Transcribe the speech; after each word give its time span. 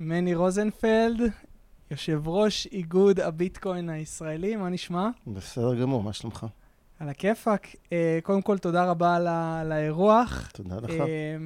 מני 0.00 0.34
רוזנפלד, 0.34 1.20
יושב 1.90 2.28
ראש 2.28 2.66
איגוד 2.72 3.20
הביטקוין 3.20 3.88
הישראלי, 3.90 4.56
מה 4.56 4.68
נשמע? 4.68 5.08
בסדר 5.26 5.74
גמור, 5.74 6.02
מה 6.02 6.12
שלומך? 6.12 6.46
על 7.00 7.08
הכיפאק. 7.08 7.66
אה, 7.92 8.18
קודם 8.22 8.42
כל, 8.42 8.58
תודה 8.58 8.84
רבה 8.84 9.16
על, 9.16 9.26
ה- 9.26 9.60
על 9.60 9.72
האירוח. 9.72 10.50
תודה 10.52 10.76
לך. 10.76 10.90
אה, 10.90 11.36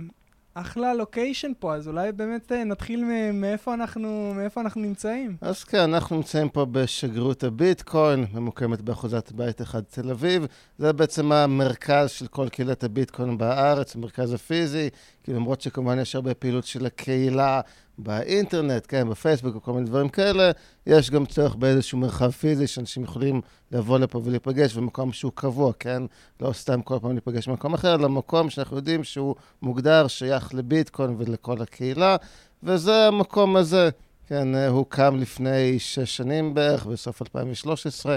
אחלה 0.55 0.95
לוקיישן 0.95 1.53
פה, 1.59 1.75
אז 1.75 1.89
אולי 1.89 2.13
באמת 2.13 2.53
אה, 2.53 2.65
נתחיל 2.65 3.05
מאיפה 3.33 3.75
אנחנו, 3.75 4.33
מאיפה 4.37 4.61
אנחנו 4.61 4.81
נמצאים. 4.81 5.37
אז 5.41 5.65
כן, 5.65 5.79
אנחנו 5.79 6.17
נמצאים 6.17 6.49
פה 6.49 6.65
בשגרירות 6.65 7.45
הביטקוין, 7.45 8.25
ממוקמת 8.35 8.81
באחוזת 8.81 9.33
בית 9.33 9.63
אחד 9.63 9.81
תל 9.81 10.11
אביב. 10.11 10.47
זה 10.79 10.93
בעצם 10.93 11.33
המרכז 11.33 12.11
של 12.11 12.27
כל 12.27 12.49
קהילת 12.49 12.85
הביטקוין 12.85 13.39
בארץ, 13.39 13.97
המרכז 13.97 14.33
הפיזי, 14.33 14.89
כי 15.29 15.35
למרות 15.35 15.61
שכמובן 15.61 15.99
יש 15.99 16.15
הרבה 16.15 16.35
פעילות 16.35 16.65
של 16.65 16.87
הקהילה 16.87 17.61
באינטרנט, 17.99 18.87
כן, 18.89 19.09
בפייסבוק 19.11 19.57
וכל 19.57 19.73
מיני 19.73 19.87
דברים 19.87 20.09
כאלה, 20.09 20.51
יש 20.87 21.11
גם 21.11 21.27
צורך 21.27 21.55
באיזשהו 21.55 21.99
מרחב 21.99 22.31
פיזי 22.31 22.67
שאנשים 22.67 23.03
יכולים 23.03 23.41
לבוא 23.73 23.99
לפה 23.99 24.21
ולהיפגש 24.25 24.75
במקום 24.75 25.13
שהוא 25.13 25.33
קבוע, 25.35 25.73
כן? 25.79 26.03
לא 26.41 26.53
סתם 26.53 26.83
כל 26.83 26.99
פעם 27.03 27.13
להיפגש 27.13 27.49
במקום 27.49 27.75
אחר, 27.75 27.95
אלא 27.95 28.09
מקום 28.09 28.51
שאנחנו 28.51 28.77
יודעים 28.77 29.05
שהוא 29.05 29.35
מוגדר, 29.63 30.07
שייך 30.07 30.55
לביטקוין 30.55 31.15
ולכל 31.19 31.63
הקהילה, 31.63 32.17
וזה 32.63 33.07
המקום 33.07 33.57
הזה. 33.57 33.91
כן, 34.27 34.55
הוא 34.55 34.87
קם 34.89 35.17
לפני 35.17 35.79
שש 35.79 36.17
שנים 36.17 36.55
בערך, 36.55 36.87
בסוף 36.87 37.23
2013, 37.23 38.17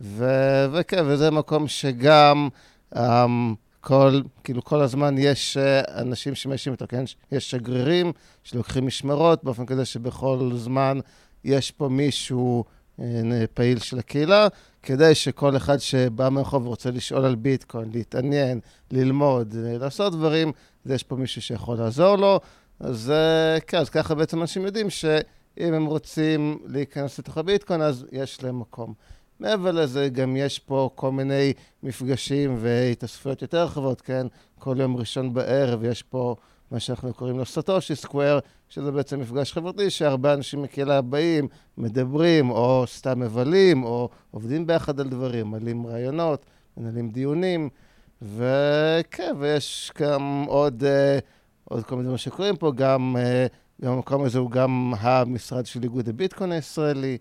ו- 0.00 0.66
וכן, 0.72 1.04
וזה 1.06 1.30
מקום 1.30 1.68
שגם 1.68 2.48
um, 2.94 2.98
כל, 3.86 4.20
כאילו 4.44 4.64
כל 4.64 4.80
הזמן 4.80 5.14
יש 5.18 5.56
uh, 5.56 5.90
אנשים 5.90 6.34
שמאשים 6.34 6.72
אותו, 6.72 6.84
כן? 6.88 7.04
יש 7.32 7.50
שגרירים 7.50 8.12
שלוקחים 8.42 8.86
משמרות 8.86 9.44
באופן 9.44 9.66
כזה 9.66 9.84
שבכל 9.84 10.50
זמן 10.54 10.98
יש 11.44 11.70
פה 11.70 11.88
מישהו 11.88 12.64
uh, 12.98 13.02
פעיל 13.54 13.78
של 13.78 13.98
הקהילה, 13.98 14.48
כדי 14.82 15.14
שכל 15.14 15.56
אחד 15.56 15.78
שבא 15.78 16.28
מהרחוב 16.28 16.66
ורוצה 16.66 16.90
לשאול 16.90 17.24
על 17.24 17.34
ביטקוין, 17.34 17.90
להתעניין, 17.92 18.60
ללמוד, 18.90 19.52
uh, 19.52 19.78
לעשות 19.78 20.12
דברים, 20.12 20.52
אז 20.84 20.90
יש 20.90 21.02
פה 21.02 21.16
מישהו 21.16 21.42
שיכול 21.42 21.78
לעזור 21.78 22.16
לו. 22.16 22.40
אז 22.80 23.12
כן, 23.66 23.78
אז 23.78 23.90
ככה 23.90 24.14
בעצם 24.14 24.40
אנשים 24.40 24.64
יודעים 24.64 24.90
שאם 24.90 25.74
הם 25.74 25.86
רוצים 25.86 26.58
להיכנס 26.66 27.18
לתוך 27.18 27.38
הביטקוין, 27.38 27.82
אז 27.82 28.06
יש 28.12 28.42
להם 28.42 28.60
מקום. 28.60 28.94
מעבר 29.40 29.70
לזה, 29.70 30.08
גם 30.08 30.36
יש 30.36 30.58
פה 30.58 30.90
כל 30.94 31.12
מיני 31.12 31.52
מפגשים 31.82 32.56
והתאספויות 32.58 33.42
יותר 33.42 33.64
רחבות, 33.64 34.00
כן? 34.00 34.26
כל 34.58 34.76
יום 34.80 34.96
ראשון 34.96 35.34
בערב 35.34 35.84
יש 35.84 36.02
פה 36.02 36.36
מה 36.70 36.80
שאנחנו 36.80 37.14
קוראים 37.14 37.38
לו 37.38 37.44
סטושי 37.44 37.96
סקוואר, 37.96 38.38
שזה 38.68 38.92
בעצם 38.92 39.20
מפגש 39.20 39.52
חברתי 39.52 39.90
שהרבה 39.90 40.34
אנשים 40.34 40.62
מקהילה 40.62 41.02
באים, 41.02 41.48
מדברים, 41.78 42.50
או 42.50 42.84
סתם 42.86 43.20
מבלים, 43.20 43.84
או 43.84 44.08
עובדים 44.30 44.66
ביחד 44.66 45.00
על 45.00 45.08
דברים, 45.08 45.46
מעלים 45.46 45.86
רעיונות, 45.86 46.46
מנהלים 46.76 47.10
דיונים, 47.10 47.68
וכן, 48.22 49.34
ויש 49.38 49.92
גם 49.98 50.44
עוד, 50.48 50.84
אה, 50.84 51.18
עוד 51.64 51.84
כל 51.84 51.94
מיני 51.94 52.04
דברים 52.04 52.18
שקורים 52.18 52.56
פה, 52.56 52.72
גם, 52.76 53.16
אה, 53.18 53.46
גם 53.82 53.92
המקום 53.92 54.24
הזה 54.24 54.38
הוא 54.38 54.50
גם 54.50 54.92
המשרד 54.98 55.66
של 55.66 55.82
איגוד 55.82 56.08
הביטקוין 56.08 56.52
הישראלי. 56.52 57.18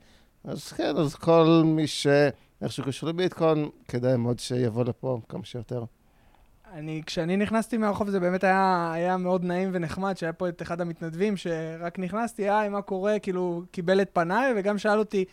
אז 0.48 0.72
כן, 0.72 0.98
אז 0.98 1.16
כל 1.16 1.62
מי 1.66 1.88
שאיכשהו 1.88 2.84
קשור 2.84 3.10
לביטקוין, 3.10 3.70
כדאי 3.88 4.18
מאוד 4.18 4.40
שיבוא 4.40 4.84
לפה 4.84 5.20
כמה 5.30 5.46
שיותר. 5.46 5.84
אני, 6.74 7.02
כשאני 7.06 7.38
נכנסתי 7.38 7.78
מהרחוב 7.78 8.10
זה 8.10 8.20
באמת 8.20 8.44
היה, 8.44 8.92
היה 8.94 9.18
מאוד 9.18 9.44
נעים 9.44 9.70
ונחמד, 9.74 10.18
שהיה 10.18 10.34
פה 10.34 10.50
את 10.50 10.62
אחד 10.62 10.82
המתנדבים 10.82 11.38
שרק 11.38 12.00
נכנסתי, 12.00 12.50
היי, 12.50 12.70
מה 12.70 12.82
קורה? 12.82 13.20
כאילו, 13.20 13.64
קיבל 13.72 14.02
את 14.02 14.10
פניי, 14.14 14.54
וגם 14.56 14.78
שאל 14.78 15.00
אותי, 15.00 15.26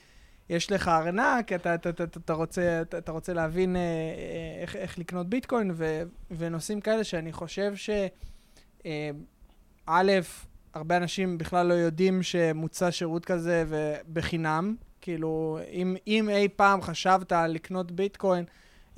יש 0.48 0.72
לך 0.72 0.88
ארנק, 0.88 1.52
אתה, 1.52 1.74
אתה, 1.74 1.88
אתה, 1.88 2.04
אתה, 2.04 2.32
רוצה, 2.32 2.82
אתה, 2.82 2.98
אתה 2.98 3.12
רוצה 3.12 3.32
להבין 3.32 3.76
אה, 3.76 3.80
אה, 3.80 4.62
איך, 4.62 4.76
איך 4.76 4.98
לקנות 4.98 5.26
ביטקוין, 5.26 5.70
ו, 5.74 6.02
ונושאים 6.30 6.80
כאלה 6.80 7.04
שאני 7.04 7.32
חושב 7.32 7.76
ש... 7.76 7.90
אה, 8.86 9.10
א', 9.86 10.12
הרבה 10.74 10.96
אנשים 10.96 11.38
בכלל 11.38 11.66
לא 11.66 11.74
יודעים 11.74 12.22
שמוצע 12.22 12.90
שירות 12.90 13.24
כזה 13.24 13.64
ובחינם. 13.68 14.76
כאילו, 15.02 15.58
אם, 15.72 15.96
אם 16.06 16.28
אי 16.28 16.48
פעם 16.48 16.82
חשבת 16.82 17.32
על 17.32 17.52
לקנות 17.52 17.92
ביטקוין, 17.92 18.44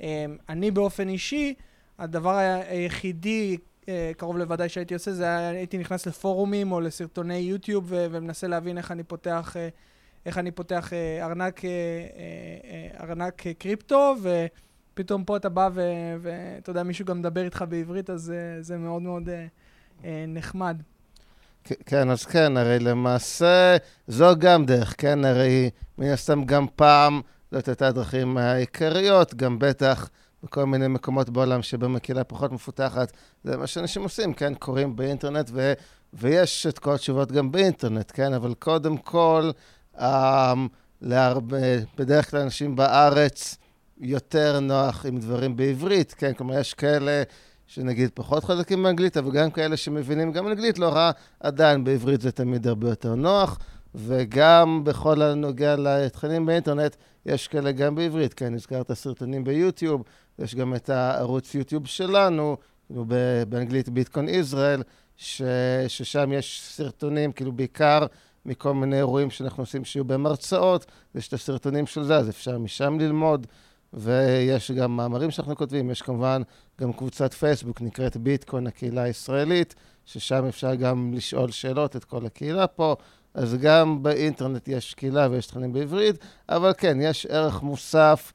אה, 0.01 0.25
אני 0.49 0.71
באופן 0.71 1.09
אישי, 1.09 1.53
הדבר 1.99 2.37
היחידי, 2.37 3.57
אה, 3.89 4.11
קרוב 4.17 4.37
לוודאי 4.37 4.69
שהייתי 4.69 4.93
עושה, 4.93 5.13
זה 5.13 5.23
היה, 5.23 5.49
הייתי 5.49 5.77
נכנס 5.77 6.07
לפורומים 6.07 6.71
או 6.71 6.81
לסרטוני 6.81 7.37
יוטיוב 7.37 7.85
ומנסה 7.89 8.47
להבין 8.47 8.77
איך 8.77 8.91
אני 8.91 9.03
פותח, 9.03 9.57
אה, 9.57 9.69
איך 10.25 10.37
אני 10.37 10.51
פותח 10.51 10.93
ארנק, 11.21 11.61
ארנק 12.99 13.43
קריפטו, 13.57 14.15
ופתאום 14.21 15.23
פה 15.23 15.37
אתה 15.37 15.49
בא 15.49 15.69
ואתה 16.21 16.69
יודע, 16.69 16.83
מישהו 16.83 17.05
גם 17.05 17.19
מדבר 17.19 17.45
איתך 17.45 17.65
בעברית, 17.69 18.09
אז 18.09 18.33
זה 18.59 18.77
מאוד 18.77 19.01
מאוד 19.01 19.29
נחמד. 20.27 20.81
כן, 21.85 22.09
אז 22.09 22.25
כן, 22.25 22.57
הרי 22.57 22.79
למעשה 22.79 23.77
זו 24.07 24.35
גם 24.39 24.65
דרך, 24.65 24.95
כן? 24.97 25.25
הרי 25.25 25.69
מן 25.97 26.07
הסתם 26.07 26.43
גם 26.43 26.65
פעם 26.75 27.21
זאת 27.51 27.67
הייתה 27.67 27.87
הדרכים 27.87 28.37
העיקריות, 28.37 29.33
גם 29.35 29.59
בטח 29.59 30.09
בכל 30.43 30.65
מיני 30.65 30.87
מקומות 30.87 31.29
בעולם 31.29 31.61
שבהם 31.61 31.95
הקהילה 31.95 32.23
פחות 32.23 32.51
מפותחת. 32.51 33.11
זה 33.43 33.57
מה 33.57 33.67
שאנשים 33.67 34.03
עושים, 34.03 34.33
כן? 34.33 34.53
קוראים 34.53 34.95
באינטרנט, 34.95 35.49
ו, 35.53 35.73
ויש 36.13 36.67
את 36.67 36.79
כל 36.79 36.93
התשובות 36.93 37.31
גם 37.31 37.51
באינטרנט, 37.51 38.11
כן? 38.13 38.33
אבל 38.33 38.53
קודם 38.53 38.97
כל, 38.97 39.51
um, 39.95 40.01
להרבה, 41.01 41.57
בדרך 41.97 42.31
כלל 42.31 42.41
אנשים 42.41 42.75
בארץ 42.75 43.57
יותר 43.97 44.59
נוח 44.59 45.05
עם 45.05 45.17
דברים 45.17 45.55
בעברית, 45.55 46.13
כן? 46.17 46.33
כלומר, 46.33 46.59
יש 46.59 46.73
כאלה... 46.73 47.23
שנגיד 47.67 48.09
פחות 48.13 48.43
חזקים 48.43 48.83
באנגלית, 48.83 49.17
אבל 49.17 49.31
גם 49.31 49.51
כאלה 49.51 49.77
שמבינים 49.77 50.31
גם 50.31 50.47
אנגלית 50.47 50.79
לא 50.79 50.89
רע, 50.89 51.11
עדיין 51.39 51.83
בעברית 51.83 52.21
זה 52.21 52.31
תמיד 52.31 52.67
הרבה 52.67 52.89
יותר 52.89 53.15
נוח, 53.15 53.59
וגם 53.95 54.81
בכל 54.83 55.21
הנוגע 55.21 55.75
לתכנים 55.75 56.45
באינטרנט, 56.45 56.95
יש 57.25 57.47
כאלה 57.47 57.71
גם 57.71 57.95
בעברית, 57.95 58.33
כן, 58.33 58.53
הזכרת 58.53 58.91
סרטונים 58.91 59.43
ביוטיוב, 59.43 60.03
יש 60.39 60.55
גם 60.55 60.75
את 60.75 60.89
הערוץ 60.89 61.55
יוטיוב 61.55 61.87
שלנו, 61.87 62.57
כאילו 62.87 63.05
באנגלית 63.49 63.89
ביטקון 63.89 64.29
ישראל, 64.29 64.83
ש... 65.17 65.41
ששם 65.87 66.33
יש 66.33 66.61
סרטונים, 66.63 67.31
כאילו 67.31 67.51
בעיקר 67.51 68.05
מכל 68.45 68.73
מיני 68.73 68.97
אירועים 68.97 69.29
שאנחנו 69.29 69.63
עושים 69.63 69.85
שיהיו 69.85 70.05
בהם 70.05 70.25
הרצאות, 70.25 70.85
יש 71.15 71.27
את 71.27 71.33
הסרטונים 71.33 71.87
של 71.87 72.03
זה, 72.03 72.15
אז 72.15 72.29
אפשר 72.29 72.57
משם 72.57 72.99
ללמוד. 72.99 73.47
ויש 73.93 74.71
גם 74.71 74.97
מאמרים 74.97 75.31
שאנחנו 75.31 75.55
כותבים, 75.55 75.89
יש 75.89 76.01
כמובן 76.01 76.41
גם 76.81 76.93
קבוצת 76.93 77.33
פייסבוק 77.33 77.81
נקראת 77.81 78.17
ביטקוין, 78.17 78.67
הקהילה 78.67 79.01
הישראלית, 79.01 79.75
ששם 80.05 80.45
אפשר 80.45 80.75
גם 80.75 81.13
לשאול 81.13 81.51
שאלות 81.51 81.95
את 81.95 82.03
כל 82.03 82.25
הקהילה 82.25 82.67
פה. 82.67 82.95
אז 83.33 83.55
גם 83.55 84.03
באינטרנט 84.03 84.67
יש 84.67 84.93
קהילה 84.93 85.27
ויש 85.31 85.47
תכנים 85.47 85.73
בעברית, 85.73 86.15
אבל 86.49 86.73
כן, 86.77 86.97
יש 87.01 87.25
ערך 87.25 87.61
מוסף 87.61 88.33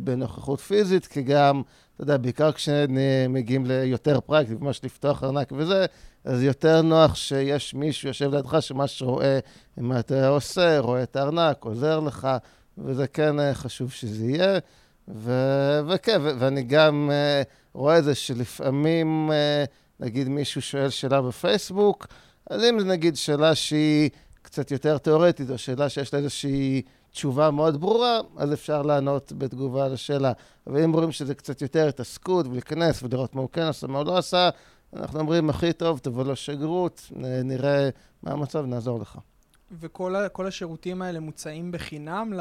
בנוכחות 0.00 0.60
פיזית, 0.60 1.06
כי 1.06 1.22
גם, 1.22 1.62
אתה 1.94 2.02
יודע, 2.02 2.16
בעיקר 2.16 2.52
כשמגיעים 2.52 3.66
ליותר 3.66 4.20
פרקטי, 4.20 4.54
ממש 4.54 4.80
לפתוח 4.84 5.24
ארנק 5.24 5.52
וזה, 5.56 5.86
אז 6.24 6.42
יותר 6.42 6.82
נוח 6.82 7.14
שיש 7.14 7.74
מישהו 7.74 8.08
יושב 8.08 8.34
לידך 8.34 8.56
שממש 8.60 9.02
רואה 9.02 9.38
מה 9.76 9.98
אתה 9.98 10.28
עושה, 10.28 10.78
רואה 10.78 11.02
את 11.02 11.16
הארנק, 11.16 11.64
עוזר 11.64 12.00
לך. 12.00 12.28
וזה 12.78 13.06
כן 13.06 13.40
אה, 13.40 13.54
חשוב 13.54 13.90
שזה 13.90 14.24
יהיה. 14.24 14.58
ו- 15.08 15.80
וכן, 15.88 16.20
ו- 16.22 16.38
ואני 16.38 16.62
גם 16.62 17.10
uh, 17.10 17.48
רואה 17.72 17.98
את 17.98 18.04
זה 18.04 18.14
שלפעמים, 18.14 19.30
uh, 19.30 20.04
נגיד 20.04 20.28
מישהו 20.28 20.62
שואל 20.62 20.90
שאלה 20.90 21.22
בפייסבוק, 21.22 22.06
אז 22.50 22.62
אם 22.64 22.80
זה 22.80 22.86
נגיד 22.86 23.16
שאלה 23.16 23.54
שהיא 23.54 24.10
קצת 24.42 24.70
יותר 24.70 24.98
תיאורטית, 24.98 25.50
או 25.50 25.58
שאלה 25.58 25.88
שיש 25.88 26.12
לה 26.14 26.18
איזושהי 26.18 26.82
תשובה 27.10 27.50
מאוד 27.50 27.80
ברורה, 27.80 28.20
אז 28.36 28.52
אפשר 28.52 28.82
לענות 28.82 29.32
בתגובה 29.38 29.88
לשאלה. 29.88 30.32
אבל 30.66 30.82
אם 30.82 30.92
רואים 30.92 31.12
שזה 31.12 31.34
קצת 31.34 31.62
יותר 31.62 31.88
התעסקות, 31.88 32.46
ולהיכנס 32.46 33.02
ולראות 33.02 33.34
מה 33.34 33.40
הוא 33.40 33.48
כן 33.52 33.62
עשה, 33.62 33.86
מה 33.86 33.98
הוא 33.98 34.06
לא 34.06 34.18
עשה, 34.18 34.50
אנחנו 34.96 35.20
אומרים, 35.20 35.50
הכי 35.50 35.72
טוב, 35.72 35.98
תבוא 35.98 36.24
לשגרות, 36.24 37.10
נראה 37.44 37.88
מה 38.22 38.32
המצב, 38.32 38.64
נעזור 38.66 39.00
לך. 39.00 39.18
וכל 39.80 40.46
השירותים 40.46 41.02
האלה 41.02 41.20
מוצעים 41.20 41.72
בחינם 41.72 42.32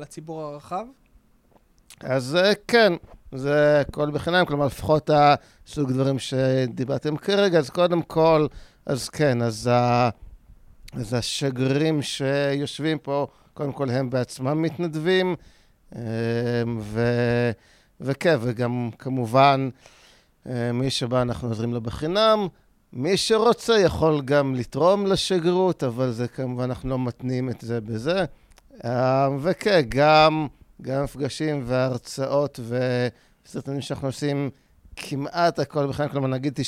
לציבור 0.00 0.42
הרחב? 0.42 0.84
אז 2.00 2.36
אה, 2.36 2.52
כן, 2.68 2.92
זה 3.32 3.80
הכל 3.80 4.10
בחינם, 4.10 4.44
כלומר, 4.46 4.66
לפחות 4.66 5.10
הסוג 5.12 5.92
דברים 5.92 6.18
שדיברתם 6.18 7.16
כרגע, 7.16 7.58
אז 7.58 7.70
קודם 7.70 8.02
כל, 8.02 8.46
אז 8.86 9.08
כן, 9.08 9.42
אז, 9.42 9.66
ה, 9.72 10.10
אז 10.92 11.14
השגרירים 11.14 12.02
שיושבים 12.02 12.98
פה, 12.98 13.26
קודם 13.54 13.72
כל 13.72 13.90
הם 13.90 14.10
בעצמם 14.10 14.62
מתנדבים, 14.62 15.36
אה, 15.96 16.02
ו, 16.80 17.02
וכן, 18.00 18.36
וגם 18.40 18.90
כמובן, 18.98 19.68
אה, 20.46 20.72
מי 20.72 20.90
שבא 20.90 21.22
אנחנו 21.22 21.48
עוזרים 21.48 21.74
לו 21.74 21.80
בחינם, 21.80 22.48
מי 22.92 23.16
שרוצה 23.16 23.78
יכול 23.78 24.22
גם 24.24 24.54
לתרום 24.54 25.06
לשגרירות, 25.06 25.84
אבל 25.84 26.12
זה 26.12 26.28
כמובן, 26.28 26.64
אנחנו 26.64 26.90
לא 26.90 26.98
מתנים 26.98 27.50
את 27.50 27.60
זה 27.60 27.80
בזה. 27.80 28.24
אה, 28.84 29.28
וכן, 29.40 29.80
גם, 29.88 30.46
גם 30.82 31.04
מפגשים 31.04 31.62
והרצאות 31.66 32.60
וסרטונים 33.44 33.80
שאנחנו 33.80 34.08
עושים 34.08 34.50
כמעט 34.96 35.58
הכל 35.58 35.86
בחינם, 35.86 36.08
כלומר 36.08 36.28
נגיד 36.28 36.58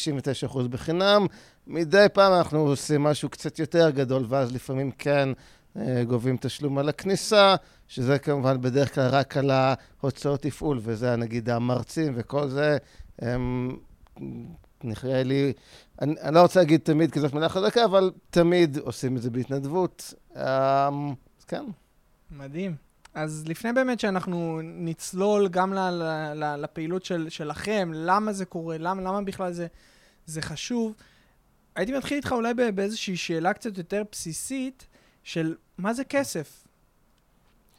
99% 0.50 0.58
בחינם. 0.68 1.26
מדי 1.66 2.06
פעם 2.12 2.32
אנחנו 2.32 2.58
עושים 2.58 3.02
משהו 3.02 3.28
קצת 3.28 3.58
יותר 3.58 3.90
גדול, 3.90 4.24
ואז 4.28 4.52
לפעמים 4.52 4.90
כן 4.90 5.28
אה, 5.76 6.04
גובים 6.04 6.36
תשלום 6.40 6.78
על 6.78 6.88
הכניסה, 6.88 7.54
שזה 7.88 8.18
כמובן 8.18 8.60
בדרך 8.60 8.94
כלל 8.94 9.08
רק 9.08 9.36
על 9.36 9.50
ההוצאות 9.50 10.42
תפעול, 10.42 10.80
וזה 10.82 11.16
נגיד 11.16 11.50
המרצים 11.50 12.12
וכל 12.16 12.48
זה. 12.48 12.76
הם, 13.18 13.76
נראה 14.84 15.22
לי, 15.22 15.52
אני, 16.00 16.14
אני 16.20 16.34
לא 16.34 16.42
רוצה 16.42 16.60
להגיד 16.60 16.80
תמיד 16.80 17.12
כי 17.12 17.20
זאת 17.20 17.34
מילה 17.34 17.48
חזקה, 17.48 17.84
אבל 17.84 18.10
תמיד 18.30 18.78
עושים 18.78 19.16
את 19.16 19.22
זה 19.22 19.30
בהתנדבות. 19.30 20.14
אה, 20.36 20.88
אז 21.38 21.44
כן. 21.44 21.64
מדהים. 22.30 22.74
אז 23.14 23.44
לפני 23.46 23.72
באמת 23.72 24.00
שאנחנו 24.00 24.60
נצלול 24.62 25.48
גם 25.48 25.74
ל, 25.74 25.78
ל, 25.78 26.02
ל, 26.34 26.56
לפעילות 26.56 27.04
של, 27.04 27.28
שלכם, 27.28 27.90
למה 27.94 28.32
זה 28.32 28.44
קורה, 28.44 28.78
למה, 28.78 29.02
למה 29.02 29.22
בכלל 29.22 29.52
זה, 29.52 29.66
זה 30.26 30.42
חשוב, 30.42 30.94
הייתי 31.76 31.92
מתחיל 31.92 32.16
איתך 32.16 32.32
אולי 32.32 32.54
באיזושהי 32.74 33.16
שאלה 33.16 33.52
קצת 33.52 33.78
יותר 33.78 34.02
בסיסית, 34.12 34.86
של 35.24 35.54
מה 35.78 35.94
זה 35.94 36.04
כסף? 36.04 36.64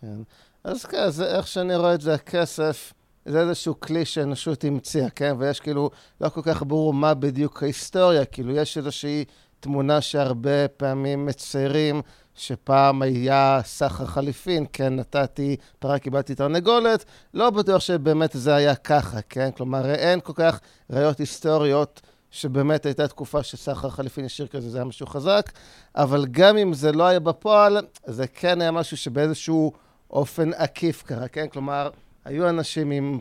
כן. 0.02 0.18
אז 0.64 0.86
כן, 0.86 1.10
זה 1.10 1.38
איך 1.38 1.48
שאני 1.48 1.76
רואה 1.76 1.94
את 1.94 2.02
זה, 2.02 2.14
הכסף 2.14 2.94
זה 3.26 3.42
איזשהו 3.42 3.80
כלי 3.80 4.06
שהאנושות 4.06 4.64
המציאה, 4.64 5.10
כן? 5.10 5.36
ויש 5.38 5.60
כאילו, 5.60 5.90
לא 6.22 6.30
כל 6.30 6.42
כך 6.44 6.64
ברור 6.64 6.94
מה 6.94 7.14
בדיוק 7.14 7.64
ההיסטוריה, 7.64 8.26
כאילו 8.26 8.56
יש 8.56 8.78
איזושהי 8.78 9.26
תמונה 9.60 10.02
שהרבה 10.02 10.68
פעמים 10.68 11.26
מציירים, 11.26 12.02
שפעם 12.36 13.02
היה 13.02 13.62
סחר 13.64 14.06
חליפין, 14.06 14.66
כן, 14.74 14.96
נתתי 14.96 15.56
פרה, 15.80 16.00
קיבלתי 16.00 16.36
תרנגולת, 16.36 17.06
לא 17.34 17.50
בטוח 17.50 17.80
שבאמת 17.80 18.30
זה 18.34 18.56
היה 18.56 18.76
ככה, 18.76 19.22
כן? 19.22 19.50
כלומר, 19.58 19.94
אין 19.94 20.20
כל 20.20 20.34
כך 20.36 20.60
ראיות 20.90 21.20
היסטוריות 21.20 22.02
שבאמת 22.32 22.86
הייתה 22.86 23.08
תקופה 23.08 23.44
שסחר 23.44 23.90
חליפין 23.90 24.26
ישיר 24.26 24.48
כזה, 24.48 24.70
זה 24.70 24.78
היה 24.78 24.86
משהו 24.86 25.08
חזק, 25.08 25.52
אבל 25.96 26.26
גם 26.32 26.58
אם 26.58 26.74
זה 26.74 26.92
לא 26.92 27.04
היה 27.04 27.20
בפועל, 27.20 27.78
זה 28.06 28.28
כן 28.28 28.62
היה 28.62 28.72
משהו 28.72 28.98
שבאיזשהו 28.98 29.72
אופן 30.12 30.54
עקיף 30.54 31.04
קרה, 31.04 31.28
כן? 31.28 31.48
כלומר, 31.48 31.90
היו 32.26 32.50
אנשים 32.50 32.92
עם 32.92 33.20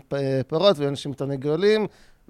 פירות 0.49 0.79
והיו 0.79 0.89
אנשים 0.89 1.11
עם 1.11 1.15
תרנגולים, 1.15 1.87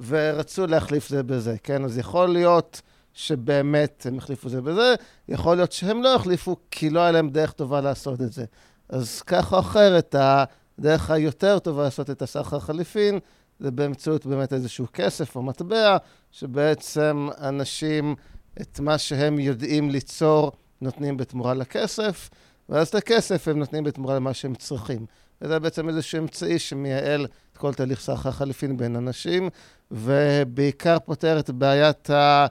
ורצו 0.06 0.66
להחליף 0.66 1.08
זה 1.08 1.22
בזה, 1.22 1.56
כן? 1.62 1.84
אז 1.84 1.98
יכול 1.98 2.28
להיות 2.28 2.80
שבאמת 3.12 4.06
הם 4.08 4.18
החליפו 4.18 4.48
זה 4.48 4.62
בזה, 4.62 4.94
יכול 5.28 5.56
להיות 5.56 5.72
שהם 5.72 6.02
לא 6.02 6.14
החליפו 6.14 6.56
כי 6.70 6.90
לא 6.90 7.00
היה 7.00 7.10
להם 7.10 7.30
דרך 7.30 7.52
טובה 7.52 7.80
לעשות 7.80 8.20
את 8.20 8.32
זה. 8.32 8.44
אז 8.88 9.22
כך 9.22 9.52
או 9.52 9.58
אחרת, 9.60 10.14
הדרך 10.18 11.10
היותר 11.10 11.58
טובה 11.58 11.82
לעשות 11.82 12.10
את 12.10 12.22
הסחר 12.22 12.58
חליפין, 12.58 13.18
זה 13.60 13.70
באמצעות 13.70 14.26
באמת 14.26 14.52
איזשהו 14.52 14.86
כסף 14.92 15.36
או 15.36 15.42
מטבע, 15.42 15.96
שבעצם 16.30 17.28
אנשים 17.40 18.14
את 18.60 18.80
מה 18.80 18.98
שהם 18.98 19.38
יודעים 19.38 19.90
ליצור 19.90 20.52
נותנים 20.80 21.16
בתמורה 21.16 21.54
לכסף, 21.54 22.30
ואז 22.68 22.88
את 22.88 22.94
הכסף 22.94 23.48
הם 23.48 23.58
נותנים 23.58 23.84
בתמורה 23.84 24.14
למה 24.14 24.34
שהם 24.34 24.54
צריכים. 24.54 25.06
וזה 25.42 25.58
בעצם 25.58 25.88
איזשהו 25.88 26.18
אמצעי 26.18 26.58
שמייעל 26.58 27.26
את 27.52 27.58
כל 27.58 27.74
תהליך 27.74 28.00
סחר 28.00 28.30
חליפין 28.30 28.76
בין 28.76 28.96
אנשים, 28.96 29.48
ובעיקר 29.90 30.98
פותר 30.98 31.38
את 31.38 31.50
בעיית 31.50 32.10
ה... 32.10 32.46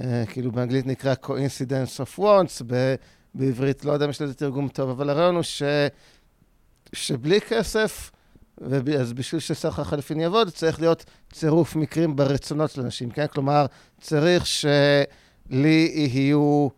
אה, 0.00 0.24
כאילו 0.26 0.52
באנגלית 0.52 0.86
נקרא 0.86 1.14
coincidence 1.24 2.00
of 2.04 2.18
wants, 2.18 2.64
בעברית 3.34 3.84
לא 3.84 3.92
יודע 3.92 4.04
אם 4.04 4.10
יש 4.10 4.22
לזה 4.22 4.34
תרגום 4.34 4.68
טוב, 4.68 4.90
אבל 4.90 5.10
הרעיון 5.10 5.34
הוא 5.34 5.42
ש... 5.42 5.62
שבלי 6.92 7.40
כסף, 7.40 8.10
אז 9.00 9.12
בשביל 9.12 9.40
שסחר 9.40 9.84
חליפין 9.84 10.20
יעבוד, 10.20 10.50
צריך 10.50 10.80
להיות 10.80 11.04
צירוף 11.32 11.76
מקרים 11.76 12.16
ברצונות 12.16 12.70
של 12.70 12.80
אנשים, 12.80 13.10
כן? 13.10 13.26
כלומר, 13.26 13.66
צריך 14.00 14.46
שלי 14.46 15.92
יהיו 15.94 16.68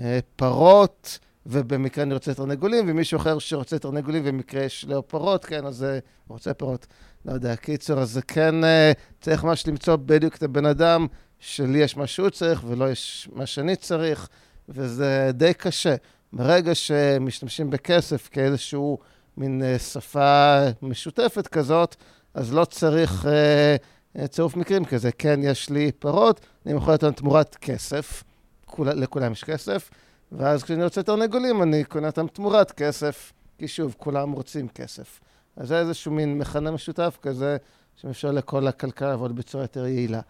אה, 0.00 0.18
פרות, 0.36 1.18
ובמקרה 1.46 2.04
אני 2.04 2.14
רוצה 2.14 2.34
תרנגולים, 2.34 2.84
ומישהו 2.88 3.16
אחר 3.16 3.38
שרוצה 3.38 3.78
תרנגולים, 3.78 4.22
ובמקרה 4.24 4.62
יש 4.62 4.84
לו 4.88 5.08
פרות, 5.08 5.44
כן, 5.44 5.66
אז 5.66 5.82
הוא 5.82 5.90
רוצה 6.28 6.54
פרות. 6.54 6.86
לא 7.24 7.32
יודע, 7.32 7.56
קיצור, 7.56 8.00
אז 8.00 8.20
כן, 8.28 8.64
אה, 8.64 8.92
צריך 9.20 9.44
ממש 9.44 9.66
למצוא 9.66 9.96
בדיוק 9.96 10.36
את 10.36 10.42
הבן 10.42 10.66
אדם 10.66 11.06
שלי 11.38 11.78
יש 11.78 11.96
מה 11.96 12.06
שהוא 12.06 12.30
צריך 12.30 12.62
ולא 12.66 12.90
יש 12.90 13.28
מה 13.32 13.46
שאני 13.46 13.76
צריך, 13.76 14.28
וזה 14.68 15.30
די 15.32 15.54
קשה. 15.54 15.94
ברגע 16.32 16.74
שמשתמשים 16.74 17.70
בכסף 17.70 18.28
כאיזשהו 18.32 18.98
מין 19.36 19.62
אה, 19.62 19.78
שפה 19.78 20.58
משותפת 20.82 21.48
כזאת, 21.48 21.96
אז 22.34 22.54
לא 22.54 22.64
צריך 22.64 23.26
אה, 23.26 24.26
צירוף 24.26 24.56
מקרים 24.56 24.84
כזה. 24.84 25.12
כן, 25.12 25.40
יש 25.42 25.70
לי 25.70 25.92
פרות, 25.92 26.40
אני 26.66 26.74
יכול 26.74 26.94
לתת 26.94 27.16
תמורת 27.16 27.56
כסף, 27.60 28.24
כול, 28.66 28.88
לכולם 28.90 29.32
יש 29.32 29.44
כסף, 29.44 29.90
ואז 30.32 30.62
כשאני 30.62 30.84
רוצה 30.84 31.02
תרנגולים, 31.02 31.62
אני 31.62 31.84
קונה 31.84 32.06
אותם 32.06 32.26
תמורת 32.26 32.70
כסף, 32.72 33.32
כי 33.58 33.68
שוב, 33.68 33.94
כולם 33.98 34.32
רוצים 34.32 34.68
כסף. 34.68 35.20
אז 35.56 35.68
זה 35.68 35.78
איזשהו 35.78 36.12
מין 36.12 36.38
מכנה 36.38 36.70
משותף 36.70 37.18
כזה, 37.22 37.56
שאפשר 37.96 38.30
לכל 38.30 38.66
הכלכלה 38.66 39.08
לעבוד 39.08 39.36
בצורה 39.36 39.64
יותר 39.64 39.86
יעילה. 39.86 40.20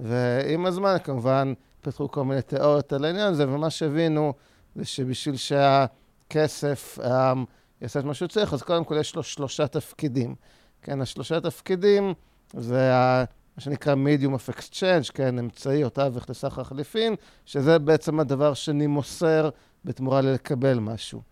ועם 0.00 0.66
הזמן, 0.66 0.96
כמובן, 1.04 1.52
פתחו 1.80 2.10
כל 2.10 2.24
מיני 2.24 2.42
תיאוריות 2.42 2.92
על 2.92 3.04
העניין 3.04 3.26
הזה, 3.26 3.48
ומה 3.48 3.70
שהבינו 3.70 4.32
זה 4.76 4.84
שבשביל 4.84 5.36
שהכסף 5.36 6.98
um, 6.98 7.38
יעשה 7.80 8.00
את 8.00 8.04
מה 8.04 8.14
שהוא 8.14 8.28
צריך, 8.28 8.52
אז 8.52 8.62
קודם 8.62 8.84
כל 8.84 8.96
יש 9.00 9.16
לו 9.16 9.22
שלושה 9.22 9.66
תפקידים. 9.66 10.34
כן, 10.82 11.00
השלושה 11.00 11.40
תפקידים 11.40 12.14
זה 12.52 12.94
ה... 12.94 13.24
מה 13.56 13.62
שנקרא 13.62 13.94
medium 13.94 14.34
of 14.34 14.54
exchange, 14.54 15.12
כן, 15.14 15.38
אמצעי 15.38 15.84
או 15.84 15.88
תווך 15.88 16.30
לסחר 16.30 16.64
חליפין, 16.64 17.14
שזה 17.46 17.78
בעצם 17.78 18.20
הדבר 18.20 18.54
שאני 18.54 18.86
מוסר 18.86 19.50
בתמורה 19.84 20.20
ללקבל 20.20 20.78
משהו. 20.78 21.22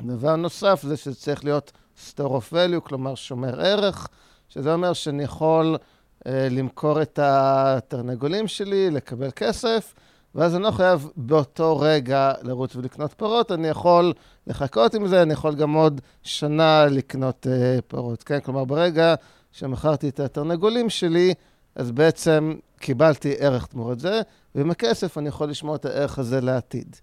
דבר 0.00 0.36
נוסף 0.36 0.82
זה 0.82 0.96
שזה 0.96 1.14
צריך 1.14 1.44
להיות 1.44 1.72
store 1.96 2.20
of 2.20 2.52
value, 2.52 2.80
כלומר 2.80 3.14
שומר 3.14 3.60
ערך, 3.60 4.08
שזה 4.48 4.74
אומר 4.74 4.92
שאני 4.92 5.22
יכול 5.22 5.76
אה, 6.26 6.48
למכור 6.50 7.02
את 7.02 7.18
התרנגולים 7.22 8.48
שלי, 8.48 8.90
לקבל 8.90 9.30
כסף, 9.36 9.94
ואז 10.34 10.54
אני 10.54 10.62
לא 10.62 10.70
חייב 10.70 11.10
באותו 11.16 11.78
רגע 11.78 12.32
לרוץ 12.42 12.76
ולקנות 12.76 13.12
פרות, 13.12 13.52
אני 13.52 13.68
יכול 13.68 14.12
לחכות 14.46 14.94
עם 14.94 15.06
זה, 15.06 15.22
אני 15.22 15.32
יכול 15.32 15.54
גם 15.54 15.72
עוד 15.72 16.00
שנה 16.22 16.86
לקנות 16.86 17.46
אה, 17.50 17.78
פרות, 17.88 18.22
כן? 18.22 18.40
כלומר, 18.40 18.64
ברגע 18.64 19.14
שמכרתי 19.54 20.08
את 20.08 20.20
התרנגולים 20.20 20.90
שלי, 20.90 21.34
אז 21.74 21.90
בעצם 21.90 22.54
קיבלתי 22.80 23.34
ערך 23.38 23.66
תמורת 23.66 24.00
זה, 24.00 24.20
ועם 24.54 24.70
הכסף 24.70 25.18
אני 25.18 25.28
יכול 25.28 25.48
לשמור 25.50 25.76
את 25.76 25.84
הערך 25.84 26.18
הזה 26.18 26.40
לעתיד. 26.40 26.96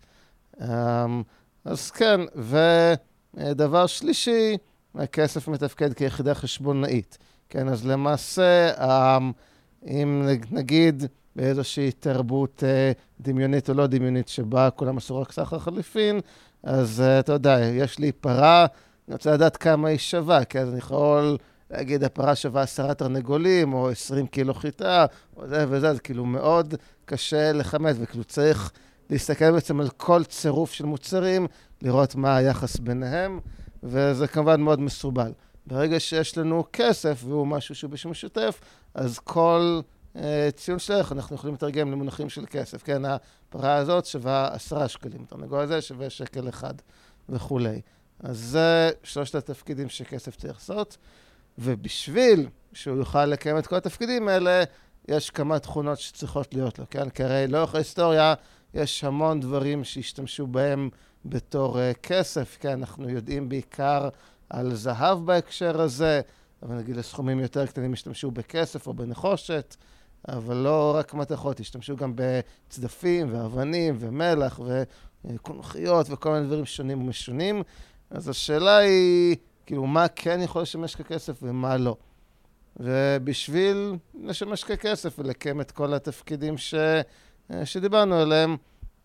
אמ, 0.61 1.23
אז 1.65 1.91
כן, 1.91 2.21
ודבר 3.33 3.85
שלישי, 3.87 4.57
הכסף 4.95 5.47
מתפקד 5.47 5.93
כיחידה 5.93 6.33
חשבונאית. 6.33 7.17
כן, 7.49 7.69
אז 7.69 7.85
למעשה, 7.85 8.71
אמ, 8.77 9.31
אם 9.87 10.27
נגיד 10.51 11.03
באיזושהי 11.35 11.91
תרבות 11.91 12.63
אה, 12.63 12.91
דמיונית 13.21 13.69
או 13.69 13.73
לא 13.73 13.87
דמיונית 13.87 14.27
שבה 14.27 14.69
כולם 14.69 14.97
עשו 14.97 15.21
רק 15.21 15.31
סחר 15.31 15.59
חליפין, 15.59 16.19
אז 16.63 17.01
אה, 17.01 17.19
אתה 17.19 17.33
יודע, 17.33 17.59
יש 17.59 17.99
לי 17.99 18.11
פרה, 18.11 18.65
אני 19.07 19.13
רוצה 19.13 19.33
לדעת 19.33 19.57
כמה 19.57 19.87
היא 19.87 19.97
שווה, 19.97 20.45
כי 20.45 20.59
אז 20.59 20.69
אני 20.69 20.77
יכול 20.77 21.37
להגיד, 21.71 22.03
הפרה 22.03 22.35
שווה 22.35 22.61
עשרה 22.61 22.93
תרנגולים, 22.93 23.73
או 23.73 23.89
עשרים 23.89 24.27
קילו 24.27 24.53
חיטה, 24.53 25.05
או 25.37 25.47
זה 25.47 25.65
וזה, 25.69 25.89
אז 25.89 25.99
כאילו 25.99 26.25
מאוד 26.25 26.75
קשה 27.05 27.51
לכמת, 27.51 27.95
וכאילו 27.99 28.23
צריך 28.23 28.71
להסתכל 29.09 29.51
בעצם 29.51 29.79
על 29.79 29.89
כל 29.89 30.23
צירוף 30.23 30.71
של 30.71 30.85
מוצרים, 30.85 31.47
לראות 31.81 32.15
מה 32.15 32.35
היחס 32.35 32.77
ביניהם, 32.77 33.39
וזה 33.83 34.27
כמובן 34.27 34.61
מאוד 34.61 34.79
מסורבל. 34.79 35.31
ברגע 35.67 35.99
שיש 35.99 36.37
לנו 36.37 36.63
כסף, 36.73 37.21
והוא 37.25 37.47
משהו 37.47 37.75
שהוא 37.75 37.91
בשימוש 37.91 38.21
שוטף, 38.21 38.59
אז 38.93 39.19
כל 39.19 39.81
uh, 40.15 40.19
ציון 40.55 40.79
של 40.79 40.93
ערך 40.93 41.11
אנחנו 41.11 41.35
יכולים 41.35 41.55
לתרגם 41.55 41.91
למונחים 41.91 42.29
של 42.29 42.45
כסף. 42.49 42.83
כן, 42.83 43.01
הפרה 43.05 43.75
הזאת 43.75 44.05
שווה 44.05 44.47
עשרה 44.53 44.87
שקלים, 44.87 45.23
התרנגול 45.23 45.59
הזה 45.59 45.81
שווה 45.81 46.09
שקל 46.09 46.49
אחד 46.49 46.73
וכולי. 47.29 47.81
אז 48.19 48.37
זה 48.37 48.91
שלושת 49.03 49.35
התפקידים 49.35 49.89
שכסף 49.89 50.35
צריך 50.35 50.53
לעשות, 50.53 50.97
ובשביל 51.61 52.47
שהוא 52.73 52.97
יוכל 52.97 53.25
לקיים 53.25 53.57
את 53.57 53.67
כל 53.67 53.75
התפקידים 53.75 54.27
האלה, 54.27 54.63
יש 55.07 55.29
כמה 55.29 55.59
תכונות 55.59 55.99
שצריכות 55.99 56.53
להיות 56.53 56.79
לו, 56.79 56.85
כן? 56.89 57.09
כי 57.09 57.23
הרי 57.23 57.47
לאורך 57.47 57.75
ההיסטוריה 57.75 58.33
יש 58.73 59.03
המון 59.03 59.39
דברים 59.39 59.83
שהשתמשו 59.83 60.47
בהם 60.47 60.89
בתור 61.25 61.77
uh, 61.77 61.79
כסף, 62.03 62.57
כן? 62.59 62.69
אנחנו 62.69 63.09
יודעים 63.09 63.49
בעיקר 63.49 64.09
על 64.49 64.75
זהב 64.75 65.25
בהקשר 65.25 65.81
הזה, 65.81 66.21
אבל 66.63 66.75
נגיד 66.75 66.95
לסכומים 66.95 67.39
יותר 67.39 67.65
קטנים 67.65 67.93
השתמשו 67.93 68.31
בכסף 68.31 68.87
או 68.87 68.93
בנחושת. 68.93 69.75
אבל 70.27 70.55
לא 70.55 70.93
רק 70.95 71.13
מתכות, 71.13 71.59
השתמשו 71.59 71.95
גם 71.95 72.13
בצדפים 72.15 73.33
ואבנים 73.33 73.95
ומלח 73.99 74.59
וקונכיות 75.25 76.07
וכל 76.09 76.31
מיני 76.31 76.45
דברים 76.45 76.65
שונים 76.65 77.01
ומשונים. 77.01 77.63
אז 78.09 78.29
השאלה 78.29 78.77
היא, 78.77 79.35
כאילו, 79.65 79.87
מה 79.87 80.07
כן 80.07 80.39
יכול 80.41 80.61
לשמש 80.61 80.95
ככסף 80.95 81.39
ומה 81.41 81.77
לא. 81.77 81.95
ובשביל 82.77 83.95
לשמש 84.23 84.63
ככסף 84.63 85.19
ולקיים 85.19 85.61
את 85.61 85.71
כל 85.71 85.93
התפקידים 85.93 86.57
ש... 86.57 86.75
שדיברנו 87.63 88.15
עליהם, 88.15 88.57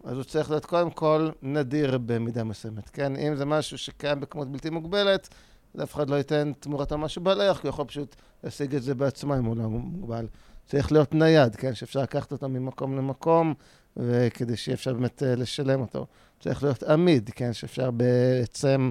אז 0.04 0.16
הוא 0.16 0.24
צריך 0.24 0.50
להיות 0.50 0.66
קודם 0.66 0.90
כל 0.90 1.30
נדיר 1.42 1.98
במידה 1.98 2.44
מסוימת, 2.44 2.88
כן? 2.88 3.16
אם 3.16 3.36
זה 3.36 3.44
משהו 3.44 3.78
שקיים 3.78 4.20
בכמות 4.20 4.52
בלתי 4.52 4.70
מוגבלת, 4.70 5.28
אז 5.74 5.82
אף 5.82 5.94
אחד 5.94 6.10
לא 6.10 6.16
ייתן 6.16 6.52
תמורתו 6.60 6.98
משהו 6.98 7.22
בעל 7.22 7.40
ערך, 7.40 7.60
כי 7.60 7.66
הוא 7.66 7.74
יכול 7.74 7.84
פשוט 7.84 8.16
להשיג 8.44 8.74
את 8.74 8.82
זה 8.82 8.94
בעצמו 8.94 9.34
אם 9.34 9.44
הוא 9.44 9.56
לא 9.56 9.68
מוגבל. 9.68 10.26
צריך 10.66 10.92
להיות 10.92 11.14
נייד, 11.14 11.56
כן? 11.56 11.74
שאפשר 11.74 12.02
לקחת 12.02 12.32
אותו 12.32 12.48
ממקום 12.48 12.96
למקום, 12.96 13.54
וכדי 13.96 14.56
שיהיה 14.56 14.74
אפשר 14.74 14.92
באמת 14.92 15.22
אה, 15.22 15.34
לשלם 15.34 15.80
אותו. 15.80 16.06
צריך 16.40 16.62
להיות 16.62 16.82
עמיד, 16.82 17.30
כן? 17.34 17.52
שאפשר 17.52 17.90
בעצם 17.90 18.90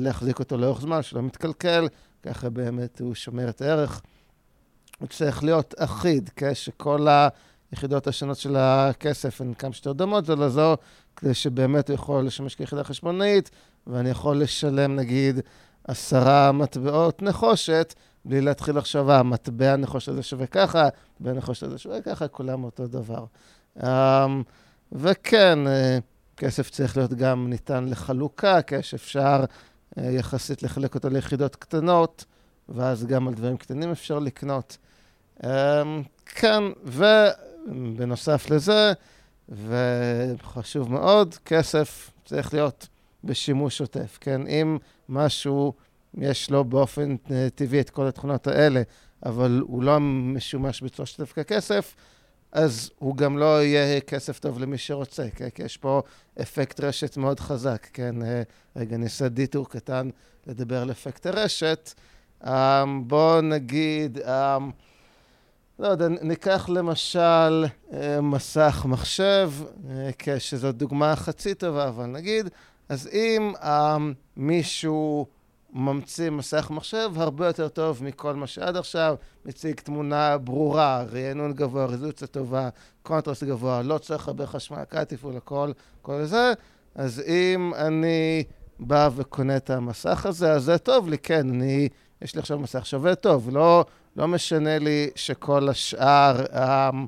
להחזיק 0.00 0.38
אותו 0.38 0.56
לאורך 0.56 0.80
זמן, 0.80 1.02
שלא 1.02 1.22
מתקלקל, 1.22 1.88
ככה 2.22 2.50
באמת 2.50 3.00
הוא 3.00 3.14
שומר 3.14 3.48
את 3.48 3.62
הערך. 3.62 4.00
הוא 4.98 5.08
צריך 5.08 5.44
להיות 5.44 5.74
אחיד, 5.78 6.30
כן? 6.36 6.54
שכל 6.54 7.06
היחידות 7.72 8.06
השונות 8.06 8.36
של 8.36 8.56
הכסף 8.56 9.40
הן 9.40 9.54
כמה 9.54 9.72
שיותר 9.72 9.92
דומות 9.92 10.26
זו 10.26 10.36
לזו, 10.36 10.76
כדי 11.16 11.34
שבאמת 11.34 11.88
הוא 11.88 11.94
יכול 11.94 12.26
לשמש 12.26 12.54
כיחידה 12.54 12.84
חשבונאית, 12.84 13.50
ואני 13.86 14.10
יכול 14.10 14.40
לשלם 14.40 14.96
נגיד 14.96 15.40
עשרה 15.84 16.52
מטבעות 16.52 17.22
נחושת, 17.22 17.94
בלי 18.24 18.40
להתחיל 18.40 18.78
לחשוב, 18.78 19.10
אה, 19.10 19.22
מטבע 19.22 19.76
נחושת 19.76 20.08
הזה 20.08 20.22
שווה 20.22 20.46
ככה, 20.46 20.88
מטבע 21.20 21.32
נחושת 21.32 21.62
הזה 21.62 21.78
שווה 21.78 22.00
ככה, 22.00 22.28
כולם 22.28 22.64
אותו 22.64 22.86
דבר. 22.86 23.24
Um, 23.78 23.82
וכן, 24.92 25.58
uh, 25.66 25.70
כסף 26.38 26.70
צריך 26.70 26.96
להיות 26.96 27.14
גם 27.14 27.50
ניתן 27.50 27.84
לחלוקה, 27.88 28.58
כשאפשר 28.66 29.44
uh, 29.44 30.00
יחסית 30.02 30.62
לחלק 30.62 30.94
אותו 30.94 31.08
ליחידות 31.08 31.56
קטנות, 31.56 32.24
ואז 32.68 33.06
גם 33.06 33.28
על 33.28 33.34
דברים 33.34 33.56
קטנים 33.56 33.90
אפשר 33.90 34.18
לקנות. 34.18 34.78
Um, 35.40 35.46
כן, 36.26 36.62
ובנוסף 36.84 38.50
לזה, 38.50 38.92
וחשוב 39.48 40.92
מאוד, 40.92 41.34
כסף 41.44 42.10
צריך 42.24 42.54
להיות 42.54 42.88
בשימוש 43.24 43.78
שוטף, 43.78 44.18
כן? 44.20 44.46
אם 44.46 44.78
משהו, 45.08 45.72
יש 46.18 46.50
לו 46.50 46.64
באופן 46.64 47.16
אה, 47.30 47.48
טבעי 47.54 47.80
את 47.80 47.90
כל 47.90 48.06
התכונות 48.06 48.46
האלה, 48.46 48.82
אבל 49.26 49.62
הוא 49.66 49.82
לא 49.82 50.00
משומש 50.00 50.82
בצורה 50.82 51.06
שוטף 51.06 51.32
ככסף, 51.32 51.94
אז 52.52 52.90
הוא 52.98 53.16
גם 53.16 53.38
לא 53.38 53.62
יהיה 53.62 54.00
כסף 54.00 54.38
טוב 54.38 54.58
למי 54.58 54.78
שרוצה, 54.78 55.26
כן? 55.34 55.48
כי 55.48 55.62
יש 55.62 55.76
פה 55.76 56.02
אפקט 56.42 56.80
רשת 56.80 57.16
מאוד 57.16 57.40
חזק, 57.40 57.86
כן? 57.92 58.22
אה, 58.22 58.42
רגע, 58.76 58.96
אני 58.96 59.04
אעשה 59.04 59.28
detour 59.28 59.68
קטן 59.68 60.10
לדבר 60.46 60.82
על 60.82 60.90
אפקט 60.90 61.26
הרשת. 61.26 61.94
אמ, 62.46 63.08
בואו 63.08 63.40
נגיד, 63.40 64.18
אמ, 64.18 64.70
לא 65.78 65.88
יודע, 65.88 66.08
ניקח 66.08 66.68
למשל 66.68 67.64
אה, 67.92 68.20
מסך 68.20 68.86
מחשב, 68.88 69.50
שזו 70.38 70.72
דוגמה 70.72 71.16
חצי 71.16 71.54
טובה, 71.54 71.88
אבל 71.88 72.06
נגיד 72.06 72.48
אז 72.88 73.08
אם 73.12 73.52
מישהו 74.36 75.26
ממציא 75.72 76.30
מסך 76.30 76.70
מחשב 76.70 77.10
הרבה 77.16 77.46
יותר 77.46 77.68
טוב 77.68 78.04
מכל 78.04 78.34
מה 78.34 78.46
שעד 78.46 78.76
עכשיו, 78.76 79.16
מציג 79.44 79.80
תמונה 79.80 80.38
ברורה, 80.38 81.04
רענון 81.12 81.52
גבוה, 81.52 81.84
רזולוציה 81.84 82.26
טובה, 82.26 82.68
קונטרסט 83.02 83.44
גבוה, 83.44 83.82
לא 83.82 83.98
צריך 83.98 84.28
הרבה 84.28 84.46
חשמל, 84.46 84.84
קל 84.84 85.04
תפעול, 85.04 85.36
הכל, 85.36 85.72
כל 86.02 86.24
זה, 86.24 86.52
אז 86.94 87.22
אם 87.26 87.72
אני 87.76 88.44
בא 88.80 89.10
וקונה 89.16 89.56
את 89.56 89.70
המסך 89.70 90.26
הזה, 90.26 90.52
אז 90.52 90.64
זה 90.64 90.78
טוב 90.78 91.08
לי, 91.08 91.18
כן, 91.18 91.48
אני, 91.48 91.88
יש 92.22 92.34
לי 92.34 92.40
עכשיו 92.40 92.58
מסך 92.58 92.86
שווה 92.86 93.14
טוב, 93.14 93.50
לא, 93.52 93.84
לא 94.16 94.28
משנה 94.28 94.78
לי 94.78 95.10
שכל 95.14 95.68
השאר... 95.68 96.44
Um, 96.44 97.06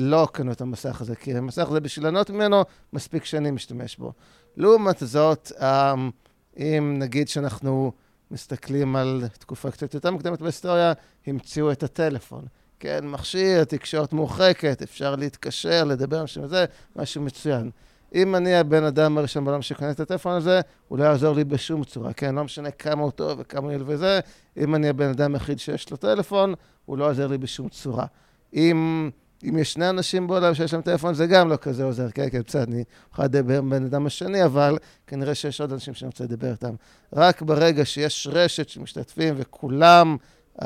לא 0.00 0.28
קנו 0.32 0.52
את 0.52 0.60
המסך 0.60 1.00
הזה, 1.00 1.16
כי 1.16 1.36
המסך 1.36 1.68
הזה 1.68 1.80
בשביל 1.80 2.04
לענות 2.04 2.30
ממנו, 2.30 2.64
מספיק 2.92 3.24
שאני 3.24 3.50
משתמש 3.50 3.96
בו. 3.96 4.12
לעומת 4.56 4.96
זאת, 5.00 5.52
אמ, 5.60 6.10
אם 6.56 6.96
נגיד 6.98 7.28
שאנחנו 7.28 7.92
מסתכלים 8.30 8.96
על 8.96 9.24
תקופה 9.38 9.70
קצת 9.70 9.94
יותר 9.94 10.10
מוקדמת 10.10 10.42
בהיסטוריה, 10.42 10.92
המציאו 11.26 11.72
את 11.72 11.82
הטלפון. 11.82 12.44
כן, 12.80 13.06
מכשיר, 13.06 13.64
תקשורת 13.64 14.12
מורחקת, 14.12 14.82
אפשר 14.82 15.16
להתקשר, 15.16 15.84
לדבר 15.84 16.20
עם 16.20 16.26
שם 16.26 16.46
זה, 16.46 16.64
משהו 16.96 17.22
מצוין. 17.22 17.70
אם 18.14 18.36
אני 18.36 18.54
הבן 18.54 18.84
אדם 18.84 19.18
הראשון 19.18 19.44
בעולם 19.44 19.62
שקונה 19.62 19.90
את 19.90 20.00
הטלפון 20.00 20.32
הזה, 20.32 20.60
הוא 20.88 20.98
לא 20.98 21.04
יעזור 21.04 21.34
לי 21.34 21.44
בשום 21.44 21.84
צורה, 21.84 22.12
כן? 22.12 22.34
לא 22.34 22.44
משנה 22.44 22.70
כמה 22.70 23.02
הוא 23.02 23.10
טוב 23.10 23.38
וכמה 23.40 23.66
הוא 23.66 23.72
ילווה 23.72 23.96
זה, 23.96 24.20
אם 24.56 24.74
אני 24.74 24.88
הבן 24.88 25.08
אדם 25.08 25.34
היחיד 25.34 25.58
שיש 25.58 25.90
לו 25.90 25.96
טלפון, 25.96 26.54
הוא 26.86 26.98
לא 26.98 27.04
יעזור 27.04 27.26
לי 27.26 27.38
בשום 27.38 27.68
צורה. 27.68 28.06
אם 28.54 29.10
אם 29.48 29.58
יש 29.58 29.72
שני 29.72 29.88
אנשים 29.88 30.26
בעולם 30.26 30.54
שיש 30.54 30.72
להם 30.72 30.82
טלפון, 30.82 31.14
זה 31.14 31.26
גם 31.26 31.48
לא 31.48 31.56
כזה 31.56 31.84
עוזר. 31.84 32.10
כן, 32.10 32.30
כן, 32.30 32.40
בסדר, 32.46 32.62
אני 32.62 32.84
יכול 33.12 33.24
לדבר 33.24 33.58
עם 33.58 33.70
בן 33.70 33.84
אדם 33.84 34.06
השני, 34.06 34.44
אבל 34.44 34.78
כנראה 35.06 35.34
שיש 35.34 35.60
עוד 35.60 35.72
אנשים 35.72 35.94
שאני 35.94 36.06
רוצה 36.06 36.24
לדבר 36.24 36.50
איתם. 36.50 36.74
רק 37.12 37.42
ברגע 37.42 37.84
שיש 37.84 38.28
רשת 38.30 38.68
שמשתתפים 38.68 39.34
וכולם 39.36 40.16
uh, 40.60 40.64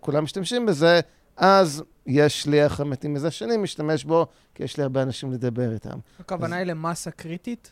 כולם 0.00 0.24
משתמשים 0.24 0.66
בזה, 0.66 1.00
אז 1.36 1.82
יש 2.06 2.46
לי 2.46 2.62
איך 2.64 2.80
המתים 2.80 3.14
מזה 3.14 3.30
שני 3.30 3.56
משתמש 3.56 4.04
בו, 4.04 4.26
כי 4.54 4.64
יש 4.64 4.76
לי 4.76 4.82
הרבה 4.82 5.02
אנשים 5.02 5.32
לדבר 5.32 5.72
איתם. 5.72 5.98
הכוונה 6.20 6.56
היא 6.56 6.66
למסה 6.66 7.10
קריטית? 7.10 7.70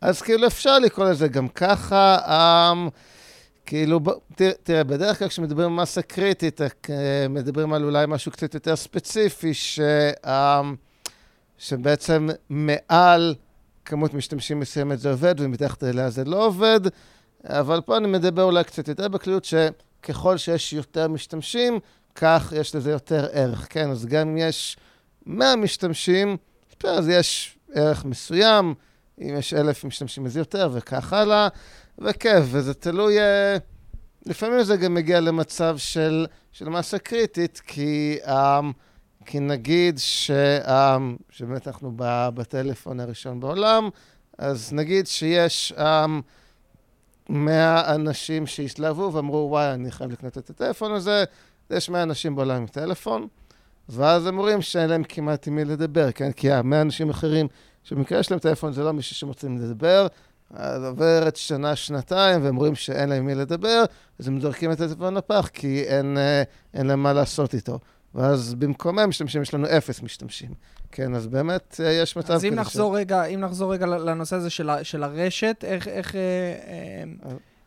אז 0.00 0.22
כאילו 0.22 0.46
אפשר 0.46 0.78
לקרוא 0.78 1.06
לזה 1.06 1.28
גם 1.28 1.48
ככה. 1.48 2.18
Um, 2.26 2.90
כאילו. 3.66 4.00
תראה, 4.62 4.84
בדרך 4.84 5.18
כלל 5.18 5.28
כשמדברים 5.28 5.78
על 5.78 5.82
מסה 5.82 6.02
קריטית, 6.02 6.60
אה, 6.60 6.68
מדברים 7.28 7.72
על 7.72 7.84
אולי 7.84 8.04
משהו 8.08 8.32
קצת 8.32 8.54
יותר 8.54 8.76
ספציפי, 8.76 9.54
ש... 9.54 9.80
אמ, 10.26 10.74
שבעצם 11.58 12.28
מעל 12.50 13.34
כמות 13.84 14.14
משתמשים 14.14 14.60
מסוימת 14.60 14.98
זה 14.98 15.10
עובד, 15.10 15.34
ומתחת 15.38 15.84
אליה 15.84 16.10
זה 16.10 16.24
לא 16.24 16.46
עובד, 16.46 16.80
אבל 17.44 17.80
פה 17.80 17.96
אני 17.96 18.08
מדבר 18.08 18.42
אולי 18.42 18.64
קצת 18.64 18.88
יותר 18.88 19.08
בכלליות, 19.08 19.44
שככל 19.44 20.36
שיש 20.36 20.72
יותר 20.72 21.08
משתמשים, 21.08 21.78
כך 22.14 22.52
יש 22.56 22.74
לזה 22.74 22.90
יותר 22.90 23.26
ערך, 23.32 23.66
כן? 23.70 23.90
אז 23.90 24.06
גם 24.06 24.28
אם 24.28 24.36
יש 24.36 24.76
100 25.26 25.56
משתמשים, 25.56 26.36
אז 26.84 27.08
יש 27.08 27.58
ערך 27.74 28.04
מסוים, 28.04 28.74
אם 29.20 29.34
יש 29.38 29.54
אלף 29.54 29.84
משתמשים 29.84 30.26
אז 30.26 30.36
יותר, 30.36 30.70
וכך 30.72 31.12
הלאה. 31.12 31.48
וכיף, 31.98 32.44
וזה 32.50 32.74
תלוי... 32.74 33.18
אה, 33.18 33.56
לפעמים 34.26 34.62
זה 34.62 34.76
גם 34.76 34.94
מגיע 34.94 35.20
למצב 35.20 35.78
של, 35.78 36.26
של 36.52 36.68
מסה 36.68 36.98
קריטית, 36.98 37.62
כי, 37.66 38.18
um, 38.24 38.30
כי 39.26 39.40
נגיד 39.40 39.98
ש, 39.98 40.30
um, 40.64 40.70
שבאמת 41.30 41.66
אנחנו 41.68 41.92
בטלפון 42.34 43.00
הראשון 43.00 43.40
בעולם, 43.40 43.88
אז 44.38 44.72
נגיד 44.72 45.06
שיש 45.06 45.72
um, 45.76 45.82
100 47.28 47.94
אנשים 47.94 48.46
שהסלבו 48.46 49.12
ואמרו, 49.12 49.46
וואי, 49.50 49.72
אני 49.72 49.90
חייב 49.90 50.12
לקנות 50.12 50.38
את 50.38 50.50
הטלפון 50.50 50.92
הזה, 50.92 51.24
יש 51.70 51.90
100 51.90 52.02
אנשים 52.02 52.36
בעולם 52.36 52.56
עם 52.56 52.66
טלפון, 52.66 53.26
ואז 53.88 54.26
אומרים 54.26 54.62
שאין 54.62 54.90
להם 54.90 55.04
כמעט 55.04 55.48
עם 55.48 55.56
מי 55.56 55.64
לדבר, 55.64 56.12
כן? 56.12 56.32
כי 56.32 56.50
ה-100 56.50 56.80
אנשים 56.80 57.10
אחרים 57.10 57.46
שבמקרה 57.84 58.18
יש 58.18 58.30
להם 58.30 58.40
טלפון 58.40 58.72
זה 58.72 58.84
לא 58.84 58.92
מישהו 58.92 59.16
שרוצים 59.16 59.58
לדבר, 59.58 60.06
אז 60.54 60.84
עוברת 60.84 61.36
שנה, 61.36 61.76
שנתיים, 61.76 62.44
והם 62.44 62.56
רואים 62.56 62.74
שאין 62.74 63.08
להם 63.08 63.26
מי 63.26 63.34
לדבר, 63.34 63.84
אז 64.18 64.28
הם 64.28 64.40
זורקים 64.40 64.72
את 64.72 64.80
הטלפון 64.80 65.14
לפח, 65.14 65.50
כי 65.52 65.82
אין, 65.82 66.18
אה, 66.18 66.42
אין 66.74 66.86
להם 66.86 67.02
מה 67.02 67.12
לעשות 67.12 67.54
איתו. 67.54 67.78
ואז 68.14 68.54
במקומם 68.54 69.08
משתמשים, 69.08 69.42
יש 69.42 69.54
לנו 69.54 69.66
אפס 69.66 70.02
משתמשים. 70.02 70.50
כן, 70.92 71.14
אז 71.14 71.26
באמת 71.26 71.80
אה, 71.84 71.92
יש 71.92 72.16
מצב 72.16 72.34
כזה. 72.34 72.34
אז 72.34 72.44
אם 72.44 72.54
נחזור 72.54 72.94
ש... 72.94 72.96
רגע, 72.96 73.24
אם 73.24 73.40
נחזור 73.40 73.72
רגע 73.72 73.86
לנושא 73.86 74.36
הזה 74.36 74.50
של, 74.50 74.70
של 74.82 75.02
הרשת, 75.02 75.64
איך... 75.64 75.88
איך 75.88 76.14
אה, 76.16 76.20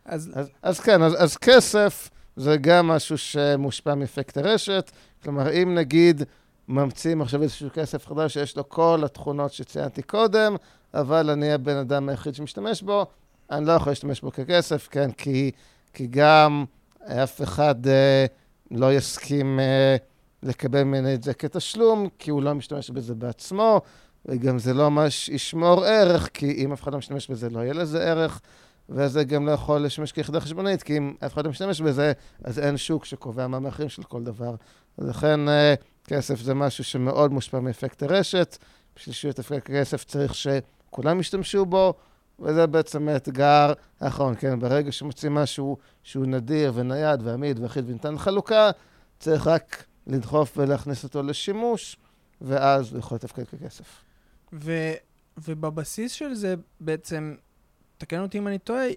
אז... 0.05 0.31
אז, 0.33 0.49
אז 0.61 0.79
כן, 0.79 1.03
אז, 1.03 1.23
אז 1.23 1.37
כסף 1.37 2.09
זה 2.35 2.57
גם 2.57 2.87
משהו 2.87 3.17
שמושפע 3.17 3.95
מאפקט 3.95 4.37
הרשת. 4.37 4.91
כלומר, 5.23 5.53
אם 5.53 5.75
נגיד 5.75 6.23
ממציאים 6.69 7.21
עכשיו 7.21 7.41
איזשהו 7.41 7.69
כסף 7.73 8.07
חדש 8.07 8.33
שיש 8.33 8.57
לו 8.57 8.69
כל 8.69 9.01
התכונות 9.05 9.53
שציינתי 9.53 10.01
קודם, 10.01 10.55
אבל 10.93 11.29
אני 11.29 11.53
הבן 11.53 11.75
אדם 11.75 12.09
היחיד 12.09 12.35
שמשתמש 12.35 12.81
בו, 12.81 13.05
אני 13.51 13.65
לא 13.65 13.71
יכול 13.71 13.91
להשתמש 13.91 14.21
בו 14.21 14.31
ככסף, 14.31 14.87
כן? 14.91 15.11
כי, 15.11 15.51
כי 15.93 16.07
גם 16.07 16.65
אף 17.03 17.41
אחד 17.41 17.87
אה, 17.87 18.25
לא 18.71 18.93
יסכים 18.93 19.59
אה, 19.59 19.95
לקבל 20.43 20.83
ממני 20.83 21.13
את 21.13 21.23
זה 21.23 21.33
כתשלום, 21.33 22.07
כי 22.19 22.31
הוא 22.31 22.43
לא 22.43 22.53
משתמש 22.53 22.89
בזה 22.89 23.15
בעצמו, 23.15 23.81
וגם 24.25 24.59
זה 24.59 24.73
לא 24.73 24.91
ממש 24.91 25.29
ישמור 25.29 25.85
ערך, 25.85 26.29
כי 26.33 26.51
אם 26.51 26.71
אף 26.71 26.83
אחד 26.83 26.91
לא 26.91 26.97
משתמש 26.97 27.27
בזה, 27.27 27.49
לא 27.49 27.59
יהיה 27.59 27.73
לזה 27.73 28.03
ערך, 28.03 28.41
וזה 28.89 29.23
גם 29.23 29.45
לא 29.45 29.51
יכול 29.51 29.81
לשמש 29.81 30.11
כיחידה 30.11 30.39
חשבונית, 30.39 30.83
כי 30.83 30.97
אם 30.97 31.13
אף 31.25 31.33
אחד 31.33 31.45
לא 31.45 31.49
משתמש 31.49 31.81
בזה, 31.81 32.11
אז 32.43 32.59
אין 32.59 32.77
שוק 32.77 33.05
שקובע 33.05 33.47
מה 33.47 33.57
המחירים 33.57 33.89
של 33.89 34.03
כל 34.03 34.23
דבר. 34.23 34.55
לכן... 34.97 35.39
כסף 36.09 36.39
זה 36.39 36.53
משהו 36.53 36.83
שמאוד 36.83 37.31
מושפע 37.31 37.59
מאפקט 37.59 38.03
הרשת. 38.03 38.57
בשביל 38.95 39.15
שיהיה 39.15 39.31
את 39.31 39.39
אפקט 39.39 39.69
הכסף 39.69 40.03
צריך 40.03 40.33
שכולם 40.35 41.19
ישתמשו 41.19 41.65
בו, 41.65 41.93
וזה 42.39 42.67
בעצם 42.67 43.09
האתגר 43.09 43.73
האחרון, 43.99 44.35
כן? 44.35 44.59
ברגע 44.59 44.91
שמוצאים 44.91 45.33
משהו 45.33 45.77
שהוא 46.03 46.25
נדיר 46.25 46.71
ונייד 46.75 47.21
ועמיד 47.23 47.59
ואחיד 47.59 47.89
וניתן 47.89 48.13
לחלוקה, 48.13 48.71
צריך 49.19 49.47
רק 49.47 49.85
לדחוף 50.07 50.57
ולהכניס 50.57 51.03
אותו 51.03 51.23
לשימוש, 51.23 51.97
ואז 52.41 52.91
הוא 52.91 52.99
יכול 52.99 53.15
לתפקד 53.15 53.43
ככסף. 53.43 54.03
ו- 54.53 54.93
ובבסיס 55.37 56.11
של 56.11 56.33
זה 56.33 56.55
בעצם, 56.79 57.35
תקן 57.97 58.19
אותי 58.19 58.37
אם 58.37 58.47
אני 58.47 58.59
טועה, 58.59 58.87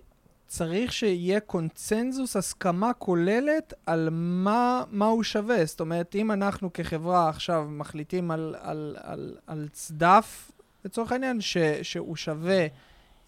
צריך 0.53 0.93
שיהיה 0.93 1.41
קונצנזוס, 1.41 2.37
הסכמה 2.37 2.93
כוללת 2.93 3.75
על 3.87 4.09
מה, 4.13 4.85
מה 4.91 5.07
הוא 5.07 5.23
שווה. 5.23 5.65
זאת 5.65 5.81
אומרת, 5.81 6.15
אם 6.15 6.33
אנחנו 6.33 6.73
כחברה 6.73 7.29
עכשיו 7.29 7.67
מחליטים 7.69 8.31
על, 8.31 8.57
על, 8.61 8.97
על, 9.01 9.37
על 9.47 9.69
צדף, 9.73 10.51
לצורך 10.85 11.13
העניין, 11.13 11.41
ש, 11.41 11.57
שהוא 11.83 12.17
שווה 12.17 12.67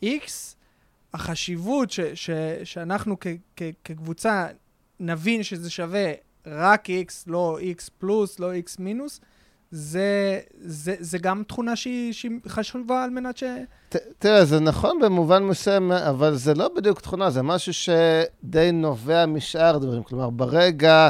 X, 0.04 0.30
החשיבות 1.14 1.90
ש, 1.90 2.00
ש, 2.00 2.30
שאנחנו 2.64 3.16
כ, 3.20 3.26
כ, 3.56 3.62
כקבוצה 3.84 4.46
נבין 5.00 5.42
שזה 5.42 5.70
שווה 5.70 6.12
רק 6.46 6.88
X, 6.88 7.12
לא 7.26 7.58
X 7.78 7.90
פלוס, 7.98 8.38
לא 8.38 8.52
X 8.54 8.76
מינוס, 8.78 9.20
זה, 9.76 10.40
זה, 10.60 10.94
זה 10.98 11.18
גם 11.18 11.42
תכונה 11.48 11.76
שהיא, 11.76 12.12
שהיא 12.12 12.30
חשובה 12.48 13.04
על 13.04 13.10
מנת 13.10 13.36
ש... 13.36 13.44
ת, 13.88 13.96
תראה, 14.18 14.44
זה 14.44 14.60
נכון 14.60 14.98
במובן 15.02 15.42
מסוים, 15.42 15.92
אבל 15.92 16.34
זה 16.34 16.54
לא 16.54 16.70
בדיוק 16.76 17.00
תכונה, 17.00 17.30
זה 17.30 17.42
משהו 17.42 17.72
שדי 17.72 18.72
נובע 18.72 19.26
משאר 19.26 19.78
דברים. 19.78 20.02
כלומר, 20.02 20.30
ברגע 20.30 21.08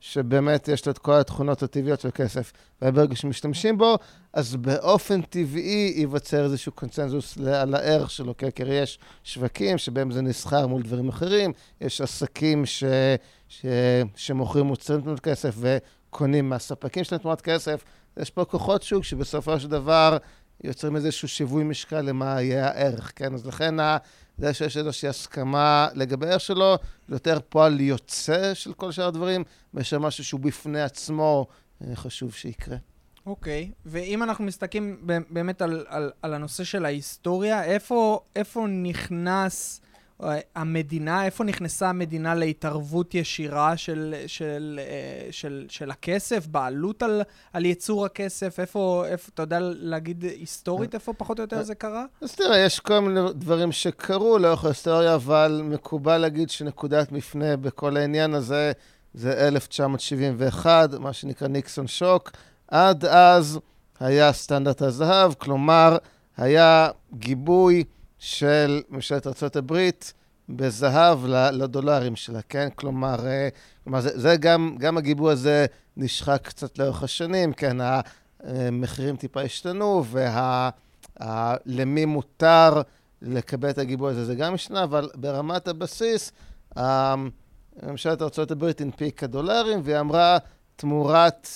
שבאמת 0.00 0.68
יש 0.68 0.86
לו 0.86 0.92
את 0.92 0.98
כל 0.98 1.12
התכונות 1.12 1.62
הטבעיות 1.62 2.00
של 2.00 2.10
כסף, 2.10 2.52
וברגע 2.82 3.16
שמשתמשים 3.16 3.78
בו, 3.78 3.98
אז 4.32 4.56
באופן 4.56 5.22
טבעי 5.22 5.92
ייווצר 5.96 6.44
איזשהו 6.44 6.72
קונצנזוס 6.72 7.38
על 7.38 7.74
הערך 7.74 8.10
שלו, 8.10 8.34
כי 8.36 8.46
יש 8.66 8.98
שווקים 9.24 9.78
שבהם 9.78 10.10
זה 10.10 10.22
נסחר 10.22 10.66
מול 10.66 10.82
דברים 10.82 11.08
אחרים, 11.08 11.52
יש 11.80 12.00
עסקים 12.00 12.66
ש, 12.66 12.84
ש, 13.48 13.66
שמוכרים 14.16 14.66
מוצרים 14.66 15.00
תמונות 15.00 15.20
כסף 15.20 15.54
וקונים 15.58 16.48
מהספקים 16.48 17.04
שלהם 17.04 17.20
תמונות 17.20 17.40
כסף. 17.40 17.84
יש 18.16 18.30
פה 18.30 18.44
כוחות 18.44 18.82
שוק 18.82 19.04
שבסופו 19.04 19.60
של 19.60 19.68
דבר 19.68 20.16
יוצרים 20.64 20.96
איזשהו 20.96 21.28
שיווי 21.28 21.64
משקל 21.64 22.00
למה 22.00 22.42
יהיה 22.42 22.66
הערך, 22.68 23.12
כן? 23.16 23.34
אז 23.34 23.46
לכן 23.46 23.74
זה 24.38 24.54
שיש 24.54 24.76
איזושהי 24.76 25.08
הסכמה 25.08 25.88
לגבי 25.94 26.26
הערך 26.28 26.40
שלו, 26.40 26.76
זה 27.08 27.14
יותר 27.14 27.38
פועל 27.48 27.80
יוצא 27.80 28.54
של 28.54 28.72
כל 28.72 28.92
שאר 28.92 29.06
הדברים, 29.06 29.44
מאשר 29.74 29.98
משהו 29.98 30.24
שהוא 30.24 30.40
בפני 30.40 30.82
עצמו 30.82 31.46
אה, 31.82 31.96
חשוב 31.96 32.34
שיקרה. 32.34 32.76
אוקיי, 33.26 33.70
okay. 33.70 33.80
ואם 33.86 34.22
אנחנו 34.22 34.44
מסתכלים 34.44 35.06
באמת 35.30 35.62
על, 35.62 35.84
על, 35.88 36.10
על 36.22 36.34
הנושא 36.34 36.64
של 36.64 36.84
ההיסטוריה, 36.84 37.64
איפה, 37.64 38.20
איפה 38.36 38.66
נכנס... 38.68 39.80
המדינה, 40.54 41.24
איפה 41.24 41.44
נכנסה 41.44 41.88
המדינה 41.88 42.34
להתערבות 42.34 43.14
ישירה 43.14 43.76
של, 43.76 44.14
של, 44.26 44.80
אה, 44.82 45.28
של, 45.30 45.66
של 45.68 45.90
הכסף, 45.90 46.46
בעלות 46.46 47.02
על, 47.02 47.22
על 47.52 47.64
ייצור 47.64 48.04
הכסף? 48.04 48.60
איפה, 48.60 49.04
איפה, 49.08 49.30
אתה 49.34 49.42
יודע 49.42 49.58
להגיד 49.60 50.24
היסטורית, 50.24 50.94
איפה 50.94 51.12
פחות 51.12 51.38
או 51.38 51.42
יותר 51.42 51.62
זה 51.62 51.74
קרה? 51.74 52.04
אז 52.20 52.34
תראה, 52.34 52.58
יש 52.58 52.80
כל 52.80 52.98
מיני 52.98 53.20
דברים 53.34 53.72
שקרו 53.72 54.38
לאורך 54.38 54.64
ההיסטוריה, 54.64 55.14
אבל 55.14 55.60
מקובל 55.64 56.18
להגיד 56.18 56.50
שנקודת 56.50 57.12
מפנה 57.12 57.56
בכל 57.56 57.96
העניין 57.96 58.34
הזה 58.34 58.72
זה 59.14 59.48
1971, 59.48 60.94
מה 60.94 61.12
שנקרא 61.12 61.48
ניקסון 61.48 61.86
שוק. 61.86 62.30
עד 62.68 63.04
אז 63.04 63.58
היה 64.00 64.32
סטנדרט 64.32 64.82
הזהב, 64.82 65.34
כלומר, 65.34 65.96
היה 66.36 66.88
גיבוי 67.14 67.84
של 68.24 68.82
ממשלת 68.90 69.26
ארה"ב 69.26 69.90
בזהב 70.48 71.26
לדולרים 71.52 72.16
שלה, 72.16 72.42
כן? 72.48 72.68
כלומר, 72.74 73.26
אה, 73.26 73.48
כלומר 73.84 74.00
זה, 74.00 74.20
זה 74.20 74.36
גם, 74.36 74.76
גם 74.78 74.98
הגיבוי 74.98 75.32
הזה 75.32 75.66
נשחק 75.96 76.40
קצת 76.42 76.78
לאורך 76.78 77.02
השנים, 77.02 77.52
כן? 77.52 77.76
המחירים 78.40 79.16
טיפה 79.16 79.40
השתנו, 79.42 80.04
ולמי 81.20 82.04
מותר 82.04 82.82
לקבל 83.22 83.70
את 83.70 83.78
הגיבוי 83.78 84.10
הזה, 84.10 84.24
זה 84.24 84.34
גם 84.34 84.54
השתנה, 84.54 84.82
אבל 84.82 85.10
ברמת 85.14 85.68
הבסיס, 85.68 86.32
ממשלת 87.82 88.22
ארה"ב 88.22 88.70
הנפיקה 88.80 89.26
דולרים, 89.26 89.80
והיא 89.84 90.00
אמרה, 90.00 90.38
תמורת 90.76 91.48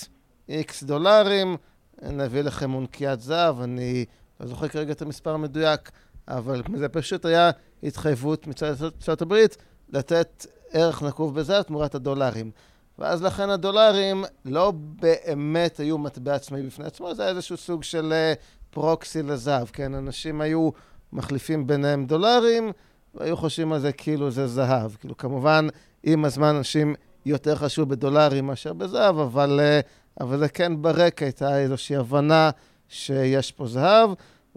איקס 0.49 0.83
דולרים, 0.83 1.57
נביא 2.03 2.41
לכם 2.41 2.69
מונקיית 2.69 3.21
זהב, 3.21 3.61
אני 3.61 4.05
לא 4.39 4.47
זוכר 4.47 4.67
כרגע 4.67 4.91
את 4.91 5.01
המספר 5.01 5.33
המדויק, 5.33 5.91
אבל 6.29 6.61
זה 6.75 6.89
פשוט 6.89 7.25
היה 7.25 7.51
התחייבות 7.83 8.47
מצד 8.47 8.83
ארצות 8.83 9.21
הברית 9.21 9.57
לתת 9.89 10.45
ערך 10.71 11.03
נקוב 11.03 11.39
בזהב 11.39 11.63
תמורת 11.63 11.95
הדולרים. 11.95 12.51
ואז 12.99 13.23
לכן 13.23 13.49
הדולרים 13.49 14.23
לא 14.45 14.73
באמת 15.01 15.79
היו 15.79 15.97
מטבע 15.97 16.35
עצמאי 16.35 16.61
בפני 16.61 16.85
עצמו, 16.85 17.15
זה 17.15 17.21
היה 17.21 17.31
איזשהו 17.31 17.57
סוג 17.57 17.83
של 17.83 18.13
אה, 18.13 18.33
פרוקסי 18.69 19.23
לזהב, 19.23 19.67
כן? 19.67 19.93
אנשים 19.93 20.41
היו 20.41 20.69
מחליפים 21.13 21.67
ביניהם 21.67 22.05
דולרים, 22.05 22.71
והיו 23.15 23.37
חושבים 23.37 23.73
על 23.73 23.79
זה 23.79 23.91
כאילו 23.91 24.31
זה 24.31 24.47
זהב. 24.47 24.91
כאילו, 24.95 25.17
כמובן, 25.17 25.67
עם 26.03 26.25
הזמן 26.25 26.55
אנשים 26.55 26.95
יותר 27.25 27.55
חשבו 27.55 27.85
בדולרים 27.85 28.47
מאשר 28.47 28.73
בזהב, 28.73 29.19
אבל, 29.19 29.59
אה, 29.59 29.79
אבל 30.19 30.37
זה 30.37 30.49
כן 30.49 30.81
ברקע 30.81 31.25
הייתה 31.25 31.59
איזושהי 31.59 31.95
הבנה 31.95 32.49
שיש 32.89 33.51
פה 33.51 33.67
זהב. 33.67 34.09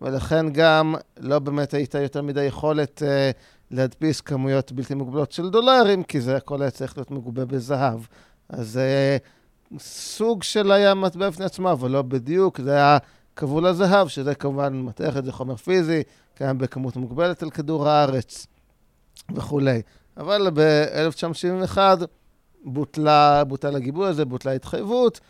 ולכן 0.03 0.47
גם 0.53 0.95
לא 1.21 1.39
באמת 1.39 1.75
הייתה 1.75 2.01
יותר 2.01 2.23
מדי 2.23 2.45
יכולת 2.45 3.03
uh, 3.03 3.37
להדפיס 3.71 4.21
כמויות 4.21 4.73
בלתי 4.73 4.95
מוגבלות 4.95 5.33
של 5.33 5.51
דולרים, 5.51 6.03
כי 6.03 6.21
זה 6.21 6.37
הכל 6.37 6.63
היה 6.63 6.71
צריך 6.71 6.99
להיות 6.99 7.11
מגובה 7.11 7.45
בזהב. 7.45 8.01
אז 8.49 8.81
uh, 8.81 9.79
סוג 9.81 10.43
של 10.43 10.73
היה 10.73 10.95
מטבע 10.95 11.31
בפני 11.31 11.45
עצמו, 11.45 11.73
אבל 11.73 11.91
לא 11.91 12.03
בדיוק, 12.03 12.61
זה 12.61 12.73
היה 12.73 12.99
כבול 13.37 13.67
הזהב, 13.67 14.09
שזה 14.09 14.35
כמובן 14.35 14.83
מתכת, 14.83 15.25
זה 15.25 15.33
חומר 15.33 15.57
פיזי, 15.57 16.03
קיים 16.35 16.59
בכמות 16.59 16.97
מוגבלת 16.97 17.43
על 17.43 17.51
כדור 17.51 17.89
הארץ 17.89 18.47
וכולי. 19.35 19.83
אבל 20.17 20.51
ב-1971 20.55 21.79
בוטלה, 22.65 23.45
בוטל 23.45 23.77
הגיבוי 23.77 24.09
הזה, 24.09 24.25
בוטלה 24.25 24.53
התחייבות, 24.53 25.21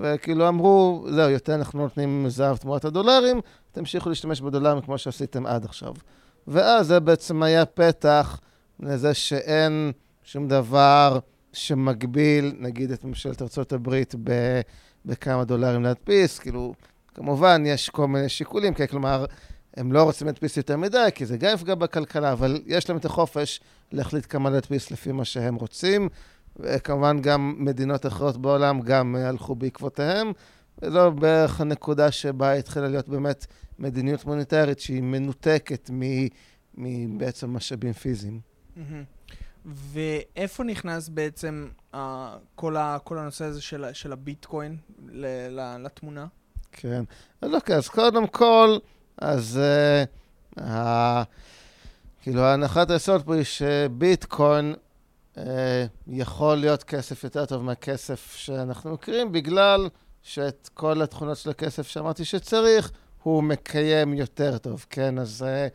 וכאילו 0.00 0.48
אמרו, 0.48 1.06
זהו, 1.10 1.30
יותר 1.30 1.54
אנחנו 1.54 1.82
נותנים 1.82 2.28
זהב 2.28 2.56
תמורת 2.56 2.84
הדולרים, 2.84 3.40
תמשיכו 3.78 4.08
להשתמש 4.08 4.40
בדולרים 4.40 4.80
כמו 4.80 4.98
שעשיתם 4.98 5.46
עד 5.46 5.64
עכשיו. 5.64 5.92
ואז 6.46 6.86
זה 6.86 7.00
בעצם 7.00 7.42
היה 7.42 7.66
פתח 7.66 8.40
לזה 8.80 9.14
שאין 9.14 9.92
שום 10.22 10.48
דבר 10.48 11.18
שמגביל, 11.52 12.54
נגיד, 12.58 12.90
את 12.90 13.04
ממשלת 13.04 13.42
ארה"ב 13.42 14.02
בכמה 15.04 15.44
דולרים 15.44 15.82
להדפיס. 15.82 16.38
כאילו, 16.38 16.74
כמובן, 17.14 17.62
יש 17.66 17.90
כל 17.90 18.06
מיני 18.06 18.28
שיקולים, 18.28 18.74
כי 18.74 18.88
כלומר, 18.88 19.24
הם 19.76 19.92
לא 19.92 20.02
רוצים 20.02 20.26
להדפיס 20.26 20.56
יותר 20.56 20.76
מדי, 20.76 21.08
כי 21.14 21.26
זה 21.26 21.36
גם 21.36 21.54
יפגע 21.54 21.74
בכלכלה, 21.74 22.32
אבל 22.32 22.62
יש 22.66 22.88
להם 22.88 22.98
את 22.98 23.04
החופש 23.04 23.60
להחליט 23.92 24.26
כמה 24.28 24.50
להדפיס 24.50 24.90
לפי 24.90 25.12
מה 25.12 25.24
שהם 25.24 25.54
רוצים. 25.54 26.08
וכמובן 26.56 27.20
גם 27.20 27.54
מדינות 27.58 28.06
אחרות 28.06 28.36
בעולם 28.36 28.80
גם 28.80 29.16
הלכו 29.16 29.54
בעקבותיהם. 29.54 30.32
וזו 30.82 31.12
בערך 31.12 31.60
הנקודה 31.60 32.10
שבה 32.10 32.52
התחילה 32.52 32.88
להיות 32.88 33.08
באמת 33.08 33.46
מדיניות 33.78 34.24
מוניטרית 34.24 34.80
שהיא 34.80 35.02
מנותקת 35.02 35.90
מבעצם 36.74 37.50
משאבים 37.50 37.92
פיזיים. 37.92 38.40
ואיפה 39.64 40.64
נכנס 40.64 41.08
בעצם 41.08 41.68
uh, 41.94 41.96
כל, 42.54 42.76
ה, 42.76 42.98
כל 43.04 43.18
הנושא 43.18 43.44
הזה 43.44 43.62
של, 43.62 43.84
של 43.92 44.12
הביטקוין 44.12 44.76
לתמונה? 45.78 46.26
כן, 46.72 47.04
אז 47.42 47.54
אוקיי, 47.54 47.76
אז 47.76 47.88
קודם 47.88 48.26
כל, 48.26 48.78
אז 49.18 49.60
uh, 50.56 50.60
uh, 50.60 50.62
כאילו 52.22 52.42
ההנחת 52.42 52.90
היסוד 52.90 53.22
פה 53.22 53.34
היא 53.34 53.44
שביטקוין 53.44 54.74
uh, 55.34 55.38
יכול 56.06 56.56
להיות 56.56 56.82
כסף 56.82 57.24
יותר 57.24 57.46
טוב 57.46 57.62
מהכסף 57.62 58.34
שאנחנו 58.36 58.92
מכירים, 58.92 59.32
בגלל 59.32 59.88
שאת 60.22 60.70
כל 60.74 61.02
התכונות 61.02 61.36
של 61.36 61.50
הכסף 61.50 61.88
שאמרתי 61.88 62.24
שצריך, 62.24 62.90
הוא 63.22 63.42
מקיים 63.42 64.14
יותר 64.14 64.58
טוב, 64.58 64.86
כן? 64.90 65.18
אז, 65.18 65.42
אה, 65.42 65.68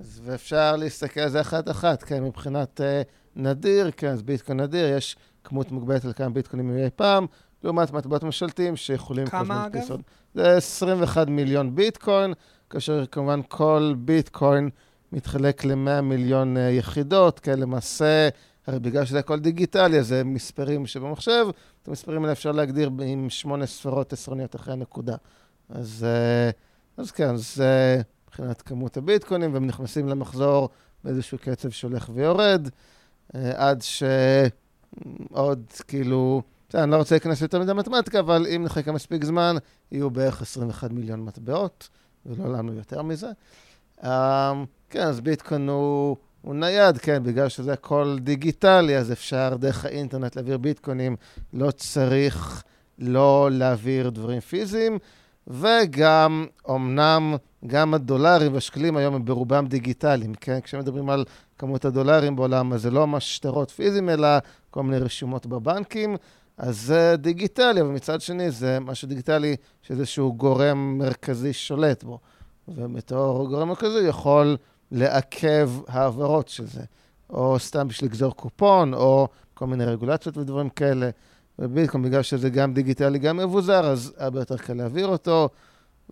אז 0.00 0.20
ואפשר 0.24 0.76
להסתכל 0.76 1.20
על 1.20 1.28
זה 1.28 1.40
אחת-אחת, 1.40 2.02
כן? 2.02 2.24
מבחינת 2.24 2.80
uh, 2.80 3.08
נדיר, 3.36 3.90
כן, 3.96 4.08
אז 4.08 4.22
ביטקוין 4.22 4.60
נדיר, 4.60 4.96
יש 4.96 5.16
כמות 5.44 5.72
מוגבלת 5.72 6.04
על 6.04 6.12
כמה 6.12 6.30
ביטקוינים 6.30 6.78
יהיה 6.78 6.90
פעם, 6.90 7.26
לעומת 7.64 7.92
מטבעות 7.92 8.22
ממשלתיים 8.22 8.76
שיכולים... 8.76 9.26
כמה 9.26 9.66
אגב? 9.66 9.80
פיסות. 9.80 10.00
זה 10.34 10.56
21 10.56 11.28
מיליון 11.28 11.74
ביטקוין, 11.74 12.32
כאשר 12.70 13.06
כמובן 13.06 13.40
כל 13.48 13.94
ביטקוין 13.98 14.70
מתחלק 15.12 15.64
ל-100 15.64 16.00
מיליון 16.00 16.56
uh, 16.56 16.60
יחידות, 16.60 17.40
כן? 17.40 17.58
למעשה, 17.58 18.28
הרי 18.66 18.78
בגלל 18.78 19.04
שזה 19.04 19.18
הכל 19.18 19.38
דיגיטלי, 19.38 19.98
אז 19.98 20.08
זה 20.08 20.24
מספרים 20.24 20.86
שבמחשב, 20.86 21.46
את 21.82 21.88
המספרים 21.88 22.22
האלה 22.22 22.32
אפשר 22.32 22.52
להגדיר 22.52 22.90
עם 23.06 23.30
שמונה 23.30 23.66
ספרות 23.66 24.12
עשרוניות 24.12 24.56
אחרי 24.56 24.72
הנקודה. 24.72 25.16
אז, 25.68 26.06
אה, 26.08 26.50
אז 26.96 27.10
כן, 27.10 27.36
זה 27.36 28.00
מבחינת 28.28 28.62
כמות 28.62 28.96
הביטקוינים, 28.96 29.54
והם 29.54 29.66
נכנסים 29.66 30.08
למחזור 30.08 30.68
באיזשהו 31.04 31.38
קצב 31.38 31.70
שהולך 31.70 32.10
ויורד, 32.14 32.68
אה, 33.34 33.68
עד 33.68 33.82
שעוד 33.82 35.64
כאילו, 35.88 36.42
אני 36.74 36.90
לא 36.90 36.96
רוצה 36.96 37.14
להיכנס 37.14 37.40
יותר 37.40 37.60
מדי 37.60 37.72
מתמטיקה, 37.72 38.20
אבל 38.20 38.46
אם 38.56 38.64
נחכה 38.64 38.92
מספיק 38.92 39.24
זמן, 39.24 39.56
יהיו 39.92 40.10
בערך 40.10 40.42
21 40.42 40.90
מיליון 40.90 41.24
מטבעות, 41.24 41.88
ולא 42.26 42.52
לנו 42.52 42.72
יותר 42.72 43.02
מזה. 43.02 43.28
כן, 44.90 45.06
אז 45.06 45.20
ביטקוין 45.20 45.68
הוא... 45.68 46.16
הוא 46.42 46.54
נייד, 46.54 46.98
כן, 46.98 47.22
בגלל 47.22 47.48
שזה 47.48 47.72
הכל 47.72 48.16
דיגיטלי, 48.20 48.96
אז 48.96 49.12
אפשר 49.12 49.56
דרך 49.58 49.84
האינטרנט 49.84 50.36
להעביר 50.36 50.58
ביטקוינים, 50.58 51.16
לא 51.52 51.70
צריך 51.70 52.62
לא 52.98 53.48
להעביר 53.52 54.10
דברים 54.10 54.40
פיזיים, 54.40 54.98
וגם, 55.46 56.46
אמנם, 56.70 57.36
גם 57.66 57.94
הדולרים 57.94 58.54
והשקלים 58.54 58.96
היום 58.96 59.14
הם 59.14 59.24
ברובם 59.24 59.66
דיגיטליים, 59.66 60.34
כן? 60.34 60.58
כשמדברים 60.60 61.10
על 61.10 61.24
כמות 61.58 61.84
הדולרים 61.84 62.36
בעולם, 62.36 62.72
אז 62.72 62.82
זה 62.82 62.90
לא 62.90 63.06
ממש 63.06 63.36
שטרות 63.36 63.70
פיזיים, 63.70 64.08
אלא 64.08 64.28
כל 64.70 64.82
מיני 64.82 64.98
רשומות 64.98 65.46
בבנקים, 65.46 66.16
אז 66.58 66.80
זה 66.80 67.14
דיגיטלי, 67.18 67.80
אבל 67.80 67.90
מצד 67.90 68.20
שני 68.20 68.50
זה 68.50 68.80
משהו 68.80 69.08
דיגיטלי 69.08 69.56
שאיזשהו 69.82 70.34
גורם 70.34 70.98
מרכזי 70.98 71.52
שולט 71.52 72.04
בו. 72.04 72.18
ובתור 72.68 73.48
גורם 73.48 73.68
מרכזי 73.68 74.00
יכול 74.08 74.56
לעכב 74.92 75.70
העברות 75.88 76.48
של 76.48 76.66
זה, 76.66 76.82
או 77.30 77.58
סתם 77.58 77.88
בשביל 77.88 78.10
לגזור 78.10 78.36
קופון, 78.36 78.94
או 78.94 79.28
כל 79.54 79.66
מיני 79.66 79.84
רגולציות 79.84 80.36
ודברים 80.36 80.68
כאלה. 80.68 81.10
וביטקוין, 81.58 82.04
בגלל 82.04 82.22
שזה 82.22 82.50
גם 82.50 82.74
דיגיטלי, 82.74 83.18
גם 83.18 83.36
מבוזר, 83.36 83.86
אז 83.86 84.12
הרבה 84.16 84.40
יותר 84.40 84.56
קל 84.56 84.74
להעביר 84.74 85.06
אותו, 85.06 85.48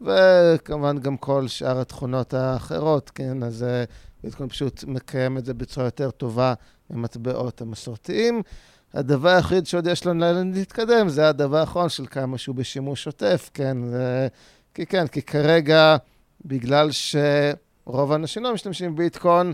וכמובן 0.01 0.99
גם 0.99 1.17
כל 1.17 1.49
שאר 1.49 1.81
התכונות 1.81 2.35
האחרות, 2.35 3.11
כן? 3.11 3.43
אז 3.43 3.63
אה, 3.63 3.85
ביטקוין 4.25 4.49
פשוט 4.49 4.85
מקיים 4.85 5.39
את 5.39 5.45
זה 5.45 5.55
בצורה 5.55 5.87
יותר 5.87 6.11
טובה 6.11 6.55
ממטבעות 6.91 7.61
המסורתיים. 7.61 8.43
הדבר 8.95 9.29
היחיד 9.29 9.67
שעוד 9.67 9.87
יש 9.87 10.07
לנו 10.07 10.25
להתקדם 10.55 11.09
זה 11.09 11.29
הדבר 11.29 11.57
האחרון 11.57 11.89
של 11.89 12.07
כמה 12.07 12.39
שהוא 12.39 12.57
בשימוש 12.57 13.05
שוטף, 13.05 13.51
כן? 13.55 13.77
זה... 13.87 14.29
כי 14.75 14.87
כן, 14.87 15.07
כי 15.07 15.23
כרגע, 15.23 15.97
בגלל 16.45 16.91
ש... 16.91 17.17
רוב 17.89 18.13
האנשים 18.13 18.43
לא 18.43 18.55
משתמשים 18.55 18.95
בביטקוין, 18.95 19.53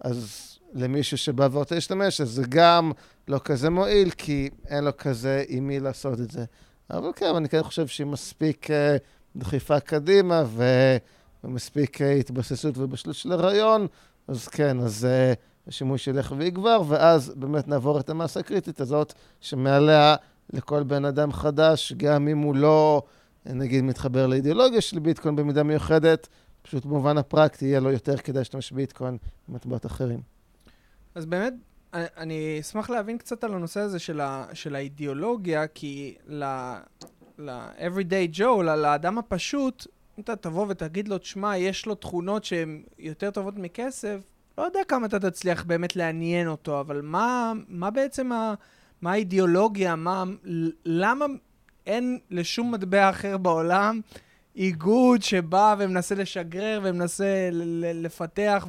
אז 0.00 0.48
למישהו 0.74 1.18
שבא 1.18 1.48
ורוצה 1.52 1.74
להשתמש, 1.74 2.20
אז 2.20 2.28
זה 2.28 2.42
גם 2.48 2.92
לא 3.28 3.40
כזה 3.44 3.70
מועיל, 3.70 4.10
כי 4.10 4.50
אין 4.68 4.84
לו 4.84 4.96
כזה 4.96 5.44
עם 5.48 5.68
מי 5.68 5.80
לעשות 5.80 6.20
את 6.20 6.30
זה. 6.30 6.44
אבל 6.90 7.10
כן, 7.16 7.34
אני 7.36 7.48
כן 7.48 7.62
חושב 7.62 7.86
שהיא 7.86 8.06
מספיק 8.06 8.66
uh, 8.66 8.70
דחיפה 9.36 9.80
קדימה. 9.80 10.44
ומספיק 11.44 12.00
uh, 12.00 12.04
התבססות 12.04 12.78
ובשלות 12.78 13.16
של 13.16 13.32
הרעיון, 13.32 13.86
אז 14.28 14.48
כן, 14.48 14.80
אז 14.80 15.06
uh, 15.34 15.68
השימוש 15.68 16.08
ילך 16.08 16.34
ויגבר, 16.36 16.82
ואז 16.88 17.32
באמת 17.36 17.68
נעבור 17.68 18.00
את 18.00 18.10
המסה 18.10 18.40
הקריטית 18.40 18.80
הזאת, 18.80 19.12
שמעליה 19.40 20.16
לכל 20.52 20.82
בן 20.82 21.04
אדם 21.04 21.32
חדש, 21.32 21.92
גם 21.96 22.28
אם 22.28 22.38
הוא 22.38 22.54
לא, 22.56 23.02
נגיד, 23.46 23.84
מתחבר 23.84 24.26
לאידיאולוגיה 24.26 24.80
של 24.80 24.98
ביטקוין 24.98 25.36
במידה 25.36 25.62
מיוחדת, 25.62 26.28
פשוט 26.64 26.84
במובן 26.84 27.18
הפרקטי 27.18 27.64
יהיה 27.64 27.80
לו 27.80 27.90
יותר 27.92 28.16
כדאי 28.16 28.40
להשתמש 28.40 28.72
בביטקוין 28.72 29.18
במטבעות 29.48 29.86
אחרים. 29.86 30.20
אז 31.14 31.26
באמת, 31.26 31.52
אני 31.94 32.58
אשמח 32.60 32.90
להבין 32.90 33.18
קצת 33.18 33.44
על 33.44 33.54
הנושא 33.54 33.80
הזה 33.80 33.98
של, 33.98 34.20
ה, 34.20 34.46
של 34.52 34.74
האידיאולוגיה, 34.74 35.66
כי 35.66 36.14
ל-everyday 37.38 38.38
Joe, 38.38 38.62
לאדם 38.62 39.18
הפשוט, 39.18 39.86
אם 40.18 40.22
אתה 40.22 40.36
תבוא 40.36 40.66
ותגיד 40.68 41.08
לו, 41.08 41.18
תשמע, 41.18 41.56
יש 41.56 41.86
לו 41.86 41.94
תכונות 41.94 42.44
שהן 42.44 42.82
יותר 42.98 43.30
טובות 43.30 43.54
מכסף, 43.56 44.20
לא 44.58 44.62
יודע 44.62 44.80
כמה 44.88 45.06
אתה 45.06 45.30
תצליח 45.30 45.64
באמת 45.64 45.96
לעניין 45.96 46.48
אותו, 46.48 46.80
אבל 46.80 47.00
מה, 47.00 47.52
מה 47.68 47.90
בעצם 47.90 48.32
ה... 48.32 48.54
מה 49.02 49.12
האידיאולוגיה, 49.12 49.96
מה, 49.96 50.24
למה 50.84 51.24
אין 51.86 52.18
לשום 52.30 52.74
מטבע 52.74 53.10
אחר 53.10 53.36
בעולם 53.38 54.00
איגוד 54.56 55.22
שבא 55.22 55.74
ומנסה 55.78 56.14
לשגרר 56.14 56.80
ומנסה 56.84 57.48
לפתח 57.94 58.66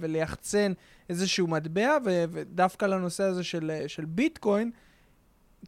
וליחצן 0.00 0.72
איזשהו 1.08 1.46
מטבע, 1.46 1.96
ודווקא 2.04 2.84
לנושא 2.86 3.24
הזה 3.24 3.44
של, 3.44 3.70
של 3.86 4.04
ביטקוין, 4.04 4.70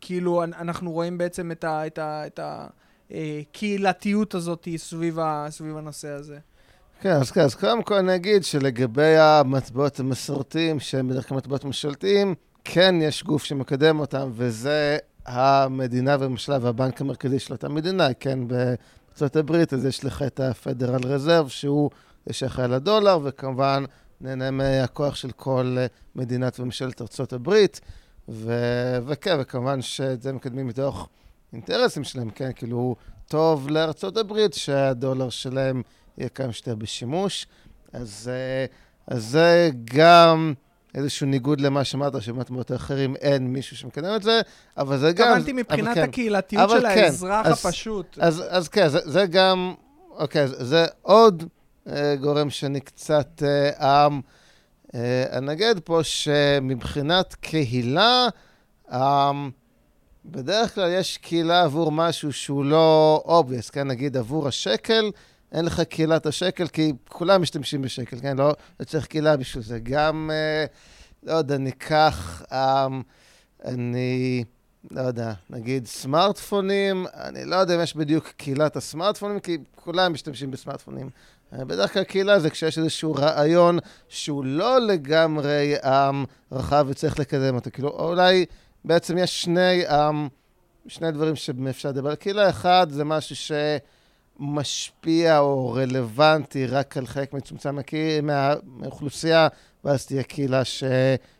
כאילו 0.01 0.45
אנחנו 0.45 0.93
רואים 0.93 1.19
בעצם 1.19 1.51
את, 1.67 2.41
הקהילתיות 3.11 4.35
הזאת 4.35 4.69
סביב, 4.77 5.19
סביב 5.49 5.77
הנושא 5.77 6.09
הזה. 6.09 6.39
כן, 7.01 7.13
אז 7.13 7.31
כן, 7.31 7.41
אז 7.41 7.55
קודם 7.55 7.83
כל 7.83 7.95
אני 7.95 8.15
אגיד 8.15 8.45
שלגבי 8.45 9.17
המטבעות 9.17 10.01
המסורתיים, 10.01 10.81
שהם 10.81 11.09
בדרך 11.09 11.29
כלל 11.29 11.37
מטבעות 11.37 11.65
ממשלתיים, 11.65 12.35
כן 12.65 12.95
יש 13.03 13.25
גוף 13.25 13.45
שמקדם 13.45 14.01
אותם, 14.01 14.31
וזה 14.35 14.99
המדינה 15.27 16.17
והממשלה 16.21 16.59
והבנק 16.61 17.01
המרכזי 17.01 17.39
של 17.39 17.53
אותה 17.53 17.69
מדינה, 17.69 18.15
כן, 18.15 18.39
הברית, 19.37 19.73
אז 19.73 19.85
יש 19.85 20.05
לך 20.05 20.23
את 20.23 20.41
ה-Federal 20.41 21.03
Reserve, 21.03 21.49
שהוא 21.49 21.91
שאחראי 22.33 22.69
לדולר, 22.69 23.19
וכמובן 23.25 23.85
נהנה 24.21 24.51
מהכוח 24.51 25.15
של 25.15 25.31
כל 25.31 25.77
מדינת 26.15 26.61
וממשלת 26.61 27.01
הברית. 27.33 27.81
ו- 28.29 28.99
וכן, 29.07 29.37
וכמובן 29.41 29.83
שאת 29.83 30.23
זה 30.23 30.33
מקדמים 30.33 30.67
מתוך 30.67 31.09
אינטרסים 31.53 32.05
שלהם, 32.05 32.31
כן? 32.31 32.51
כאילו, 32.55 32.97
טוב 33.29 33.69
הברית 34.17 34.55
שהדולר 34.55 35.31
שלהם 35.31 35.83
יהיה 36.19 36.29
כמה 36.29 36.53
שיותר 36.53 36.75
בשימוש. 36.75 37.47
אז, 37.93 38.31
אה, 38.33 38.67
אז 39.17 39.25
זה 39.25 39.71
גם... 39.85 40.55
איזשהו 40.97 41.27
ניגוד 41.27 41.61
למה 41.61 41.85
שאמרת, 41.85 42.23
שבמקומות 42.23 42.73
אחרים 42.73 43.17
אין 43.17 43.53
מישהו 43.53 43.77
שמקדם 43.77 44.17
את 44.17 44.23
זה, 44.23 44.41
אבל 44.77 44.99
זה 44.99 45.13
גם... 45.13 45.29
התכוונתי 45.29 45.53
מבחינת 45.53 45.95
כן, 45.95 46.03
הקהילתיות 46.03 46.71
של 46.71 46.81
כן, 46.81 46.87
האזרח 46.87 47.47
אז, 47.47 47.67
הפשוט. 47.67 48.19
אז, 48.21 48.43
אז 48.49 48.69
כן, 48.69 48.89
זה, 48.89 48.99
זה 49.05 49.27
גם, 49.27 49.75
אוקיי, 50.11 50.49
זה, 50.49 50.65
זה 50.65 50.87
עוד 51.03 51.45
אה, 51.89 52.17
גורם 52.17 52.51
שאני 52.51 52.81
קצת 52.81 53.43
אה, 53.47 54.09
אה, 54.95 55.39
אנגד 55.39 55.75
פה, 55.85 56.01
שמבחינת 56.03 57.35
קהילה, 57.35 58.29
אה, 58.93 59.31
בדרך 60.25 60.75
כלל 60.75 60.91
יש 60.93 61.17
קהילה 61.17 61.63
עבור 61.63 61.93
משהו 61.93 62.33
שהוא 62.33 62.65
לא 62.65 63.25
obvious, 63.27 63.73
כן? 63.73 63.87
נגיד 63.87 64.17
עבור 64.17 64.49
השקל, 64.49 65.11
אין 65.57 65.65
לך 65.65 65.81
קהילת 65.81 66.27
השקל, 66.27 66.69
כי 66.69 66.93
כולם 67.09 67.43
משתמשים 67.43 67.83
בשקל, 67.83 68.21
כן? 68.21 68.37
לא, 68.37 68.53
לא 68.81 68.85
צריך 68.85 69.07
קהילה 69.07 69.37
בשביל 69.37 69.65
זה. 69.65 69.79
גם, 69.83 70.31
אה, 70.33 70.65
לא 71.23 71.33
יודע, 71.33 71.59
ניקח, 71.59 72.43
אה, 72.53 72.87
אני, 73.65 74.45
לא 74.91 75.01
יודע, 75.01 75.33
נגיד 75.51 75.87
סמארטפונים, 75.87 77.07
אני 77.15 77.45
לא 77.45 77.57
יודע 77.57 77.75
אם 77.77 77.81
יש 77.81 77.97
בדיוק 77.97 78.29
קהילת 78.37 78.77
הסמארטפונים, 78.77 79.41
כי 79.41 79.59
כולם 79.75 80.13
משתמשים 80.13 80.51
בסמארטפונים. 80.51 81.11
אה, 81.53 81.65
בדרך 81.65 81.93
כלל 81.93 82.05
קהילה 82.05 82.41
זה 82.41 82.51
כשיש 82.51 82.79
איזשהו 82.79 83.15
רעיון 83.15 83.79
שהוא 84.09 84.45
לא 84.45 84.81
לגמרי 84.81 85.75
אה, 85.85 86.11
רחב 86.53 86.87
וצריך 86.89 87.19
לקדם 87.19 87.55
אותו. 87.55 87.71
כאילו, 87.73 87.89
אולי 87.89 88.47
בעצם 88.85 89.19
יש 89.19 89.43
שני, 89.43 89.87
אה, 89.87 90.11
שני 90.89 91.11
דברים 91.13 91.37
שאפשר 91.37 91.89
לדבר 91.89 92.11
על 92.11 92.17
קהילה. 92.17 92.51
אחד, 92.51 92.87
זה 92.91 93.05
משהו 93.05 93.37
ש... 93.37 93.53
משפיע 94.39 95.39
או 95.39 95.73
רלוונטי 95.73 96.67
רק 96.67 96.97
על 96.97 97.07
חלק 97.07 97.33
מצומצם 97.33 97.79
מהאוכלוסייה, 98.23 99.49
ואז 99.85 100.07
תהיה 100.07 100.23
קהילה 100.23 100.65
ש... 100.65 100.85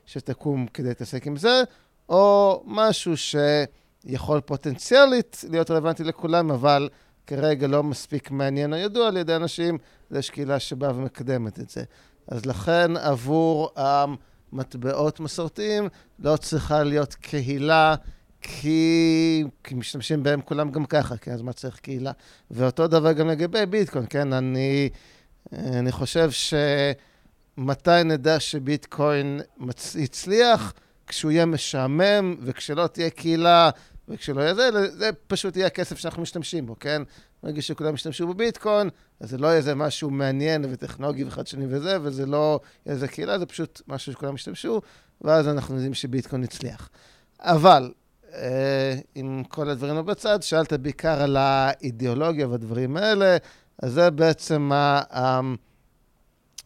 שתקום 0.07 0.67
כדי 0.67 0.89
להתעסק 0.89 1.27
עם 1.27 1.37
זה, 1.37 1.63
או 2.09 2.63
משהו 2.67 3.13
שיכול 3.17 4.41
פוטנציאלית 4.41 5.45
להיות 5.51 5.71
רלוונטי 5.71 6.05
לכולם, 6.05 6.51
אבל 6.51 6.89
כרגע 7.27 7.67
לא 7.67 7.83
מספיק 7.83 8.31
מעניין 8.31 8.73
או 8.73 8.79
ידוע 8.79 9.09
על 9.09 9.17
ידי 9.17 9.37
אנשים, 9.37 9.79
יש 10.11 10.31
קהילה 10.31 10.61
שבאה 10.61 10.91
ומקדמת 10.97 11.61
את 11.61 11.71
זה. 11.71 11.85
אז 12.29 12.47
לכן 12.47 12.97
עבור 12.97 13.71
המטבעות 13.77 15.21
מסורתיים 15.21 15.89
לא 16.19 16.37
צריכה 16.37 16.83
להיות 16.83 17.15
קהילה 17.15 17.95
כי, 18.49 19.45
כי 19.65 19.75
משתמשים 19.75 20.23
בהם 20.23 20.41
כולם 20.41 20.71
גם 20.71 20.85
ככה, 20.85 21.17
כן? 21.17 21.33
אז 21.33 21.43
מה 21.43 21.53
צריך 21.53 21.79
קהילה? 21.79 22.13
ואותו 22.51 22.87
דבר 22.87 23.13
גם 23.13 23.29
לגבי 23.29 23.67
ביטקוין, 23.67 24.05
כן? 24.11 24.33
אני, 24.33 24.89
אני 25.53 25.93
חושב 25.93 26.31
שמתי 26.31 28.05
נדע 28.05 28.41
שביטקוין 28.41 29.41
מצ... 29.59 29.95
יצליח? 29.95 30.73
כשהוא 31.07 31.31
יהיה 31.31 31.47
משעמם, 31.47 32.37
וכשלא 32.41 32.87
תהיה 32.87 33.11
קהילה, 33.11 33.71
וכשלא 34.09 34.41
יהיה 34.41 34.55
זה, 34.55 34.71
זה 34.97 35.11
פשוט 35.27 35.57
יהיה 35.57 35.67
הכסף 35.67 35.99
שאנחנו 35.99 36.23
משתמשים 36.23 36.67
בו, 36.67 36.77
כן? 36.81 37.03
ברגע 37.43 37.63
שכולם 37.63 37.95
ישתמשו 37.95 38.29
בביטקוין, 38.29 38.89
אז 39.21 39.31
זה 39.31 39.39
לא 39.39 39.47
יהיה 39.47 39.57
איזה 39.57 39.75
משהו 39.75 40.11
מעניין 40.11 40.65
וטכנולוגי 40.71 41.25
וחדשני 41.25 41.67
וזה, 41.69 41.99
וזה 42.03 42.27
לא 42.27 42.61
יהיה 42.87 42.95
איזה 42.95 43.09
קהילה, 43.09 43.39
זה 43.39 43.47
פשוט 43.47 43.83
משהו 43.89 44.13
שכולם 44.13 44.35
ישתמשו, 44.35 44.81
ואז 45.21 45.49
אנחנו 45.49 45.75
יודעים 45.75 45.95
שביטקוין 45.95 46.45
יצליח. 46.45 46.89
אבל 47.41 47.93
עם 49.15 49.43
כל 49.49 49.69
הדברים 49.69 50.07
בצד, 50.07 50.43
שאלת 50.43 50.73
בעיקר 50.73 51.23
על 51.23 51.37
האידיאולוגיה 51.37 52.49
והדברים 52.49 52.97
האלה, 52.97 53.37
אז 53.83 53.93
זה 53.93 54.11
בעצם 54.11 54.73
ה... 54.73 55.03
ה 55.19 55.41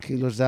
כאילו, 0.00 0.30
זה 0.30 0.44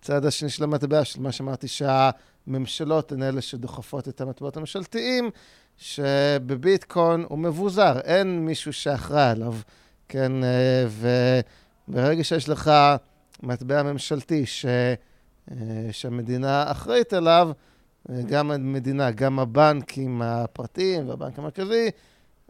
הצד 0.00 0.24
השני 0.24 0.48
של 0.48 0.64
המטבע, 0.64 1.04
של 1.04 1.20
מה 1.20 1.32
שאמרתי, 1.32 1.66
שהממשלות 1.68 3.12
הן 3.12 3.22
אלה 3.22 3.40
שדוחפות 3.40 4.08
את 4.08 4.20
המטבעות 4.20 4.56
הממשלתיים, 4.56 5.30
שבביטקוין 5.76 7.24
הוא 7.28 7.38
מבוזר, 7.38 8.00
אין 8.00 8.44
מישהו 8.44 8.72
שאחראי 8.72 9.30
עליו, 9.30 9.54
כן? 10.08 10.32
וברגע 11.88 12.24
שיש 12.24 12.48
לך 12.48 12.70
מטבע 13.42 13.82
ממשלתי 13.82 14.46
ש... 14.46 14.66
שהמדינה 15.92 16.70
אחראית 16.70 17.12
עליו, 17.12 17.50
גם 18.26 18.50
המדינה, 18.50 19.10
גם 19.10 19.38
הבנקים 19.38 20.22
הפרטיים 20.22 21.08
והבנק 21.08 21.38
המרכזי, 21.38 21.90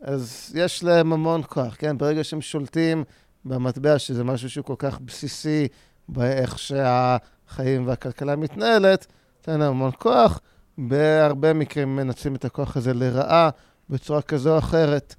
אז 0.03 0.53
יש 0.55 0.85
להם 0.85 1.13
המון 1.13 1.43
כוח, 1.49 1.77
כן? 1.79 1.99
ברגע 1.99 2.25
שהם 2.25 2.41
שולטים 2.41 3.05
במטבע, 3.45 3.99
שזה 3.99 4.25
משהו 4.25 4.51
שהוא 4.51 4.65
כל 4.65 4.75
כך 4.79 5.01
בסיסי 5.01 5.69
באיך 6.09 6.59
שהחיים 6.59 7.87
והכלכלה 7.87 8.37
מתנהלת, 8.37 9.07
נותן 9.39 9.61
להם 9.61 9.71
המון 9.71 9.91
כוח. 9.99 10.41
בהרבה 10.79 11.53
מקרים 11.53 11.97
מנצלים 11.97 12.35
את 12.35 12.45
הכוח 12.45 12.77
הזה 12.77 12.95
לרעה 12.95 13.51
בצורה 13.91 14.23
כזו 14.23 14.53
או 14.53 14.59
אחרת. 14.59 15.15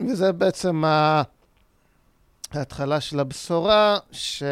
וזה 0.00 0.32
בעצם 0.32 0.84
ההתחלה 2.52 3.00
של 3.00 3.20
הבשורה, 3.20 3.98
ש... 4.12 4.42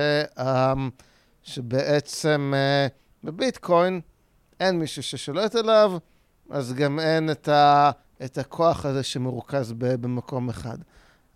שבעצם 1.43 2.53
אה, 2.57 2.87
בביטקוין 3.25 4.01
אין 4.63 4.79
מישהו 4.79 5.03
ששולט 5.03 5.55
עליו, 5.55 5.93
אז 6.51 6.73
גם 6.73 7.01
אין 7.01 7.31
את, 7.31 7.49
ה... 7.49 7.91
את 8.25 8.39
הכוח 8.39 8.87
הזה 8.87 9.03
שמרוכז 9.03 9.73
במקום 9.73 10.49
אחד. 10.49 10.79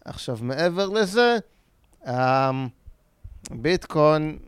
עכשיו, 0.05 0.39
מעבר 0.41 0.89
לזה, 0.89 1.37
ביטקוין 3.51 4.39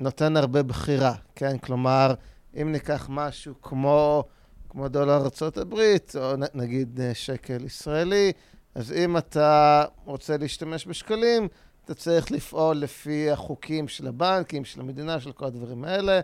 נותן 0.00 0.36
הרבה 0.36 0.62
בחירה, 0.62 1.14
כן? 1.34 1.58
כלומר, 1.58 2.14
אם 2.62 2.72
ניקח 2.72 3.06
משהו 3.10 3.54
כמו, 3.62 4.24
כמו 4.68 4.88
דולר 4.88 5.16
ארה"ב, 5.16 5.74
או 6.14 6.34
נגיד 6.54 7.00
אה, 7.00 7.14
שקל 7.14 7.64
ישראלי, 7.64 8.32
אז 8.74 8.92
אם 8.92 9.16
אתה 9.16 9.84
רוצה 10.04 10.36
להשתמש 10.36 10.86
בשקלים, 10.86 11.48
אתה 11.84 11.94
צריך 11.94 12.32
לפעול 12.32 12.76
לפי 12.76 13.30
החוקים 13.30 13.88
של 13.88 14.06
הבנקים, 14.06 14.64
של 14.64 14.80
המדינה, 14.80 15.20
של 15.20 15.32
כל 15.32 15.44
הדברים 15.44 15.84
האלה. 15.84 16.20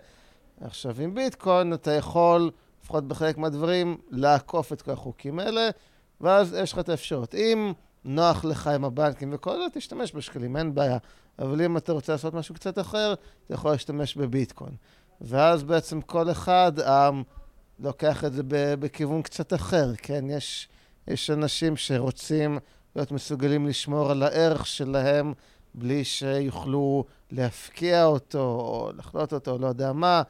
עכשיו, 0.61 1.01
עם 1.01 1.15
ביטקוין 1.15 1.75
אתה 1.75 1.91
יכול, 1.93 2.51
לפחות 2.83 3.09
בחלק 3.09 3.39
מהדברים, 3.39 3.97
לעקוף 4.11 4.73
את 4.73 4.83
כל 4.83 4.91
החוקים 4.91 5.39
האלה, 5.39 5.69
ואז 6.21 6.57
יש 6.63 6.73
לך 6.73 6.79
את 6.79 6.89
האפשרות. 6.89 7.35
אם 7.35 7.73
נוח 8.05 8.45
לך 8.45 8.67
עם 8.67 8.85
הבנקים 8.85 9.31
וכל 9.35 9.57
זה, 9.57 9.65
תשתמש 9.73 10.15
בשקלים, 10.15 10.57
אין 10.57 10.75
בעיה. 10.75 10.99
אבל 11.39 11.63
אם 11.63 11.77
אתה 11.77 11.93
רוצה 11.93 12.13
לעשות 12.13 12.35
משהו 12.35 12.55
קצת 12.55 12.79
אחר, 12.79 13.15
אתה 13.47 13.55
יכול 13.55 13.71
להשתמש 13.71 14.17
בביטקוין. 14.17 14.75
ואז 15.21 15.63
בעצם 15.63 16.01
כל 16.01 16.31
אחד 16.31 16.73
um, 16.79 17.25
לוקח 17.79 18.25
את 18.25 18.33
זה 18.33 18.43
בכיוון 18.81 19.23
קצת 19.23 19.55
אחר, 19.55 19.93
כן? 19.97 20.25
יש, 20.31 20.69
יש 21.09 21.31
אנשים 21.31 21.77
שרוצים 21.77 22.59
להיות 22.97 23.13
מסוגלים 23.13 23.67
לשמור 23.67 24.11
על 24.11 24.23
הערך 24.23 24.67
שלהם 24.67 25.33
בלי 25.75 26.05
שיוכלו 26.05 27.05
להפקיע 27.31 28.05
אותו, 28.05 28.39
או 28.39 28.91
לחלות 28.97 29.33
אותו, 29.33 29.59
לא 29.59 29.67
יודע 29.67 29.93
מה, 29.93 30.23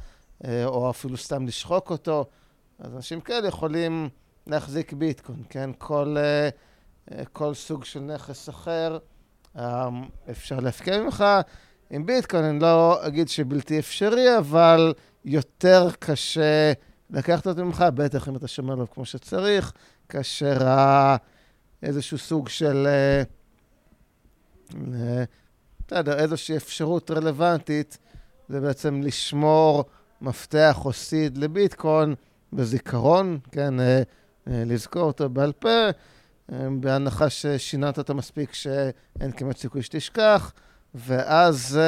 או 0.64 0.90
אפילו 0.90 1.16
סתם 1.16 1.46
לשחוק 1.46 1.90
אותו. 1.90 2.24
אז 2.79 2.94
אנשים 2.94 3.20
כאלה 3.20 3.48
יכולים 3.48 4.09
להחזיק 4.46 4.92
ביטקוין, 4.92 5.42
כן? 5.50 5.70
כל, 5.79 6.16
אה, 6.18 6.48
אה, 7.12 7.24
כל 7.24 7.55
סוג 7.55 7.85
של 7.85 8.00
נכס 8.00 8.48
אחר 8.48 8.98
אפשר 10.31 10.61
להפקיע 10.61 10.98
ממך. 10.98 11.24
עם 11.90 12.07
ביטקוין 12.07 12.44
אני 12.44 12.61
לא 12.61 13.07
אגיד 13.07 13.29
שבלתי 13.29 13.79
אפשרי, 13.79 14.38
אבל 14.38 14.94
יותר 15.24 15.88
קשה 15.98 16.72
לקחת 17.11 17.46
אותו 17.46 17.64
ממך, 17.64 17.85
בטח 17.94 18.29
אם 18.29 18.37
אתה 18.37 18.48
שומר 18.48 18.72
עליו 18.72 18.90
כמו 18.90 19.05
שצריך, 19.05 19.72
כאשר 20.09 20.59
איזשהו 21.83 22.18
סוג 22.18 22.48
של... 22.48 22.88
בסדר, 25.87 26.18
איזושהי 26.18 26.57
אפשרות 26.57 27.11
רלוונטית 27.11 27.98
זה 28.48 28.61
בעצם 28.61 29.00
לשמור 29.03 29.85
מפתח 30.20 30.80
או 30.85 30.92
סיד 30.92 31.38
לביטקוין 31.38 32.14
בזיכרון, 32.52 33.38
כן, 33.52 33.80
אה, 33.80 34.02
אה, 34.48 34.62
לזכור 34.66 35.02
אותו 35.02 35.28
בעל 35.28 35.52
פה, 35.52 35.68
אה, 36.52 36.68
בהנחה 36.80 37.30
ששיננת 37.30 37.98
אותו 37.98 38.14
מספיק 38.14 38.54
שאין 38.54 39.33
כמעט 39.37 39.56
סיכוי 39.56 39.83
שתשכח, 39.83 40.52
ואז, 40.94 41.78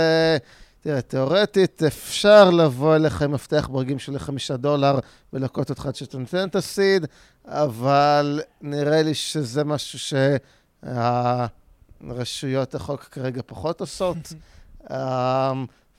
תראה, 0.81 1.01
תיאורטית 1.01 1.83
אפשר 1.83 2.51
לבוא 2.51 2.97
אליך 2.97 3.23
עם 3.23 3.33
מפתח 3.33 3.69
ברגים 3.73 3.99
של 3.99 4.19
חמישה 4.19 4.57
דולר 4.57 4.99
ולקוט 5.33 5.71
אותך 5.71 5.87
עד 5.87 5.95
שאתה 5.95 6.19
נותן 6.19 6.49
את 6.49 6.57
הסיד, 6.57 7.07
אבל 7.47 8.41
נראה 8.61 9.03
לי 9.03 9.15
שזה 9.15 9.65
משהו 9.65 9.99
שה... 9.99 10.37
רשויות 12.09 12.75
החוק 12.75 13.05
כרגע 13.05 13.43
פחות 13.47 13.81
עושות. 13.81 14.17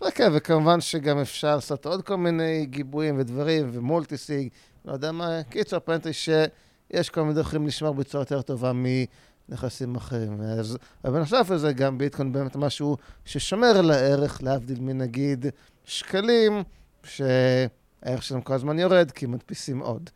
וכן, 0.01 0.31
וכמובן 0.33 0.81
שגם 0.81 1.19
אפשר 1.19 1.55
לעשות 1.55 1.85
עוד 1.85 2.01
כל 2.01 2.15
מיני 2.15 2.65
גיבויים 2.65 3.19
ודברים, 3.19 3.69
ומולטיסיג, 3.73 4.49
לא 4.85 4.93
יודע 4.93 5.11
מה. 5.11 5.43
קיצור, 5.49 5.77
הפואנטה 5.77 6.09
היא 6.09 6.13
שיש 6.13 7.09
כל 7.09 7.21
מיני 7.21 7.33
דרכים 7.33 7.67
לשמור 7.67 7.93
בצורה 7.93 8.21
יותר 8.21 8.41
טובה 8.41 8.71
מנכסים 8.73 9.95
אחרים. 9.95 10.41
אז, 10.41 10.77
ובנוסף 11.03 11.49
לזה, 11.49 11.73
גם 11.73 11.97
ביטקוין 11.97 12.31
באמת 12.31 12.55
משהו 12.55 12.97
ששומר 13.25 13.77
על 13.77 13.91
הערך, 13.91 14.43
להבדיל 14.43 14.79
מנגיד 14.79 15.45
שקלים, 15.85 16.63
שהערך 17.03 18.23
שלהם 18.23 18.41
כל 18.41 18.53
הזמן 18.53 18.79
יורד, 18.79 19.11
כי 19.11 19.25
מדפיסים 19.25 19.79
עוד. 19.79 20.09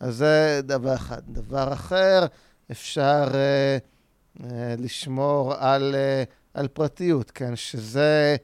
אז 0.00 0.16
זה 0.16 0.60
דבר 0.62 0.94
אחד. 0.94 1.20
דבר 1.28 1.72
אחר, 1.72 2.26
אפשר... 2.70 3.28
Uh, 3.28 3.94
אה, 4.42 4.74
לשמור 4.78 5.54
על, 5.58 5.94
אה, 5.94 6.24
על 6.54 6.68
פרטיות, 6.68 7.30
כן? 7.30 7.56
שזה 7.56 8.36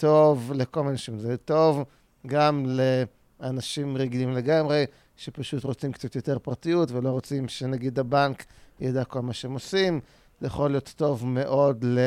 טוב 0.00 0.52
לכל 0.54 0.80
מיני 0.80 0.92
אנשים. 0.92 1.18
זה 1.18 1.36
טוב 1.36 1.84
גם 2.26 2.66
לאנשים 3.40 3.96
רגילים 3.96 4.32
לגמרי, 4.32 4.84
שפשוט 5.16 5.64
רוצים 5.64 5.92
קצת 5.92 6.16
יותר 6.16 6.38
פרטיות 6.38 6.90
ולא 6.90 7.08
רוצים 7.08 7.48
שנגיד 7.48 7.98
הבנק 7.98 8.44
ידע 8.80 9.04
כל 9.04 9.20
מה 9.20 9.32
שהם 9.32 9.52
עושים. 9.52 10.00
זה 10.40 10.46
יכול 10.46 10.70
להיות 10.70 10.92
טוב 10.96 11.26
מאוד 11.26 11.84
ל... 11.84 11.98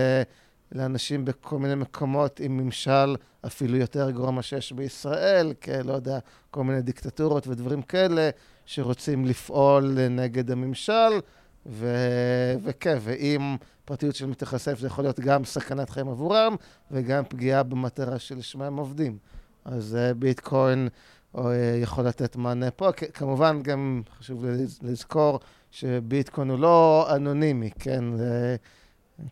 לאנשים 0.71 1.25
בכל 1.25 1.60
מיני 1.60 1.75
מקומות 1.75 2.39
עם 2.39 2.58
ממשל 2.58 3.15
אפילו 3.45 3.77
יותר 3.77 4.12
גרוע 4.12 4.32
ממה 4.32 4.41
שיש 4.41 4.71
בישראל, 4.71 5.53
כן, 5.62 5.82
לא 5.86 5.93
יודע, 5.93 6.19
כל 6.51 6.63
מיני 6.63 6.82
דיקטטורות 6.82 7.47
ודברים 7.47 7.82
כאלה, 7.82 8.29
שרוצים 8.65 9.25
לפעול 9.25 9.97
נגד 10.10 10.51
הממשל. 10.51 11.19
ו- 11.65 12.53
וכן, 12.63 12.97
ואם 13.01 13.56
פרטיות 13.86 14.15
של 14.15 14.26
מתחשף 14.26 14.80
זה 14.80 14.88
יכול 14.88 15.04
להיות 15.04 15.19
גם 15.19 15.46
סכנת 15.46 15.89
חיים 15.89 16.08
עבורם 16.08 16.56
וגם 16.91 17.24
פגיעה 17.30 17.63
במטרה 17.63 18.19
שלשמה 18.19 18.67
הם 18.67 18.78
עובדים. 18.78 19.17
אז 19.65 19.98
uh, 19.98 20.13
ביטקוין 20.13 20.88
uh, 21.36 21.39
יכול 21.82 22.04
לתת 22.04 22.36
מענה 22.36 22.72
פה. 22.72 22.91
כמובן, 22.91 23.62
גם 23.63 24.02
חשוב 24.19 24.46
לזכור 24.82 25.39
שביטקוין 25.72 26.50
הוא 26.50 26.60
לא 26.60 27.08
אנונימי, 27.15 27.72
כן? 27.80 28.17
זה, 28.17 28.56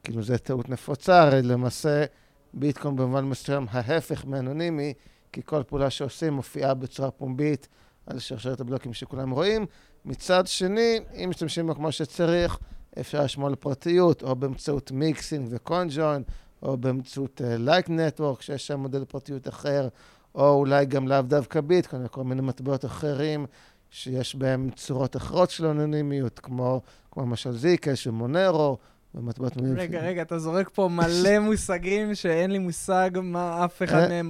כאילו, 0.04 0.24
זו 0.24 0.38
טעות 0.38 0.70
נפוצה, 0.70 1.22
הרי 1.22 1.42
למעשה 1.42 2.06
ביטקוין 2.54 2.96
במובן 2.96 3.26
מסוים 3.26 3.66
ההפך 3.72 4.26
מאנונימי, 4.26 4.94
כי 5.32 5.42
כל 5.46 5.64
פעולה 5.64 5.90
שעושים 5.90 6.34
מופיעה 6.34 6.74
בצורה 6.74 7.12
פומבית 7.12 7.68
על 8.08 8.20
שרשרת 8.20 8.60
הבלוקים 8.60 8.94
שכולם 8.94 9.32
רואים. 9.32 9.66
מצד 10.06 10.48
שני, 10.48 11.00
אם 11.16 11.30
משתמשים 11.30 11.68
בו 11.68 11.76
כמו 11.76 11.92
שצריך, 11.92 12.60
אפשר 13.00 13.24
לשמור 13.24 13.48
על 13.48 13.56
פרטיות, 13.56 14.24
או 14.24 14.36
באמצעות 14.36 14.92
מיקסינג 14.92 15.48
וקונג'וין, 15.52 16.24
או 16.64 16.78
באמצעות 16.78 17.42
לייק 17.46 17.88
uh, 17.88 17.92
נטוורק, 17.92 18.42
שיש 18.42 18.68
שם 18.68 18.80
מודל 18.80 19.06
פרטיות 19.06 19.48
אחר, 19.48 19.88
או 20.36 20.54
אולי 20.54 20.86
גם 20.86 21.08
לאו 21.08 21.22
דווקא 21.22 21.62
ביט, 21.62 21.88
כל 22.12 22.24
מיני 22.24 22.42
מטבעות 22.42 22.86
אחרים 22.86 23.46
שיש 23.90 24.36
בהם 24.36 24.70
צורות 24.76 25.16
אחרות 25.16 25.50
של 25.50 25.66
אנונימיות, 25.66 26.40
כמו, 26.40 26.82
כמו 27.12 27.24
למשל 27.24 27.52
זיקש 27.52 28.08
ומונרו, 28.08 28.78
ומטבעות 29.16 29.58
מילים. 29.58 29.78
רגע. 29.78 30.00
רגע, 30.00 30.22
אתה 30.22 30.40
זורק 30.40 30.70
פה 30.74 30.90
מלא 30.92 31.40
מושגים 31.46 32.16
שאין 32.16 32.52
לי 32.52 32.58
מושג 32.58 33.10
מה 33.24 33.66
אף 33.66 33.84
אחד 33.84 34.12
אה, 34.12 34.18
אה, 34.18 34.22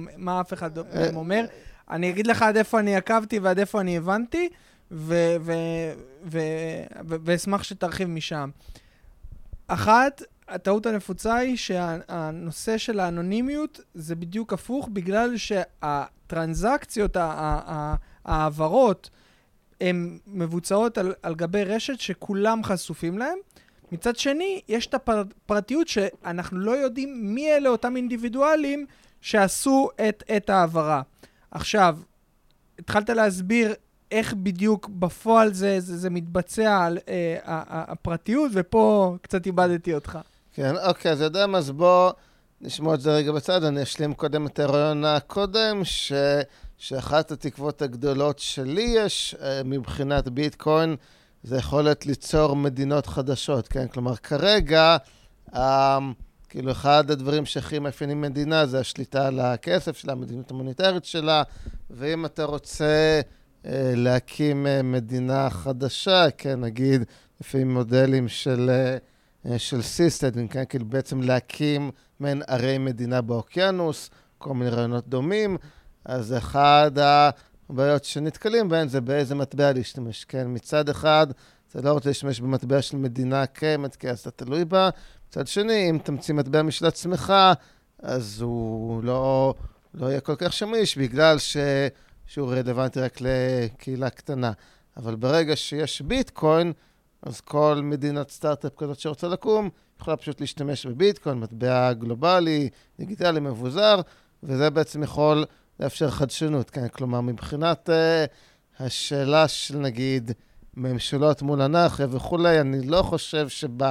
מהם 0.94 1.16
אומר. 1.16 1.44
אני 1.90 2.10
אגיד 2.10 2.26
לך 2.26 2.42
עד 2.42 2.56
איפה 2.56 2.78
אני 2.80 2.96
עקבתי 2.96 3.38
ועד 3.38 3.58
איפה 3.58 3.80
אני 3.80 3.96
הבנתי. 3.96 4.48
ואשמח 7.24 7.62
שתרחיב 7.62 8.08
משם. 8.08 8.50
אחת, 9.66 10.22
הטעות 10.48 10.86
הנפוצה 10.86 11.34
היא 11.34 11.56
שהנושא 11.56 12.78
של 12.78 13.00
האנונימיות 13.00 13.80
זה 13.94 14.14
בדיוק 14.14 14.52
הפוך, 14.52 14.88
בגלל 14.92 15.36
שהטרנזקציות, 15.36 17.16
ההעברות, 18.24 19.10
הן 19.80 20.18
מבוצעות 20.26 20.98
על, 20.98 21.14
על 21.22 21.34
גבי 21.34 21.64
רשת 21.64 22.00
שכולם 22.00 22.64
חשופים 22.64 23.18
להן. 23.18 23.38
מצד 23.92 24.16
שני, 24.16 24.60
יש 24.68 24.86
את 24.86 24.94
הפרטיות 24.94 25.88
שאנחנו 25.88 26.58
לא 26.58 26.70
יודעים 26.70 27.34
מי 27.34 27.52
אלה 27.52 27.68
אותם 27.68 27.96
אינדיבידואלים 27.96 28.86
שעשו 29.20 29.88
את, 30.08 30.22
את 30.36 30.50
ההעברה. 30.50 31.02
עכשיו, 31.50 31.98
התחלת 32.78 33.10
להסביר 33.10 33.74
איך 34.12 34.34
בדיוק 34.34 34.88
בפועל 34.88 35.52
זה, 35.52 35.80
זה, 35.80 35.96
זה 35.96 36.10
מתבצע 36.10 36.84
על 36.84 36.98
אה, 37.08 37.36
הפרטיות, 37.68 38.50
ופה 38.54 39.16
קצת 39.22 39.46
איבדתי 39.46 39.94
אותך. 39.94 40.18
כן, 40.54 40.74
אוקיי, 40.86 41.12
אז 41.12 41.20
יודע 41.20 41.46
מה, 41.46 41.58
אז 41.58 41.70
בוא 41.70 42.12
נשמור 42.60 42.94
את 42.94 43.00
זה 43.00 43.12
רגע 43.12 43.32
בצד. 43.32 43.64
אני 43.64 43.82
אשלים 43.82 44.14
קודם 44.14 44.46
את 44.46 44.58
הרעיון 44.58 45.04
הקודם, 45.04 45.80
ש, 45.84 46.12
שאחת 46.78 47.30
התקוות 47.30 47.82
הגדולות 47.82 48.38
שלי 48.38 48.94
יש 48.96 49.36
אה, 49.42 49.60
מבחינת 49.64 50.28
ביטקוין, 50.28 50.96
זה 51.42 51.56
יכולת 51.56 52.06
ליצור 52.06 52.56
מדינות 52.56 53.06
חדשות, 53.06 53.68
כן? 53.68 53.88
כלומר, 53.88 54.16
כרגע, 54.16 54.96
אה, 55.54 55.98
כאילו, 56.48 56.72
אחד 56.72 57.10
הדברים 57.10 57.44
שהכי 57.44 57.78
מאפיינים 57.78 58.20
מדינה 58.20 58.66
זה 58.66 58.80
השליטה 58.80 59.26
על 59.26 59.40
הכסף 59.40 59.96
שלה, 59.96 60.12
המדיניות 60.12 60.50
המוניטרית 60.50 61.04
שלה, 61.04 61.42
ואם 61.90 62.24
אתה 62.24 62.44
רוצה 62.44 63.20
להקים 63.96 64.66
אה, 64.66 64.82
מדינה 64.82 65.50
חדשה, 65.50 66.26
כן, 66.38 66.60
נגיד, 66.60 67.04
לפי 67.40 67.64
מודלים 67.64 68.28
של, 68.28 68.70
אה, 69.50 69.58
של 69.58 69.82
סיסטדין, 69.82 70.48
כן, 70.48 70.64
כאילו 70.68 70.84
בעצם 70.84 71.20
להקים 71.20 71.90
מעין 72.20 72.42
ערי 72.46 72.78
מדינה 72.78 73.20
באוקיינוס, 73.20 74.10
כל 74.38 74.54
מיני 74.54 74.70
רעיונות 74.70 75.08
דומים, 75.08 75.56
אז 76.04 76.34
אחד 76.34 76.90
הבעיות 76.98 78.04
שנתקלים 78.04 78.68
בהן 78.68 78.88
זה 78.88 79.00
באיזה 79.00 79.34
מטבע 79.34 79.72
להשתמש, 79.72 80.24
כן? 80.24 80.44
מצד 80.48 80.88
אחד, 80.88 81.26
אתה 81.70 81.80
לא 81.80 81.92
רוצה 81.92 82.10
להשתמש 82.10 82.40
במטבע 82.40 82.82
של 82.82 82.96
מדינה 82.96 83.46
קיימת, 83.46 83.96
כי 83.96 84.10
אז 84.10 84.18
אתה 84.18 84.30
תלוי 84.30 84.64
בה. 84.64 84.90
מצד 85.28 85.46
שני, 85.46 85.90
אם 85.90 85.98
תמציא 86.04 86.34
מטבע 86.34 86.62
משל 86.62 86.86
עצמך, 86.86 87.32
אז 88.02 88.40
הוא 88.40 89.04
לא, 89.04 89.54
לא 89.94 90.06
יהיה 90.06 90.20
כל 90.20 90.36
כך 90.36 90.52
שמיש, 90.52 90.98
בגלל 90.98 91.38
ש... 91.38 91.56
שהוא 92.32 92.52
רלוונטי 92.52 93.00
רק 93.00 93.18
לקהילה 93.20 94.10
קטנה. 94.10 94.52
אבל 94.96 95.14
ברגע 95.14 95.56
שיש 95.56 96.00
ביטקוין, 96.00 96.72
אז 97.22 97.40
כל 97.40 97.80
מדינת 97.82 98.30
סטארט-אפ 98.30 98.72
כזאת 98.76 98.98
שרוצה 99.00 99.28
לקום, 99.28 99.70
יכולה 100.00 100.16
פשוט 100.16 100.40
להשתמש 100.40 100.86
בביטקוין, 100.86 101.38
מטבע 101.38 101.92
גלובלי, 101.92 102.68
דיגיטלי, 102.98 103.40
מבוזר, 103.40 104.00
וזה 104.42 104.70
בעצם 104.70 105.02
יכול 105.02 105.44
לאפשר 105.80 106.10
חדשנות, 106.10 106.70
כן? 106.70 106.88
כלומר, 106.88 107.20
מבחינת 107.20 107.88
uh, 107.88 108.82
השאלה 108.82 109.48
של 109.48 109.78
נגיד 109.78 110.30
ממשלות 110.76 111.42
מול 111.42 111.62
אנרכיה 111.62 112.06
וכולי, 112.10 112.60
אני 112.60 112.86
לא 112.86 113.02
חושב 113.02 113.48
שב... 113.48 113.84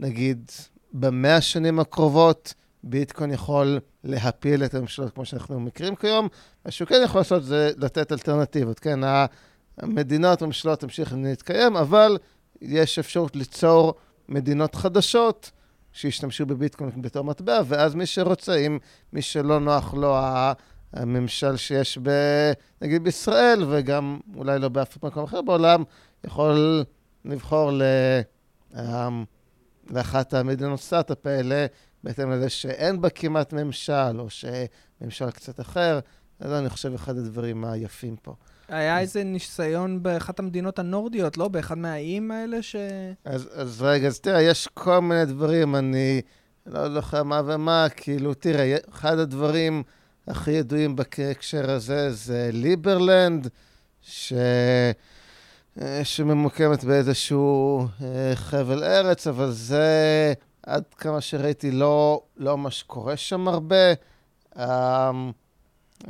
נגיד, 0.00 0.50
במאה 0.92 1.36
השנים 1.36 1.80
הקרובות, 1.80 2.54
ביטקוין 2.84 3.30
יכול 3.30 3.80
להפיל 4.04 4.64
את 4.64 4.74
הממשלות 4.74 5.14
כמו 5.14 5.24
שאנחנו 5.24 5.60
מכירים 5.60 5.96
כיום. 5.96 6.28
מה 6.64 6.70
שהוא 6.70 6.88
כן 6.88 7.00
יכול 7.04 7.20
לעשות 7.20 7.44
זה 7.44 7.70
לתת 7.76 8.12
אלטרנטיבות, 8.12 8.78
כן? 8.78 9.00
המדינות, 9.78 10.42
הממשלות 10.42 10.80
תמשיך 10.80 11.14
להתקיים, 11.22 11.76
אבל 11.76 12.18
יש 12.62 12.98
אפשרות 12.98 13.36
ליצור 13.36 13.94
מדינות 14.28 14.74
חדשות 14.74 15.50
שישתמשו 15.92 16.46
בביטקוין 16.46 17.02
בתור 17.02 17.24
מטבע, 17.24 17.60
ואז 17.66 17.94
מי 17.94 18.06
שרוצה, 18.06 18.56
אם 18.56 18.78
מי 19.12 19.22
שלא 19.22 19.60
נוח 19.60 19.94
לו 19.94 20.16
הממשל 20.92 21.56
שיש, 21.56 21.98
ב, 22.02 22.10
נגיד 22.82 23.04
בישראל, 23.04 23.64
וגם 23.68 24.18
אולי 24.36 24.58
לא 24.58 24.68
באף 24.68 25.04
מקום 25.04 25.24
אחר 25.24 25.42
בעולם, 25.42 25.82
יכול 26.24 26.84
לבחור 27.24 27.70
ל... 27.72 27.82
לאחת 29.90 30.34
המדינות 30.34 30.80
סטארט-אפ 30.80 31.26
האלה, 31.26 31.66
בהתאם 32.04 32.30
לזה 32.30 32.48
שאין 32.48 33.00
בה 33.00 33.10
כמעט 33.10 33.52
ממשל, 33.52 34.20
או 34.20 34.26
שממשל 34.30 35.30
קצת 35.30 35.60
אחר. 35.60 36.00
זה, 36.40 36.58
אני 36.58 36.68
חושב, 36.68 36.94
אחד 36.94 37.16
הדברים 37.18 37.64
היפים 37.64 38.16
פה. 38.16 38.34
היה 38.68 39.00
איזה 39.00 39.24
ניסיון 39.24 40.02
באחת 40.02 40.38
המדינות 40.38 40.78
הנורדיות, 40.78 41.36
לא? 41.36 41.48
באחד 41.48 41.78
מהאיים 41.78 42.30
האלה 42.30 42.62
ש... 42.62 42.76
אז, 43.24 43.48
אז 43.54 43.82
רגע, 43.82 44.06
אז 44.06 44.20
תראה, 44.20 44.42
יש 44.42 44.68
כל 44.74 44.98
מיני 44.98 45.24
דברים, 45.24 45.76
אני 45.76 46.20
לא 46.66 46.94
זוכר 46.94 47.22
מה 47.22 47.40
ומה, 47.46 47.86
כאילו, 47.96 48.34
תראה, 48.34 48.76
אחד 48.90 49.18
הדברים 49.18 49.82
הכי 50.26 50.50
ידועים 50.50 50.96
בהקשר 50.96 51.70
הזה 51.70 52.10
זה 52.12 52.50
ליברלנד, 52.52 53.48
ש... 54.02 54.32
שממוקמת 56.02 56.84
באיזשהו 56.84 57.86
אה, 58.02 58.32
חבל 58.34 58.84
ארץ, 58.84 59.26
אבל 59.26 59.50
זה, 59.50 60.32
עד 60.68 60.84
כמה 60.98 61.20
שראיתי, 61.20 61.70
לא, 61.70 62.22
לא 62.36 62.58
מה 62.58 62.70
שקורה 62.70 63.16
שם 63.16 63.48
הרבה. 63.48 63.92
אמ, 64.56 65.32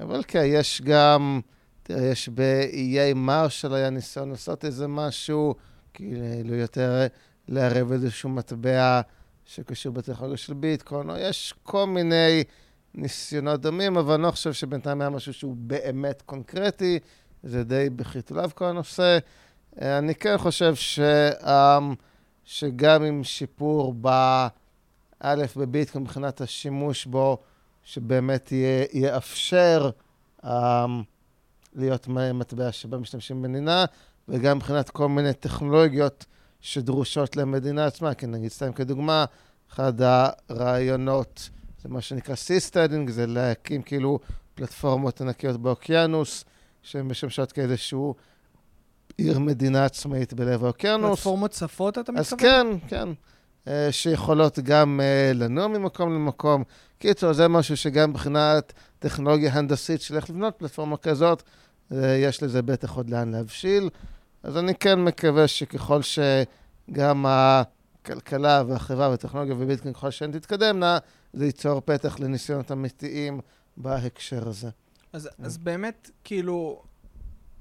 אבל 0.00 0.22
כן, 0.28 0.42
יש 0.46 0.82
גם, 0.84 1.40
תראה, 1.82 2.06
יש 2.06 2.28
באיי 2.28 3.14
מרשל 3.14 3.74
היה 3.74 3.90
ניסיון 3.90 4.30
לעשות 4.30 4.64
איזה 4.64 4.88
משהו, 4.88 5.54
כאילו 5.94 6.54
יותר 6.54 7.06
לערב 7.48 7.92
איזשהו 7.92 8.28
מטבע 8.30 9.00
שקשור 9.44 9.92
בטכנולוגיה 9.92 10.36
של 10.36 10.54
ביטקוין, 10.54 11.10
או 11.10 11.16
יש 11.16 11.54
כל 11.62 11.86
מיני 11.86 12.44
ניסיונות 12.94 13.60
דומים, 13.60 13.96
אבל 13.96 14.14
אני 14.14 14.22
לא 14.22 14.30
חושב 14.30 14.52
שבינתיים 14.52 15.00
היה 15.00 15.10
משהו 15.10 15.32
שהוא 15.32 15.54
באמת 15.58 16.22
קונקרטי, 16.22 16.98
זה 17.42 17.64
די 17.64 17.90
בחיתוליו 17.96 18.50
כל 18.54 18.64
הנושא. 18.64 19.18
אני 19.82 20.14
כן 20.14 20.38
חושב 20.38 20.74
ש, 20.74 21.00
אמ, 21.00 21.94
שגם 22.48 23.04
עם 23.04 23.24
שיפור 23.24 23.94
באלף 23.94 25.56
בביטקוין 25.56 26.04
מבחינת 26.04 26.40
השימוש 26.40 27.06
בו, 27.06 27.38
שבאמת 27.82 28.52
יאפשר 28.92 29.90
אמ, 30.42 30.48
להיות 31.74 32.08
מטבע 32.08 32.72
שבה 32.72 32.98
משתמשים 32.98 33.42
במדינה, 33.42 33.84
וגם 34.28 34.56
מבחינת 34.56 34.90
כל 34.90 35.08
מיני 35.08 35.34
טכנולוגיות 35.34 36.24
שדרושות 36.60 37.36
למדינה 37.36 37.86
עצמה. 37.86 38.14
כי 38.14 38.26
נגיד, 38.26 38.50
סתם 38.50 38.72
כדוגמה, 38.72 39.24
אחד 39.72 39.92
הרעיונות 40.00 41.50
זה 41.82 41.88
מה 41.88 42.00
שנקרא 42.00 42.34
seasteading, 42.34 43.10
זה 43.10 43.26
להקים 43.26 43.82
כאילו 43.82 44.18
פלטפורמות 44.54 45.20
ענקיות 45.20 45.56
באוקיינוס, 45.62 46.44
שהן 46.82 47.08
משמשות 47.08 47.52
כאיזשהו 47.52 48.14
עיר 49.18 49.38
מדינה 49.38 49.84
עצמאית 49.84 50.32
בלב 50.32 50.64
האוקיינוס. 50.64 51.10
פלטפורמות 51.10 51.50
צפות, 51.50 51.98
אתה 51.98 52.12
מתכוון? 52.12 52.18
אז 52.18 52.32
כן, 52.32 52.66
כן. 52.88 53.08
אה, 53.68 53.92
שיכולות 53.92 54.58
גם 54.58 55.00
אה, 55.02 55.32
לנוע 55.34 55.66
ממקום 55.66 56.14
למקום. 56.14 56.64
קיצור, 56.98 57.32
זה 57.32 57.48
משהו 57.48 57.76
שגם 57.76 58.10
מבחינת 58.10 58.72
טכנולוגיה 58.98 59.52
הנדסית 59.52 60.00
של 60.00 60.16
איך 60.16 60.30
לבנות 60.30 60.54
פלטפורמה 60.56 60.96
כזאת, 60.96 61.42
אה, 61.92 62.16
יש 62.16 62.42
לזה 62.42 62.62
בטח 62.62 62.96
עוד 62.96 63.10
לאן 63.10 63.30
להבשיל. 63.30 63.88
אז 64.42 64.56
אני 64.56 64.74
כן 64.74 65.04
מקווה 65.04 65.48
שככל 65.48 66.00
שגם 66.02 67.26
הכלכלה 67.28 68.62
והחברה 68.68 69.08
והטכנולוגיה 69.08 69.54
וביטקין, 69.58 69.92
ככל 69.92 70.10
שהן 70.10 70.32
תתקדמנה, 70.32 70.98
זה 71.32 71.46
ייצור 71.46 71.80
פתח 71.84 72.20
לניסיונות 72.20 72.72
אמיתיים 72.72 73.40
בהקשר 73.76 74.48
הזה. 74.48 74.68
אז, 75.12 75.28
אז 75.38 75.58
באמת, 75.58 76.10
כאילו, 76.24 76.82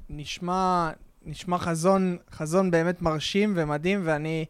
נשמע, 0.09 0.91
נשמע 1.27 1.57
חזון, 1.57 2.17
חזון 2.31 2.71
באמת 2.71 3.01
מרשים 3.01 3.53
ומדהים, 3.55 4.01
ואני 4.03 4.45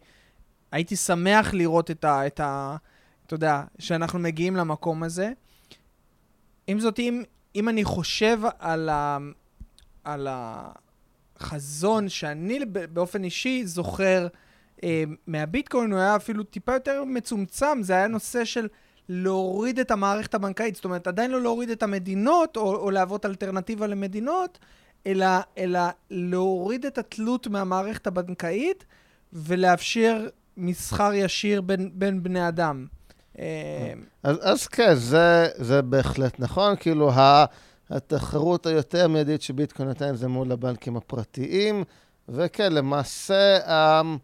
הייתי 0.72 0.96
שמח 0.96 1.54
לראות 1.54 1.92
את 1.92 2.04
ה... 2.04 2.28
את 2.28 2.40
ה 2.40 2.76
אתה 3.26 3.36
יודע, 3.36 3.64
שאנחנו 3.80 4.20
מגיעים 4.20 4.56
למקום 4.56 5.04
הזה. 5.04 5.32
עם 6.68 6.80
זאת, 6.80 7.00
אם, 7.00 7.24
אם 7.56 7.70
אני 7.70 7.84
חושב 7.84 8.40
על, 8.60 8.90
ה, 8.90 9.18
על 10.04 10.28
החזון 10.30 12.10
שאני 12.10 12.60
באופן 12.94 13.24
אישי 13.24 13.66
זוכר 13.66 14.28
אה, 14.84 15.04
מהביטקוין, 15.28 15.92
הוא 15.92 16.00
היה 16.00 16.16
אפילו 16.16 16.44
טיפה 16.44 16.74
יותר 16.74 17.04
מצומצם, 17.04 17.80
זה 17.82 17.94
היה 17.94 18.08
נושא 18.08 18.46
של 18.46 18.68
להוריד 19.10 19.80
את 19.80 19.92
המערכת 19.92 20.34
הבנקאית, 20.34 20.76
זאת 20.76 20.86
אומרת, 20.86 21.08
עדיין 21.08 21.32
לא 21.32 21.42
להוריד 21.42 21.70
את 21.70 21.84
המדינות, 21.84 22.58
או, 22.58 22.76
או 22.76 22.92
להוות 22.92 23.26
אלטרנטיבה 23.26 23.88
למדינות, 23.88 24.60
אלא, 25.08 25.28
אלא 25.58 25.80
להוריד 26.10 26.86
את 26.86 26.98
התלות 26.98 27.48
מהמערכת 27.48 28.08
הבנקאית 28.08 28.86
ולאפשר 29.34 30.28
מסחר 30.58 31.14
ישיר 31.14 31.62
בין, 31.62 31.92
בין 31.94 32.24
בני 32.24 32.48
אדם. 32.48 32.86
אה, 33.40 33.94
אז, 34.24 34.38
אז 34.42 34.68
כן, 34.68 34.96
זה, 34.96 35.48
זה 35.56 35.82
בהחלט 35.82 36.40
נכון. 36.40 36.76
כאילו, 36.80 37.12
התחרות 37.90 38.66
היותר 38.66 39.08
מיידית 39.08 39.42
שביטקוין 39.42 39.88
נותן 39.88 40.16
זה 40.16 40.28
מול 40.28 40.52
הבנקים 40.52 40.98
הפרטיים, 40.98 41.84
וכן, 42.30 42.74
למעשה, 42.74 43.58
אמ, 43.66 44.18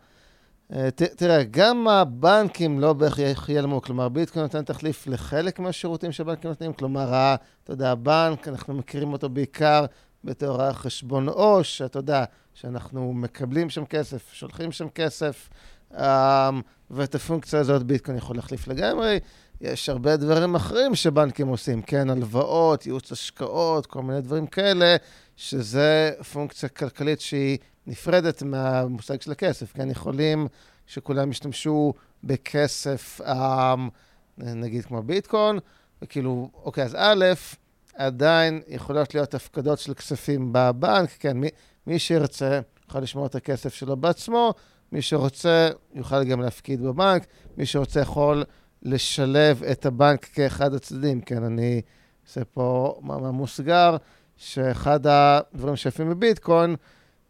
אה, 0.73 0.91
ת, 0.91 1.01
תראה, 1.01 1.43
גם 1.43 1.88
הבנקים 1.88 2.79
לא 2.79 2.93
בהכרח 2.93 3.49
ייעלמו, 3.49 3.81
כלומר, 3.81 4.09
ביטקוין 4.09 4.45
נותן 4.45 4.63
תחליף 4.63 5.07
לחלק 5.07 5.59
מהשירותים 5.59 6.11
שבנקים 6.11 6.49
נותנים, 6.49 6.73
כלומר, 6.73 7.36
אתה 7.63 7.73
יודע, 7.73 7.91
הבנק, 7.91 8.47
אנחנו 8.47 8.73
מכירים 8.73 9.13
אותו 9.13 9.29
בעיקר 9.29 9.86
בתור 10.24 10.61
החשבון 10.61 11.30
עו"ש, 11.30 11.82
אתה 11.82 11.99
יודע, 11.99 12.24
שאנחנו 12.53 13.13
מקבלים 13.13 13.69
שם 13.69 13.86
כסף, 13.86 14.34
שולחים 14.34 14.71
שם 14.71 14.89
כסף, 14.89 15.49
אמ, 15.97 16.61
ואת 16.91 17.15
הפונקציה 17.15 17.59
הזאת 17.59 17.84
ביטקוין 17.84 18.17
יכול 18.17 18.36
להחליף 18.36 18.67
לגמרי. 18.67 19.19
יש 19.61 19.89
הרבה 19.89 20.17
דברים 20.17 20.55
אחרים 20.55 20.95
שבנקים 20.95 21.47
עושים, 21.47 21.82
כן, 21.82 22.09
הלוואות, 22.09 22.86
ייעוץ 22.86 23.11
השקעות, 23.11 23.86
כל 23.86 24.01
מיני 24.01 24.21
דברים 24.21 24.47
כאלה, 24.47 24.95
שזה 25.36 26.11
פונקציה 26.34 26.69
כלכלית 26.69 27.21
שהיא 27.21 27.57
נפרדת 27.88 28.43
מהמושג 28.43 29.21
של 29.21 29.32
הכסף, 29.32 29.74
כן, 29.74 29.89
יכולים 29.89 30.47
שכולם 30.88 31.32
ישתמשו 31.32 31.93
בכסף, 32.24 33.21
אמ, 33.21 33.89
נגיד 34.38 34.86
כמו 34.86 35.03
ביטקוין, 35.03 35.59
וכאילו, 36.01 36.49
אוקיי, 36.63 36.84
אז 36.84 36.95
א', 36.95 37.26
עדיין 37.95 38.61
יכולות 38.67 39.15
להיות 39.15 39.33
הפקדות 39.33 39.79
של 39.79 39.93
כספים 39.93 40.49
בבנק, 40.51 41.09
כן, 41.19 41.37
מי, 41.37 41.47
מי 41.87 41.99
שירצה 41.99 42.59
יכול 42.89 43.01
לשמור 43.01 43.25
את 43.25 43.35
הכסף 43.35 43.73
שלו 43.73 43.97
בעצמו, 43.97 44.53
מי 44.91 45.01
שרוצה 45.01 45.69
יוכל 45.93 46.23
גם 46.23 46.41
להפקיד 46.41 46.81
בבנק, 46.81 47.25
מי 47.57 47.65
שרוצה 47.65 47.99
יכול 47.99 48.43
לשלב 48.83 49.63
את 49.63 49.85
הבנק 49.85 50.25
כאחד 50.25 50.73
הצדדים. 50.73 51.21
כן, 51.21 51.43
אני 51.43 51.81
עושה 52.27 52.45
פה 52.45 52.99
מאמר 53.03 53.31
מוסגר, 53.31 53.97
שאחד 54.37 55.07
הדברים 55.07 55.75
שיפים 55.75 56.09
בביטקוין 56.09 56.75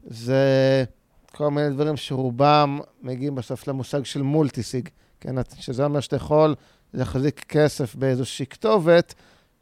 זה 0.04 0.84
כל 1.32 1.52
מיני 1.52 1.70
דברים 1.70 1.98
שרובם 1.98 2.80
מגיעים 3.02 3.36
בסוף 3.36 3.68
למושג 3.68 4.06
של 4.06 4.22
מולטיסיג, 4.22 4.90
כן, 5.20 5.36
שזה 5.60 5.86
אומר 5.86 6.00
שאתה 6.00 6.16
יכול 6.16 6.56
להחזיק 6.94 7.46
כסף 7.50 7.96
באיזושהי 7.96 8.46
כתובת, 8.46 9.14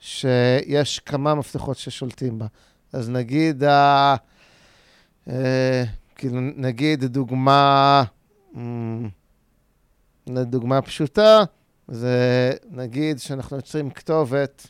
שיש 0.02 1.00
כמה 1.00 1.36
מפתחות 1.36 1.78
ששולטים 1.78 2.40
בה. 2.40 2.46
אז 2.94 3.10
נגיד, 3.10 3.64
ה... 3.64 4.16
אה, 5.30 5.84
כאילו, 6.16 6.40
נגיד 6.42 7.06
דוגמה, 7.06 8.04
דוגמה 10.28 10.82
פשוטה, 10.82 11.40
זה 11.88 12.52
נגיד 12.72 13.20
שאנחנו 13.20 13.58
יוצרים 13.58 13.90
כתובת 13.90 14.68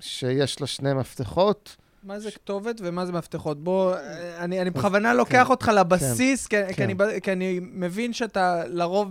שיש 0.00 0.60
לה 0.60 0.66
שני 0.66 0.94
מפתחות. 0.94 1.76
מה 2.02 2.18
זה 2.20 2.30
כתובת 2.30 2.80
ומה 2.84 3.06
זה 3.06 3.12
מפתחות? 3.12 3.64
בוא, 3.64 3.94
אני, 4.38 4.60
אני 4.60 4.70
בכוונה 4.70 5.14
לוקח 5.14 5.44
כן, 5.44 5.50
אותך 5.50 5.68
לבסיס, 5.68 6.46
כן, 6.46 6.66
כי, 6.68 6.74
כן. 6.74 6.96
כי, 6.96 7.04
אני, 7.04 7.20
כי 7.20 7.32
אני 7.32 7.60
מבין 7.62 8.12
שאתה 8.12 8.66
לרוב, 8.66 9.08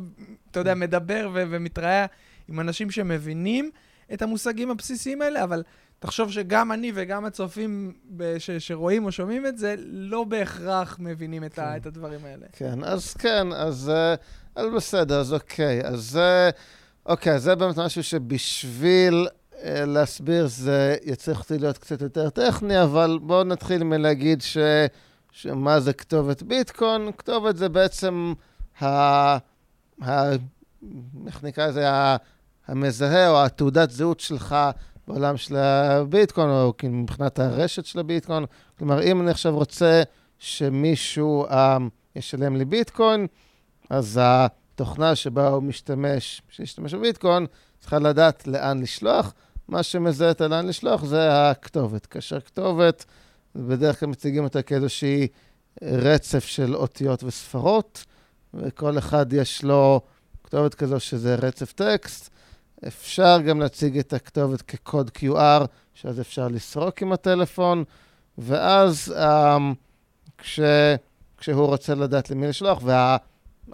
אתה 0.51 0.59
יודע, 0.59 0.75
מדבר 0.75 1.29
ו- 1.33 1.43
ומתראה 1.49 2.05
עם 2.47 2.59
אנשים 2.59 2.91
שמבינים 2.91 3.71
את 4.13 4.21
המושגים 4.21 4.71
הבסיסיים 4.71 5.21
האלה, 5.21 5.43
אבל 5.43 5.63
תחשוב 5.99 6.31
שגם 6.31 6.71
אני 6.71 6.91
וגם 6.95 7.25
הצופים 7.25 7.93
ש- 8.39 8.51
שרואים 8.51 9.05
או 9.05 9.11
שומעים 9.11 9.45
את 9.45 9.57
זה, 9.57 9.75
לא 9.87 10.23
בהכרח 10.23 10.97
מבינים 10.99 11.43
את, 11.43 11.53
כן. 11.53 11.61
ה- 11.61 11.77
את 11.77 11.85
הדברים 11.85 12.19
האלה. 12.25 12.45
כן, 12.51 12.83
אז 12.83 13.13
כן, 13.13 13.47
אז, 13.53 13.89
אה, 13.89 14.15
אז 14.55 14.65
בסדר, 14.75 15.19
אז 15.19 15.33
אוקיי. 15.33 15.81
אז 15.85 16.17
אה, 16.21 16.49
אוקיי, 17.05 17.39
זה 17.39 17.55
באמת 17.55 17.77
משהו 17.77 18.03
שבשביל 18.03 19.27
אה, 19.63 19.85
להסביר 19.85 20.47
זה 20.47 20.95
יצריך 21.03 21.39
אותי 21.39 21.57
להיות 21.57 21.77
קצת 21.77 22.01
יותר 22.01 22.29
טכני, 22.29 22.83
אבל 22.83 23.19
בואו 23.21 23.43
נתחיל 23.43 23.83
מלהגיד 23.83 24.41
ש... 24.41 24.57
שמה 25.31 25.79
זה 25.79 25.93
כתובת 25.93 26.43
ביטקוין. 26.43 27.11
כתובת 27.17 27.57
זה 27.57 27.69
בעצם 27.69 28.33
ה... 28.81 28.85
ה... 28.85 29.37
איך 31.27 31.43
נקרא 31.43 31.67
לזה? 31.67 31.85
המזהה 32.69 33.29
או 33.29 33.45
התעודת 33.45 33.91
זהות 33.91 34.19
שלך 34.19 34.55
בעולם 35.07 35.37
של 35.37 35.55
הביטקוין, 35.55 36.49
או 36.49 36.73
כאילו 36.77 36.93
מבחינת 36.93 37.39
הרשת 37.39 37.85
של 37.85 37.99
הביטקוין. 37.99 38.45
כלומר, 38.77 39.03
אם 39.03 39.21
אני 39.21 39.31
עכשיו 39.31 39.55
רוצה 39.55 40.03
שמישהו 40.39 41.45
um, 41.49 41.53
ישלם 42.15 42.55
לי 42.55 42.65
ביטקוין, 42.65 43.27
אז 43.89 44.19
התוכנה 44.21 45.15
שבה 45.15 45.47
הוא 45.47 45.63
משתמש, 45.63 46.41
שישתמש 46.49 46.93
בביטקוין, 46.93 47.45
צריכה 47.79 47.99
לדעת 47.99 48.47
לאן 48.47 48.81
לשלוח. 48.81 49.33
מה 49.67 49.83
שמזהה 49.83 50.31
את 50.31 50.41
לאן 50.41 50.67
לשלוח 50.67 51.05
זה 51.05 51.49
הכתובת. 51.49 52.05
כאשר 52.05 52.39
כתובת, 52.39 53.05
בדרך 53.55 53.99
כלל 53.99 54.09
מציגים 54.09 54.43
אותה 54.43 54.61
כאיזושהי 54.61 55.27
רצף 55.81 56.45
של 56.45 56.75
אותיות 56.75 57.23
וספרות, 57.23 58.05
וכל 58.53 58.97
אחד 58.97 59.33
יש 59.33 59.63
לו 59.63 60.01
כתובת 60.43 60.73
כזו 60.73 60.99
שזה 60.99 61.35
רצף 61.35 61.71
טקסט. 61.71 62.29
אפשר 62.87 63.41
גם 63.41 63.59
להציג 63.59 63.97
את 63.97 64.13
הכתובת 64.13 64.61
כקוד 64.61 65.11
QR, 65.17 65.65
שאז 65.93 66.19
אפשר 66.19 66.47
לסרוק 66.47 67.01
עם 67.01 67.11
הטלפון, 67.11 67.83
ואז 68.37 69.15
um, 69.17 69.61
כש, 70.37 70.59
כשהוא 71.37 71.67
רוצה 71.67 71.95
לדעת 71.95 72.29
למי 72.29 72.47
לשלוח, 72.47 72.83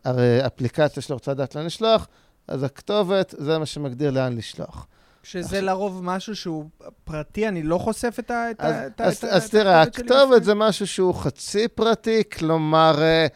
והאפליקציה 0.05 1.03
שלו 1.03 1.15
רוצה 1.15 1.31
לדעת 1.31 1.55
לאן 1.55 1.65
לשלוח, 1.65 2.07
אז 2.47 2.63
הכתובת 2.63 3.35
זה 3.37 3.57
מה 3.57 3.65
שמגדיר 3.65 4.11
לאן 4.11 4.37
לשלוח. 4.37 4.87
שזה 5.23 5.61
לרוב 5.61 6.03
משהו 6.03 6.35
שהוא 6.35 6.65
פרטי, 7.03 7.47
אני 7.47 7.63
לא 7.63 7.77
חוסף 7.77 8.19
את 8.19 8.31
ה... 8.31 8.45
אז, 8.57 8.75
את 8.87 9.01
אז, 9.01 9.17
את 9.17 9.23
אז 9.23 9.49
תראה, 9.49 9.81
הכתובת 9.81 10.43
זה 10.43 10.53
משהו 10.55 10.87
שהוא 10.87 11.15
חצי 11.15 11.67
פרטי, 11.67 12.23
כלומר, 12.37 13.01
אה, 13.01 13.27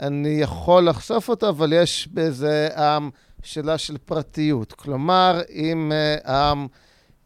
אני 0.00 0.28
יכול 0.40 0.88
לחשוף 0.88 1.28
אותו, 1.28 1.48
אבל 1.48 1.72
יש 1.72 2.08
בזה 2.12 2.68
um, 2.76 2.80
שאלה 3.46 3.78
של 3.78 3.98
פרטיות. 3.98 4.72
כלומר, 4.72 5.40
אם, 5.50 5.92
um, 6.24 6.28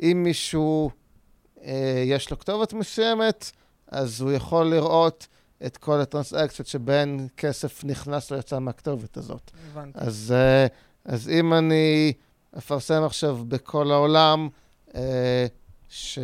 אם 0.00 0.22
מישהו, 0.24 0.90
uh, 1.56 1.60
יש 2.06 2.30
לו 2.30 2.38
כתובת 2.38 2.72
מסוימת, 2.72 3.50
אז 3.88 4.20
הוא 4.20 4.32
יכול 4.32 4.66
לראות 4.66 5.26
את 5.66 5.76
כל 5.76 6.00
הטרנסאקציות 6.00 6.68
שבהן 6.68 7.26
כסף 7.36 7.84
נכנס 7.84 8.32
או 8.32 8.36
יצא 8.36 8.58
מהכתובת 8.58 9.16
הזאת. 9.16 9.50
הבנתי. 9.70 9.98
אז, 10.02 10.34
uh, 10.68 10.72
אז 11.04 11.28
אם 11.28 11.54
אני... 11.54 12.12
אפרסם 12.58 13.02
עכשיו 13.04 13.38
בכל 13.48 13.90
העולם 13.90 14.48
אה, 14.94 15.46
ש, 15.88 16.18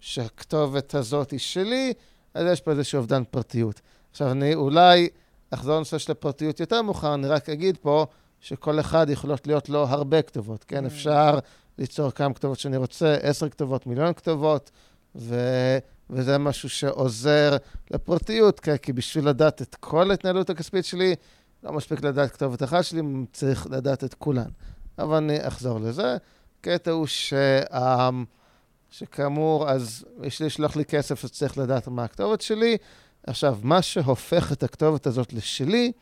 שהכתובת 0.00 0.94
הזאת 0.94 1.30
היא 1.30 1.40
שלי, 1.40 1.92
אז 2.34 2.46
יש 2.52 2.60
פה 2.60 2.70
איזשהו 2.70 2.98
אובדן 2.98 3.22
פרטיות. 3.30 3.80
עכשיו, 4.10 4.30
אני 4.30 4.54
אולי 4.54 5.08
אחזור 5.50 5.76
לנושא 5.76 5.98
של 5.98 6.12
הפרטיות 6.12 6.60
יותר 6.60 6.82
מאוחר, 6.82 7.14
אני 7.14 7.26
רק 7.26 7.48
אגיד 7.48 7.76
פה 7.76 8.06
שכל 8.40 8.80
אחד 8.80 9.10
יכולות 9.10 9.46
להיות 9.46 9.68
לו 9.68 9.86
הרבה 9.86 10.22
כתובות, 10.22 10.64
כן? 10.64 10.84
Mm. 10.84 10.88
אפשר 10.88 11.38
ליצור 11.78 12.10
כמה 12.10 12.34
כתובות 12.34 12.58
שאני 12.58 12.76
רוצה, 12.76 13.14
עשר 13.22 13.48
כתובות, 13.48 13.86
מיליון 13.86 14.12
כתובות, 14.12 14.70
ו... 15.16 15.34
וזה 16.10 16.38
משהו 16.38 16.68
שעוזר 16.68 17.56
לפרטיות, 17.90 18.60
כי, 18.60 18.70
כי 18.82 18.92
בשביל 18.92 19.28
לדעת 19.28 19.62
את 19.62 19.74
כל 19.74 20.10
ההתנהלות 20.10 20.50
הכספית 20.50 20.84
שלי, 20.84 21.14
לא 21.62 21.72
מספיק 21.72 22.02
לדעת 22.02 22.32
כתובת 22.32 22.62
אחת 22.62 22.84
שלי, 22.84 23.02
צריך 23.32 23.66
לדעת 23.70 24.04
את 24.04 24.14
כולן. 24.14 24.48
אבל 24.98 25.16
אני 25.16 25.46
אחזור 25.48 25.80
לזה. 25.80 26.16
קטע 26.60 26.90
הוא 26.90 27.06
ש... 27.06 27.34
שכאמור, 28.90 29.70
אז 29.70 30.04
יש 30.22 30.40
לי 30.40 30.46
לשלוח 30.46 30.76
לי 30.76 30.84
כסף, 30.84 31.24
אז 31.24 31.30
צריך 31.30 31.58
לדעת 31.58 31.88
מה 31.88 32.04
הכתובת 32.04 32.40
שלי. 32.40 32.76
עכשיו, 33.26 33.58
מה 33.62 33.82
שהופך 33.82 34.52
את 34.52 34.62
הכתובת 34.62 35.06
הזאת 35.06 35.32
לשלי, 35.32 35.92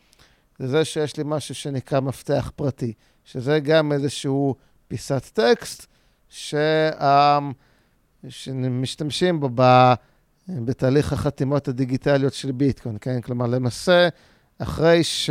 זה 0.59 0.67
זה 0.67 0.85
שיש 0.85 1.17
לי 1.17 1.23
משהו 1.25 1.55
שנקרא 1.55 1.99
מפתח 1.99 2.51
פרטי, 2.55 2.93
שזה 3.23 3.59
גם 3.59 3.91
איזשהו 3.91 4.55
פיסת 4.87 5.29
טקסט 5.33 5.85
ש... 6.29 6.55
שמשתמשים 8.29 9.39
בו 9.39 9.49
ב... 9.55 9.93
בתהליך 10.49 11.13
החתימות 11.13 11.67
הדיגיטליות 11.67 12.33
של 12.33 12.51
ביטקוין, 12.51 12.97
כן? 13.01 13.21
כלומר, 13.21 13.45
למעשה, 13.45 14.07
אחרי 14.59 15.03
ש... 15.03 15.29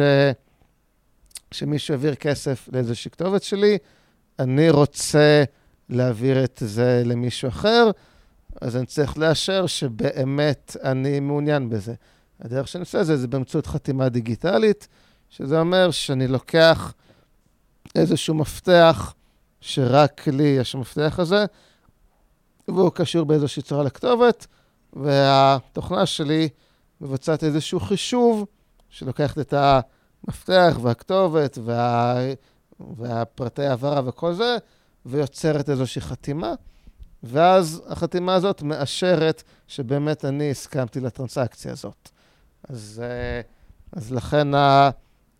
שמישהו 1.51 1.95
העביר 1.95 2.15
כסף 2.15 2.69
לאיזושהי 2.73 3.11
כתובת 3.11 3.43
שלי, 3.43 3.79
אני 4.39 4.71
רוצה 4.71 5.45
להעביר 5.89 6.45
את 6.45 6.63
זה 6.67 7.03
למישהו 7.05 7.49
אחר, 7.49 7.91
אז 8.61 8.77
אני 8.77 8.87
צריך 8.87 9.19
לאשר 9.19 9.67
שבאמת 9.67 10.77
אני 10.85 11.21
מעוניין 11.21 11.69
בזה. 11.69 11.95
הדרך 12.41 12.69
שאני 12.69 12.81
עושה 12.81 13.01
את 13.01 13.07
זה 13.07 13.17
זה 13.17 13.29
באמצעות 13.29 13.67
חתימה 13.67 14.09
דיגיטלית, 14.09 14.89
שזה 15.31 15.61
אומר 15.61 15.91
שאני 15.91 16.29
לוקח 16.29 16.95
איזשהו 17.95 18.35
מפתח, 18.35 19.15
שרק 19.61 20.29
לי 20.29 20.43
יש 20.43 20.75
המפתח 20.75 21.19
הזה, 21.19 21.45
והוא 22.69 22.91
קשור 22.91 23.25
באיזושהי 23.25 23.63
צורה 23.63 23.85
לכתובת, 23.85 24.47
והתוכנה 24.93 26.07
שלי 26.07 26.49
מבצעת 27.01 27.45
איזשהו 27.45 27.81
חישוב 27.81 28.47
שלוקחת 28.91 29.39
את 29.39 29.53
ה... 29.53 29.81
המפתח 30.27 30.79
והכתובת 30.83 31.59
וה... 31.65 32.17
והפרטי 32.97 33.63
העברה 33.63 34.01
וכל 34.09 34.35
זה, 34.35 34.57
ויוצרת 35.07 35.71
איזושהי 35.71 36.01
חתימה, 36.01 36.55
ואז 37.23 37.83
החתימה 37.87 38.35
הזאת 38.35 38.63
מאשרת 38.63 39.43
שבאמת 39.67 40.25
אני 40.25 40.51
הסכמתי 40.51 41.01
לטרנסקציה 41.01 41.73
הזאת. 41.73 42.11
אז, 42.69 43.03
אה, 43.05 43.41
אז 43.93 44.13
לכן 44.13 44.49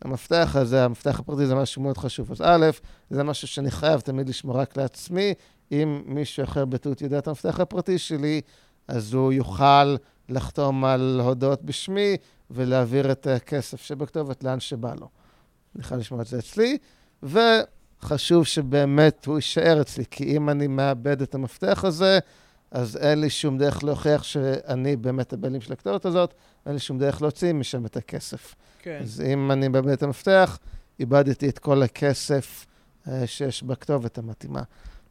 המפתח 0.03 0.57
הזה, 0.59 0.85
המפתח 0.85 1.21
הפרטי 1.21 1.47
זה 1.47 1.55
משהו 1.55 1.83
מאוד 1.83 1.99
חשוב. 1.99 2.33
אז 2.33 2.43
א', 2.45 2.67
זה 3.11 3.23
משהו 3.23 3.49
שאני 3.49 3.71
חייב 3.71 4.01
תמיד 4.01 4.29
לשמור 4.29 4.57
רק 4.61 4.77
לעצמי. 4.77 5.35
אם 5.73 6.03
מישהו 6.07 6.45
אחר 6.45 6.65
בטעות 6.65 7.01
יודע 7.01 7.19
את 7.19 7.29
המפתח 7.29 7.61
הפרטי 7.61 7.99
שלי, 7.99 8.41
אז 8.89 9.15
הוא 9.15 9.33
יוכל 9.33 9.97
לחתום 10.29 10.85
על 10.85 11.21
הודעות 11.25 11.63
בשמי 11.63 12.17
ולהעביר 12.51 13.13
את 13.13 13.27
הכסף 13.27 13.83
שבכתובת 13.83 14.45
לאן 14.45 14.61
שבא 14.61 14.95
לו. 14.95 15.09
אני 15.75 15.85
יכול 15.85 15.99
לשמור 15.99 16.21
את 16.21 16.27
זה 16.27 16.39
אצלי, 16.39 16.79
וחשוב 17.23 18.45
שבאמת 18.45 19.27
הוא 19.27 19.37
יישאר 19.37 19.81
אצלי, 19.81 20.05
כי 20.11 20.37
אם 20.37 20.51
אני 20.51 20.67
מאבד 20.67 21.23
את 21.23 21.35
המפתח 21.35 21.85
הזה, 21.85 22.19
אז 22.71 22.97
אין 22.97 23.21
לי 23.21 23.31
שום 23.31 23.59
דרך 23.59 23.85
להוכיח 23.85 24.23
שאני 24.23 24.97
באמת 24.97 25.33
הבעלים 25.33 25.61
של 25.61 25.73
הכתובת 25.73 26.05
הזאת, 26.05 26.35
אין 26.67 26.75
לי 26.75 26.81
שום 26.81 26.99
דרך 26.99 27.23
להוציא 27.23 27.53
משם 27.53 27.87
את 27.87 27.97
הכסף. 27.97 28.55
כן. 28.87 28.99
אז 29.03 29.21
אם 29.21 29.53
אני 29.53 29.69
את 29.93 30.03
המפתח, 30.03 30.59
איבדתי 31.01 31.49
את 31.49 31.59
כל 31.59 31.83
הכסף 31.83 32.67
אה, 33.09 33.27
שיש 33.27 33.63
בכתובת 33.63 34.19
המתאימה. 34.19 34.63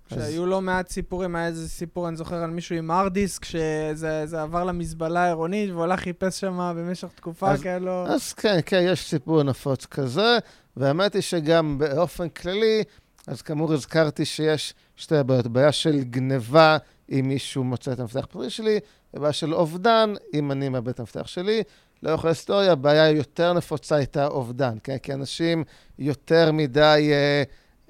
שהיו 0.10 0.46
לא 0.46 0.62
מעט 0.62 0.90
סיפורים, 0.90 1.36
היה 1.36 1.48
איזה 1.48 1.70
סיפור, 1.70 2.08
אני 2.08 2.18
זוכר, 2.18 2.36
על 2.36 2.50
מישהו 2.50 2.76
עם 2.76 2.92
הרד 2.92 3.14
דיסק, 3.14 3.46
שזה 3.46 4.42
עבר 4.42 4.64
למזבלה 4.64 5.24
העירונית, 5.24 5.70
והוא 5.70 5.84
הלך 5.84 6.00
חיפש 6.00 6.40
שם 6.40 6.74
במשך 6.78 7.08
תקופה, 7.16 7.52
אז, 7.52 7.62
כאלו... 7.62 8.08
אז 8.08 8.34
כן, 8.34 8.60
כן, 8.66 8.82
יש 8.84 9.10
סיפור 9.10 9.44
נפוץ 9.44 9.86
כזה, 9.86 10.38
והאמת 10.78 11.14
היא 11.14 11.22
שגם 11.22 11.78
באופן 11.78 12.30
כללי, 12.30 12.84
אז 13.28 13.42
כאמור 13.42 13.74
הזכרתי 13.74 14.26
שיש 14.26 14.74
שתי 14.96 15.16
בעיות, 15.26 15.48
בעיה 15.48 15.72
של 15.72 16.04
גניבה, 16.04 16.78
אם 17.10 17.26
מישהו 17.28 17.64
מוצא 17.64 17.92
את 17.92 18.00
המפתח 18.00 18.24
הפרטי 18.24 18.50
שלי, 18.50 18.80
ובעיה 19.14 19.34
של 19.34 19.54
אובדן, 19.54 20.14
אם 20.34 20.52
אני 20.52 20.70
מאבד 20.70 20.90
את 20.90 21.00
המפתח 21.00 21.28
שלי. 21.28 21.64
לאורך 22.06 22.26
ההיסטוריה, 22.26 22.72
הבעיה 22.72 23.10
יותר 23.10 23.54
נפוצה 23.54 23.96
הייתה 23.96 24.28
אובדן, 24.28 24.78
כן? 24.84 24.98
כי 24.98 25.14
אנשים 25.14 25.64
יותר 26.00 26.52
מדי 26.52 27.12
אה, 27.12 27.44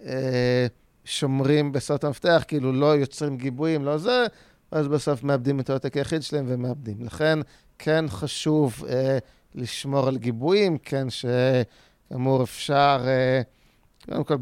אה, 0.05 0.68
שומרים 1.05 1.72
בסוד 1.72 2.05
המפתח, 2.05 2.43
כאילו 2.47 2.72
לא 2.72 2.95
יוצרים 2.95 3.38
גיבויים, 3.38 3.86
לא 3.86 3.97
זה, 3.97 4.26
אז 4.72 4.88
בסוף 4.88 5.24
מאבדים 5.24 5.59
את 5.59 5.70
העותק 5.70 5.97
היחיד 5.97 6.24
שלהם 6.24 6.45
ומאבדים. 6.47 7.05
לכן, 7.05 7.39
כן 7.80 8.05
חשוב 8.07 8.84
אה, 8.89 9.18
לשמור 9.55 10.07
על 10.07 10.18
גיבויים, 10.18 10.78
כן, 10.78 11.07
שכאמור 11.09 12.43
אפשר, 12.43 13.05
אה, 13.07 13.41
קודם 14.05 14.24
כל, 14.24 14.38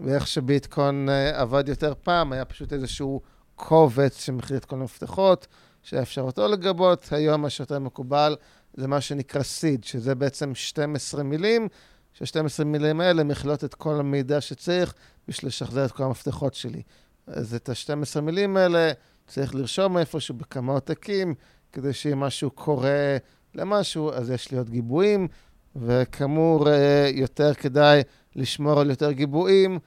באיך 0.00 0.26
שביטקוין 0.26 1.08
אה, 1.08 1.40
עבד 1.40 1.68
יותר 1.68 1.92
פעם, 2.02 2.32
היה 2.32 2.44
פשוט 2.44 2.72
איזשהו 2.72 3.20
קובץ 3.54 4.24
שמכיל 4.24 4.56
את 4.56 4.64
כל 4.64 4.76
המפתחות, 4.76 5.46
שהיה 5.82 6.02
אפשר 6.02 6.22
אותו 6.22 6.48
לגבות. 6.48 7.08
היום 7.10 7.42
מה 7.42 7.50
שיותר 7.50 7.78
מקובל 7.78 8.36
זה 8.74 8.88
מה 8.88 9.00
שנקרא 9.00 9.42
סיד, 9.42 9.84
שזה 9.84 10.14
בעצם 10.14 10.54
12 10.54 11.22
מילים, 11.22 11.68
ש-12 12.12 12.64
מילים 12.64 13.00
האלה 13.00 13.24
מכילות 13.24 13.64
את 13.64 13.74
כל 13.74 14.00
המידע 14.00 14.40
שצריך 14.40 14.94
בשביל 15.28 15.48
לשחזר 15.48 15.84
את 15.84 15.92
כל 15.92 16.02
המפתחות 16.02 16.54
שלי. 16.54 16.82
אז 17.26 17.54
את 17.54 17.68
ה-12 17.68 18.20
מילים 18.20 18.56
האלה 18.56 18.92
צריך 19.26 19.54
לרשום 19.54 19.98
איפשהו 19.98 20.34
בכמה 20.34 20.72
עותקים, 20.72 21.34
כדי 21.72 21.92
שאם 21.92 22.20
משהו 22.20 22.50
קורה 22.50 23.16
למשהו, 23.54 24.12
אז 24.12 24.30
יש 24.30 24.50
לי 24.50 24.58
עוד 24.58 24.70
גיבויים, 24.70 25.28
וכאמור, 25.76 26.68
אה, 26.70 27.10
יותר 27.14 27.54
כדאי 27.54 28.02
לשמור 28.36 28.80
על 28.80 28.90
יותר 28.90 29.12
גיבויים, 29.12 29.78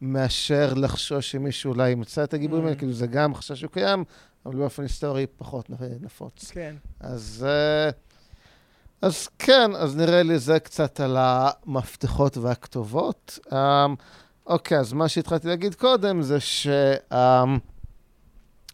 מאשר 0.00 0.74
לחשוש 0.74 1.30
שמישהו 1.30 1.72
אולי 1.72 1.90
ימצא 1.90 2.24
את 2.24 2.34
הגיבויים 2.34 2.64
האלה, 2.64 2.76
mm. 2.76 2.78
כאילו 2.78 2.92
זה 2.92 3.06
גם 3.06 3.34
חשש 3.34 3.60
שהוא 3.60 3.70
קיים, 3.70 4.04
אבל 4.46 4.56
באופן 4.56 4.82
היסטורי 4.82 5.26
פחות 5.36 5.70
נפוץ. 6.00 6.50
כן. 6.50 6.74
אז, 7.00 7.46
אה, 7.48 7.90
אז 9.02 9.28
כן, 9.38 9.74
אז 9.76 9.96
נראה 9.96 10.22
לי 10.22 10.38
זה 10.38 10.60
קצת 10.60 11.00
על 11.00 11.16
המפתחות 11.18 12.36
והכתובות. 12.36 13.38
אמ, 13.52 13.94
אוקיי, 14.46 14.78
אז 14.78 14.92
מה 14.92 15.08
שהתחלתי 15.08 15.48
להגיד 15.48 15.74
קודם 15.74 16.22
זה, 16.22 16.40
ש, 16.40 16.66
אמ, 17.12 17.58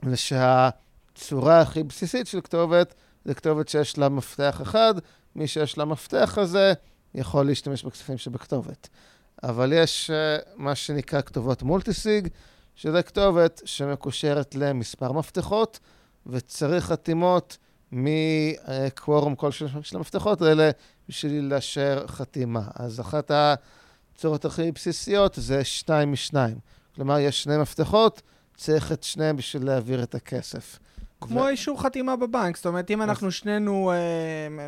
זה 0.04 0.16
שהצורה 0.16 1.60
הכי 1.60 1.82
בסיסית 1.82 2.26
של 2.26 2.40
כתובת 2.40 2.94
זה 3.24 3.34
כתובת 3.34 3.68
שיש 3.68 3.98
לה 3.98 4.08
מפתח 4.08 4.62
אחד, 4.62 4.94
מי 5.36 5.46
שיש 5.46 5.78
לה 5.78 5.84
מפתח 5.84 6.38
הזה 6.40 6.72
יכול 7.14 7.46
להשתמש 7.46 7.84
בכספים 7.84 8.18
שבכתובת. 8.18 8.88
אבל 9.42 9.72
יש 9.72 10.10
uh, 10.10 10.48
מה 10.56 10.74
שנקרא 10.74 11.20
כתובות 11.20 11.62
מולטיסיג, 11.62 12.28
שזה 12.74 13.02
כתובת 13.02 13.62
שמקושרת 13.64 14.54
למספר 14.54 15.12
מפתחות, 15.12 15.78
וצריך 16.26 16.84
חתימות 16.84 17.58
מקוורום 17.92 19.34
כלשהו 19.34 19.68
של 19.82 19.96
המפתחות 19.96 20.42
האלה 20.42 20.70
בשביל 21.08 21.44
לאשר 21.44 22.04
חתימה. 22.06 22.62
אז 22.74 23.00
אחת 23.00 23.30
הצורות 24.14 24.44
הכי 24.44 24.72
בסיסיות 24.72 25.34
זה 25.36 25.64
שתיים 25.64 26.12
משניים. 26.12 26.58
כלומר, 26.94 27.18
יש 27.18 27.42
שני 27.42 27.56
מפתחות, 27.58 28.22
צריך 28.56 28.92
את 28.92 29.02
שניהם 29.02 29.36
בשביל 29.36 29.66
להעביר 29.66 30.02
את 30.02 30.14
הכסף. 30.14 30.78
כמו 31.20 31.40
ו... 31.40 31.48
אישור 31.48 31.82
חתימה 31.82 32.16
בבנק, 32.16 32.56
זאת 32.56 32.66
אומרת, 32.66 32.90
אם 32.90 33.02
אנחנו 33.02 33.30
שנינו 33.30 33.92
אה, 33.92 33.96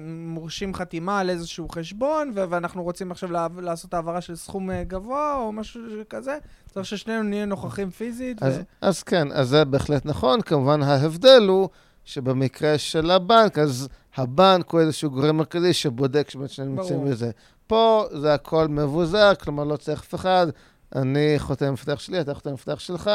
מורשים 0.02 0.74
חתימה 0.74 1.20
על 1.20 1.30
איזשהו 1.30 1.68
חשבון, 1.68 2.32
ו- 2.34 2.44
ואנחנו 2.50 2.82
רוצים 2.82 3.10
עכשיו 3.10 3.32
לה- 3.32 3.46
לעשות 3.58 3.94
העברה 3.94 4.20
של 4.20 4.36
סכום 4.36 4.70
אה, 4.70 4.84
גבוה 4.84 5.34
או 5.34 5.52
משהו 5.52 5.80
כזה, 6.08 6.38
צריך 6.70 6.86
ששנינו 6.86 7.22
נהיה 7.22 7.44
נוכחים 7.46 7.90
פיזית. 7.90 8.42
אז, 8.42 8.58
ו... 8.58 8.60
אז 8.80 9.02
כן, 9.02 9.32
אז 9.32 9.48
זה 9.48 9.64
בהחלט 9.64 10.06
נכון. 10.06 10.40
כמובן, 10.40 10.82
ההבדל 10.82 11.46
הוא 11.48 11.68
שבמקרה 12.10 12.78
של 12.78 13.10
הבנק, 13.10 13.58
אז 13.58 13.88
הבנק 14.16 14.70
הוא 14.70 14.80
איזשהו 14.80 15.10
גורם 15.10 15.36
מרכזי 15.36 15.72
שבודק 15.72 16.30
שבאמת 16.30 16.50
שנינו 16.50 16.74
נמצאים 16.74 17.04
בזה. 17.04 17.30
פה 17.66 18.04
זה 18.12 18.34
הכל 18.34 18.68
מבוזר, 18.68 19.34
כלומר, 19.34 19.64
לא 19.64 19.76
צריך 19.76 20.00
אף 20.00 20.14
אחד. 20.14 20.46
אני 20.96 21.34
חותם 21.38 21.72
מפתח 21.72 22.00
שלי, 22.00 22.20
אתה 22.20 22.34
חותם 22.34 22.52
מפתח 22.52 22.78
שלך, 22.78 23.10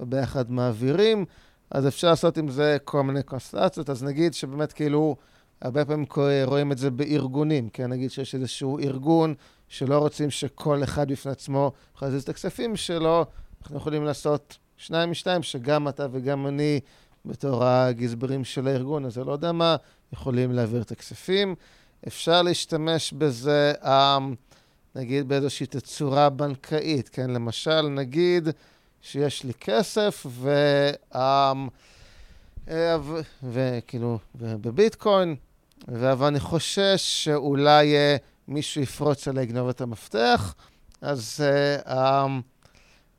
וביחד 0.00 0.50
מעבירים. 0.50 1.24
אז 1.70 1.86
אפשר 1.86 2.08
לעשות 2.08 2.38
עם 2.38 2.48
זה 2.48 2.76
כל 2.84 3.02
מיני 3.02 3.22
קונסטלציות. 3.22 3.90
אז 3.90 4.04
נגיד 4.04 4.34
שבאמת 4.34 4.72
כאילו, 4.72 5.16
הרבה 5.62 5.84
פעמים 5.84 6.06
רואים 6.44 6.72
את 6.72 6.78
זה 6.78 6.90
בארגונים, 6.90 7.68
כן? 7.68 7.90
נגיד 7.90 8.10
שיש 8.10 8.34
איזשהו 8.34 8.78
ארגון 8.78 9.34
שלא 9.68 9.98
רוצים 9.98 10.30
שכל 10.30 10.82
אחד 10.82 11.12
בפני 11.12 11.32
עצמו 11.32 11.72
יכול 11.96 12.08
להזיז 12.08 12.22
את 12.22 12.28
הכספים 12.28 12.76
שלו, 12.76 13.24
אנחנו 13.62 13.76
יכולים 13.76 14.04
לעשות 14.04 14.58
שניים 14.76 15.10
משתיים, 15.10 15.42
שגם 15.42 15.88
אתה 15.88 16.06
וגם 16.12 16.46
אני, 16.46 16.80
בתור 17.24 17.64
הגזברים 17.64 18.44
של 18.44 18.68
הארגון 18.68 19.04
הזה, 19.04 19.24
לא 19.24 19.32
יודע 19.32 19.52
מה, 19.52 19.76
יכולים 20.12 20.52
להעביר 20.52 20.82
את 20.82 20.92
הכספים. 20.92 21.54
אפשר 22.06 22.42
להשתמש 22.42 23.12
בזה, 23.12 23.72
אמ, 23.82 24.34
נגיד 24.94 25.28
באיזושהי 25.28 25.66
תצורה 25.66 26.30
בנקאית, 26.30 27.08
כן? 27.08 27.30
למשל, 27.30 27.82
נגיד... 27.82 28.48
שיש 29.02 29.44
לי 29.44 29.54
כסף, 29.54 30.26
ו... 30.28 30.50
אמ, 31.14 31.68
אה, 32.68 32.96
וכאילו, 33.42 34.18
בביטקוין, 34.34 35.36
אבל 35.88 36.26
אני 36.26 36.40
חושש 36.40 37.24
שאולי 37.24 37.96
אה, 37.96 38.16
מישהו 38.48 38.82
יפרוץ 38.82 39.28
עליי 39.28 39.46
לגנוב 39.46 39.68
את 39.68 39.80
המפתח, 39.80 40.54
אז... 41.00 41.40
אמ, 41.86 42.40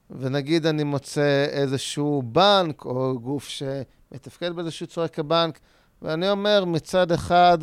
ונגיד 0.09 0.65
אני 0.65 0.83
מוצא 0.83 1.45
איזשהו 1.49 2.23
בנק 2.25 2.85
או 2.85 3.19
גוף 3.19 3.47
שמתפקד 3.47 4.51
באיזושהי 4.51 4.87
צורה 4.87 5.07
כבנק, 5.07 5.59
ואני 6.01 6.29
אומר, 6.29 6.65
מצד 6.65 7.11
אחד, 7.11 7.57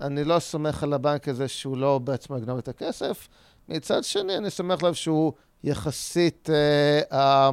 אני 0.00 0.24
לא 0.24 0.38
סומך 0.38 0.82
על 0.82 0.92
הבנק 0.92 1.28
הזה 1.28 1.48
שהוא 1.48 1.76
לא 1.76 1.98
בעצמו 1.98 2.38
יגנוב 2.38 2.58
את 2.58 2.68
הכסף, 2.68 3.28
מצד 3.68 4.04
שני, 4.04 4.36
אני 4.36 4.50
סומך 4.50 4.80
עליו 4.80 4.94
שהוא 4.94 5.32
יחסית 5.64 6.48
אה, 7.12 7.50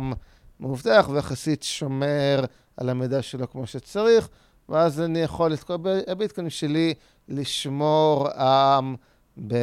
מאובטח 0.59 1.09
ויחסית 1.13 1.63
שומר 1.63 2.45
על 2.77 2.89
המידע 2.89 3.21
שלו 3.21 3.49
כמו 3.49 3.67
שצריך, 3.67 4.29
ואז 4.69 5.01
אני 5.01 5.19
יכול 5.19 5.53
את 5.53 5.63
כל 5.63 5.75
הביטקוין 6.07 6.49
שלי 6.49 6.93
לשמור 7.27 8.27
אה, 8.29 8.79
ב... 9.47 9.55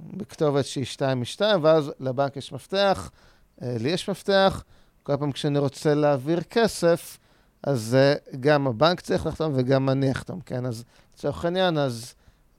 בכתובת 0.00 0.64
שהיא 0.64 0.84
2 0.84 1.20
מ-2, 1.20 1.40
ואז 1.62 1.92
לבנק 2.00 2.36
יש 2.36 2.52
מפתח, 2.52 3.10
אה, 3.62 3.76
לי 3.80 3.88
יש 3.88 4.10
מפתח, 4.10 4.64
כל 5.02 5.16
פעם 5.16 5.32
כשאני 5.32 5.58
רוצה 5.58 5.94
להעביר 5.94 6.40
כסף, 6.40 7.18
אז 7.62 7.96
uh, 7.96 8.36
גם 8.40 8.66
הבנק 8.66 9.00
צריך 9.00 9.26
לחתום 9.26 9.52
וגם 9.56 9.88
אני 9.88 10.12
אחתום, 10.12 10.40
כן? 10.40 10.66
אז 10.66 10.84
לצורך 11.14 11.44
העניין, 11.44 11.78
אז 11.78 12.14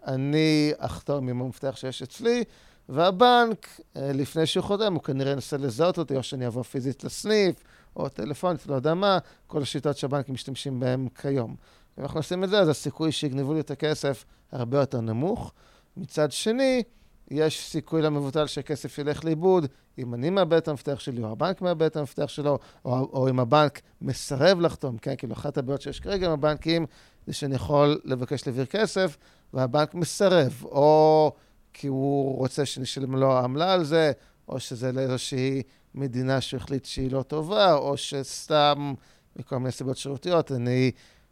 אני 0.07 0.71
אחתום 0.77 1.29
עם 1.29 1.41
המפתח 1.41 1.75
שיש 1.75 2.01
אצלי, 2.01 2.43
והבנק, 2.89 3.67
אה, 3.97 4.11
לפני 4.13 4.45
שהוא 4.45 4.63
חותם, 4.63 4.93
הוא 4.93 5.03
כנראה 5.03 5.31
ינסה 5.31 5.57
לזהות 5.57 5.97
אותי, 5.97 6.15
או 6.15 6.23
שאני 6.23 6.47
אבוא 6.47 6.63
פיזית 6.63 7.03
לסניף, 7.03 7.55
או 7.95 8.09
טלפונית, 8.09 8.67
לא 8.67 8.75
יודע 8.75 8.93
מה, 8.93 9.17
כל 9.47 9.61
השיטות 9.61 9.97
שהבנקים 9.97 10.33
משתמשים 10.33 10.79
בהן 10.79 11.07
כיום. 11.21 11.55
אם 11.97 12.03
אנחנו 12.03 12.19
עושים 12.19 12.43
את 12.43 12.49
זה, 12.49 12.59
אז 12.59 12.69
הסיכוי 12.69 13.11
שיגנבו 13.11 13.53
לי 13.53 13.59
את 13.59 13.71
הכסף 13.71 14.25
הרבה 14.51 14.79
יותר 14.79 15.01
נמוך. 15.01 15.53
מצד 15.97 16.31
שני, 16.31 16.83
יש 17.31 17.69
סיכוי 17.69 18.01
למבוטל 18.01 18.47
שהכסף 18.47 18.97
ילך 18.97 19.25
לאיבוד 19.25 19.65
אם 19.97 20.13
אני 20.13 20.29
מאבד 20.29 20.57
את 20.57 20.67
המפתח 20.67 20.99
שלי, 20.99 21.23
או 21.23 21.31
הבנק 21.31 21.61
מאבד 21.61 21.85
את 21.85 21.95
המפתח 21.95 22.27
שלו, 22.27 22.59
או, 22.85 22.91
או 23.13 23.29
אם 23.29 23.39
הבנק 23.39 23.81
מסרב 24.01 24.59
לחתום, 24.61 24.97
כן? 24.97 25.15
כאילו, 25.17 25.33
אחת 25.33 25.57
הבעיות 25.57 25.81
שיש 25.81 25.99
כרגע 25.99 26.25
עם 26.25 26.31
הבנקים, 26.31 26.85
זה 27.27 27.33
שאני 27.33 27.55
יכול 27.55 28.01
לבקש 28.05 28.47
להעביר 28.47 28.65
כסף, 28.65 29.17
והבנק 29.53 29.95
מסרב, 29.95 30.63
או 30.63 31.31
כי 31.73 31.87
הוא 31.87 32.37
רוצה 32.37 32.65
שנשלם 32.65 33.15
לו 33.15 33.37
עמלה 33.37 33.73
על 33.73 33.83
זה, 33.83 34.11
או 34.49 34.59
שזה 34.59 34.91
לאיזושהי 34.91 35.63
מדינה 35.95 36.41
שהחליט 36.41 36.85
שהיא 36.85 37.11
לא 37.11 37.21
טובה, 37.21 37.73
או 37.73 37.97
שסתם 37.97 38.93
מכל 39.35 39.57
מיני 39.57 39.71
סיבות 39.71 39.97
שירותיות, 39.97 40.51
אני 40.51 40.91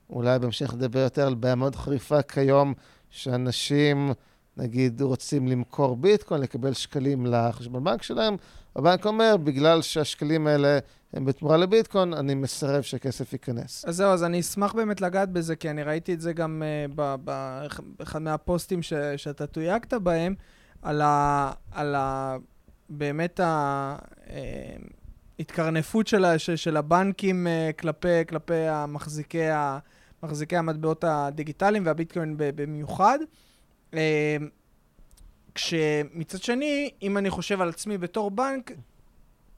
אולי 0.09 0.39
בהמשך 0.39 0.73
נדבר 0.73 0.99
יותר 0.99 1.27
על 1.27 1.35
בעיה 1.35 1.55
מאוד 1.55 1.75
חריפה 1.75 2.21
כיום, 2.21 2.73
שאנשים, 3.09 4.11
נגיד, 4.57 5.01
רוצים 5.01 5.47
למכור 5.47 5.95
ביטקוין, 5.95 6.41
לקבל 6.41 6.73
שקלים 6.73 7.25
לחשבון 7.25 7.83
בנק 7.83 8.03
שלהם, 8.03 8.35
הבנק 8.75 9.05
אומר, 9.05 9.37
בגלל 9.43 9.81
שהשקלים 9.81 10.47
האלה 10.47 10.79
הם 11.13 11.25
בתמורה 11.25 11.57
לביטקוין, 11.57 12.13
אני 12.13 12.35
מסרב 12.35 12.81
שהכסף 12.81 13.33
ייכנס. 13.33 13.85
אז 13.85 13.95
זהו, 13.95 14.11
אז 14.11 14.23
אני 14.23 14.39
אשמח 14.39 14.73
באמת 14.73 15.01
לגעת 15.01 15.29
בזה, 15.29 15.55
כי 15.55 15.69
אני 15.69 15.83
ראיתי 15.83 16.13
את 16.13 16.21
זה 16.21 16.33
גם 16.33 16.63
uh, 16.95 16.97
באחד 17.97 18.21
מהפוסטים 18.21 18.81
ש, 18.81 18.93
שאתה 19.17 19.47
תויגת 19.47 19.93
בהם, 19.93 20.35
על 20.81 21.01
ה... 21.01 21.51
על 21.71 21.95
ה 21.95 22.37
באמת 22.89 23.39
ההתקרנפות 25.39 26.07
של, 26.07 26.25
של 26.37 26.77
הבנקים 26.77 27.47
uh, 27.47 27.73
כלפי, 27.81 28.25
כלפי 28.29 28.67
המחזיקי, 28.67 29.43
מחזיקי 30.23 30.57
המטבעות 30.57 31.03
הדיגיטליים 31.03 31.85
והביטקוין 31.85 32.35
במיוחד. 32.37 33.19
Uh, 33.95 33.97
כשמצד 35.55 36.43
שני, 36.43 36.89
אם 37.01 37.17
אני 37.17 37.29
חושב 37.29 37.61
על 37.61 37.69
עצמי 37.69 37.97
בתור 37.97 38.31
בנק, 38.31 38.71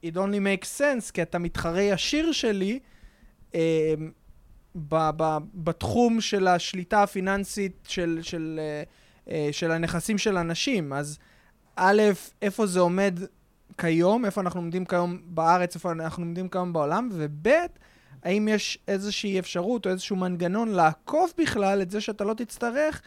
it 0.04 0.14
only 0.14 0.40
makes 0.40 0.78
sense, 0.78 1.12
כי 1.12 1.22
אתה 1.22 1.38
מתחרה 1.38 1.82
ישיר 1.82 2.32
שלי 2.32 2.78
אה, 3.54 3.94
ב, 4.74 5.10
ב, 5.16 5.38
בתחום 5.54 6.20
של 6.20 6.48
השליטה 6.48 7.02
הפיננסית 7.02 7.72
של, 7.88 8.18
של, 8.22 8.60
אה, 8.62 8.82
אה, 9.32 9.48
של 9.52 9.70
הנכסים 9.70 10.18
של 10.18 10.36
אנשים. 10.36 10.92
אז 10.92 11.18
א', 11.76 12.02
איפה 12.42 12.66
זה 12.66 12.80
עומד 12.80 13.20
כיום, 13.78 14.24
איפה 14.24 14.40
אנחנו 14.40 14.60
עומדים 14.60 14.84
כיום 14.84 15.18
בארץ, 15.24 15.74
איפה 15.74 15.92
אנחנו 15.92 16.22
עומדים 16.22 16.48
כיום 16.48 16.72
בעולם, 16.72 17.08
וב', 17.12 17.48
האם 18.22 18.48
יש 18.48 18.78
איזושהי 18.88 19.38
אפשרות 19.38 19.86
או 19.86 19.90
איזשהו 19.90 20.16
מנגנון 20.16 20.68
לעקוף 20.68 21.32
בכלל 21.38 21.82
את 21.82 21.90
זה 21.90 22.00
שאתה 22.00 22.24
לא 22.24 22.34
תצטרך 22.34 23.02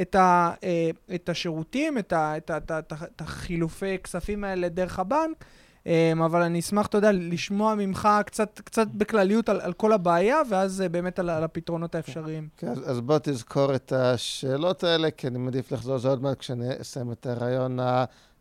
את, 0.00 0.14
ה, 0.14 0.52
אה, 0.64 0.90
את 1.14 1.28
השירותים, 1.28 1.98
את, 1.98 2.12
ה, 2.12 2.36
את, 2.36 2.50
ה, 2.50 2.58
את, 2.58 2.70
ה, 2.70 2.78
את 2.78 3.20
החילופי 3.20 3.98
כספים 3.98 4.44
האלה 4.44 4.68
דרך 4.68 4.98
הבנק, 4.98 5.44
אה, 5.86 6.12
אבל 6.24 6.42
אני 6.42 6.60
אשמח, 6.60 6.86
אתה 6.86 6.98
יודע, 6.98 7.12
לשמוע 7.12 7.74
ממך 7.74 8.08
קצת, 8.26 8.60
קצת 8.64 8.86
בכלליות 8.94 9.48
על, 9.48 9.60
על 9.60 9.72
כל 9.72 9.92
הבעיה, 9.92 10.42
ואז 10.50 10.80
אה, 10.80 10.88
באמת 10.88 11.18
על, 11.18 11.30
על 11.30 11.44
הפתרונות 11.44 11.94
האפשריים. 11.94 12.48
כן, 12.56 12.68
אז, 12.68 12.90
אז 12.90 13.00
בוא 13.00 13.18
תזכור 13.22 13.74
את 13.74 13.92
השאלות 13.92 14.84
האלה, 14.84 15.10
כי 15.10 15.26
אני 15.26 15.38
מעדיף 15.38 15.72
לחזור 15.72 15.96
לזה 15.96 16.08
עוד 16.08 16.22
מעט 16.22 16.38
כשאני 16.38 16.68
אסיים 16.80 17.12
את 17.12 17.26
הרעיון 17.26 17.78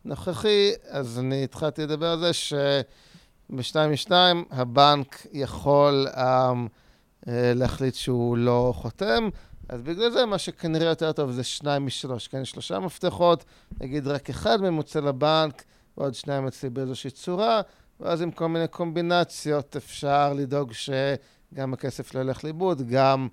הנוכחי. 0.05 0.71
אז 0.89 1.19
אני 1.19 1.43
התחלתי 1.43 1.81
לדבר 1.81 2.07
על 2.07 2.19
זה 2.19 2.33
שב-2 2.33 3.77
מ-2 3.77 4.11
הבנק 4.51 5.27
יכול 5.33 6.07
um, 6.13 7.29
להחליט 7.29 7.93
שהוא 7.93 8.37
לא 8.37 8.73
חותם. 8.75 9.29
אז 9.69 9.81
בגלל 9.81 10.09
זה 10.09 10.25
מה 10.25 10.37
שכנראה 10.37 10.87
יותר 10.87 11.11
טוב 11.11 11.31
זה 11.31 11.43
שניים 11.43 11.85
משלוש, 11.85 12.27
כן? 12.27 12.45
שלושה 12.45 12.79
מפתחות, 12.79 13.45
נגיד 13.81 14.07
רק 14.07 14.29
אחד 14.29 14.61
מהם 14.61 14.73
מוצא 14.73 14.99
לבנק, 14.99 15.63
ועוד 15.97 16.13
שניים 16.13 16.47
אצלי 16.47 16.69
באיזושהי 16.69 17.11
צורה, 17.11 17.61
ואז 17.99 18.21
עם 18.21 18.31
כל 18.31 18.47
מיני 18.47 18.67
קומבינציות 18.67 19.75
אפשר 19.75 20.33
לדאוג 20.33 20.71
שגם 20.73 21.73
הכסף 21.73 22.15
לא 22.15 22.19
ילך 22.19 22.43
לאיבוד, 22.43 22.81
גם 22.89 23.27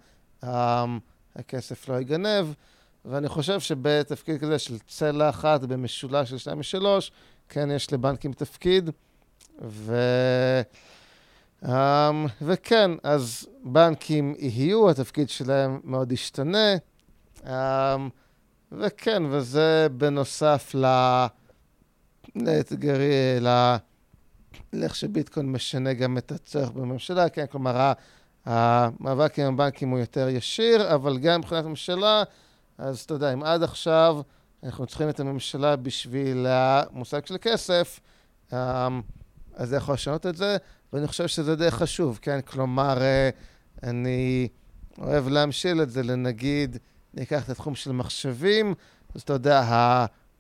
um, 0.45 0.49
הכסף 1.37 1.89
לא 1.89 1.95
ייגנב. 1.95 2.47
ואני 3.05 3.29
חושב 3.29 3.61
שבתפקיד 3.61 4.41
כזה 4.41 4.59
של 4.59 4.79
צלע 4.79 5.29
אחת 5.29 5.61
במשולש 5.61 6.31
של 6.31 6.39
שניים 6.39 6.61
משלוש, 6.61 7.13
כן, 7.49 7.71
יש 7.71 7.93
לבנקים 7.93 8.33
תפקיד. 8.33 8.91
ו... 9.65 9.97
Um, 11.65 11.69
וכן, 12.43 12.91
אז 13.03 13.47
בנקים 13.65 14.35
יהיו, 14.39 14.91
התפקיד 14.91 15.29
שלהם 15.29 15.81
מאוד 15.85 16.13
ישתנה. 16.13 16.75
Um, 17.41 17.49
וכן, 18.73 19.23
וזה 19.31 19.87
בנוסף. 19.97 20.75
לאתגרי. 22.37 23.41
לאיך 24.73 24.95
שביטקוין 24.95 25.53
משנה 25.53 25.93
גם 25.93 26.19
את 26.19 26.33
הצורך 26.33 26.71
בממשלה, 26.71 27.29
כן, 27.29 27.47
כלומר, 27.47 27.93
המאבק 28.45 29.39
עם 29.39 29.55
הבנקים 29.55 29.91
הוא 29.91 29.99
יותר 29.99 30.29
ישיר, 30.29 30.95
אבל 30.95 31.19
גם 31.19 31.41
מבחינת 31.41 31.65
הממשלה, 31.65 32.23
אז 32.79 33.01
אתה 33.01 33.15
יודע, 33.15 33.33
אם 33.33 33.43
עד 33.43 33.63
עכשיו 33.63 34.21
אנחנו 34.63 34.87
צריכים 34.87 35.09
את 35.09 35.21
הממשלה 35.21 35.77
בשביל 35.77 36.47
המושג 36.49 37.27
של 37.27 37.37
כסף, 37.41 38.01
um, 38.51 38.55
אז 39.55 39.69
זה 39.69 39.77
יכול 39.77 39.95
לשנות 39.95 40.27
את 40.27 40.37
זה. 40.37 40.57
ואני 40.93 41.07
חושב 41.07 41.27
שזה 41.27 41.57
די 41.57 41.71
חשוב, 41.71 42.19
כן? 42.23 42.41
כלומר, 42.41 43.03
אה, 43.03 43.31
אני 43.83 44.49
אוהב 44.99 45.29
להמשיל 45.29 45.83
את 45.83 45.91
זה 45.91 46.03
לנגיד, 46.03 46.77
ניקח 47.15 47.45
את 47.45 47.49
התחום 47.51 47.75
של 47.75 47.93
מחשבים, 47.93 48.75
אז 49.15 49.23
אתה 49.23 49.33
יודע, 49.33 49.63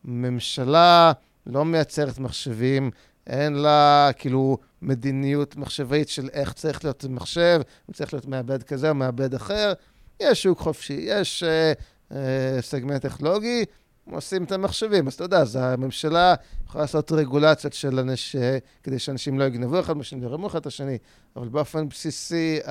הממשלה 0.05 1.13
לא 1.47 1.65
מייצרת 1.65 2.19
מחשבים, 2.19 2.91
אין 3.27 3.53
לה 3.53 4.11
כאילו 4.19 4.59
מדיניות 4.83 5.57
מחשבית 5.57 6.09
של 6.09 6.29
איך 6.33 6.53
צריך 6.53 6.85
להיות 6.85 7.05
מחשב, 7.09 7.61
הוא 7.87 7.95
צריך 7.95 8.15
להיות 8.15 8.27
מעבד 8.27 8.63
כזה 8.63 8.89
או 8.89 8.95
מעבד 8.95 9.35
אחר. 9.35 9.73
יש 10.21 10.43
שוק 10.43 10.59
חופשי, 10.59 11.01
יש 11.07 11.43
אה, 11.43 11.73
אה, 12.13 12.63
סגמנט 12.63 13.03
טכנולוגי, 13.03 13.65
עושים 14.11 14.45
את 14.45 14.53
המחשבים. 14.53 15.07
אז 15.07 15.15
אתה 15.15 15.25
יודע, 15.25 15.39
אז 15.39 15.57
הממשלה 15.57 16.35
יכולה 16.67 16.85
לעשות 16.85 17.13
רגולציות 17.13 17.73
של 17.73 17.99
אנש... 17.99 18.37
כדי 18.83 18.99
שאנשים 18.99 19.39
לא 19.39 19.45
יגנבו 19.45 19.81
אחד 19.81 19.97
מהשני, 19.97 20.25
ירמו 20.25 20.47
אחד 20.47 20.59
את 20.59 20.67
השני, 20.67 20.99
אבל 21.37 21.49
באופן 21.49 21.89
בסיסי 21.89 22.59
um, 22.65 22.71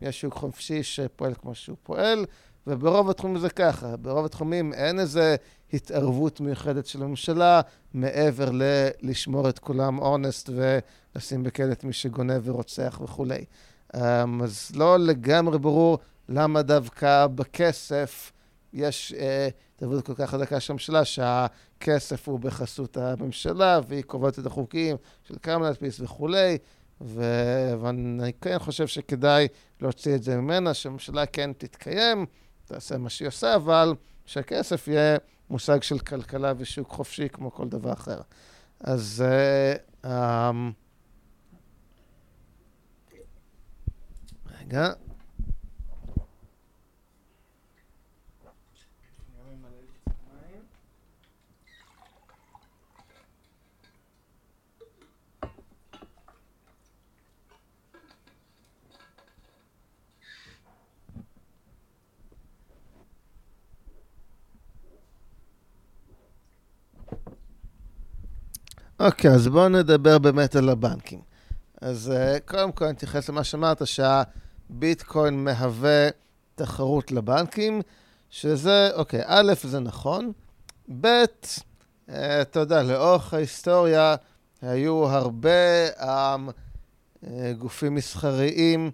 יש 0.00 0.20
שוק 0.20 0.34
חופשי 0.34 0.82
שפועל 0.82 1.34
כמו 1.34 1.54
שהוא 1.54 1.76
פועל, 1.82 2.24
וברוב 2.66 3.10
התחומים 3.10 3.38
זה 3.38 3.50
ככה. 3.50 3.96
ברוב 3.96 4.24
התחומים 4.24 4.74
אין 4.74 5.00
איזו 5.00 5.20
התערבות 5.72 6.40
מיוחדת 6.40 6.86
של 6.86 7.02
הממשלה 7.02 7.60
מעבר 7.94 8.50
ללשמור 8.52 9.48
את 9.48 9.58
כולם 9.58 9.98
אונסט 9.98 10.50
ולשים 10.54 11.42
בכלא 11.42 11.72
את 11.72 11.84
מי 11.84 11.92
שגונב 11.92 12.40
ורוצח 12.44 13.00
וכולי. 13.04 13.44
Um, 13.96 13.98
אז 14.42 14.70
לא 14.74 14.98
לגמרי 14.98 15.58
ברור 15.58 15.98
למה 16.28 16.62
דווקא 16.62 17.26
בכסף 17.26 18.32
יש... 18.72 19.14
Uh, 19.16 19.67
התערבות 19.78 20.06
כל 20.06 20.14
כך 20.14 20.30
חזקה 20.30 20.60
של 20.60 20.72
הממשלה, 20.72 21.04
שהכסף 21.04 22.28
הוא 22.28 22.40
בחסות 22.40 22.96
הממשלה, 22.96 23.80
והיא 23.88 24.02
קובעת 24.02 24.38
את 24.38 24.46
החוקים 24.46 24.96
של 25.24 25.34
כמה 25.42 25.66
להדפיס 25.66 26.00
וכולי, 26.00 26.58
ו- 27.00 27.74
ואני 27.80 28.32
כן 28.40 28.58
חושב 28.58 28.86
שכדאי 28.86 29.48
להוציא 29.80 30.14
את 30.14 30.22
זה 30.22 30.36
ממנה, 30.36 30.74
שהממשלה 30.74 31.26
כן 31.26 31.50
תתקיים, 31.52 32.26
תעשה 32.64 32.98
מה 32.98 33.10
שהיא 33.10 33.28
עושה, 33.28 33.54
אבל 33.54 33.94
שהכסף 34.26 34.88
יהיה 34.88 35.16
מושג 35.50 35.82
של 35.82 35.98
כלכלה 35.98 36.52
ושוק 36.58 36.90
חופשי 36.90 37.28
כמו 37.28 37.52
כל 37.52 37.68
דבר 37.68 37.92
אחר. 37.92 38.20
אז... 38.80 39.24
Uh, 40.02 40.06
um, 40.06 40.08
רגע. 44.60 44.92
אוקיי, 69.00 69.30
okay, 69.30 69.34
אז 69.34 69.48
בואו 69.48 69.68
נדבר 69.68 70.18
באמת 70.18 70.56
על 70.56 70.68
הבנקים. 70.68 71.20
אז 71.80 72.12
uh, 72.14 72.40
קודם 72.50 72.72
כל 72.72 72.84
אני 72.84 72.92
אתייחס 72.92 73.28
למה 73.28 73.44
שאמרת, 73.44 73.82
שהביטקוין 73.86 75.44
מהווה 75.44 76.08
תחרות 76.54 77.12
לבנקים, 77.12 77.80
שזה, 78.30 78.90
אוקיי, 78.94 79.22
okay, 79.22 79.24
א', 79.26 79.52
זה 79.62 79.80
נכון, 79.80 80.32
ב', 81.00 81.06
uh, 81.06 82.12
אתה 82.42 82.60
יודע, 82.60 82.82
לאורך 82.82 83.34
ההיסטוריה 83.34 84.14
היו 84.62 85.06
הרבה 85.08 85.88
um, 85.98 86.04
uh, 87.24 87.26
גופים 87.58 87.94
מסחריים 87.94 88.90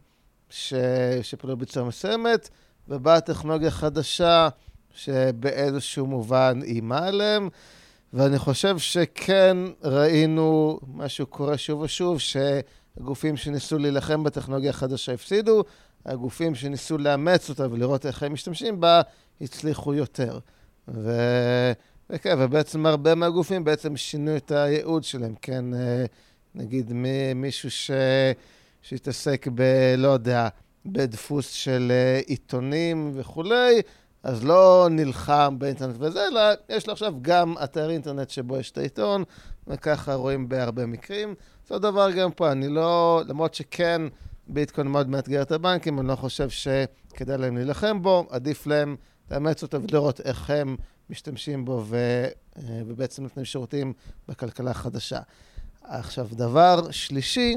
ש... 0.51 0.75
שפעלו 1.23 1.57
בצורה 1.57 1.87
מסוימת, 1.87 2.49
ובאה 2.89 3.21
טכנולוגיה 3.21 3.71
חדשה 3.71 4.49
שבאיזשהו 4.95 6.07
מובן 6.07 6.61
איימה 6.63 7.07
עליהם. 7.07 7.49
ואני 8.15 8.39
חושב 8.39 8.79
שכן 8.79 9.57
ראינו 9.83 10.79
משהו 10.95 11.27
קורה 11.27 11.59
שוב 11.59 11.81
ושוב, 11.81 12.19
שהגופים 12.21 13.37
שניסו 13.37 13.79
להילחם 13.79 14.25
בטכנולוגיה 14.25 14.71
החדשה 14.71 15.13
הפסידו, 15.13 15.65
הגופים 16.07 16.55
שניסו 16.55 16.99
לאמץ 16.99 17.51
אותה 17.51 17.67
ולראות 17.71 18.07
איך 18.07 18.23
הם 18.23 18.33
משתמשים 18.33 18.81
בה, 18.81 19.01
הצליחו 19.41 19.95
יותר. 19.95 20.39
ו... 20.89 21.11
וכן, 22.11 22.37
ובעצם 22.39 22.87
הרבה 22.87 23.15
מהגופים 23.15 23.65
בעצם 23.65 23.97
שינו 23.97 24.37
את 24.37 24.51
הייעוד 24.51 25.05
שלהם, 25.05 25.35
כן? 25.43 25.65
נגיד 26.55 26.93
מישהו 27.35 27.71
ש... 27.71 27.91
שהתעסק 28.83 29.49
ב... 29.55 29.63
לא 29.99 30.09
יודע, 30.09 30.49
בדפוס 30.87 31.51
של 31.51 31.93
אה, 31.95 32.21
עיתונים 32.27 33.11
וכולי, 33.15 33.83
אז 34.25 34.45
לא 34.45 34.89
נלחם 34.91 35.57
באינטרנט 35.59 35.97
וזה, 35.99 36.27
אלא 36.27 36.41
יש 36.69 36.87
לו 36.87 36.93
עכשיו 36.93 37.15
גם 37.23 37.55
אתר 37.65 37.91
אינטרנט 37.91 38.31
שבו 38.31 38.57
יש 38.57 38.71
את 38.71 38.79
העיתון, 38.79 39.25
וככה 39.67 40.15
רואים 40.15 40.49
בהרבה 40.49 40.87
מקרים. 40.87 41.35
אותו 41.63 41.79
דבר 41.79 42.11
גם 42.11 42.33
פה, 42.33 42.53
אני 42.53 42.69
לא, 42.69 43.23
למרות 43.27 43.55
שכן 43.55 44.03
ביטקוין 44.47 44.87
מאוד 44.87 45.09
מאתגר 45.09 45.43
את 45.43 45.53
הבנקים, 45.53 46.01
אני 46.01 46.09
לא 46.09 46.17
חושב 46.17 46.49
שכדאי 46.51 47.39
להם 47.39 47.57
להילחם 47.57 48.03
בו, 48.03 48.27
עדיף 48.31 48.67
להם 48.67 48.97
לאמץ 49.31 49.63
אותו 49.63 49.83
ולראות 49.83 50.21
איך 50.21 50.51
הם 50.51 50.77
משתמשים 51.11 51.65
בו 51.65 51.85
ו, 51.87 51.97
אה, 52.57 52.83
ובעצם 52.87 53.23
נותנים 53.23 53.45
שירותים 53.45 53.93
בכלכלה 54.29 54.71
החדשה. 54.71 55.21
עכשיו, 55.83 56.29
דבר 56.33 56.91
שלישי, 56.91 57.57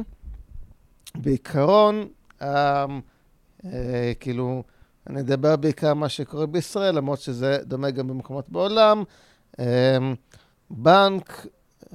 בעיקרון, 1.15 2.07
אה, 2.41 2.85
אה, 3.65 4.11
כאילו, 4.19 4.63
אני 5.09 5.19
אדבר 5.19 5.55
בעיקר 5.55 5.93
מה 5.93 6.09
שקורה 6.09 6.45
בישראל, 6.45 6.95
למרות 6.95 7.19
שזה 7.19 7.57
דומה 7.63 7.91
גם 7.91 8.07
במקומות 8.07 8.49
בעולם. 8.49 9.03
אה, 9.59 9.97
בנק 10.69 11.45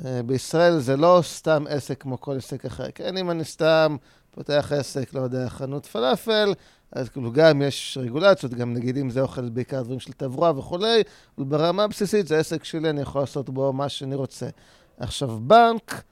אה, 0.04 0.22
בישראל 0.22 0.78
זה 0.78 0.96
לא 0.96 1.20
סתם 1.22 1.64
עסק 1.68 2.02
כמו 2.02 2.20
כל 2.20 2.36
עסק 2.36 2.64
אחר. 2.64 2.86
כן, 2.94 3.16
אם 3.16 3.30
אני 3.30 3.44
סתם 3.44 3.96
פותח 4.30 4.72
עסק, 4.76 5.14
לא 5.14 5.20
יודע, 5.20 5.48
חנות 5.48 5.86
פלאפל, 5.86 6.52
אז 6.92 7.08
כאילו 7.08 7.32
גם 7.32 7.62
יש 7.62 7.98
רגולציות, 8.00 8.54
גם 8.54 8.74
נגיד 8.74 8.98
אם 8.98 9.10
זה 9.10 9.20
אוכל 9.20 9.48
בעיקר 9.48 9.82
דברים 9.82 10.00
של 10.00 10.12
תברואה 10.12 10.58
וכולי, 10.58 11.02
אבל 11.38 11.46
ברמה 11.46 11.84
הבסיסית 11.84 12.26
זה 12.26 12.38
עסק 12.38 12.64
שלי, 12.64 12.90
אני 12.90 13.00
יכול 13.00 13.22
לעשות 13.22 13.50
בו 13.50 13.72
מה 13.72 13.88
שאני 13.88 14.14
רוצה. 14.14 14.48
עכשיו, 14.96 15.38
בנק 15.42 16.02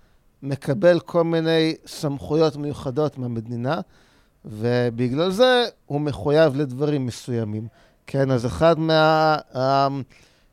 מקבל 0.43 1.01
כל 1.01 1.25
מיני 1.25 1.75
סמכויות 1.87 2.57
מיוחדות 2.57 3.19
מהמדינה, 3.19 3.81
ובגלל 4.45 5.31
זה 5.31 5.65
הוא 5.87 6.01
מחויב 6.01 6.57
לדברים 6.57 7.07
מסוימים. 7.07 7.67
כן, 8.07 8.31
אז 8.31 8.47
אחד 8.47 8.77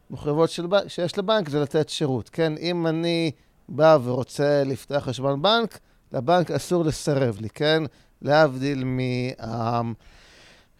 מהמחויבות 0.09 0.49
של, 0.49 0.67
שיש 0.87 1.17
לבנק 1.17 1.49
זה 1.49 1.59
לתת 1.59 1.89
שירות. 1.89 2.29
כן, 2.29 2.53
אם 2.59 2.87
אני 2.87 3.31
בא 3.69 3.97
ורוצה 4.03 4.63
לפתוח 4.65 5.03
חשבון 5.03 5.41
בנק, 5.41 5.79
לבנק 6.13 6.51
אסור 6.51 6.85
לסרב 6.85 7.37
לי, 7.41 7.49
כן? 7.49 7.83
להבדיל 8.21 8.83
מ... 8.85 8.99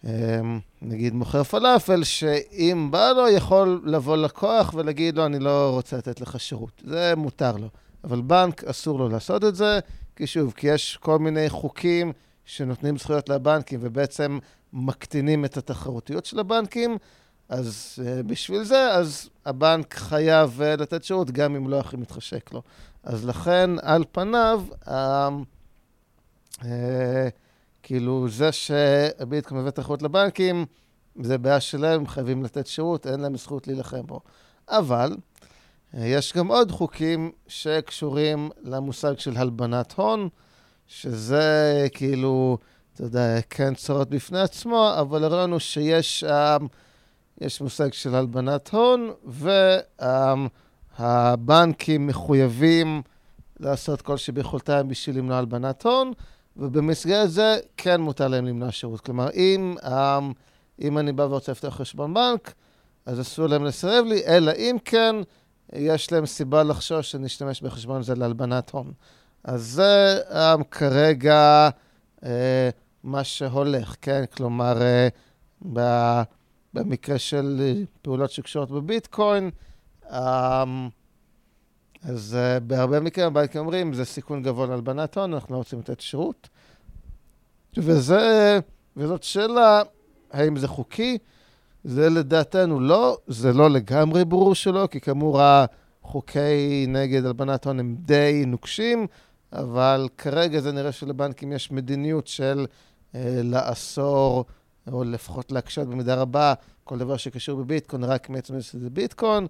אמ, 0.04 0.60
נגיד 0.82 1.14
מוכר 1.14 1.42
פלאפל, 1.44 2.04
שאם 2.04 2.88
בא 2.90 3.10
לו, 3.10 3.28
יכול 3.28 3.82
לבוא 3.84 4.16
לקוח 4.16 4.74
ולהגיד 4.74 5.16
לו, 5.16 5.26
אני 5.26 5.38
לא 5.38 5.70
רוצה 5.72 5.96
לתת 5.96 6.20
לך 6.20 6.40
שירות. 6.40 6.82
זה 6.84 7.14
מותר 7.16 7.56
לו. 7.56 7.68
אבל 8.04 8.20
בנק, 8.20 8.64
אסור 8.64 8.98
לו 8.98 9.08
לעשות 9.08 9.44
את 9.44 9.54
זה, 9.54 9.78
כי 10.16 10.26
שוב, 10.26 10.52
כי 10.56 10.66
יש 10.66 10.98
כל 11.00 11.18
מיני 11.18 11.50
חוקים 11.50 12.12
שנותנים 12.48 12.96
זכויות 12.98 13.28
לבנקים 13.28 13.80
ובעצם 13.82 14.38
מקטינים 14.72 15.44
את 15.44 15.56
התחרותיות 15.56 16.26
של 16.26 16.38
הבנקים, 16.38 16.96
אז 17.48 17.98
uh, 17.98 18.22
בשביל 18.22 18.64
זה, 18.64 18.92
אז 18.92 19.28
הבנק 19.46 19.94
חייב 19.94 20.60
uh, 20.60 20.80
לתת 20.80 21.04
שירות, 21.04 21.30
גם 21.30 21.56
אם 21.56 21.68
לא 21.68 21.80
הכי 21.80 21.96
מתחשק 21.96 22.52
לו. 22.52 22.62
אז 23.02 23.24
לכן, 23.24 23.70
על 23.82 24.04
פניו, 24.12 24.64
uh, 24.84 24.88
uh, 26.60 26.64
כאילו, 27.82 28.28
זה 28.28 28.52
שהביטקוין 28.52 29.60
מביא 29.60 29.70
תחרות 29.70 30.02
לבנקים, 30.02 30.66
זה 31.22 31.38
בעיה 31.38 31.60
שלהם, 31.60 32.06
חייבים 32.06 32.44
לתת 32.44 32.66
שירות, 32.66 33.06
אין 33.06 33.20
להם 33.20 33.36
זכות 33.36 33.66
להילחם 33.66 34.06
בו. 34.06 34.20
אבל 34.68 35.16
יש 35.94 36.32
גם 36.36 36.48
עוד 36.48 36.70
חוקים 36.70 37.32
שקשורים 37.46 38.50
למושג 38.62 39.18
של 39.18 39.36
הלבנת 39.36 39.92
הון, 39.92 40.28
שזה 40.88 41.86
כאילו, 41.92 42.58
אתה 42.94 43.02
יודע, 43.02 43.40
כן 43.50 43.74
צורות 43.74 44.10
בפני 44.10 44.40
עצמו, 44.40 44.90
אבל 45.00 45.24
הראינו 45.24 45.60
שיש 45.60 46.24
um, 46.24 46.64
יש 47.40 47.60
מושג 47.60 47.92
של 47.92 48.14
הלבנת 48.14 48.68
הון, 48.68 49.10
והבנקים 50.98 52.06
um, 52.06 52.08
מחויבים 52.08 53.02
לעשות 53.60 54.02
כל 54.02 54.16
שביכולתם 54.16 54.88
בשביל 54.88 55.18
למנוע 55.18 55.38
הלבנת 55.38 55.86
הון. 55.86 56.12
ובמסגרת 56.58 57.30
זה 57.30 57.58
כן 57.76 58.00
מותר 58.00 58.28
להם 58.28 58.46
למנוע 58.46 58.72
שירות. 58.72 59.00
כלומר, 59.00 59.30
אם, 59.30 59.74
אם 60.80 60.98
אני 60.98 61.12
בא 61.12 61.22
ורוצה 61.22 61.52
לפתוח 61.52 61.74
חשבון 61.74 62.14
בנק, 62.14 62.54
אז 63.06 63.20
אסור 63.20 63.46
להם 63.46 63.64
לסרב 63.64 64.04
לי, 64.06 64.26
אלא 64.26 64.52
אם 64.52 64.76
כן 64.84 65.16
יש 65.72 66.12
להם 66.12 66.26
סיבה 66.26 66.62
לחשוש 66.62 67.10
שנשתמש 67.10 67.62
בחשבון 67.62 68.00
הזה 68.00 68.14
להלבנת 68.14 68.70
הון. 68.70 68.92
אז 69.48 69.62
זה 69.62 70.20
um, 70.30 70.64
כרגע 70.64 71.68
uh, 72.20 72.24
מה 73.02 73.24
שהולך, 73.24 73.94
כן? 74.00 74.24
כלומר, 74.36 74.76
uh, 75.64 75.74
במקרה 76.74 77.18
של 77.18 77.76
פעולות 78.02 78.30
שקשורות 78.30 78.70
בביטקוין, 78.70 79.50
um, 80.04 80.10
אז 82.02 82.36
uh, 82.36 82.60
בהרבה 82.60 83.00
מקרים 83.00 83.26
הבנקים 83.26 83.60
אומרים, 83.60 83.94
זה 83.94 84.04
סיכון 84.04 84.42
גבוה 84.42 84.66
להלבנת 84.66 85.16
הון, 85.16 85.34
אנחנו 85.34 85.54
לא 85.54 85.58
רוצים 85.58 85.78
לתת 85.78 86.00
שירות. 86.00 86.48
וזה, 87.76 88.58
וזאת 88.96 89.22
שאלה, 89.22 89.82
האם 90.30 90.56
זה 90.56 90.68
חוקי? 90.68 91.18
זה 91.84 92.08
לדעתנו 92.08 92.80
לא, 92.80 93.18
זה 93.26 93.52
לא 93.52 93.70
לגמרי 93.70 94.24
ברור 94.24 94.54
שלא, 94.54 94.88
כי 94.90 95.00
כאמור 95.00 95.40
החוקי 95.42 96.86
נגד 96.88 97.24
הלבנת 97.24 97.66
הון 97.66 97.80
הם 97.80 97.96
די 97.98 98.44
נוקשים, 98.46 99.06
אבל 99.52 100.08
כרגע 100.18 100.60
זה 100.60 100.72
נראה 100.72 100.92
שלבנקים 100.92 101.52
יש 101.52 101.70
מדיניות 101.70 102.26
של 102.26 102.66
אה, 103.14 103.40
לאסור, 103.44 104.44
או 104.92 105.04
לפחות 105.04 105.52
להקשות 105.52 105.88
במידה 105.88 106.14
רבה, 106.14 106.54
כל 106.84 106.98
דבר 106.98 107.16
שקשור 107.16 107.62
בביטקוין, 107.62 108.04
רק 108.04 108.30
מעצם 108.30 108.54
זה 108.60 108.90
ביטקוין. 108.90 109.46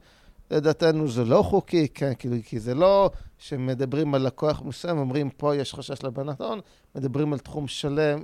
לדעתנו 0.51 1.09
זה 1.09 1.25
לא 1.25 1.43
חוקי, 1.43 1.89
כן, 1.89 2.13
כאילו, 2.19 2.37
כי 2.45 2.61
זה 2.61 2.75
לא 2.75 3.11
שמדברים 3.39 4.15
על 4.15 4.23
לקוח 4.23 4.63
מסוים, 4.63 4.99
אומרים 4.99 5.31
פה 5.31 5.57
יש 5.57 5.75
חשש 5.75 6.03
להבנת 6.03 6.41
הון, 6.41 6.61
מדברים 6.95 7.33
על 7.33 7.39
תחום 7.39 7.69
שלם 7.69 8.21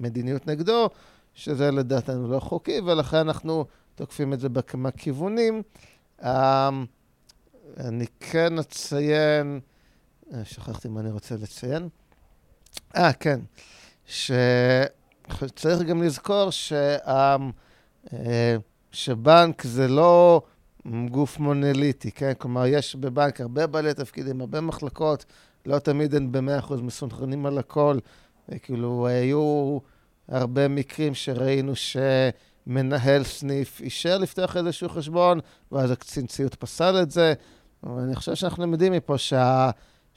ומדיניות 0.00 0.46
נגדו, 0.46 0.88
שזה 1.34 1.70
לדעתנו 1.70 2.28
לא 2.28 2.40
חוקי, 2.40 2.80
ולכן 2.80 3.16
אנחנו 3.16 3.64
תוקפים 3.94 4.32
את 4.32 4.40
זה 4.40 4.48
בכמה 4.48 4.90
כיוונים. 4.90 5.62
אמ, 6.24 6.28
אני 7.76 8.06
כן 8.20 8.58
אציין, 8.58 9.54
אה, 9.54 9.69
שכחתי 10.44 10.88
מה 10.88 11.00
אני 11.00 11.10
רוצה 11.10 11.34
לציין. 11.34 11.88
אה, 12.96 13.12
כן, 13.12 13.40
שצריך 14.06 15.82
גם 15.88 16.02
לזכור 16.02 16.50
ש... 16.50 16.72
אמ, 16.72 17.50
אה, 18.12 18.56
שבנק 18.92 19.62
זה 19.62 19.88
לא 19.88 20.42
גוף 21.08 21.38
מונוליטי, 21.38 22.10
כן? 22.10 22.32
כלומר, 22.38 22.66
יש 22.66 22.96
בבנק 22.96 23.40
הרבה 23.40 23.66
בעלי 23.66 23.94
תפקידים, 23.94 24.40
הרבה 24.40 24.60
מחלקות, 24.60 25.24
לא 25.66 25.78
תמיד 25.78 26.14
במאה 26.32 26.58
אחוז 26.58 26.80
מסונכרנים 26.80 27.46
על 27.46 27.58
הכל. 27.58 27.98
וכאילו, 28.48 29.06
היו 29.06 29.78
הרבה 30.28 30.68
מקרים 30.68 31.14
שראינו 31.14 31.72
שמנהל 31.76 33.24
סניף 33.24 33.80
אישר 33.80 34.18
לפתוח 34.18 34.56
איזשהו 34.56 34.88
חשבון, 34.88 35.40
ואז 35.72 35.90
הקצין 35.90 36.26
ציות 36.26 36.54
פסל 36.54 37.02
את 37.02 37.10
זה. 37.10 37.34
ואני 37.82 38.16
חושב 38.16 38.34
שאנחנו 38.34 38.62
למדים 38.62 38.92
מפה 38.92 39.18
שה... 39.18 39.70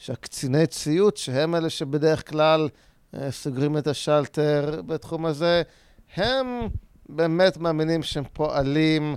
שהקציני 0.03 0.67
ציות, 0.67 1.17
שהם 1.17 1.55
אלה 1.55 1.69
שבדרך 1.69 2.29
כלל 2.29 2.69
אה, 3.13 3.31
סוגרים 3.31 3.77
את 3.77 3.87
השלטר 3.87 4.81
בתחום 4.85 5.25
הזה, 5.25 5.61
הם 6.15 6.47
באמת 7.09 7.57
מאמינים 7.57 8.03
שהם 8.03 8.23
פועלים 8.33 9.15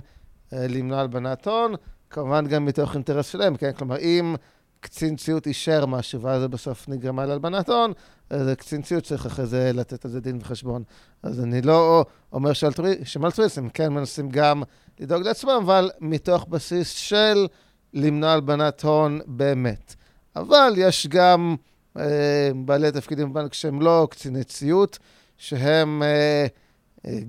אה, 0.53 0.67
למנוע 0.67 0.99
הלבנת 0.99 1.47
הון, 1.47 1.73
כמובן 2.09 2.47
גם 2.47 2.65
מתוך 2.65 2.93
אינטרס 2.93 3.29
שלהם, 3.29 3.55
כן? 3.55 3.71
כלומר, 3.71 3.97
אם 3.99 4.35
קצין 4.79 5.15
ציות 5.15 5.47
אישר 5.47 5.85
משהו 5.85 6.21
ואז 6.21 6.41
זה 6.41 6.47
בסוף 6.47 6.89
נגרמה 6.89 7.25
להלבנת 7.25 7.69
הון, 7.69 7.93
אז 8.29 8.49
קצין 8.57 8.81
ציות 8.81 9.03
צריך 9.03 9.25
אחרי 9.25 9.45
זה 9.45 9.71
לתת 9.73 10.05
על 10.05 10.11
זה 10.11 10.21
דין 10.21 10.37
וחשבון. 10.41 10.83
אז 11.23 11.39
אני 11.39 11.61
לא 11.61 12.05
אומר 12.33 12.53
שהם 12.53 13.25
אלטרואיסטים, 13.25 13.69
כן 13.69 13.93
מנסים 13.93 14.29
גם 14.29 14.63
לדאוג 14.99 15.23
לעצמם, 15.23 15.59
אבל 15.63 15.91
מתוך 15.99 16.47
בסיס 16.47 16.91
של 16.91 17.47
למנוע 17.93 18.31
הלבנת 18.31 18.83
הון 18.83 19.19
באמת. 19.25 19.96
אבל 20.39 20.73
יש 20.77 21.07
גם 21.07 21.55
אה, 21.97 22.51
בעלי 22.65 22.91
תפקידים 22.91 23.33
בבנק 23.33 23.53
שהם 23.53 23.81
לא 23.81 24.07
קציני 24.11 24.43
ציות, 24.43 24.99
שהם... 25.37 26.03
אה, 26.03 26.47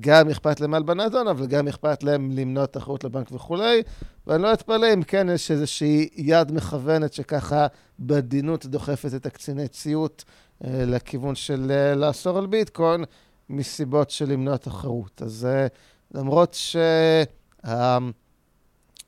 גם 0.01 0.31
אכפת 0.31 0.61
להם 0.61 0.75
הלבנת 0.75 1.15
הון, 1.15 1.29
אבל 1.29 1.47
גם 1.47 1.69
אכפת 1.69 2.03
להם 2.03 2.31
למנוע 2.31 2.67
תחרות 2.67 3.05
לבנק 3.05 3.33
וכולי. 3.33 3.83
ואני 4.27 4.43
לא 4.43 4.53
אתפלא 4.53 4.87
אם 4.95 5.03
כן 5.03 5.29
יש 5.29 5.51
איזושהי 5.51 6.09
יד 6.17 6.53
מכוונת 6.53 7.13
שככה 7.13 7.67
בעדינות 7.99 8.67
דוחפת 8.67 9.15
את 9.15 9.27
הקציני 9.27 9.69
ציות 9.69 10.25
אה, 10.65 10.85
לכיוון 10.87 11.35
של 11.35 11.71
אה, 11.71 11.95
לאסור 11.95 12.39
על 12.39 12.47
ביטקוין, 12.47 13.05
מסיבות 13.51 14.11
של 14.11 14.29
למנוע 14.33 14.57
תחרות. 14.57 15.23
אז 15.23 15.49
אה, 15.51 15.67
למרות 16.15 16.57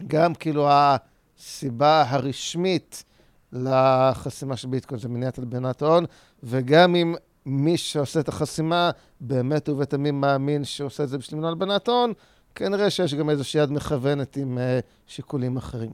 שגם 0.06 0.34
כאילו 0.34 0.68
הסיבה 0.70 2.04
הרשמית 2.08 3.04
לחסימה 3.52 4.56
של 4.56 4.68
ביטקוין 4.68 5.00
זה 5.00 5.08
מניעת 5.08 5.38
הלבנת 5.38 5.82
הון, 5.82 6.04
וגם 6.42 6.94
אם 6.94 7.14
מי 7.46 7.76
שעושה 7.76 8.20
את 8.20 8.28
החסימה 8.28 8.90
באמת 9.20 9.68
ובתמים 9.68 10.20
מאמין 10.20 10.64
שעושה 10.64 11.04
את 11.04 11.08
זה 11.08 11.18
בשביל 11.18 11.36
למנוע 11.36 11.50
הלבנת 11.50 11.88
הון, 11.88 12.12
כנראה 12.54 12.90
שיש 12.90 13.14
גם 13.14 13.30
איזושהי 13.30 13.60
יד 13.60 13.70
מכוונת 13.70 14.36
עם 14.36 14.58
uh, 14.58 14.60
שיקולים 15.06 15.56
אחרים. 15.56 15.90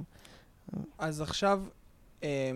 אז 0.99 1.21
עכשיו, 1.21 1.63
אה, 2.25 2.51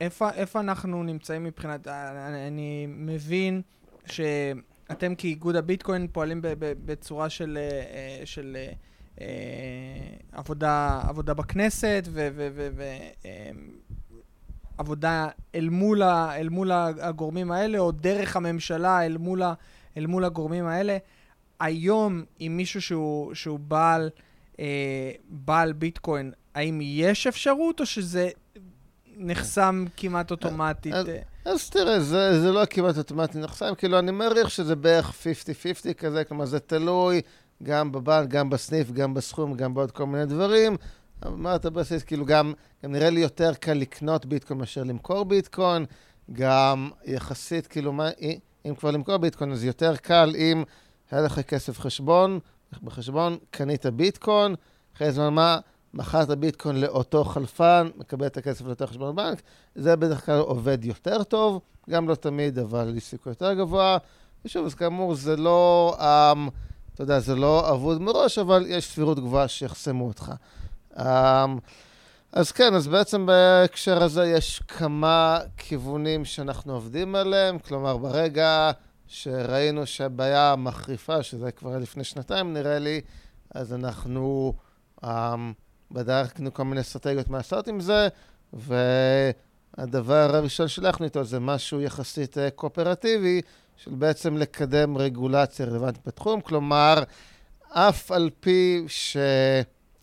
איפה, 0.00 0.30
איפה 0.30 0.60
אנחנו 0.60 1.02
נמצאים 1.02 1.44
מבחינת... 1.44 1.88
אני, 1.88 2.48
אני 2.48 2.86
מבין 2.88 3.62
שאתם 4.06 5.14
כאיגוד 5.14 5.56
הביטקוין 5.56 6.08
פועלים 6.12 6.40
בצורה 6.58 7.28
של, 7.28 7.58
של 8.24 8.56
עבודה, 10.32 11.00
עבודה 11.08 11.34
בכנסת 11.34 12.04
ו... 12.10 12.28
ו, 12.34 12.48
ו, 12.54 12.68
ו 12.76 12.82
עבודה 14.78 15.28
אל 15.54 15.70
אל 16.34 16.48
מול 16.48 16.72
הגורמים 16.72 17.52
האלה, 17.52 17.78
או 17.78 17.92
דרך 17.92 18.36
הממשלה 18.36 19.06
אל 19.06 19.16
מול, 19.16 19.42
ה, 19.42 19.54
אל 19.96 20.06
מול 20.06 20.24
הגורמים 20.24 20.66
האלה. 20.66 20.98
היום, 21.60 22.24
עם 22.38 22.56
מישהו 22.56 22.82
שהוא, 22.82 23.34
שהוא 23.34 23.58
בעל, 23.58 24.10
אה, 24.60 25.12
בעל 25.28 25.72
ביטקוין, 25.72 26.32
האם 26.54 26.80
יש 26.82 27.26
אפשרות, 27.26 27.80
או 27.80 27.86
שזה 27.86 28.28
נחסם 29.16 29.84
כמעט 29.96 30.30
אוטומטית? 30.30 30.94
אז, 30.94 31.06
אז 31.44 31.70
תראה, 31.70 32.00
זה, 32.00 32.40
זה 32.40 32.52
לא 32.52 32.64
כמעט 32.70 32.98
אוטומטית 32.98 33.36
נחסם, 33.36 33.74
כאילו, 33.78 33.98
אני 33.98 34.10
מעריך 34.10 34.50
שזה 34.50 34.76
בערך 34.76 35.10
50-50 35.90 35.94
כזה, 35.94 36.24
כלומר, 36.24 36.44
זה 36.44 36.60
תלוי 36.60 37.22
גם 37.62 37.92
בבנק, 37.92 38.28
גם 38.28 38.50
בסניף, 38.50 38.90
גם 38.90 39.14
בסכום, 39.14 39.54
גם 39.54 39.74
בעוד 39.74 39.90
כל 39.90 40.06
מיני 40.06 40.26
דברים. 40.26 40.76
אמרת 41.26 41.66
בסיס, 41.66 42.02
כאילו 42.02 42.24
גם, 42.24 42.52
גם 42.84 42.92
נראה 42.92 43.10
לי 43.10 43.20
יותר 43.20 43.54
קל 43.54 43.72
לקנות 43.72 44.26
ביטקוין 44.26 44.58
מאשר 44.58 44.82
למכור 44.82 45.24
ביטקוין, 45.24 45.84
גם 46.32 46.90
יחסית, 47.04 47.66
כאילו, 47.66 47.92
מה, 47.92 48.08
אם 48.64 48.74
כבר 48.74 48.90
למכור 48.90 49.16
ביטקוין, 49.16 49.52
אז 49.52 49.64
יותר 49.64 49.96
קל 49.96 50.34
אם 50.38 50.64
היה 51.10 51.20
לך 51.20 51.40
כסף 51.40 51.80
חשבון, 51.80 52.38
בחשבון, 52.82 53.36
קנית 53.50 53.86
ביטקוין, 53.86 54.54
אחרי 54.96 55.12
זמן 55.12 55.34
מה, 55.34 55.58
מכרת 55.94 56.30
ביטקוין 56.30 56.80
לאותו 56.80 57.24
חלפן, 57.24 57.88
מקבל 57.96 58.26
את 58.26 58.36
הכסף 58.36 58.66
לאותו 58.66 58.86
חשבון 58.86 59.16
בנק, 59.16 59.42
זה 59.74 59.96
בדרך 59.96 60.26
כלל 60.26 60.38
עובד 60.38 60.84
יותר 60.84 61.22
טוב, 61.22 61.60
גם 61.90 62.08
לא 62.08 62.14
תמיד, 62.14 62.58
אבל 62.58 62.94
יש 62.96 63.04
סיכוי 63.04 63.30
יותר 63.30 63.54
גבוה. 63.54 63.98
ושוב, 64.44 64.66
אז 64.66 64.74
כאמור, 64.74 65.14
זה 65.14 65.36
לא, 65.36 65.96
um, 65.98 66.50
אתה 66.96 67.04
יודע, 67.04 67.20
זה 67.20 67.34
לא 67.34 67.72
אבוד 67.72 68.02
מראש, 68.02 68.38
אבל 68.38 68.64
יש 68.68 68.86
סבירות 68.86 69.18
גבוהה 69.18 69.48
שיחסמו 69.48 70.06
אותך. 70.06 70.32
אמ, 71.00 71.04
אז 72.32 72.52
כן, 72.52 72.74
אז 72.74 72.88
בעצם 72.88 73.26
בהקשר 73.26 74.02
הזה 74.02 74.26
יש 74.26 74.62
כמה 74.68 75.38
כיוונים 75.56 76.24
שאנחנו 76.24 76.72
עובדים 76.74 77.14
עליהם. 77.14 77.58
כלומר, 77.58 77.96
ברגע 77.96 78.70
שראינו 79.06 79.86
שהבעיה 79.86 80.54
מחריפה, 80.58 81.22
שזה 81.22 81.50
כבר 81.52 81.78
לפני 81.78 82.04
שנתיים 82.04 82.52
נראה 82.52 82.78
לי, 82.78 83.00
אז 83.54 83.72
אנחנו 83.74 84.54
um, 85.04 85.06
בדקנו 85.90 86.54
כל 86.54 86.64
מיני 86.64 86.80
אסטרטגיות 86.80 87.28
מה 87.28 87.36
לעשות 87.36 87.68
עם 87.68 87.80
זה, 87.80 88.08
והדבר 88.52 90.36
הראשון 90.36 90.68
שהלכנו 90.68 91.04
איתו 91.04 91.24
זה 91.24 91.40
משהו 91.40 91.80
יחסית 91.80 92.38
אה, 92.38 92.50
קואופרטיבי, 92.50 93.40
של 93.76 93.94
בעצם 93.94 94.36
לקדם 94.36 94.96
רגולציה 94.96 95.66
רלוונטית 95.66 96.06
בתחום. 96.06 96.40
כלומר, 96.40 97.02
אף 97.68 98.12
על 98.12 98.30
פי 98.40 98.84
ש... 98.88 99.16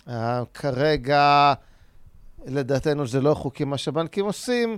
Uh, 0.08 0.12
כרגע, 0.54 1.54
לדעתנו 2.46 3.08
זה 3.08 3.22
לא 3.22 3.34
חוקי 3.34 3.64
מה 3.64 3.78
שהבנקים 3.78 4.26
עושים, 4.26 4.78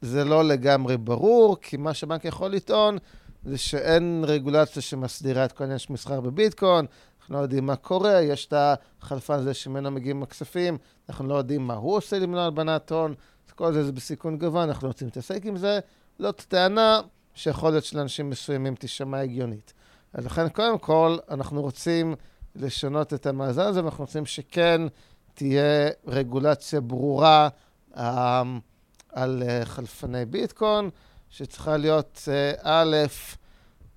זה 0.00 0.24
לא 0.24 0.44
לגמרי 0.44 0.96
ברור, 0.96 1.56
כי 1.60 1.76
מה 1.76 1.94
שהבנק 1.94 2.24
יכול 2.24 2.50
לטעון 2.50 2.98
זה 3.44 3.58
שאין 3.58 4.24
רגולציה 4.26 4.82
שמסדירה 4.82 5.44
את 5.44 5.52
כל 5.52 5.64
העניין 5.64 5.78
של 5.78 5.92
מסחר 5.92 6.20
בביטקוין, 6.20 6.86
אנחנו 7.20 7.34
לא 7.34 7.40
יודעים 7.40 7.66
מה 7.66 7.76
קורה, 7.76 8.22
יש 8.22 8.46
את 8.46 8.54
החלפן 9.02 9.34
הזה 9.34 9.54
שממנו 9.54 9.90
מגיעים 9.90 10.22
הכספים, 10.22 10.78
אנחנו 11.08 11.28
לא 11.28 11.34
יודעים 11.34 11.66
מה 11.66 11.74
הוא 11.74 11.96
עושה 11.96 12.18
למנוע 12.18 12.44
הלבנת 12.44 12.92
הון, 12.92 13.14
כל 13.58 13.72
זה 13.72 13.84
זה 13.84 13.92
בסיכון 13.92 14.38
גבוה, 14.38 14.64
אנחנו 14.64 14.86
לא 14.86 14.90
רוצים 14.90 15.06
להתעסק 15.06 15.40
עם 15.44 15.56
זה. 15.56 15.80
זאת 16.18 16.44
טענה 16.48 17.00
שיכול 17.38 17.70
להיות 17.70 17.84
שלאנשים 17.84 18.30
מסוימים 18.30 18.74
תישמע 18.74 19.18
הגיונית. 19.18 19.72
אז 20.12 20.26
לכן, 20.26 20.48
קודם 20.48 20.78
כל, 20.78 21.16
אנחנו 21.30 21.62
רוצים 21.62 22.14
לשנות 22.56 23.14
את 23.14 23.26
המאזן 23.26 23.62
הזה, 23.62 23.84
ואנחנו 23.84 24.04
רוצים 24.04 24.26
שכן 24.26 24.80
תהיה 25.34 25.90
רגולציה 26.06 26.80
ברורה 26.80 27.48
um, 27.94 27.98
על 29.12 29.42
uh, 29.42 29.64
חלפני 29.64 30.24
ביטקוין, 30.24 30.90
שצריכה 31.30 31.76
להיות, 31.76 32.28
uh, 32.56 32.60
א', 32.62 32.96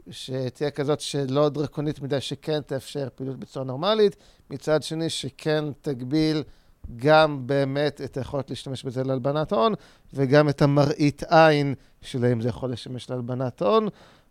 שתהיה 0.09 0.71
כזאת 0.71 0.99
שלא 0.99 1.49
דרקונית 1.49 2.01
מדי, 2.01 2.21
שכן 2.21 2.61
תאפשר 2.61 3.07
פעילות 3.15 3.39
בצורה 3.39 3.65
נורמלית, 3.65 4.15
מצד 4.49 4.83
שני, 4.83 5.09
שכן 5.09 5.65
תגביל 5.81 6.43
גם 6.95 7.47
באמת 7.47 8.01
את 8.01 8.17
היכולת 8.17 8.49
להשתמש 8.49 8.83
בזה 8.83 9.03
להלבנת 9.03 9.53
הון, 9.53 9.73
וגם 10.13 10.49
את 10.49 10.61
המראית 10.61 11.23
עין 11.23 11.75
של 12.01 12.25
האם 12.25 12.41
זה 12.41 12.49
יכול 12.49 12.71
לשמש 12.71 13.09
להלבנת 13.09 13.61
הון. 13.61 13.87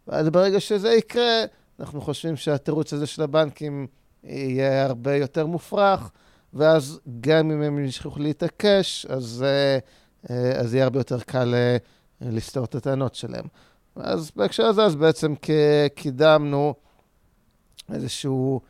ואז 0.08 0.28
ברגע 0.28 0.60
שזה 0.60 0.94
יקרה, 0.94 1.44
אנחנו 1.80 2.00
חושבים 2.00 2.36
שהתירוץ 2.36 2.92
הזה 2.92 3.06
של 3.06 3.22
הבנקים 3.22 3.86
יהיה 4.24 4.84
הרבה 4.84 5.16
יותר 5.16 5.46
מופרך, 5.46 6.10
ואז 6.54 7.00
גם 7.20 7.50
אם 7.50 7.62
הם 7.62 7.84
ישכחו 7.84 8.18
להתעקש, 8.18 9.06
אז, 9.06 9.44
אה, 9.46 9.78
אה, 10.30 10.60
אז 10.60 10.74
יהיה 10.74 10.84
הרבה 10.84 11.00
יותר 11.00 11.20
קל 11.20 11.54
אה, 11.54 11.76
לסתור 12.20 12.64
את 12.64 12.74
הטענות 12.74 13.14
שלהם. 13.14 13.44
אז 13.96 14.30
בהקשר 14.36 14.64
הזה, 14.64 14.84
אז 14.84 14.94
בעצם 14.94 15.34
קידמנו 15.94 16.74
איזשהו 17.92 18.60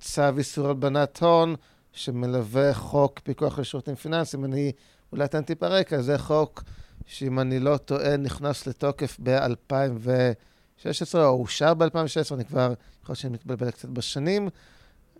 צו 0.00 0.38
איסור 0.38 0.66
הלבנת 0.66 1.22
הון 1.22 1.54
שמלווה 1.92 2.74
חוק 2.74 3.18
פיקוח 3.18 3.58
על 3.58 3.64
שירותים 3.64 3.94
פיננסיים. 3.94 4.44
אני 4.44 4.72
אולי 5.12 5.24
אתן 5.24 5.42
טיפה 5.42 5.66
רקע, 5.66 6.02
זה 6.02 6.18
חוק 6.18 6.62
שאם 7.06 7.40
אני 7.40 7.60
לא 7.60 7.76
טועה, 7.76 8.16
נכנס 8.16 8.66
לתוקף 8.66 9.16
ב-2016, 9.22 11.14
או 11.14 11.28
אושר 11.28 11.74
ב-2016, 11.74 12.34
אני 12.34 12.44
כבר, 12.44 12.72
יכול 13.02 13.12
להיות 13.12 13.18
שאני 13.18 13.32
מתבלבל 13.32 13.70
קצת 13.70 13.88
בשנים. 13.88 14.48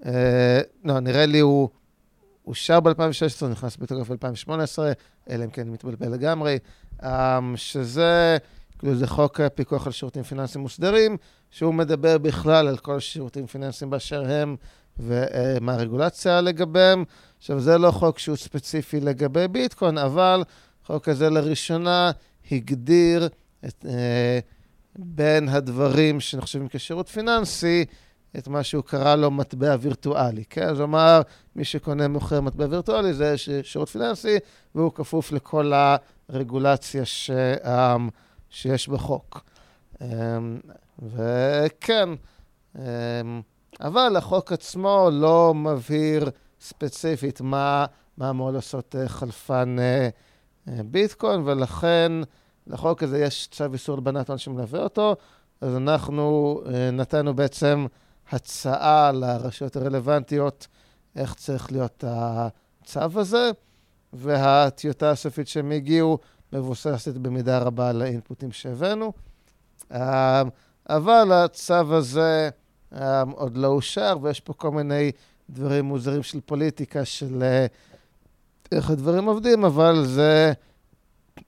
אה, 0.06 0.60
לא, 0.84 1.00
נראה 1.00 1.26
לי 1.26 1.40
הוא 1.40 1.68
אושר 2.46 2.80
ב-2016, 2.80 3.46
נכנס 3.50 3.76
בתוקף 3.76 4.10
ב-2018, 4.10 4.78
אלא 5.30 5.44
אם 5.44 5.50
כן 5.50 5.68
מתבלבל 5.68 6.08
לגמרי, 6.08 6.58
אמ, 7.04 7.56
שזה, 7.56 8.36
כאילו 8.78 8.94
זה 8.94 9.06
חוק 9.06 9.40
פיקוח 9.54 9.86
על 9.86 9.92
שירותים 9.92 10.22
פיננסיים 10.22 10.62
מוסדרים, 10.62 11.16
שהוא 11.50 11.74
מדבר 11.74 12.18
בכלל 12.18 12.68
על 12.68 12.76
כל 12.76 12.96
השירותים 12.96 13.46
פיננסיים 13.46 13.90
באשר 13.90 14.30
הם 14.30 14.56
ומה 14.98 15.74
הרגולציה 15.74 16.40
לגביהם. 16.40 17.04
עכשיו, 17.38 17.60
זה 17.60 17.78
לא 17.78 17.90
חוק 17.90 18.18
שהוא 18.18 18.36
ספציפי 18.36 19.00
לגבי 19.00 19.48
ביטקוין, 19.48 19.98
אבל 19.98 20.42
חוק 20.86 21.08
הזה 21.08 21.30
לראשונה 21.30 22.10
הגדיר 22.50 23.28
את, 23.64 23.86
אה, 23.88 24.38
בין 24.98 25.48
הדברים 25.48 26.20
שנחשבים 26.20 26.68
כשירות 26.68 27.08
פיננסי, 27.08 27.84
את 28.38 28.48
מה 28.48 28.62
שהוא 28.62 28.84
קרא 28.84 29.16
לו 29.16 29.30
מטבע 29.30 29.76
וירטואלי, 29.80 30.44
כן? 30.50 30.68
אז 30.68 30.78
הוא 30.78 30.84
אמר, 30.84 31.20
מי 31.56 31.64
שקונה 31.64 32.08
מוכר 32.08 32.40
מטבע 32.40 32.66
וירטואלי 32.70 33.14
זה 33.14 33.34
שירות 33.62 33.88
פיננסי, 33.88 34.36
והוא 34.74 34.92
כפוף 34.92 35.32
לכל 35.32 35.72
הרגולציה 36.28 37.04
ש, 37.04 37.30
um, 37.62 37.68
שיש 38.50 38.88
בחוק. 38.88 39.40
Um, 39.94 40.02
וכן, 41.02 42.08
um, 42.76 42.78
אבל 43.80 44.16
החוק 44.16 44.52
עצמו 44.52 45.08
לא 45.12 45.54
מבהיר 45.54 46.30
ספציפית 46.60 47.40
מה, 47.40 47.86
מה 48.16 48.30
אמור 48.30 48.50
לעשות 48.50 48.94
uh, 48.94 49.08
חלפן 49.08 49.76
uh, 49.78 50.35
ביטקוין, 50.66 51.40
ולכן 51.44 52.12
לחוק 52.66 53.02
הזה 53.02 53.18
יש 53.18 53.48
צו 53.50 53.72
איסור 53.72 53.94
הלבנת 53.94 54.28
הון 54.28 54.38
שמלווה 54.38 54.82
אותו, 54.82 55.16
אז 55.60 55.76
אנחנו 55.76 56.60
uh, 56.64 56.68
נתנו 56.92 57.34
בעצם... 57.34 57.86
הצעה 58.30 59.12
לרשויות 59.12 59.76
הרלוונטיות 59.76 60.66
איך 61.16 61.34
צריך 61.34 61.72
להיות 61.72 62.04
הצו 62.06 63.20
הזה, 63.20 63.50
והטיוטה 64.12 65.10
הסופית 65.10 65.48
שהם 65.48 65.70
הגיעו 65.70 66.18
מבוססת 66.52 67.14
במידה 67.14 67.58
רבה 67.58 67.88
על 67.88 68.02
האינפוטים 68.02 68.52
שהבאנו. 68.52 69.12
אה, 69.92 70.42
אבל 70.88 71.32
הצו 71.32 71.94
הזה 71.94 72.50
אה, 72.92 73.22
עוד 73.22 73.56
לא 73.56 73.68
אושר, 73.68 74.18
ויש 74.22 74.40
פה 74.40 74.52
כל 74.52 74.70
מיני 74.70 75.12
דברים 75.50 75.84
מוזרים 75.84 76.22
של 76.22 76.40
פוליטיקה, 76.40 77.04
של 77.04 77.42
אה, 77.42 77.66
איך 78.72 78.90
הדברים 78.90 79.24
עובדים, 79.24 79.64
אבל 79.64 80.04
זה, 80.04 80.52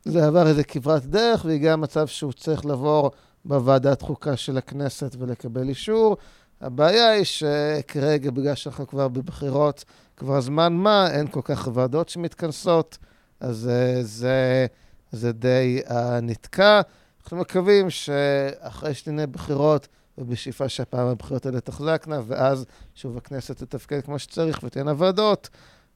זה 0.04 0.26
עבר 0.26 0.46
איזה 0.46 0.64
כברת 0.64 1.06
דרך, 1.06 1.44
והגיע 1.44 1.76
מצב 1.76 2.06
שהוא 2.06 2.32
צריך 2.32 2.66
לעבור 2.66 3.10
בוועדת 3.44 4.02
חוקה 4.02 4.36
של 4.36 4.58
הכנסת 4.58 5.16
ולקבל 5.18 5.68
אישור, 5.68 6.16
הבעיה 6.60 7.10
היא 7.10 7.24
שכרגע, 7.24 8.30
בגלל 8.30 8.54
שאנחנו 8.54 8.86
כבר 8.86 9.08
בבחירות 9.08 9.84
כבר 10.16 10.40
זמן 10.40 10.72
מה, 10.72 11.10
אין 11.10 11.26
כל 11.26 11.40
כך 11.44 11.68
ועדות 11.74 12.08
שמתכנסות, 12.08 12.98
אז 13.40 13.70
uh, 13.70 14.02
זה, 14.02 14.66
זה 15.12 15.32
די 15.32 15.80
uh, 15.86 15.92
נתקע. 16.22 16.80
אנחנו 17.22 17.36
מקווים 17.36 17.90
שאחרי 17.90 18.94
שתהיה 18.94 19.26
בחירות, 19.26 19.88
ובשאיפה 20.18 20.68
שהפעם 20.68 21.06
הבחירות 21.06 21.46
האלה 21.46 21.60
תחזקנה, 21.60 22.20
ואז 22.26 22.64
שוב 22.94 23.16
הכנסת 23.16 23.56
תתפקד 23.62 24.00
כמו 24.00 24.18
שצריך 24.18 24.60
ותהיינה 24.62 24.92
ועדות, 24.96 25.48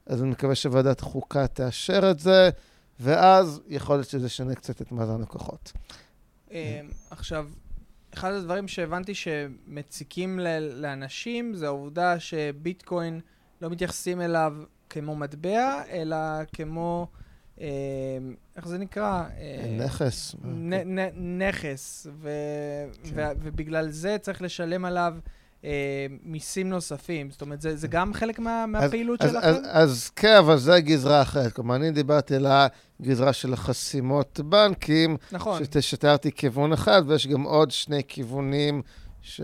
אז 0.05 0.21
אני 0.21 0.31
מקווה 0.31 0.55
שוועדת 0.55 0.99
החוקה 0.99 1.47
תאשר 1.47 2.11
את 2.11 2.19
זה, 2.19 2.49
ואז 2.99 3.61
יכול 3.67 3.95
להיות 3.95 4.07
שזה 4.07 4.25
ישנה 4.25 4.55
קצת 4.55 4.81
את 4.81 4.91
מאזן 4.91 5.21
הכוחות. 5.21 5.71
אה, 6.51 6.81
עכשיו, 7.09 7.49
אחד 8.13 8.31
הדברים 8.31 8.67
שהבנתי 8.67 9.13
שמציקים 9.15 10.39
לאנשים 10.71 11.55
זה 11.55 11.65
העובדה 11.65 12.19
שביטקוין 12.19 13.19
לא 13.61 13.69
מתייחסים 13.69 14.21
אליו 14.21 14.53
כמו 14.89 15.15
מטבע, 15.15 15.81
אלא 15.89 16.17
כמו... 16.53 17.07
אה, 17.61 17.67
איך 18.55 18.67
זה 18.67 18.77
נקרא? 18.77 19.23
אה, 19.37 19.77
נכס. 19.85 20.35
נכס, 21.15 22.07
כן. 23.15 23.33
ובגלל 23.41 23.89
זה 23.89 24.17
צריך 24.21 24.41
לשלם 24.41 24.85
עליו 24.85 25.15
אה, 25.65 26.05
מיסים 26.23 26.69
נוספים. 26.69 27.31
זאת 27.31 27.41
אומרת, 27.41 27.61
זה 27.61 27.87
גם 27.87 28.13
חלק 28.13 28.39
מהפעילות 28.39 29.21
שלכם? 29.21 29.51
אז 29.63 30.09
כן, 30.15 30.35
אבל 30.35 30.57
זה 30.57 30.79
גזרה 30.79 31.21
אחרת. 31.21 31.53
כלומר, 31.53 31.75
אני 31.75 31.91
דיברתי 31.91 32.35
על 32.35 32.47
הגזרה 32.99 33.33
של 33.33 33.53
החסימות 33.53 34.39
בנקים. 34.39 35.17
נכון. 35.31 35.61
שתיארתי 35.79 36.31
כיוון 36.31 36.73
אחד, 36.73 37.01
ויש 37.07 37.27
גם 37.27 37.43
עוד 37.43 37.71
שני 37.71 38.01
כיוונים 38.07 38.81
ש... 39.21 39.41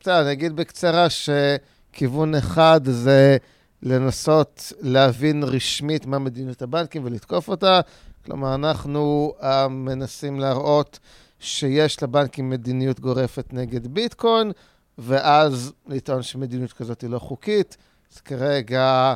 בסדר, 0.00 0.20
אני 0.22 0.32
אגיד 0.32 0.56
בקצרה 0.56 1.06
שכיוון 1.10 2.34
אחד 2.34 2.80
זה... 2.84 3.36
לנסות 3.84 4.72
להבין 4.80 5.42
רשמית 5.42 6.06
מה 6.06 6.18
מדיניות 6.18 6.62
הבנקים 6.62 7.04
ולתקוף 7.04 7.48
אותה. 7.48 7.80
כלומר, 8.24 8.54
אנחנו 8.54 9.34
uh, 9.40 9.44
מנסים 9.68 10.40
להראות 10.40 10.98
שיש 11.44 12.02
לבנקים 12.02 12.50
מדיניות 12.50 13.00
גורפת 13.00 13.52
נגד 13.52 13.86
ביטקוין, 13.86 14.52
ואז 14.98 15.72
לטעון 15.86 16.22
שמדיניות 16.22 16.72
כזאת 16.72 17.00
היא 17.00 17.10
לא 17.10 17.18
חוקית. 17.18 17.76
אז 18.12 18.20
כרגע 18.20 19.14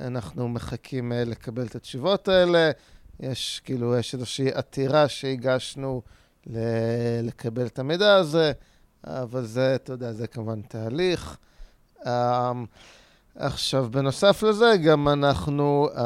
אנחנו 0.00 0.48
מחכים 0.48 1.12
uh, 1.12 1.28
לקבל 1.28 1.66
את 1.66 1.74
התשובות 1.74 2.28
האלה. 2.28 2.70
יש 3.20 3.60
כאילו, 3.64 3.96
יש 3.96 4.14
איזושהי 4.14 4.52
עתירה 4.52 5.08
שהגשנו 5.08 6.02
ל- 6.46 6.58
לקבל 7.22 7.66
את 7.66 7.78
המידע 7.78 8.14
הזה, 8.14 8.52
אבל 9.04 9.44
זה, 9.44 9.74
אתה 9.74 9.92
יודע, 9.92 10.12
זה 10.12 10.26
כמובן 10.26 10.60
תהליך. 10.62 11.36
Um, 11.98 12.06
עכשיו, 13.34 13.88
בנוסף 13.90 14.42
לזה, 14.42 14.76
גם 14.84 15.08
אנחנו 15.08 15.88
um, 15.94 16.00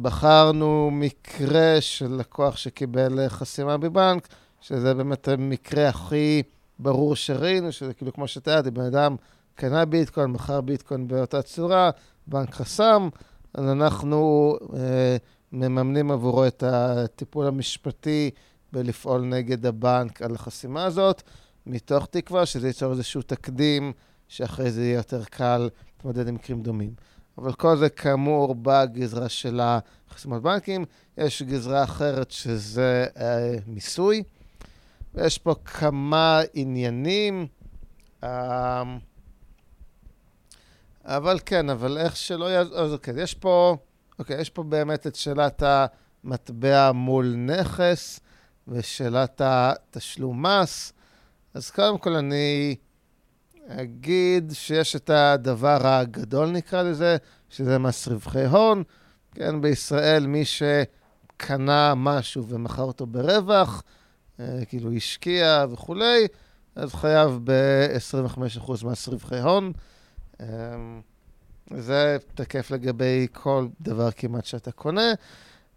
בחרנו 0.00 0.90
מקרה 0.92 1.80
של 1.80 2.12
לקוח 2.18 2.56
שקיבל 2.56 3.28
חסימה 3.28 3.76
בבנק, 3.76 4.28
שזה 4.60 4.94
באמת 4.94 5.28
המקרה 5.28 5.88
הכי 5.88 6.42
ברור 6.78 7.16
שראינו, 7.16 7.72
שזה 7.72 7.94
כאילו 7.94 8.12
כמו 8.12 8.28
שתיארתי, 8.28 8.70
בן 8.70 8.84
אדם 8.84 9.16
קנה 9.54 9.84
ביטקוין, 9.84 10.30
מכר 10.30 10.60
ביטקוין 10.60 11.08
באותה 11.08 11.42
צורה, 11.42 11.90
בנק 12.26 12.54
חסם, 12.54 13.08
אז 13.54 13.64
אנחנו 13.64 14.56
uh, 14.60 14.74
מממנים 15.52 16.10
עבורו 16.10 16.46
את 16.46 16.62
הטיפול 16.66 17.46
המשפטי 17.46 18.30
בלפעול 18.72 19.20
נגד 19.20 19.66
הבנק 19.66 20.22
על 20.22 20.34
החסימה 20.34 20.84
הזאת, 20.84 21.22
מתוך 21.66 22.06
תקווה 22.06 22.46
שזה 22.46 22.66
ייצור 22.66 22.92
איזשהו 22.92 23.22
תקדים 23.22 23.92
שאחרי 24.28 24.70
זה 24.70 24.82
יהיה 24.84 24.96
יותר 24.96 25.24
קל 25.24 25.68
להתמודד 25.96 26.28
עם 26.28 26.34
מקרים 26.34 26.62
דומים. 26.62 26.94
אבל 27.38 27.52
כל 27.52 27.76
זה 27.76 27.88
כאמור 27.88 28.54
בגזרה 28.54 29.28
של 29.28 29.60
החסימות 29.62 30.42
בנקים. 30.42 30.84
יש 31.18 31.42
גזרה 31.42 31.84
אחרת 31.84 32.30
שזה 32.30 33.06
אה, 33.16 33.54
מיסוי, 33.66 34.22
ויש 35.14 35.38
פה 35.38 35.54
כמה 35.64 36.40
עניינים. 36.54 37.46
אה, 38.24 38.82
אבל 41.04 41.38
כן, 41.46 41.70
אבל 41.70 41.98
איך 41.98 42.16
שלא 42.16 42.44
יעזור, 42.44 42.92
אוקיי, 42.92 43.22
יש 43.22 43.34
פה, 43.34 43.76
אוקיי, 44.18 44.40
יש 44.40 44.50
פה 44.50 44.62
באמת 44.62 45.06
את 45.06 45.14
שאלת 45.14 45.62
המטבע 46.24 46.92
מול 46.92 47.34
נכס 47.36 48.20
ושאלת 48.68 49.40
התשלום 49.44 50.46
מס. 50.46 50.92
אז 51.54 51.70
קודם 51.70 51.98
כל 51.98 52.14
אני 52.14 52.76
אגיד 53.68 54.52
שיש 54.54 54.96
את 54.96 55.10
הדבר 55.10 55.86
הגדול, 55.86 56.50
נקרא 56.50 56.82
לזה, 56.82 57.16
שזה 57.50 57.78
מס 57.78 58.08
רווחי 58.08 58.44
הון. 58.44 58.82
כן, 59.34 59.60
בישראל 59.60 60.26
מי 60.26 60.44
שקנה 60.44 61.94
משהו 61.96 62.46
ומכר 62.48 62.82
אותו 62.82 63.06
ברווח, 63.06 63.82
אה, 63.86 63.97
כאילו 64.68 64.92
השקיע 64.92 65.64
וכולי, 65.70 66.26
אז 66.76 66.94
חייב 66.94 67.40
ב-25% 67.44 68.72
מס 68.84 69.08
רווחי 69.08 69.40
הון. 69.40 69.72
אה, 70.40 70.46
זה 71.76 72.16
תקף 72.34 72.70
לגבי 72.70 73.26
כל 73.32 73.66
דבר 73.80 74.10
כמעט 74.10 74.44
שאתה 74.44 74.72
קונה. 74.72 75.12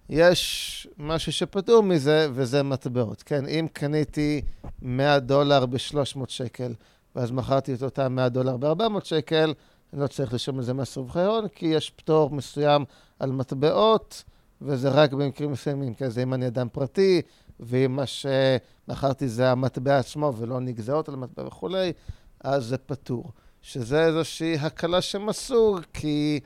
יש 0.10 0.88
משהו 0.98 1.32
שפטור 1.32 1.84
מזה, 1.84 2.28
וזה 2.34 2.64
מטבעות. 2.64 3.24
כן, 3.24 3.48
אם 3.48 3.68
קניתי 3.74 4.42
100 4.82 5.20
דולר 5.20 5.66
ב-300 5.66 6.20
שקל, 6.28 6.74
ואז 7.16 7.32
מכרתי 7.32 7.74
את 7.74 7.84
אותם 7.84 8.16
100 8.16 8.30
דולר 8.30 8.58
ב-400 8.58 9.04
שקל, 9.04 9.54
אני 9.94 10.02
לא 10.02 10.08
צריך 10.08 10.34
לשלם 10.34 10.58
על 10.58 10.64
זה 10.64 10.74
מס 10.74 10.98
רווחי 10.98 11.22
הון, 11.22 11.48
כי 11.48 11.66
יש 11.66 11.90
פטור 11.90 12.30
מסוים 12.30 12.86
על 13.20 13.32
מטבעות, 13.32 14.24
וזה 14.62 14.90
רק 14.90 15.14
במקרים 15.14 15.52
מסוימים, 15.52 15.94
כי 15.94 16.10
זה 16.10 16.24
אם 16.24 16.34
אני 16.34 16.48
אדם 16.48 16.68
פרטי, 16.72 17.22
ואם 17.62 17.96
מה 17.96 18.04
שמכרתי 18.06 19.28
זה 19.28 19.52
המטבע 19.52 19.98
עצמו 19.98 20.34
ולא 20.38 20.60
נגזרות 20.60 21.10
על 21.10 21.16
המטבע 21.16 21.48
וכולי, 21.48 21.94
אז 22.40 22.66
זה 22.66 22.78
פטור. 22.78 23.32
שזה 23.62 24.06
איזושהי 24.06 24.56
הקלה 24.56 25.00
עשו, 25.28 25.78
כי 25.94 26.40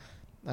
um, 0.46 0.50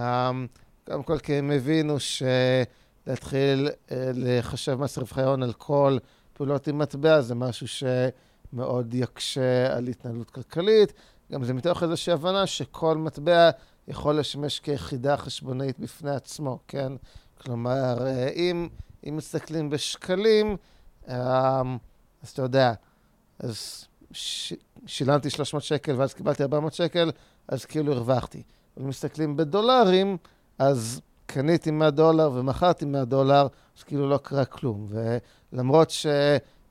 קודם 0.86 1.02
כל 1.02 1.18
כי 1.18 1.34
הם 1.34 1.50
הבינו 1.50 1.96
שלהתחיל 2.00 3.68
uh, 3.68 3.92
לחשב 4.14 4.74
מס 4.74 4.98
רווחי 4.98 5.22
הון 5.22 5.42
על 5.42 5.52
כל 5.52 5.98
פעולות 6.32 6.68
עם 6.68 6.78
מטבע 6.78 7.20
זה 7.20 7.34
משהו 7.34 7.68
ש... 7.68 7.84
מאוד 8.52 8.94
יקשה 8.94 9.76
על 9.76 9.88
התנהלות 9.88 10.30
כלכלית. 10.30 10.92
גם 11.32 11.44
זה 11.44 11.54
מתוך 11.54 11.82
איזושהי 11.82 12.12
הבנה 12.12 12.46
שכל 12.46 12.98
מטבע 12.98 13.50
יכול 13.88 14.18
לשמש 14.18 14.60
כיחידה 14.60 15.16
חשבונאית 15.16 15.78
בפני 15.78 16.10
עצמו, 16.10 16.58
כן? 16.68 16.92
כלומר, 17.40 18.06
אם, 18.34 18.68
אם 19.08 19.16
מסתכלים 19.16 19.70
בשקלים, 19.70 20.56
אמ, 21.08 21.14
אז 22.22 22.28
אתה 22.32 22.42
יודע, 22.42 22.72
אז 23.38 23.86
ש, 24.12 24.52
שילמתי 24.86 25.30
300 25.30 25.62
שקל 25.62 25.94
ואז 25.96 26.14
קיבלתי 26.14 26.42
400 26.42 26.72
שקל, 26.72 27.10
אז 27.48 27.64
כאילו 27.64 27.92
הרווחתי. 27.92 28.42
אם 28.80 28.88
מסתכלים 28.88 29.36
בדולרים, 29.36 30.16
אז 30.58 31.00
קניתי 31.26 31.70
100 31.70 31.90
דולר 31.90 32.30
ומכרתי 32.34 32.84
100 32.84 33.04
דולר, 33.04 33.46
אז 33.78 33.82
כאילו 33.82 34.08
לא 34.08 34.16
קרה 34.16 34.44
כלום. 34.44 34.86
ולמרות 35.52 35.90
ש... 35.90 36.06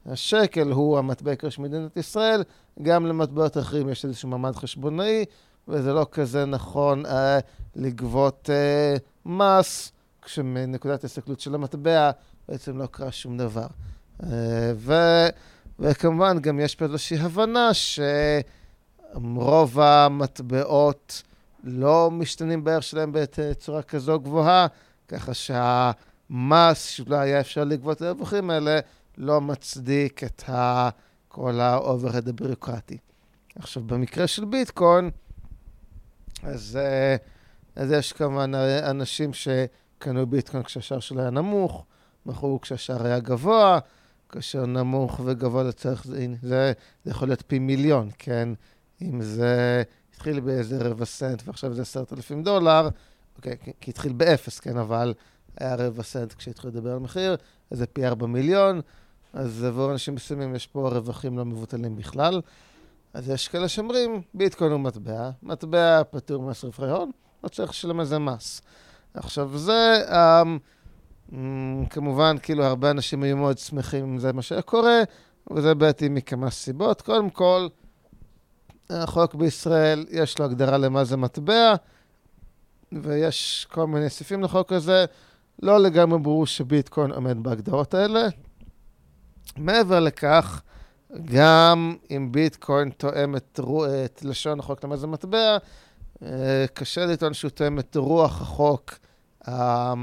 השקל 0.06 0.72
הוא 0.72 0.98
המטבע 0.98 1.30
העיקרי 1.32 1.52
של 1.52 1.62
מדינת 1.62 1.98
ישראל, 1.98 2.44
גם 2.82 3.06
למטבעות 3.06 3.58
אחרים 3.58 3.90
יש 3.90 4.06
איזשהו 4.06 4.30
מעמד 4.30 4.56
חשבונאי, 4.56 5.26
וזה 5.68 5.94
לא 5.94 6.08
כזה 6.12 6.46
נכון 6.46 7.06
אה, 7.06 7.40
לגבות 7.76 8.50
אה, 8.50 8.96
מס, 9.26 9.92
כשמנקודת 10.22 11.04
ההסתכלות 11.04 11.40
של 11.40 11.56
המטבע 11.56 12.12
בעצם 12.50 12.78
לא 12.78 12.86
קרה 12.86 13.12
שום 13.12 13.38
דבר. 13.38 13.68
אה, 14.24 14.72
ו, 14.76 14.94
וכמובן 15.80 16.40
גם 16.40 16.60
יש 16.60 16.76
פה 16.76 16.86
איזושהי 16.86 17.20
הבנה 17.20 17.70
שרוב 19.14 19.80
המטבעות 19.80 21.24
לא 21.64 22.12
משתנים 22.12 22.64
בערך 22.64 22.84
שלהם 22.84 23.12
בצורה 23.14 23.82
כזו 23.82 24.20
גבוהה, 24.20 24.68
ככה 25.08 25.34
שהמס 25.34 26.84
שאולי 26.86 27.20
היה 27.20 27.40
אפשר 27.40 27.64
לגבות 27.64 28.02
לרווחים 28.02 28.50
האלה, 28.50 28.80
לא 29.18 29.42
מצדיק 29.42 30.24
את. 30.24 30.44
כל 31.32 31.60
ה-overhead 31.60 32.30
הבירוקרטי. 32.30 32.98
עכשיו, 33.56 33.84
במקרה 33.84 34.28
של 34.28 34.46
ביטקוין, 34.46 35.10
אז, 36.44 36.80
אה, 36.82 37.16
אז 37.76 37.92
יש 37.92 38.14
כמובן 38.14 38.52
אנשים 38.90 39.34
שקנו 40.02 40.28
ביטקוין 40.28 40.64
כשהשער 40.64 41.00
שלו 41.00 41.22
היה 41.22 41.30
נמוך, 41.30 41.86
מכרו 42.26 42.62
כשהשער 42.62 43.06
היה 43.06 43.20
גבוה, 43.20 43.80
כאשר 44.30 44.66
נמוך 44.66 45.22
וגבוה 45.26 45.64
לצורך 45.64 46.04
זה, 46.04 46.28
זה, 46.42 46.74
זה 47.04 47.12
יכול 47.12 47.28
להיות 47.28 47.44
פי 47.48 47.60
מיליון, 47.60 48.10
כן? 48.18 48.50
אם 49.02 49.22
זה 49.22 49.84
התחיל 50.14 50.40
באיזה 50.40 50.78
רבע 50.78 51.06
סנט 51.06 51.42
ועכשיו 51.46 51.74
זה 51.74 51.82
עשרת 51.82 52.14
אלפים 52.14 52.44
דולר, 52.44 52.90
אוקיי, 53.38 53.58
כי 53.82 53.92
התחיל 53.92 54.14
באפס, 54.14 54.60
כן? 54.60 54.78
אבל 54.78 55.14
היה 55.58 55.76
רבע 55.76 56.04
סנט 56.04 56.34
כשהתחילו 56.34 56.74
לדבר 56.74 56.92
על 56.92 57.00
מחיר, 57.00 57.36
אז 57.72 57.78
זה 57.78 57.86
פי 57.88 58.06
ארבע 58.06 58.28
מיליון. 58.28 58.82
אז 59.34 59.64
עבור 59.64 59.92
אנשים 59.92 60.16
מסוימים 60.16 60.56
יש 60.56 60.68
פה 60.68 60.90
רווחים 60.90 61.38
לא 61.38 61.46
מבוטלים 61.46 61.96
בכלל. 61.96 62.42
אז 63.14 63.30
יש 63.30 63.48
כאלה 63.48 63.68
שאומרים, 63.68 64.22
ביטקוין 64.34 64.72
הוא 64.72 64.80
מטבע, 64.80 65.30
מטבע 65.44 66.02
פטור 66.04 66.44
מס 66.44 66.64
רווחי 66.64 66.90
הון, 66.90 67.12
לא 67.44 67.50
צריך 67.50 67.70
לשלם 67.70 68.00
על 68.00 68.06
זה 68.06 68.20
מס. 68.20 68.62
עכשיו 69.14 69.58
זה, 69.58 70.04
um, 70.10 70.48
אמ, 71.34 71.86
כמובן, 71.90 72.36
כאילו, 72.44 72.64
הרבה 72.64 72.92
אנשים 72.92 73.24
היו 73.24 73.38
מאוד 73.38 73.58
שמחים 73.58 74.04
אם 74.04 74.20
זה 74.20 74.34
מה 74.34 74.42
שהיה 74.42 74.62
קורה, 74.62 75.00
וזה 75.52 75.76
בעייתי 75.76 76.10
מכמה 76.10 76.50
סיבות. 76.50 77.02
קודם 77.02 77.30
כל, 77.30 77.68
החוק 78.90 79.36
בישראל, 79.36 80.06
יש 80.10 80.40
לו 80.40 80.46
הגדרה 80.46 80.78
למה 80.78 81.04
זה 81.04 81.18
מטבע, 81.18 81.74
ויש 82.92 83.68
כל 83.72 83.88
מיני 83.88 84.10
סעיפים 84.10 84.44
לחוק 84.44 84.72
הזה. 84.74 85.06
לא 85.62 85.80
לגמרי 85.80 86.20
ברור 86.20 86.46
שביטקוין 86.46 87.12
עומד 87.12 87.44
בהגדרות 87.44 87.94
האלה. 87.94 88.28
מעבר 89.58 90.00
לכך, 90.00 90.62
גם 91.26 91.96
אם 92.12 92.32
ביטקוין 92.32 92.90
תואם 92.90 93.36
את, 93.36 93.60
לשון 94.24 94.60
החוק 94.60 94.84
למה 94.84 94.98
זה 94.98 95.08
מטבע, 95.08 95.58
קשה 96.74 97.06
לטעון 97.06 97.34
שהוא 97.34 97.52
תואם 97.52 97.80
את 97.80 97.96
רוח 97.96 98.42
החוק 98.42 99.00
אה, 99.48 99.94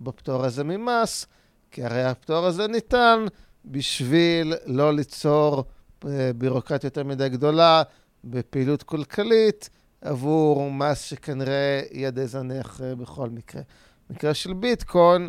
בפטור 0.00 0.44
הזה 0.44 0.64
ממס, 0.64 1.26
כי 1.70 1.84
הרי 1.84 2.04
הפטור 2.04 2.46
הזה 2.46 2.68
ניתן 2.68 3.24
בשביל 3.64 4.54
לא 4.66 4.94
ליצור 4.94 5.64
אה, 6.06 6.30
בירוקרטיה 6.36 6.86
יותר 6.86 7.04
מדי 7.04 7.28
גדולה 7.28 7.82
בפעילות 8.24 8.82
כלכלית 8.82 9.70
עבור 10.00 10.70
מס 10.72 11.02
שכנראה 11.02 11.82
יהיה 11.90 12.10
די 12.10 12.26
זניח 12.26 12.80
בכל 12.98 13.30
מקרה. 13.30 13.62
במקרה 14.10 14.34
של 14.34 14.52
ביטקוין, 14.52 15.28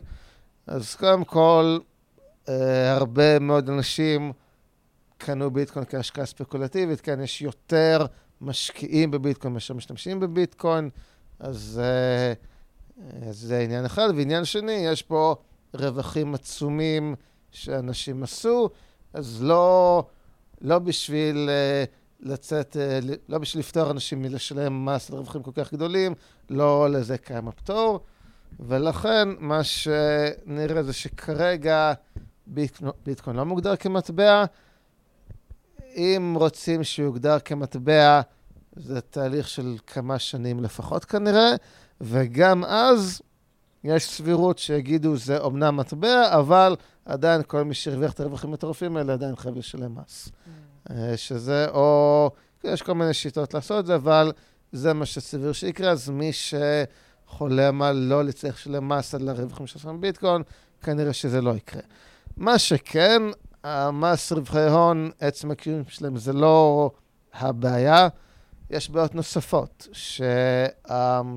אז 0.68 0.96
קודם 0.96 1.24
כל, 1.24 1.80
הרבה 2.98 3.40
מאוד 3.40 3.70
אנשים 3.70 4.32
קנו 5.18 5.52
ביטקוין 5.52 5.86
כהשקעה 5.90 6.26
ספקולטיבית, 6.26 7.02
כן, 7.02 7.20
יש 7.22 7.42
יותר 7.42 8.06
משקיעים 8.42 9.12
בביטקוין 9.12 9.54
מאשר 9.54 9.74
משתמשים 9.74 10.20
בביטקוין, 10.20 10.90
אז 11.40 11.82
uh, 11.82 13.02
זה 13.32 13.60
עניין 13.60 13.86
אחד. 13.86 14.10
ועניין 14.16 14.46
שני, 14.46 14.72
יש 14.72 15.02
פה 15.02 15.36
רווחים 15.74 16.36
עצומים 16.36 17.16
שאנשים 17.52 18.24
עשו, 18.24 18.70
אז 19.14 19.44
לא, 19.44 20.04
לא 20.62 20.80
בשביל 20.80 21.50
uh, 21.50 21.90
לצאת, 22.20 22.78
לא 23.30 23.38
בשביל 23.38 23.60
לפתור 23.60 23.92
אנשים 23.92 24.22
מלשלם 24.22 24.86
מס 24.86 25.12
על 25.12 25.18
רווחים 25.18 25.44
כל 25.44 25.52
כך 25.56 25.74
גדולים, 25.74 26.14
לא 26.50 26.90
לזה 26.90 27.18
קיים 27.18 27.48
הפטור. 27.48 28.00
ולכן 28.60 29.30
מה 29.40 29.64
שנראה 29.64 30.84
זה 30.84 30.94
שכרגע 30.94 31.94
ביטקוין 33.04 33.36
לא 33.36 33.46
מוגדר 33.46 33.76
כמטבע, 33.76 34.46
אם 36.00 36.36
רוצים 36.38 36.84
שיוגדר 36.84 37.40
כמטבע, 37.40 38.22
זה 38.76 39.02
תהליך 39.02 39.48
של 39.48 39.78
כמה 39.88 40.20
שנים 40.20 40.64
לפחות 40.64 41.06
כנראה, 41.06 41.52
וגם 42.02 42.64
אז 42.66 43.22
יש 43.84 44.10
סבירות 44.10 44.58
שיגידו 44.58 45.18
זה 45.18 45.38
אומנם 45.38 45.78
מטבע, 45.78 46.40
אבל 46.40 46.76
עדיין 47.06 47.42
כל 47.48 47.64
מי 47.64 47.74
שהרוויח 47.74 48.12
את 48.12 48.20
הרווחים 48.20 48.50
המטורפים 48.50 48.98
האלה 48.98 49.14
עדיין 49.14 49.36
חייב 49.36 49.58
לשלם 49.58 49.96
מס. 49.96 50.28
Mm. 50.28 50.92
אה, 50.92 51.18
שזה, 51.18 51.68
או, 51.70 52.32
יש 52.64 52.82
כל 52.82 52.94
מיני 52.94 53.14
שיטות 53.14 53.54
לעשות 53.54 53.80
את 53.80 53.86
זה, 53.86 53.96
אבל 53.96 54.32
זה 54.72 54.94
מה 54.94 55.06
שסביר 55.06 55.52
שיקרה, 55.52 55.92
אז 55.92 56.10
מי 56.10 56.32
שחולם 56.34 57.82
על 57.82 57.96
לא 57.96 58.24
לצריך 58.24 58.56
לשלם 58.56 58.90
מס 58.90 59.16
על 59.16 59.30
הרווחים 59.30 59.68
של 59.68 59.80
ביטקוין, 60.00 60.42
כנראה 60.82 61.14
שזה 61.14 61.42
לא 61.42 61.56
יקרה. 61.56 61.82
מה 62.38 62.60
שכן, 62.60 63.22
המס 63.64 64.32
רווחי 64.32 64.68
הון, 64.70 65.12
עצם 65.20 65.52
הקיום 65.52 65.84
שלהם 65.88 66.18
זה 66.18 66.34
לא 66.34 66.92
הבעיה, 67.34 68.08
יש 68.70 68.90
בעיות 68.90 69.16
נוספות, 69.16 69.88
ש, 69.92 70.22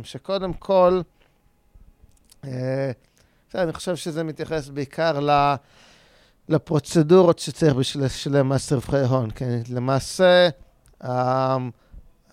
שקודם 0.03 0.53
כל, 0.53 1.01
אה, 2.45 2.91
אני 3.55 3.73
חושב 3.73 3.97
שזה 3.97 4.25
מתייחס 4.25 4.69
בעיקר 4.69 5.21
ל, 5.21 5.55
לפרוצדורות 6.49 7.39
שצריך 7.39 7.75
בשביל 7.75 8.05
לשלם 8.05 8.49
מס 8.49 8.73
רווחי 8.73 9.01
הון. 9.01 9.31
כן? 9.35 9.61
למעשה, 9.69 10.49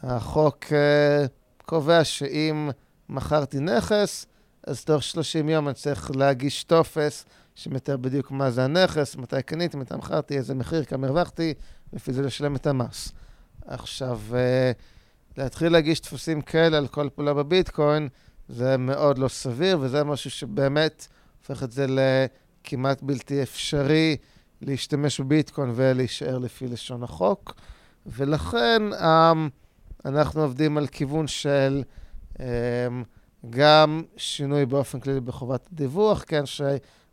החוק 0.04 0.66
אה, 0.72 1.26
קובע 1.66 2.04
שאם 2.04 2.70
מכרתי 3.10 3.60
נכס, 3.60 4.26
אז 4.68 4.84
תוך 4.84 5.04
30 5.04 5.50
יום 5.50 5.68
אני 5.68 5.76
צריך 5.76 6.12
להגיש 6.16 6.64
טופס 6.64 7.26
שמתאר 7.60 7.98
בדיוק 7.98 8.32
מה 8.32 8.52
זה 8.52 8.64
הנכס, 8.64 9.16
מתי 9.16 9.42
קניתי, 9.42 9.78
מתי 9.78 9.96
מכרתי, 9.96 10.38
איזה 10.38 10.56
מחיר, 10.56 10.84
כמה 10.84 11.08
הרווחתי, 11.08 11.54
לפי 11.94 12.14
זה 12.14 12.22
לשלם 12.22 12.56
את 12.56 12.68
המס. 12.68 13.12
עכשיו, 13.68 14.20
אה, 14.34 14.72
להתחיל 15.38 15.72
להגיש 15.72 16.02
דפוסים 16.02 16.42
כאלה 16.42 16.78
על 16.78 16.88
כל 16.88 17.10
פעולה 17.16 17.34
בביטקוין, 17.34 18.08
זה 18.50 18.78
מאוד 18.78 19.18
לא 19.18 19.28
סביר, 19.28 19.78
וזה 19.82 20.04
משהו 20.04 20.30
שבאמת 20.32 21.08
הופך 21.40 21.64
את 21.64 21.72
זה 21.72 21.86
לכמעט 21.90 23.02
בלתי 23.02 23.44
אפשרי 23.44 24.18
להשתמש 24.62 25.20
בביטקוין 25.20 25.72
ולהישאר 25.76 26.38
לפי 26.38 26.68
לשון 26.68 27.04
החוק. 27.04 27.56
ולכן 28.06 28.82
um, 28.94 29.38
אנחנו 30.06 30.42
עובדים 30.42 30.78
על 30.78 30.88
כיוון 30.88 31.28
של 31.28 31.84
um, 32.34 32.40
גם 33.50 34.04
שינוי 34.18 34.66
באופן 34.66 35.00
כללי 35.00 35.20
בחובת 35.20 35.68
הדיווח, 35.72 36.24
כן, 36.28 36.46
ש... 36.46 36.62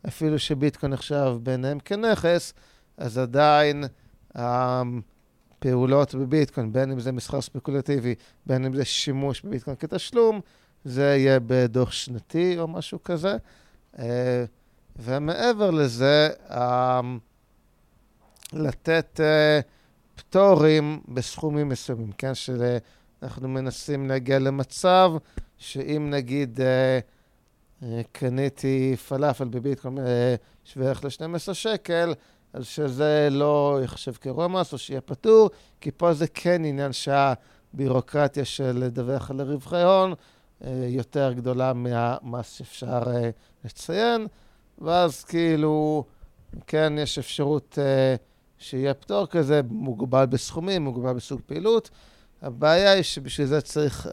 אפילו 0.07 0.39
שביטקוין 0.39 0.93
נחשב 0.93 1.37
ביניהם 1.43 1.79
כנכס, 1.79 2.53
אז 2.97 3.17
עדיין 3.17 3.83
הפעולות 4.35 6.15
בביטקוין, 6.15 6.73
בין 6.73 6.91
אם 6.91 6.99
זה 6.99 7.11
מסחר 7.11 7.41
ספקולטיבי, 7.41 8.15
בין 8.45 8.65
אם 8.65 8.75
זה 8.75 8.85
שימוש 8.85 9.41
בביטקוין 9.41 9.75
כתשלום, 9.79 10.41
זה 10.85 11.03
יהיה 11.03 11.39
בדוח 11.39 11.91
שנתי 11.91 12.59
או 12.59 12.67
משהו 12.67 13.03
כזה. 13.03 13.37
אה, 13.99 14.45
ומעבר 14.95 15.71
לזה, 15.71 16.29
לתת 18.53 19.19
אה, 19.23 19.59
פטורים 20.15 21.01
בסכומים 21.07 21.69
מסוימים, 21.69 22.11
כן? 22.11 22.31
שאנחנו 22.35 23.47
מנסים 23.47 24.07
להגיע 24.07 24.39
למצב 24.39 25.11
שאם 25.57 26.09
נגיד... 26.09 26.61
אה, 26.61 26.99
קניתי 28.11 28.95
פלאפל 29.07 29.47
בביטקוין 29.47 29.97
אה, 29.97 30.35
שווה 30.63 30.87
ערך 30.87 31.03
ל-12 31.03 31.53
שקל, 31.53 32.13
אז 32.53 32.65
שזה 32.65 33.27
לא 33.31 33.79
ייחשב 33.81 34.13
כאירוע 34.13 34.47
מס 34.47 34.73
או 34.73 34.77
שיהיה 34.77 35.01
פטור, 35.01 35.49
כי 35.81 35.91
פה 35.91 36.13
זה 36.13 36.27
כן 36.27 36.65
עניין 36.65 36.91
שהבירוקרטיה 36.93 38.45
של 38.45 38.77
לדווח 38.77 39.31
על 39.31 39.41
רווחי 39.41 39.81
הון 39.81 40.13
אה, 40.63 40.85
יותר 40.89 41.33
גדולה 41.33 41.73
מהמס 41.73 42.51
שאפשר 42.51 43.03
אה, 43.07 43.29
לציין, 43.65 44.27
ואז 44.77 45.23
כאילו, 45.23 46.03
כן, 46.67 46.93
יש 46.97 47.17
אפשרות 47.17 47.77
שיהיה 48.57 48.93
פטור 48.93 49.27
כזה, 49.27 49.61
מוגבל 49.69 50.25
בסכומים, 50.25 50.83
מוגבל 50.83 51.13
בסוג 51.13 51.41
פעילות. 51.45 51.89
הבעיה 52.41 52.91
היא 52.91 53.03
שבשביל 53.03 53.47
זה 53.47 53.61
צריך 53.61 54.09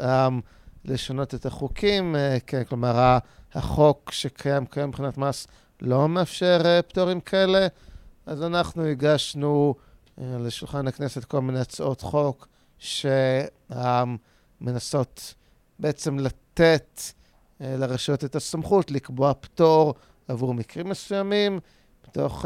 לשנות 0.84 1.34
את 1.34 1.46
החוקים, 1.46 2.16
כן, 2.46 2.64
כלומר, 2.64 3.18
החוק 3.54 4.10
שקיים 4.12 4.66
כיום 4.66 4.88
מבחינת 4.88 5.18
מס 5.18 5.46
לא 5.80 6.08
מאפשר 6.08 6.60
uh, 6.62 6.82
פטורים 6.82 7.20
כאלה, 7.20 7.66
אז 8.26 8.42
אנחנו 8.42 8.84
הגשנו 8.84 9.74
uh, 10.18 10.20
לשולחן 10.40 10.88
הכנסת 10.88 11.24
כל 11.24 11.40
מיני 11.40 11.60
הצעות 11.60 12.00
חוק 12.00 12.48
שמנסות 14.58 15.34
בעצם 15.78 16.18
לתת 16.18 17.00
uh, 17.00 17.64
לרשויות 17.64 18.24
את 18.24 18.36
הסמכות 18.36 18.90
לקבוע 18.90 19.32
פטור 19.40 19.94
עבור 20.28 20.54
מקרים 20.54 20.88
מסוימים, 20.88 21.60
מתוך 22.08 22.44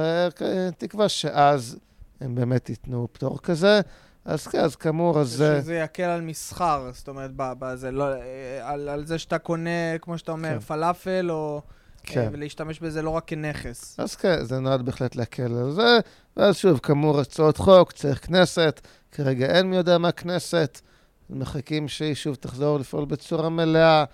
תקווה 0.79 1.09
שאז 1.09 1.79
הם 2.21 2.35
באמת 2.35 2.71
ייתנו 2.71 3.09
פטור 3.13 3.39
כזה. 3.39 3.81
אז 4.25 4.47
כן, 4.47 4.61
אז 4.61 4.77
כאמור, 4.77 5.21
אז... 5.21 5.45
שזה 5.61 5.75
יקל 5.75 6.03
על 6.03 6.21
מסחר, 6.21 6.91
זאת 6.93 7.09
אומרת, 7.09 7.31
בזה, 7.35 7.91
לא, 7.91 8.07
על, 8.61 8.89
על 8.89 9.07
זה 9.07 9.19
שאתה 9.19 9.39
קונה, 9.39 9.99
כמו 10.01 10.19
שאתה 10.19 10.33
אומר, 10.33 10.53
כן. 10.53 10.61
פלאפל, 10.61 11.31
או... 11.31 11.63
כן. 12.03 12.29
ולהשתמש 12.33 12.81
בזה 12.81 13.03
לא 13.03 13.11
רק 13.11 13.25
כנכס. 13.27 14.01
אז 14.01 14.17
כן, 14.17 14.45
זה 14.45 14.61
נועד 14.61 14.83
בהחלט 14.83 15.17
להקל 15.17 15.55
על 15.55 15.71
זה. 15.71 15.99
ואז 16.37 16.57
שוב, 16.57 16.79
כאמור, 16.79 17.21
הצעות 17.21 17.57
חוק, 17.57 17.93
צריך 17.93 18.27
כנסת, 18.27 18.81
כרגע 19.13 19.47
אין 19.47 19.71
מי 19.71 19.77
יודע 19.77 19.99
מה 19.99 20.13
כנסת, 20.13 20.81
מחכים 21.31 21.89
שהיא 21.89 22.15
שוב 22.15 22.35
תחזור 22.35 22.79
לפעול 22.79 23.05
בצורה 23.05 23.49
מלאה, 23.49 24.05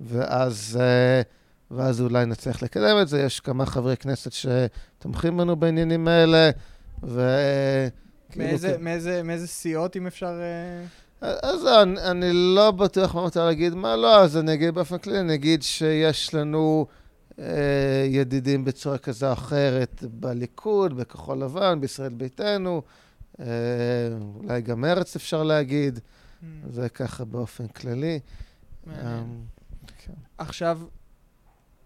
ואז, 0.00 0.78
אה, 0.80 1.22
ואז 1.70 2.00
אולי 2.00 2.26
נצליח 2.26 2.62
לקדם 2.62 2.96
את 3.02 3.08
זה. 3.08 3.22
יש 3.22 3.40
כמה 3.40 3.66
חברי 3.66 3.96
כנסת 3.96 4.32
שתומכים 4.32 5.36
בנו 5.36 5.56
בעניינים 5.56 6.08
האלה, 6.08 6.50
ו... 7.02 7.20
כאילו, 8.34 8.48
מאיזה, 8.48 8.76
מאיזה, 8.78 9.22
מאיזה 9.22 9.46
סיעות, 9.46 9.96
אם 9.96 10.06
אפשר... 10.06 10.40
אה? 10.40 10.84
אז 11.42 11.66
אני, 11.66 12.00
אני 12.00 12.30
לא 12.32 12.70
בטוח 12.70 13.14
מה 13.14 13.22
מותר 13.22 13.44
להגיד 13.46 13.74
מה 13.74 13.96
לא, 13.96 14.20
אז 14.20 14.36
אני 14.36 14.54
אגיד 14.54 14.74
באופן 14.74 14.98
כללי, 14.98 15.20
אני 15.20 15.34
אגיד 15.34 15.62
שיש 15.62 16.34
לנו 16.34 16.86
אה, 17.38 18.06
ידידים 18.08 18.64
בצורה 18.64 18.98
כזו 18.98 19.26
או 19.26 19.32
אחרת 19.32 20.04
בליכוד, 20.10 20.96
בכחול 20.96 21.38
לבן, 21.38 21.80
בישראל 21.80 22.12
ביתנו, 22.12 22.82
אה, 23.40 23.46
אולי 24.34 24.62
גם 24.62 24.80
מרץ 24.80 25.16
אפשר 25.16 25.42
להגיד, 25.42 25.98
mm. 25.98 26.44
זה 26.70 26.88
ככה 26.88 27.24
באופן 27.24 27.68
כללי. 27.68 28.20
אה, 28.90 29.22
כן. 29.98 30.12
עכשיו, 30.38 30.80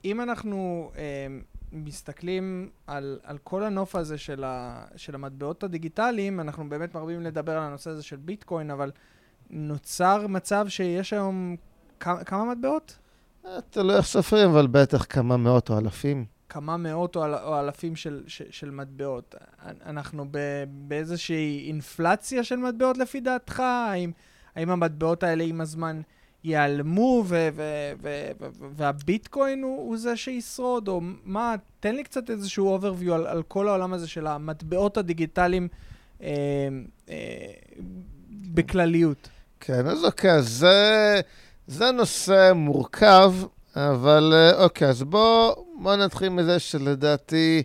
אם 0.04 0.20
אנחנו 0.20 0.90
אה, 0.96 1.26
מסתכלים 1.73 2.70
על, 2.86 3.19
על 3.23 3.39
כל 3.39 3.65
הנוף 3.65 3.95
הזה 3.95 4.19
של, 4.19 4.45
ה, 4.45 4.85
של 4.97 5.15
המטבעות 5.15 5.65
הדיגיטליים, 5.65 6.40
אנחנו 6.40 6.69
באמת 6.69 6.95
מרבים 6.95 7.23
לדבר 7.23 7.53
על 7.53 7.62
הנושא 7.62 7.90
הזה 7.90 8.03
של 8.03 8.16
ביטקוין, 8.16 8.70
אבל 8.70 8.90
נוצר 9.51 10.27
מצב 10.27 10.66
שיש 10.69 11.12
היום 11.12 11.57
כמה, 12.01 12.24
כמה 12.24 12.45
מטבעות? 12.45 12.99
תלוי 13.70 13.97
איך 13.97 14.07
סופרים, 14.07 14.51
אבל 14.51 14.66
בטח 14.66 15.05
כמה 15.09 15.36
מאות 15.36 15.70
או 15.70 15.78
אלפים. 15.78 16.24
כמה 16.49 16.77
מאות 16.77 17.16
או, 17.16 17.24
אל, 17.24 17.35
או 17.35 17.61
אלפים 17.61 17.97
של, 17.97 18.24
של, 18.27 18.45
של 18.51 18.70
מטבעות. 18.70 19.35
אנחנו 19.86 20.24
ב, 20.31 20.39
באיזושהי 20.69 21.66
אינפלציה 21.66 22.45
של 22.45 22.57
מטבעות 22.57 22.99
לפי 22.99 23.20
דעתך? 23.20 23.61
האם, 23.61 24.12
האם 24.55 24.70
המטבעות 24.70 25.23
האלה 25.23 25.45
עם 25.45 25.61
הזמן 25.61 26.01
ייעלמו 26.44 27.24
והביטקוין 28.77 29.62
הוא, 29.62 29.78
הוא 29.78 29.97
זה 29.97 30.16
שישרוד? 30.16 30.89
או 30.89 31.01
מה, 31.24 31.55
תן 31.81 31.94
לי 31.94 32.05
קצת 32.05 32.31
איזשהו 32.31 32.78
overview 32.78 33.12
על, 33.12 33.27
על 33.27 33.43
כל 33.43 33.69
העולם 33.69 33.93
הזה 33.93 34.09
של 34.09 34.27
המטבעות 34.27 34.97
הדיגיטליים 34.97 35.69
אה, 36.23 36.28
אה, 37.09 37.15
בכלליות. 38.31 39.28
כן, 39.60 39.86
אז 39.86 40.05
אוקיי, 40.05 40.43
זה, 40.43 41.20
זה 41.66 41.90
נושא 41.90 42.52
מורכב, 42.55 43.35
אבל 43.77 44.32
אה, 44.35 44.65
אוקיי, 44.65 44.89
אז 44.89 45.02
בוא, 45.02 45.55
בוא 45.82 45.97
נתחיל 45.97 46.28
מזה 46.28 46.59
שלדעתי 46.59 47.62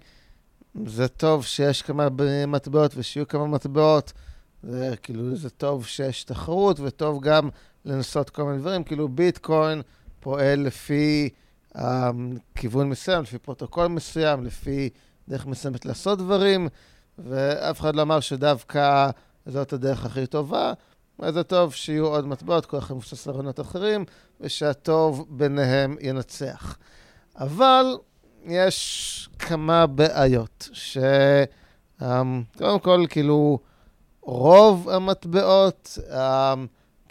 זה 0.86 1.08
טוב 1.08 1.46
שיש 1.46 1.82
כמה 1.82 2.08
מטבעות 2.48 2.92
ושיהיו 2.96 3.28
כמה 3.28 3.48
מטבעות. 3.48 4.14
זה 4.64 4.94
כאילו, 5.04 5.36
זה 5.36 5.50
טוב 5.50 5.86
שיש 5.86 6.24
תחרות 6.24 6.80
וטוב 6.80 7.22
גם 7.22 7.50
לנסות 7.86 8.30
כל 8.30 8.44
מיני 8.44 8.58
דברים. 8.58 8.84
כאילו 8.84 9.08
ביטקוין 9.08 9.82
פועל 10.20 10.60
לפי 10.60 11.30
אמ, 11.78 11.80
כיוון 12.56 12.90
מסוים, 12.90 13.22
לפי 13.24 13.38
פרוטוקול 13.38 13.88
מסוים, 13.88 14.44
לפי 14.44 14.90
דרך 15.30 15.46
מסוימת 15.46 15.86
לעשות 15.86 16.20
דברים, 16.20 16.68
ואף 17.18 17.80
אחד 17.80 17.96
לא 17.96 18.02
אמר 18.02 18.20
שדווקא 18.20 19.10
זאת 19.46 19.74
הדרך 19.74 20.06
הכי 20.06 20.28
טובה. 20.28 20.74
אז 21.20 21.34
זה 21.34 21.44
טוב 21.44 21.74
שיהיו 21.74 22.08
עוד 22.08 22.28
מטבעות, 22.28 22.66
כל 22.66 22.78
אחד 22.78 22.94
מבוסס 22.94 23.28
על 23.28 23.34
רעיונות 23.34 23.60
אחרים, 23.60 24.06
ושהטוב 24.42 25.26
ביניהם 25.30 25.96
ינצח. 26.02 26.78
אבל 27.36 27.86
יש 28.46 29.30
כמה 29.40 29.88
בעיות, 29.88 30.70
שקודם 30.74 32.44
אמ, 32.60 32.80
כל, 32.80 33.06
כאילו, 33.10 33.60
רוב 34.22 34.90
המטבעות, 34.90 35.98
אמ, 36.10 36.14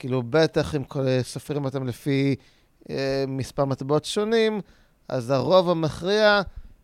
כאילו 0.03 0.23
בטח 0.31 0.75
אם 0.75 0.83
סופרים 1.23 1.65
אותם 1.65 1.87
לפי 1.87 2.37
אה, 2.83 2.87
מספר 3.29 3.65
מטבעות 3.65 4.05
שונים, 4.05 4.61
אז 5.09 5.31
הרוב 5.31 5.71
המכריע 5.71 6.41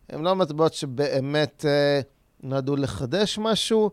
הם 0.09 0.23
לא 0.23 0.35
מטבעות 0.35 0.73
שבאמת 0.73 1.65
אה, 1.65 2.05
נועדו 2.43 2.75
לחדש 2.75 3.39
משהו, 3.41 3.91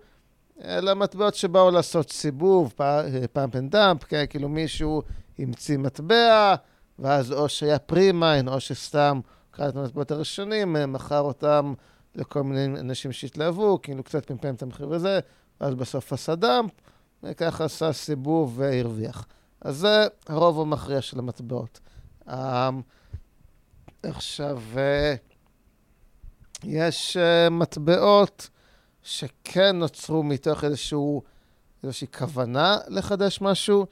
אלא 0.65 0.95
מטבעות 0.95 1.35
שבאו 1.35 1.71
לעשות 1.71 2.11
סיבוב, 2.11 2.75
pump 3.33 3.57
and 3.57 3.71
dump? 3.71 4.05
כאילו 4.31 4.49
מישהו 4.49 5.03
המציא 5.39 5.79
מטבע, 5.79 6.55
ואז 6.99 7.33
או 7.33 7.49
שהיה 7.49 7.79
pre-mine, 7.79 8.49
או 8.49 8.61
שסתם 8.61 9.21
כרה 9.51 9.69
את 9.69 9.77
המטבעות 9.77 10.11
הראשונים, 10.11 10.77
מכר 10.89 11.21
אותם 11.21 11.75
לכל 12.15 12.43
מיני 12.43 12.81
אנשים 12.81 13.13
שהתלהבו, 13.13 13.79
כאילו 13.83 14.03
קצת 14.03 14.27
פמפם 14.27 14.55
את 14.55 14.63
המחיר 14.63 14.89
וזה, 14.91 15.21
ואז 15.61 15.75
בסוף 15.75 16.13
עשה 16.13 16.35
דאמפ, 16.35 16.71
וככה 17.23 17.65
עשה 17.65 17.93
סיבוב 17.93 18.59
והרוויח. 18.59 19.27
אז 19.61 19.77
זה 19.77 20.07
הרוב 20.27 20.61
המכריע 20.61 21.01
של 21.01 21.19
המטבעות. 21.19 21.81
אמ, 22.29 22.81
עכשיו, 24.03 24.63
אה, 24.77 25.15
יש 26.65 27.17
אה, 27.17 27.51
מטבעות 27.51 28.49
שכן 29.03 29.77
נוצרו 29.77 30.23
מתוך 30.23 30.65
איזשהו, 30.65 31.23
איזושהי 31.83 32.07
כוונה 32.19 32.79
לחדש 32.89 33.41
משהו, 33.41 33.87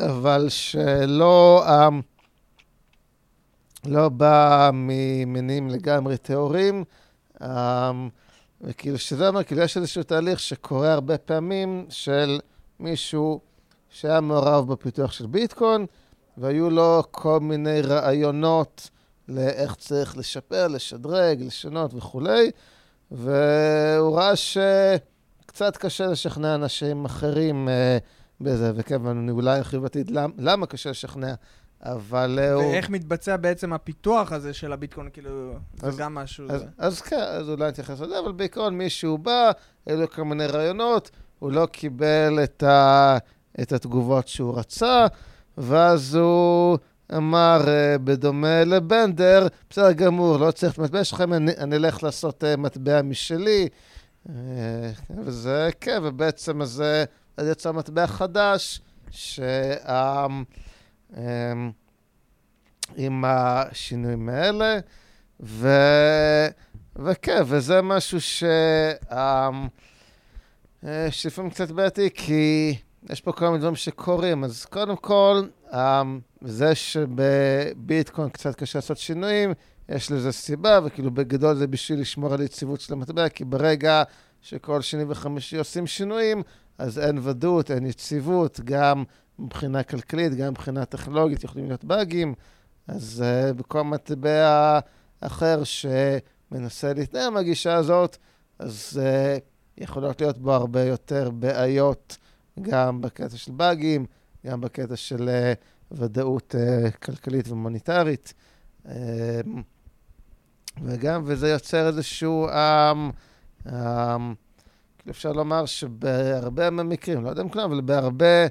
אבל 0.00 0.48
שלא 0.48 1.64
אמ, 1.68 2.00
לא 3.84 4.08
בא 4.08 4.70
ממניעים 4.72 5.68
לגמרי 5.68 6.16
טהורים. 6.16 6.84
וכאילו, 8.60 8.98
שזה 8.98 9.28
אומר, 9.28 9.44
כאילו 9.44 9.62
יש 9.62 9.76
איזשהו 9.76 10.02
תהליך 10.02 10.40
שקורה 10.40 10.92
הרבה 10.92 11.18
פעמים 11.18 11.86
של 11.88 12.40
מישהו 12.80 13.40
שהיה 13.90 14.20
מעורב 14.20 14.72
בפיתוח 14.72 15.12
של 15.12 15.26
ביטקוין, 15.26 15.86
והיו 16.38 16.70
לו 16.70 17.02
כל 17.10 17.40
מיני 17.40 17.80
רעיונות 17.80 18.90
לאיך 19.28 19.74
צריך 19.74 20.16
לשפר, 20.16 20.68
לשדרג, 20.68 21.42
לשנות 21.42 21.94
וכולי, 21.94 22.50
והוא 23.10 24.16
ראה 24.18 24.36
שקצת 24.36 25.76
קשה 25.76 26.06
לשכנע 26.06 26.54
אנשים 26.54 27.04
אחרים 27.04 27.68
uh, 27.68 28.40
בזה, 28.40 28.72
ואני 29.02 29.30
אולי 29.30 29.58
ארחיב 29.58 29.84
עתיד 29.84 30.10
למה 30.38 30.66
קשה 30.66 30.90
לשכנע. 30.90 31.34
אבל 31.82 32.38
הוא... 32.52 32.62
ואיך 32.62 32.90
מתבצע 32.90 33.36
בעצם 33.36 33.72
הפיתוח 33.72 34.32
הזה 34.32 34.52
של 34.52 34.72
הביטקוין, 34.72 35.08
כאילו, 35.12 35.54
אז, 35.82 35.94
זה 35.94 36.02
גם 36.02 36.14
משהו... 36.14 36.44
אז, 36.50 36.60
זה... 36.60 36.66
אז 36.78 37.00
כן, 37.00 37.16
אז 37.16 37.48
אולי 37.48 37.68
נתייחס 37.68 38.00
לזה, 38.00 38.18
אבל 38.18 38.32
בעיקרון 38.32 38.78
מישהו 38.78 39.18
בא, 39.18 39.50
היו 39.86 40.00
לו 40.00 40.10
כל 40.10 40.22
מיני 40.22 40.46
רעיונות, 40.46 41.10
הוא 41.38 41.52
לא 41.52 41.66
קיבל 41.66 42.38
את, 42.44 42.62
ה, 42.62 43.18
את 43.60 43.72
התגובות 43.72 44.28
שהוא 44.28 44.58
רצה, 44.58 45.06
ואז 45.58 46.14
הוא 46.14 46.78
אמר, 47.16 47.60
uh, 47.64 47.98
בדומה 47.98 48.64
לבנדר, 48.64 49.46
בסדר 49.70 49.92
גמור, 49.92 50.36
לא 50.36 50.50
צריך 50.50 50.72
את 50.72 50.78
המטבע 50.78 51.04
שלכם, 51.04 51.32
אני, 51.32 51.52
אני 51.58 51.76
אלך 51.76 52.02
לעשות 52.02 52.44
uh, 52.44 52.60
מטבע 52.60 53.02
משלי. 53.02 53.68
וזה, 55.24 55.68
כן, 55.80 56.00
ובעצם 56.02 56.64
זה, 56.64 57.04
אז 57.36 57.46
יצא 57.46 57.72
מטבע 57.72 58.06
חדש, 58.06 58.80
שה... 59.10 60.26
אמ, 61.16 61.70
עם 62.96 63.24
השינויים 63.26 64.28
האלה, 64.28 64.78
ו... 65.40 65.68
וכן, 66.96 67.42
וזה 67.46 67.82
משהו 67.82 68.20
ש... 68.20 68.44
אמ, 69.12 69.68
אה, 70.84 71.10
שלפעמים 71.10 71.50
קצת 71.50 71.70
בעייתי, 71.70 72.10
כי 72.14 72.74
יש 73.10 73.20
פה 73.20 73.32
כל 73.32 73.46
מיני 73.46 73.58
דברים 73.58 73.76
שקורים. 73.76 74.44
אז 74.44 74.64
קודם 74.64 74.96
כל, 74.96 75.42
אמ, 75.72 76.20
זה 76.40 76.74
שבביטקוין 76.74 78.28
קצת 78.28 78.54
קשה 78.54 78.78
לעשות 78.78 78.98
שינויים, 78.98 79.52
יש 79.88 80.12
לזה 80.12 80.32
סיבה, 80.32 80.80
וכאילו 80.84 81.10
בגדול 81.10 81.54
זה 81.54 81.66
בשביל 81.66 82.00
לשמור 82.00 82.34
על 82.34 82.42
יציבות 82.42 82.80
של 82.80 82.92
המטבע, 82.92 83.28
כי 83.28 83.44
ברגע 83.44 84.02
שכל 84.42 84.80
שני 84.80 85.04
וחמישי 85.08 85.56
עושים 85.56 85.86
שינויים, 85.86 86.42
אז 86.78 86.98
אין 86.98 87.18
ודאות, 87.22 87.70
אין 87.70 87.86
יציבות, 87.86 88.60
גם 88.64 89.04
מבחינה 89.38 89.82
כלכלית, 89.82 90.34
גם 90.34 90.50
מבחינה 90.50 90.84
טכנולוגית, 90.84 91.44
יכולים 91.44 91.66
להיות 91.66 91.84
באגים. 91.84 92.34
אז 92.88 93.24
uh, 93.24 93.52
בכל 93.52 93.84
מטבע 93.84 94.78
אחר 95.20 95.62
שמנסה 95.64 96.92
להתנהל 96.92 97.30
מהגישה 97.30 97.74
הזאת, 97.74 98.16
אז 98.58 99.00
uh, 99.00 99.82
יכולות 99.82 100.20
להיות 100.20 100.38
בו 100.38 100.52
הרבה 100.52 100.84
יותר 100.84 101.30
בעיות, 101.30 102.16
גם 102.62 103.00
בקטע 103.00 103.36
של 103.36 103.52
באגים, 103.52 104.06
גם 104.46 104.60
בקטע 104.60 104.96
של 104.96 105.28
uh, 105.28 105.94
ודאות 105.94 106.54
uh, 106.54 106.90
כלכלית 106.96 107.48
ומוניטרית. 107.48 108.34
Uh, 108.86 108.88
וגם, 110.82 111.22
וזה 111.26 111.48
יוצר 111.48 111.86
איזשהו... 111.86 112.48
Um, 112.48 113.12
um, 113.66 113.70
אפשר 115.10 115.32
לומר 115.32 115.66
שבהרבה 115.66 116.70
מהמקרים, 116.70 117.24
לא 117.24 117.30
יודע 117.30 117.42
אם 117.42 117.48
כולם, 117.48 117.64
אבל 117.64 117.80
בהרבה 117.80 118.46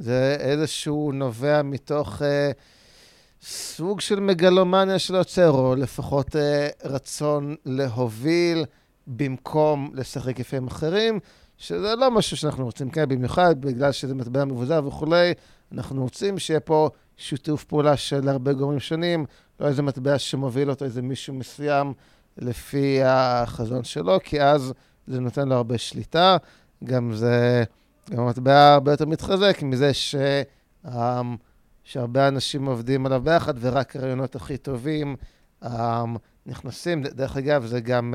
זה 0.00 0.36
איזשהו 0.40 1.12
נובע 1.12 1.62
מתוך 1.62 2.22
אה, 2.22 2.50
סוג 3.42 4.00
של 4.00 4.20
מגלומניה 4.20 4.98
של 4.98 5.14
יוצר, 5.14 5.50
או 5.50 5.74
לפחות 5.76 6.36
אה, 6.36 6.68
רצון 6.84 7.56
להוביל 7.66 8.64
במקום 9.06 9.90
לשחק 9.94 10.38
יפים 10.38 10.66
אחרים, 10.66 11.20
שזה 11.58 11.94
לא 11.96 12.10
משהו 12.10 12.36
שאנחנו 12.36 12.64
רוצים, 12.64 12.90
כן, 12.90 13.08
במיוחד 13.08 13.60
בגלל 13.60 13.92
שזה 13.92 14.14
מטבע 14.14 14.44
מבוזר 14.44 14.86
וכולי, 14.86 15.32
אנחנו 15.72 16.02
רוצים 16.02 16.38
שיהיה 16.38 16.60
פה 16.60 16.90
שיתוף 17.16 17.64
פעולה 17.64 17.96
של 17.96 18.28
הרבה 18.28 18.52
גורמים 18.52 18.80
שונים, 18.80 19.24
לא 19.60 19.66
איזה 19.66 19.82
מטבע 19.82 20.18
שמוביל 20.18 20.70
אותו 20.70 20.84
איזה 20.84 21.02
מישהו 21.02 21.34
מסוים 21.34 21.92
לפי 22.38 22.98
החזון 23.04 23.84
שלו, 23.84 24.18
כי 24.24 24.42
אז 24.42 24.72
זה 25.06 25.20
נותן 25.20 25.48
לו 25.48 25.54
הרבה 25.54 25.78
שליטה. 25.78 26.36
גם 26.84 27.12
זה... 27.14 27.64
גם 28.10 28.22
המטבע 28.22 28.72
הרבה 28.74 28.90
יותר 28.90 29.06
מתחזק 29.06 29.62
מזה 29.62 29.94
ש... 29.94 30.14
um, 30.86 30.90
שהרבה 31.84 32.28
אנשים 32.28 32.66
עובדים 32.66 33.06
עליו 33.06 33.20
ביחד, 33.24 33.54
ורק 33.60 33.96
הרעיונות 33.96 34.36
הכי 34.36 34.56
טובים 34.56 35.16
um, 35.64 35.68
נכנסים. 36.46 37.02
דרך 37.02 37.36
אגב, 37.36 37.66
זה 37.66 37.80
גם, 37.80 38.14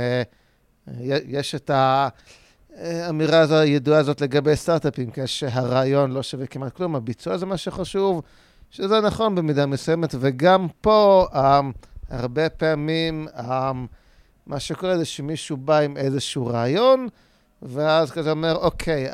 uh, 0.88 0.92
יש 1.28 1.56
את 1.56 1.72
האמירה 1.74 3.40
הזו, 3.40 3.56
הידועה 3.56 4.00
הזאת 4.00 4.22
לגבי 4.22 4.56
סטארט-אפים, 4.56 5.10
כשהרעיון 5.14 6.12
לא 6.12 6.24
שווה 6.24 6.48
כמעט 6.48 6.74
כלום, 6.74 6.96
הביצוע 6.96 7.38
זה 7.38 7.46
מה 7.46 7.58
שחשוב, 7.58 8.22
שזה 8.70 9.02
נכון 9.02 9.36
במידה 9.36 9.66
מסוימת, 9.66 10.16
וגם 10.20 10.68
פה 10.82 11.28
um, 11.32 11.38
הרבה 12.10 12.50
פעמים 12.50 13.28
מה 14.48 14.60
שקורה 14.60 14.98
זה 14.98 15.06
שמישהו 15.06 15.58
בא 15.58 15.80
עם 15.80 15.98
איזשהו 15.98 16.48
רעיון, 16.48 17.08
ואז 17.62 18.12
כזה 18.12 18.32
אומר, 18.32 18.56
אוקיי, 18.56 19.08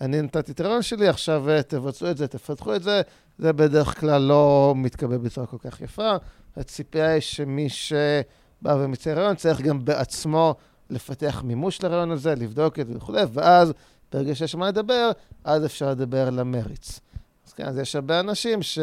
אני 0.00 0.22
נתתי 0.22 0.52
את 0.52 0.60
הרעיון 0.60 0.82
שלי, 0.82 1.08
עכשיו 1.08 1.44
תבצעו 1.68 2.10
את 2.10 2.16
זה, 2.16 2.28
תפתחו 2.28 2.74
את 2.74 2.82
זה. 2.82 3.02
זה 3.38 3.52
בדרך 3.52 4.00
כלל 4.00 4.22
לא 4.22 4.72
מתקבל 4.76 5.16
בצורה 5.16 5.46
כל 5.46 5.58
כך 5.58 5.80
יפה. 5.80 6.12
הציפייה 6.56 7.10
היא 7.10 7.20
שמי 7.20 7.68
שבא 7.68 8.04
ומציע 8.64 9.14
רעיון 9.14 9.36
צריך 9.36 9.60
גם 9.60 9.84
בעצמו 9.84 10.54
לפתח 10.90 11.42
מימוש 11.46 11.82
לרעיון 11.82 12.10
הזה, 12.10 12.34
לבדוק 12.34 12.78
את 12.78 12.86
זה 12.86 12.96
וכולי, 12.96 13.22
ואז 13.32 13.72
ברגע 14.12 14.34
שיש 14.34 14.54
מה 14.54 14.68
לדבר, 14.68 15.10
אז 15.44 15.64
אפשר 15.64 15.90
לדבר 15.90 16.30
למריץ. 16.30 17.00
אז 17.46 17.52
כן, 17.52 17.66
אז 17.66 17.78
יש 17.78 17.96
הרבה 17.96 18.20
אנשים 18.20 18.62
ש... 18.62 18.78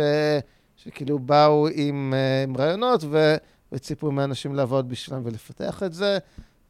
שכאילו 0.76 1.20
באו 1.20 1.68
עם, 1.74 2.14
אה, 2.18 2.44
עם 2.44 2.58
רעיונות 2.58 3.04
ו... 3.10 3.36
וציפו 3.72 4.12
מאנשים 4.12 4.56
לעבוד 4.56 4.90
בשבילם 4.90 5.22
ולפתח 5.26 5.84
את 5.84 5.94
זה, 5.94 6.18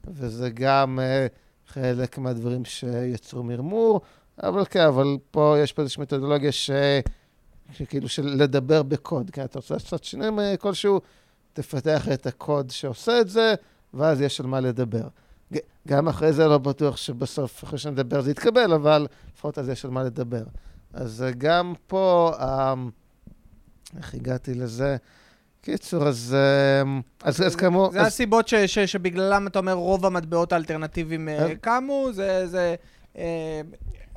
וזה 0.07 0.49
גם 0.49 0.99
uh, 0.99 1.72
חלק 1.74 2.18
מהדברים 2.18 2.65
שיצרו 2.65 3.44
מרמור, 3.44 4.02
אבל 4.43 4.65
כן, 4.65 4.85
אבל 4.85 5.18
פה 5.31 5.55
יש 5.64 5.73
פה 5.73 5.81
איזושהי 5.81 6.01
מתודולוגיה 6.01 6.51
ש... 6.51 6.72
שכאילו 7.73 8.09
של 8.09 8.26
לדבר 8.26 8.84
בקוד, 8.84 9.30
כן, 9.30 9.43
אתה 9.43 9.59
רוצה 9.59 9.73
לעשות 9.73 10.03
שינויים 10.03 10.39
אה, 10.39 10.57
כלשהו, 10.57 11.01
תפתח 11.53 12.07
את 12.14 12.27
הקוד 12.27 12.72
שעושה 12.72 13.22
את 13.22 13.30
זה, 13.30 13.53
ואז 13.93 14.22
יש 14.22 14.39
על 14.39 14.47
מה 14.47 14.59
לדבר. 14.59 15.07
גם 15.88 16.07
אחרי 16.07 16.34
זה 16.34 16.47
לא 16.47 16.57
בטוח 16.57 16.97
שבסוף, 16.97 17.64
אחרי 17.64 17.80
שנדבר 17.80 18.22
זה 18.22 18.31
יתקבל, 18.31 18.73
אבל 18.73 19.07
לפחות 19.34 19.57
אז 19.57 19.69
יש 19.69 19.85
על 19.85 19.91
מה 19.91 20.03
לדבר. 20.03 20.43
אז 20.93 21.26
גם 21.38 21.73
פה, 21.88 22.31
אמ, 22.39 22.89
איך 23.97 24.14
הגעתי 24.14 24.53
לזה? 24.53 24.97
קיצור, 25.61 26.07
אז, 26.07 26.35
אמ, 26.84 27.01
אז, 27.23 27.41
אז 27.41 27.55
כאמור... 27.55 27.91
זה 27.91 28.01
אז... 28.01 28.07
הסיבות 28.07 28.47
ש, 28.47 28.53
ש, 28.55 28.80
שבגללם 28.80 29.47
אתה 29.47 29.59
אומר 29.59 29.73
רוב 29.73 30.05
המטבעות 30.05 30.53
האלטרנטיביים 30.53 31.30
אה, 31.30 31.55
קמו, 31.61 32.09
זה... 32.11 32.47
זה 32.47 32.76
אה, 33.18 33.61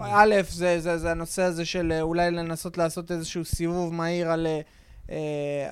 א', 0.03 0.35
זה, 0.49 0.81
זה, 0.81 0.99
זה 0.99 1.11
הנושא 1.11 1.43
הזה 1.43 1.65
של 1.65 1.93
אולי 2.01 2.31
לנסות 2.31 2.79
לעשות 2.79 3.11
איזשהו 3.11 3.45
סיבוב 3.45 3.95
מהיר 3.95 4.31
על, 4.31 4.47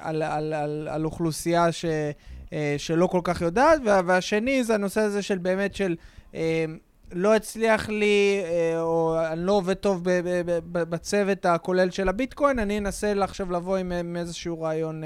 על, 0.01 0.23
על, 0.23 0.53
על, 0.53 0.89
על 0.91 1.05
אוכלוסייה 1.05 1.73
ש... 1.73 1.85
אה, 2.53 2.75
שלא 2.79 3.07
כל 3.07 3.21
כך 3.25 3.41
יודעת, 3.41 3.81
והשני 3.85 4.65
זה 4.65 4.75
הנושא 4.75 5.01
הזה 5.01 5.23
של 5.23 5.39
באמת 5.39 5.75
של 5.75 5.97
אה, 6.35 6.65
לא 7.13 7.35
הצליח 7.35 7.89
לי, 7.89 8.43
אה, 8.45 8.81
או 8.81 9.19
אני 9.33 9.47
לא 9.47 9.53
עובד 9.53 9.75
טוב 9.75 10.01
בצוות 10.65 11.47
הכולל 11.47 11.91
של 11.91 12.09
הביטקוין, 12.09 12.59
אני 12.59 12.79
אנסה 12.79 13.13
עכשיו 13.21 13.53
לבוא 13.53 13.77
עם 13.77 14.17
איזשהו 14.17 14.61
רעיון. 14.61 15.03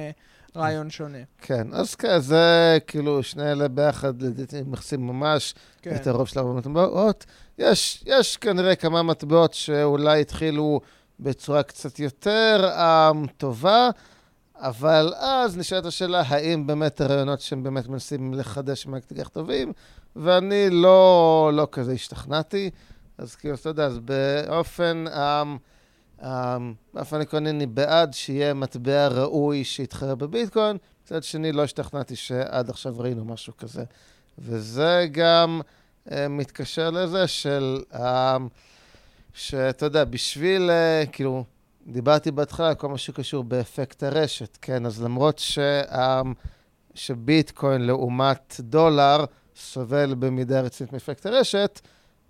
רעיון 0.57 0.91
שונה. 0.91 1.19
כן, 1.39 1.67
אז 1.73 1.95
כן, 1.95 2.19
זה 2.19 2.79
כאילו 2.87 3.23
שני 3.23 3.53
אלה 3.53 3.69
ביחד, 3.69 4.23
לדעתי, 4.23 4.57
מכסים 4.67 5.07
ממש 5.07 5.55
כן. 5.83 5.95
את 5.95 6.07
הרוב 6.07 6.29
של 6.29 6.41
ארבע 6.41 6.53
מטבעות. 6.53 7.27
יש, 7.63 8.05
יש 8.07 8.37
כנראה 8.37 8.75
כמה 8.77 9.03
מטבעות 9.03 9.55
שאולי 9.55 10.21
התחילו 10.21 10.81
בצורה 11.21 11.63
קצת 11.63 11.99
יותר 11.99 12.71
um, 12.77 13.29
טובה, 13.37 13.91
אבל 14.57 15.13
אז 15.17 15.57
נשאלת 15.57 15.87
השאלה, 15.87 16.23
האם 16.27 16.67
באמת 16.67 17.01
הרעיונות 17.01 17.41
שהם 17.41 17.63
באמת 17.63 17.89
מנסים 17.89 18.35
לחדש 18.35 18.87
הם 18.87 19.01
כל 19.01 19.15
כך 19.15 19.29
טובים, 19.29 19.73
ואני 20.17 20.71
לא, 20.71 21.51
לא 21.55 21.69
כזה 21.73 21.93
השתכנעתי. 21.93 22.71
אז 23.19 23.35
כאילו, 23.35 23.55
אתה 23.55 23.69
יודע, 23.69 23.87
אז 23.87 23.99
באופן, 23.99 25.05
אמ, 26.23 26.75
באופן 26.95 27.21
עקרוני 27.21 27.51
אני 27.51 27.67
בעד 27.67 28.15
שיהיה 28.15 28.55
מטבע 28.55 29.09
ראוי 29.09 29.65
שיתחרה 29.65 30.15
בביטקוין, 30.15 30.77
מצד 31.05 31.23
שני 31.23 31.53
לא 31.53 31.63
השתכנעתי 31.63 32.17
שעד 32.17 32.71
עכשיו 32.71 32.95
ראינו 32.99 33.25
משהו 33.25 33.57
כזה. 33.57 33.85
וזה 34.39 35.07
גם 35.13 35.61
מתקשר 36.11 36.91
לזה 36.91 37.27
של, 37.27 37.83
אמ, 37.95 38.49
שאתה 39.33 39.87
יודע, 39.87 40.05
בשביל, 40.05 40.71
אה, 40.71 41.05
כאילו, 41.13 41.45
דיברתי 41.87 42.31
בהתחלה 42.31 42.69
על 42.69 42.75
כל 42.75 42.89
מה 42.89 42.99
שקשור 42.99 43.45
באפקט 43.45 44.03
הרשת, 44.03 44.59
כן? 44.61 44.87
אז 44.87 45.03
למרות 45.03 45.39
ש... 45.39 45.59
שביטקוין 46.95 47.81
לעומת 47.81 48.57
דולר 48.61 49.25
סובל 49.57 50.15
במידה 50.19 50.61
רצינית 50.61 50.93
מאפקט 50.93 51.27
הרשת, 51.27 51.81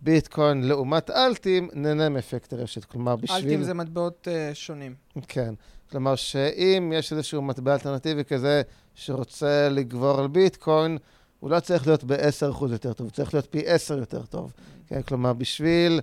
ביטקוין 0.01 0.65
לעומת 0.65 1.11
אלטים 1.11 1.69
נהנה 1.73 2.09
מאפקט 2.09 2.53
הרשת. 2.53 2.85
כלומר, 2.85 3.17
בשביל... 3.17 3.39
אלטים 3.39 3.63
זה 3.63 3.75
מטבעות 3.75 4.29
uh, 4.31 4.55
שונים. 4.55 4.95
כן. 5.29 5.55
כלומר, 5.91 6.15
שאם 6.15 6.93
יש 6.97 7.13
איזשהו 7.13 7.43
מטבע 7.43 7.73
אלטרנטיבי 7.73 8.25
כזה 8.25 8.63
שרוצה 8.95 9.69
לגבור 9.71 10.21
על 10.21 10.29
ביטקוין, 10.29 10.99
הוא 11.43 11.51
לא 11.51 11.61
צריך 11.61 11.87
להיות 11.87 12.05
ב-10% 12.05 12.65
יותר 12.71 12.93
טוב, 12.93 13.07
הוא 13.07 13.13
צריך 13.13 13.35
להיות 13.35 13.47
פי 13.51 13.63
10 13.67 13.99
יותר 13.99 14.23
טוב. 14.23 14.53
כן? 14.87 15.03
כלומר, 15.03 15.33
בשביל 15.33 16.01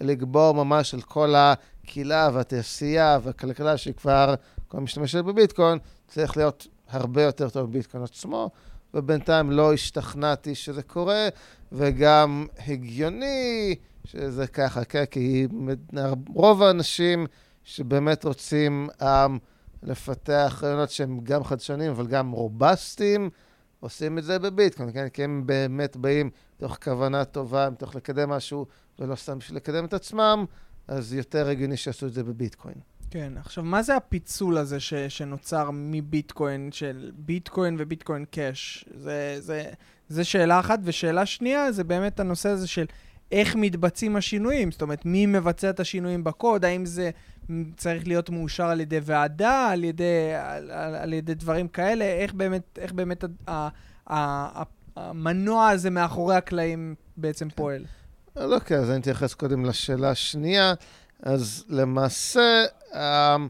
לגבור 0.00 0.52
ממש 0.52 0.94
על 0.94 1.00
כל 1.00 1.34
הקהילה 1.36 2.30
והתעשייה 2.32 3.18
והכלכלה 3.22 3.76
שכבר 3.76 4.34
כבר 4.70 4.80
משתמשת 4.80 5.24
בביטקוין, 5.24 5.78
צריך 6.08 6.36
להיות 6.36 6.66
הרבה 6.88 7.22
יותר 7.22 7.48
טוב 7.48 7.70
בביטקוין 7.70 8.02
עצמו, 8.02 8.50
ובינתיים 8.94 9.50
לא 9.50 9.72
השתכנעתי 9.72 10.54
שזה 10.54 10.82
קורה, 10.82 11.28
וגם 11.72 12.46
הגיוני 12.66 13.74
שזה 14.04 14.46
ככה, 14.46 14.84
כן? 14.84 15.04
כי 15.04 15.46
רוב 16.34 16.62
האנשים 16.62 17.26
שבאמת 17.64 18.24
רוצים 18.24 18.88
um, 19.00 19.04
לפתח 19.82 20.60
רעיונות 20.62 20.90
שהם 20.90 21.20
גם 21.22 21.44
חדשניים, 21.44 21.90
אבל 21.90 22.06
גם 22.06 22.30
רובסטיים, 22.30 23.30
עושים 23.82 24.18
את 24.18 24.24
זה 24.24 24.38
בביטקוין, 24.38 24.92
כן? 24.92 25.08
כי 25.08 25.24
הם 25.24 25.42
באמת 25.46 25.96
באים 25.96 26.30
מתוך 26.56 26.78
כוונה 26.84 27.24
טובה, 27.24 27.70
מתוך 27.70 27.94
לקדם 27.94 28.30
משהו, 28.30 28.66
ולא 28.98 29.14
סתם 29.14 29.38
בשביל 29.38 29.56
לקדם 29.56 29.84
את 29.84 29.94
עצמם, 29.94 30.44
אז 30.88 31.14
יותר 31.14 31.48
הגיוני 31.48 31.76
שיעשו 31.76 32.06
את 32.06 32.12
זה 32.12 32.24
בביטקוין. 32.24 32.74
כן, 33.10 33.32
עכשיו, 33.36 33.64
מה 33.64 33.82
זה 33.82 33.96
הפיצול 33.96 34.58
הזה 34.58 34.80
ש, 34.80 34.94
שנוצר 34.94 35.70
מביטקוין, 35.72 36.72
של 36.72 37.10
ביטקוין 37.14 37.76
וביטקוין 37.78 38.24
קאש? 38.24 38.84
זה, 38.94 39.36
זה, 39.38 39.64
זה 40.08 40.24
שאלה 40.24 40.60
אחת, 40.60 40.78
ושאלה 40.84 41.26
שנייה 41.26 41.72
זה 41.72 41.84
באמת 41.84 42.20
הנושא 42.20 42.48
הזה 42.48 42.66
של 42.66 42.86
איך 43.32 43.56
מתבצעים 43.56 44.16
השינויים, 44.16 44.70
זאת 44.70 44.82
אומרת, 44.82 45.04
מי 45.06 45.26
מבצע 45.26 45.70
את 45.70 45.80
השינויים 45.80 46.24
בקוד, 46.24 46.64
האם 46.64 46.86
זה 46.86 47.10
צריך 47.76 48.06
להיות 48.06 48.30
מאושר 48.30 48.64
על 48.64 48.80
ידי 48.80 49.00
ועדה, 49.02 49.68
על 49.68 49.84
ידי, 49.84 50.34
על, 50.34 50.70
על, 50.70 50.94
על 50.94 51.12
ידי 51.12 51.34
דברים 51.34 51.68
כאלה, 51.68 52.04
איך 52.04 52.34
באמת, 52.34 52.78
איך 52.82 52.92
באמת 52.92 53.24
ה, 53.24 53.28
ה, 53.48 53.68
ה, 54.06 54.62
המנוע 54.96 55.68
הזה 55.68 55.90
מאחורי 55.90 56.36
הקלעים 56.36 56.94
בעצם 57.16 57.48
כן. 57.48 57.56
פועל. 57.56 57.84
אז 58.34 58.52
אוקיי, 58.52 58.76
אז 58.76 58.90
אני 58.90 59.00
אתייחס 59.00 59.34
קודם 59.34 59.64
לשאלה 59.64 60.10
השנייה. 60.10 60.74
אז 61.22 61.64
למעשה, 61.68 62.64
אמ, 62.94 63.48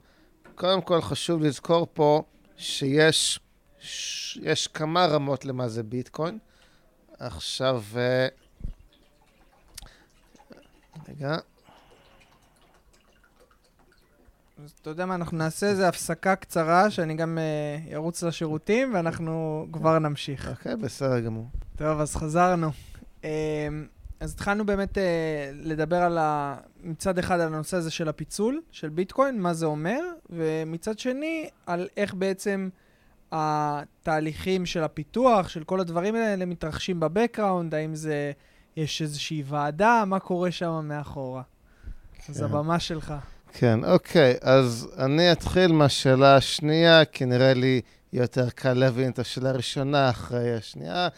קודם 0.55 0.83
כל 0.83 1.03
חשוב 1.03 1.43
לזכור 1.43 1.87
פה 1.95 2.23
שיש 2.57 3.41
יש 4.43 4.67
כמה 4.67 5.07
רמות 5.07 5.45
למה 5.45 5.69
זה 5.69 5.83
ביטקוין. 5.83 6.39
עכשיו, 7.19 7.83
אה, 7.97 8.29
רגע. 11.09 11.37
אז 14.65 14.71
אתה 14.83 14.91
יודע 14.91 15.07
מה, 15.07 15.15
אנחנו 15.15 15.37
נעשה 15.37 15.67
איזה 15.67 15.89
הפסקה 15.89 16.37
קצרה, 16.37 16.91
שאני 16.91 17.15
גם 17.15 17.39
ארוץ 17.93 18.25
uh, 18.25 18.27
לשירותים, 18.27 18.95
ואנחנו 18.95 19.67
כבר 19.73 19.99
נמשיך. 19.99 20.49
אוקיי, 20.49 20.77
בסדר 20.77 21.21
גמור. 21.21 21.47
טוב, 21.77 22.01
אז 22.01 22.17
חזרנו. 22.17 22.71
Uh, 23.23 23.25
אז 24.21 24.33
התחלנו 24.33 24.67
באמת 24.67 24.99
uh, 24.99 25.01
לדבר 25.53 25.97
על 25.97 26.19
ה... 26.19 26.57
מצד 26.83 27.19
אחד 27.19 27.41
על 27.41 27.55
הנושא 27.55 27.77
הזה 27.77 27.91
של 27.91 28.09
הפיצול, 28.09 28.61
של 28.71 28.89
ביטקוין, 28.89 29.41
מה 29.41 29.55
זה 29.55 29.67
אומר, 29.67 30.01
ומצד 30.31 30.99
שני, 30.99 31.49
על 31.67 31.89
איך 31.97 32.15
בעצם 32.15 32.69
התהליכים 33.33 34.67
של 34.67 34.85
הפיתוח, 34.85 35.49
של 35.49 35.65
כל 35.65 35.81
הדברים 35.81 36.15
האלה 36.15 36.45
מתרחשים 36.45 37.01
בבקראונד, 37.01 37.75
האם 37.75 37.95
זה, 37.95 38.33
יש 38.77 39.03
איזושהי 39.03 39.43
ועדה, 39.47 40.05
מה 40.07 40.19
קורה 40.19 40.51
שם 40.51 40.85
מאחורה. 40.89 41.43
כן. 42.15 42.33
אז 42.33 42.43
הבמה 42.43 42.79
שלך. 42.79 43.15
כן, 43.53 43.85
אוקיי, 43.85 44.35
אז 44.41 44.89
אני 44.99 45.33
אתחיל 45.33 45.73
מהשאלה 45.73 46.37
השנייה, 46.37 47.05
כי 47.05 47.25
נראה 47.25 47.55
לי 47.55 47.81
יותר 48.13 48.51
קל 48.51 48.73
להבין 48.73 49.11
את 49.11 49.19
השאלה 49.19 49.51
הראשונה 49.51 50.11
אחרי 50.11 50.55
השנייה. 50.57 51.09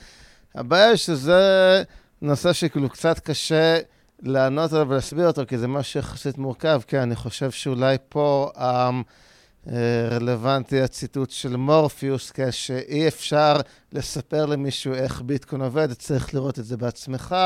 הבעיה 0.55 0.97
שזה 0.97 1.83
נושא 2.23 2.53
שכאילו 2.53 2.89
קצת 2.89 3.19
קשה 3.19 3.79
לענות 4.23 4.73
עליו 4.73 4.89
ולהסביר 4.89 5.27
אותו, 5.27 5.43
כי 5.49 5.59
זה 5.59 5.69
משהו 5.69 6.01
יחסית 6.01 6.39
מורכב, 6.39 6.81
כי 6.87 6.99
אני 6.99 7.17
חושב 7.17 7.51
שאולי 7.51 7.97
פה 8.09 8.51
um, 8.57 9.71
רלוונטי 10.11 10.81
הציטוט 10.81 11.31
של 11.31 11.57
מורפיוס, 11.57 12.33
שאי 12.51 13.09
אפשר 13.09 13.57
לספר 13.93 14.47
למישהו 14.47 14.95
איך 14.95 15.21
ביטקוין 15.21 15.63
עובד, 15.63 15.93
צריך 15.93 16.35
לראות 16.35 16.59
את 16.59 16.65
זה 16.65 16.77
בעצמך. 16.77 17.37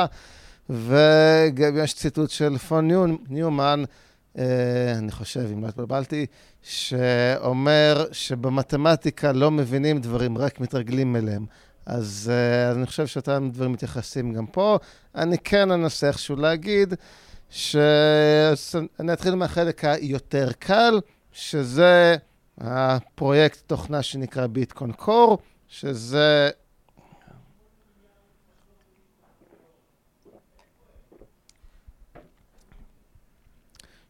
וגם 0.70 1.77
יש 1.77 1.94
ציטוט 1.94 2.31
של 2.31 2.59
פון 2.59 2.90
ניומן, 3.28 3.85
אני 4.36 5.10
חושב, 5.10 5.48
אם 5.52 5.62
לא 5.62 5.68
התבלבלתי, 5.68 6.26
שאומר 6.62 8.05
שבמתמטיקה 8.12 9.32
לא 9.32 9.50
מבינים 9.50 10.00
דברים, 10.00 10.38
רק 10.38 10.60
מתרגלים 10.60 11.16
אליהם. 11.16 11.46
אז, 11.86 12.32
אז 12.70 12.76
אני 12.76 12.86
חושב 12.86 13.06
שאותם 13.06 13.48
דברים 13.52 13.72
מתייחסים 13.72 14.32
גם 14.32 14.46
פה. 14.46 14.78
אני 15.14 15.38
כן 15.38 15.70
אנסה 15.70 16.09
איכשהו 16.09 16.36
להגיד 16.36 16.94
שאני 17.50 19.12
אתחיל 19.12 19.34
מהחלק 19.34 19.84
היותר 19.84 20.50
קל, 20.59 21.00
שזה 21.32 22.16
הפרויקט 22.59 23.59
תוכנה 23.66 24.02
שנקרא 24.02 24.46
ביטקון 24.46 24.92
קור, 24.92 25.38
שזה... 25.68 26.50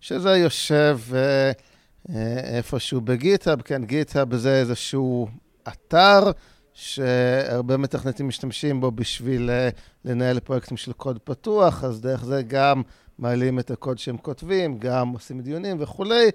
שזה 0.08 0.36
יושב 0.36 0.98
uh, 1.10 2.12
איפשהו 2.44 3.00
בגיטהאב, 3.00 3.62
כן, 3.62 3.84
גיטהאב 3.84 4.36
זה 4.36 4.60
איזשהו 4.60 5.28
אתר 5.68 6.30
שהרבה 6.72 7.76
מתכנתים 7.76 8.28
משתמשים 8.28 8.80
בו 8.80 8.90
בשביל 8.90 9.50
uh, 9.50 9.78
לנהל 10.04 10.40
פרויקטים 10.40 10.76
של 10.76 10.92
קוד 10.92 11.18
פתוח, 11.18 11.84
אז 11.84 12.00
דרך 12.00 12.24
זה 12.24 12.42
גם 12.42 12.82
מעלים 13.18 13.58
את 13.58 13.70
הקוד 13.70 13.98
שהם 13.98 14.16
כותבים, 14.16 14.78
גם 14.78 15.08
עושים 15.08 15.40
דיונים 15.40 15.76
וכולי. 15.80 16.30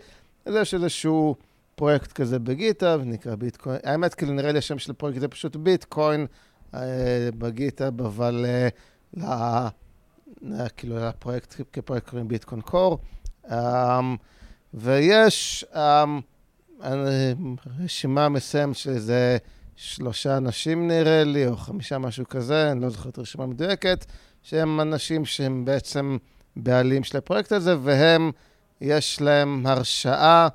אז 0.46 0.56
יש 0.56 0.74
איזשהו 0.74 1.36
פרויקט 1.76 2.12
כזה 2.12 2.40
בגיטהאב, 2.40 3.02
נקרא 3.06 3.36
ביטקוין. 3.36 3.80
האמת, 3.84 4.14
כאילו 4.14 4.34
נראה 4.34 4.52
לי 4.52 4.58
השם 4.58 4.80
של 4.80 4.92
הפרויקט 4.92 5.20
זה 5.20 5.28
פשוט 5.28 5.56
ביטקוין 5.56 6.26
uh, 6.72 6.78
בגיטהאב, 7.38 8.02
אבל 8.02 8.46
uh, 9.18 9.20
לה, 9.22 9.70
כאילו 10.78 10.96
לפרויקט 11.00 11.56
כפרויקט 11.74 12.10
קוראים 12.10 12.28
ביטקוין 12.28 12.62
קור. 12.62 13.00
Um, 13.46 13.54
ויש 14.74 15.66
um, 15.74 15.78
רשימה 17.80 18.30
מסוימת 18.30 18.76
של 18.76 18.90
איזה 18.90 19.38
שלושה 19.76 20.38
אנשים 20.38 20.88
נראה 20.88 21.24
לי, 21.24 21.48
או 21.48 21.58
חמישה, 21.58 21.98
משהו 21.98 22.26
כזה, 22.30 22.72
אני 22.72 22.82
לא 22.82 22.90
זוכר 22.90 23.10
את 23.10 23.18
הרשימה 23.18 23.44
המדויקת, 23.44 24.06
שהם 24.42 24.82
אנשים 24.82 25.26
שהם 25.26 25.66
בעצם 25.66 26.18
בעלים 26.56 27.04
של 27.04 27.18
הפרויקט 27.18 27.52
הזה, 27.52 27.76
והם, 27.84 28.32
יש 28.82 29.22
להם 29.22 29.66
הרשאה 29.66 30.48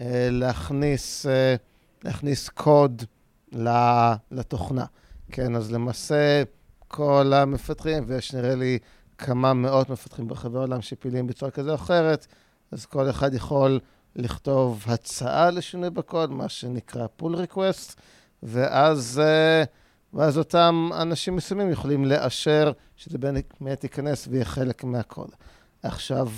אה, 0.00 0.28
להכניס, 0.30 1.26
אה, 1.26 1.54
להכניס 2.04 2.48
קוד 2.48 3.02
לתוכנה. 4.30 4.84
כן, 5.32 5.56
אז 5.56 5.72
למעשה 5.72 6.42
כל 6.88 7.32
המפתחים, 7.34 8.04
ויש 8.06 8.34
נראה 8.34 8.54
לי 8.54 8.78
כמה 9.18 9.54
מאות 9.54 9.90
מפתחים 9.90 10.28
ברחבי 10.28 10.58
העולם 10.58 10.82
שפעילים 10.82 11.26
בצורה 11.26 11.50
כזו 11.50 11.70
או 11.70 11.74
אחרת, 11.74 12.26
אז 12.72 12.86
כל 12.86 13.10
אחד 13.10 13.34
יכול 13.34 13.80
לכתוב 14.16 14.84
הצעה 14.86 15.50
לשינוי 15.50 15.90
בקוד, 15.90 16.30
מה 16.30 16.48
שנקרא 16.48 17.06
pull 17.22 17.24
request, 17.24 17.94
ואז, 18.42 19.20
אה, 19.24 19.64
ואז 20.14 20.38
אותם 20.38 20.90
אנשים 21.00 21.36
מסוימים 21.36 21.70
יכולים 21.70 22.04
לאשר 22.04 22.72
שזה 22.96 23.18
באמת 23.18 23.84
ייכנס 23.84 24.28
ויהיה 24.30 24.44
חלק 24.44 24.84
מהקוד. 24.84 25.30
עכשיו, 25.82 26.28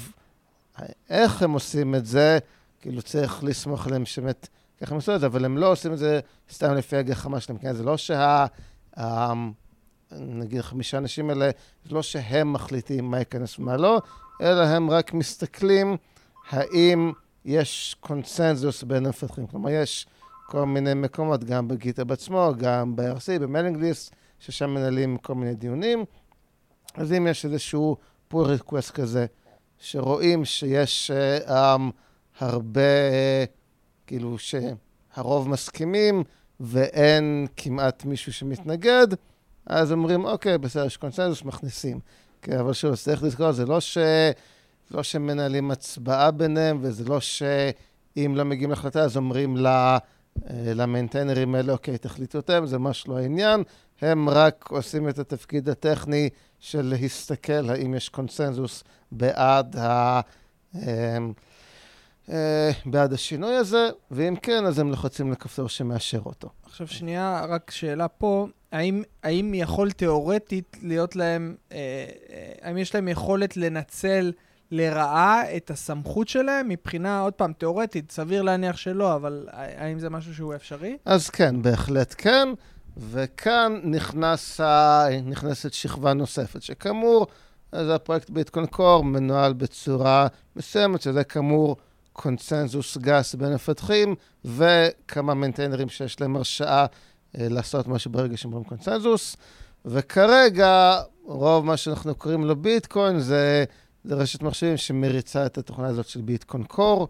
איך 1.10 1.42
הם 1.42 1.52
עושים 1.52 1.94
את 1.94 2.06
זה? 2.06 2.38
כאילו 2.80 3.02
צריך 3.02 3.44
לסמוך 3.44 3.86
עליהם 3.86 4.04
שבאמת 4.04 4.48
ככה 4.80 4.90
הם 4.90 4.96
עושים 4.96 5.14
את 5.14 5.20
זה, 5.20 5.26
אבל 5.26 5.44
הם 5.44 5.58
לא 5.58 5.72
עושים 5.72 5.92
את 5.92 5.98
זה 5.98 6.20
סתם 6.50 6.74
לפי 6.74 6.96
הגחמה 6.96 7.40
שלהם, 7.40 7.58
כן? 7.58 7.72
זה 7.72 7.82
לא 7.82 7.96
שה... 7.96 8.46
נגיד 10.12 10.60
חמישה 10.60 10.98
אנשים 10.98 11.30
האלה, 11.30 11.50
לא 11.90 12.02
שהם 12.02 12.52
מחליטים 12.52 13.10
מה 13.10 13.18
ייכנס 13.18 13.58
ומה 13.58 13.76
לא, 13.76 14.00
אלא 14.42 14.62
הם 14.62 14.90
רק 14.90 15.14
מסתכלים 15.14 15.96
האם 16.50 17.12
יש 17.44 17.96
קונסנזוס 18.00 18.82
בין 18.82 19.06
המפתחים. 19.06 19.46
כלומר, 19.46 19.70
יש 19.70 20.06
כל 20.46 20.66
מיני 20.66 20.94
מקומות, 20.94 21.44
גם 21.44 21.68
ב 21.68 21.73
GitHub 21.73 22.02
עצמו, 22.10 22.52
גם 22.58 22.96
ב-IRC, 22.96 23.38
ב 23.40 23.45
mailing 23.45 23.76
list, 23.76 24.14
ששם 24.38 24.70
מנהלים 24.70 25.16
כל 25.16 25.34
מיני 25.34 25.54
דיונים. 25.54 26.04
אז 26.94 27.12
אם 27.12 27.26
יש 27.26 27.44
איזשהו 27.44 27.96
pull 28.28 28.46
request 28.46 28.90
כזה, 28.90 29.26
שרואים 29.78 30.44
שיש 30.44 31.10
um, 31.46 31.52
הרבה, 32.38 32.80
כאילו 34.06 34.36
שהרוב 34.38 35.48
מסכימים 35.48 36.24
ואין 36.60 37.46
כמעט 37.56 38.04
מישהו 38.04 38.32
שמתנגד, 38.32 39.06
אז 39.66 39.92
אומרים, 39.92 40.24
אוקיי, 40.24 40.58
בסדר, 40.58 40.86
יש 40.86 40.96
קונסנזוס, 40.96 41.42
מכניסים. 41.44 42.00
כן, 42.42 42.58
אבל 42.58 42.72
שוב, 42.72 42.94
צריך 42.96 43.22
לזכור, 43.22 43.52
זה 43.52 43.66
לא, 43.66 43.80
ש... 43.80 43.98
לא 44.90 45.02
שמנהלים 45.02 45.70
הצבעה 45.70 46.30
ביניהם, 46.30 46.78
וזה 46.82 47.04
לא 47.04 47.20
שאם 47.20 48.32
לא 48.36 48.44
מגיעים 48.44 48.70
להחלטה, 48.70 49.00
אז 49.00 49.16
אומרים 49.16 49.56
לה... 49.56 49.98
אה, 50.50 50.74
למיינטיינרים 50.74 51.54
האלה, 51.54 51.72
אוקיי, 51.72 51.98
תחליטו 51.98 52.38
אתם, 52.38 52.66
זה 52.66 52.78
ממש 52.78 53.08
לא 53.08 53.18
העניין. 53.18 53.62
הם 54.00 54.28
רק 54.28 54.68
עושים 54.70 55.08
את 55.08 55.18
התפקיד 55.18 55.68
הטכני 55.68 56.28
של 56.58 56.82
להסתכל 56.82 57.70
האם 57.70 57.94
יש 57.94 58.08
קונסנזוס 58.08 58.84
בעד, 59.12 59.76
ה, 59.76 60.20
אה, 60.74 61.18
בעד 62.86 63.12
השינוי 63.12 63.54
הזה, 63.54 63.88
ואם 64.10 64.36
כן, 64.42 64.64
אז 64.64 64.78
הם 64.78 64.90
לוחצים 64.90 65.32
לכפתור 65.32 65.68
שמאשר 65.68 66.20
אותו. 66.26 66.48
עכשיו 66.64 66.86
שנייה, 66.86 67.44
רק 67.48 67.70
שאלה 67.70 68.08
פה, 68.08 68.46
האם, 68.72 69.02
האם 69.22 69.54
יכול 69.54 69.90
תיאורטית 69.90 70.76
להיות 70.82 71.16
להם, 71.16 71.56
האם 72.62 72.78
יש 72.78 72.94
להם 72.94 73.08
יכולת 73.08 73.56
לנצל 73.56 74.32
לרעה 74.70 75.56
את 75.56 75.70
הסמכות 75.70 76.28
שלהם 76.28 76.68
מבחינה, 76.68 77.20
עוד 77.20 77.32
פעם, 77.32 77.52
תיאורטית, 77.52 78.10
סביר 78.10 78.42
להניח 78.42 78.76
שלא, 78.76 79.14
אבל 79.14 79.48
האם 79.52 79.98
זה 79.98 80.10
משהו 80.10 80.34
שהוא 80.34 80.54
אפשרי? 80.54 80.96
אז 81.04 81.30
כן, 81.30 81.62
בהחלט 81.62 82.14
כן. 82.18 82.48
וכאן 82.96 83.80
נכנס, 83.84 84.60
נכנסת 85.24 85.72
שכבה 85.72 86.12
נוספת, 86.12 86.62
שכאמור, 86.62 87.26
זה 87.72 87.94
הפרויקט 87.94 88.30
ביטקוין 88.30 88.66
קור 88.66 89.04
מנוהל 89.04 89.52
בצורה 89.52 90.26
מסוימת, 90.56 91.02
שזה 91.02 91.24
כאמור 91.24 91.76
קונצנזוס 92.20 92.96
גס 92.96 93.34
בין 93.34 93.54
מפתחים, 93.54 94.14
וכמה 94.44 95.34
מנטיינרים 95.34 95.88
שיש 95.88 96.20
להם 96.20 96.36
הרשאה 96.36 96.86
אה, 97.38 97.48
לעשות 97.48 97.88
משהו 97.88 98.10
ברגע 98.10 98.36
שאומרים 98.36 98.64
קונצנזוס. 98.64 99.36
וכרגע, 99.84 101.00
רוב 101.24 101.64
מה 101.64 101.76
שאנחנו 101.76 102.14
קוראים 102.14 102.44
לו 102.44 102.56
ביטקוין 102.56 103.20
זה 103.20 103.64
זה 104.04 104.14
רשת 104.14 104.42
מחשבים 104.42 104.76
שמריצה 104.76 105.46
את 105.46 105.58
התוכנה 105.58 105.86
הזאת 105.86 106.06
של 106.06 106.20
ביטקון 106.20 106.64
קור, 106.64 107.08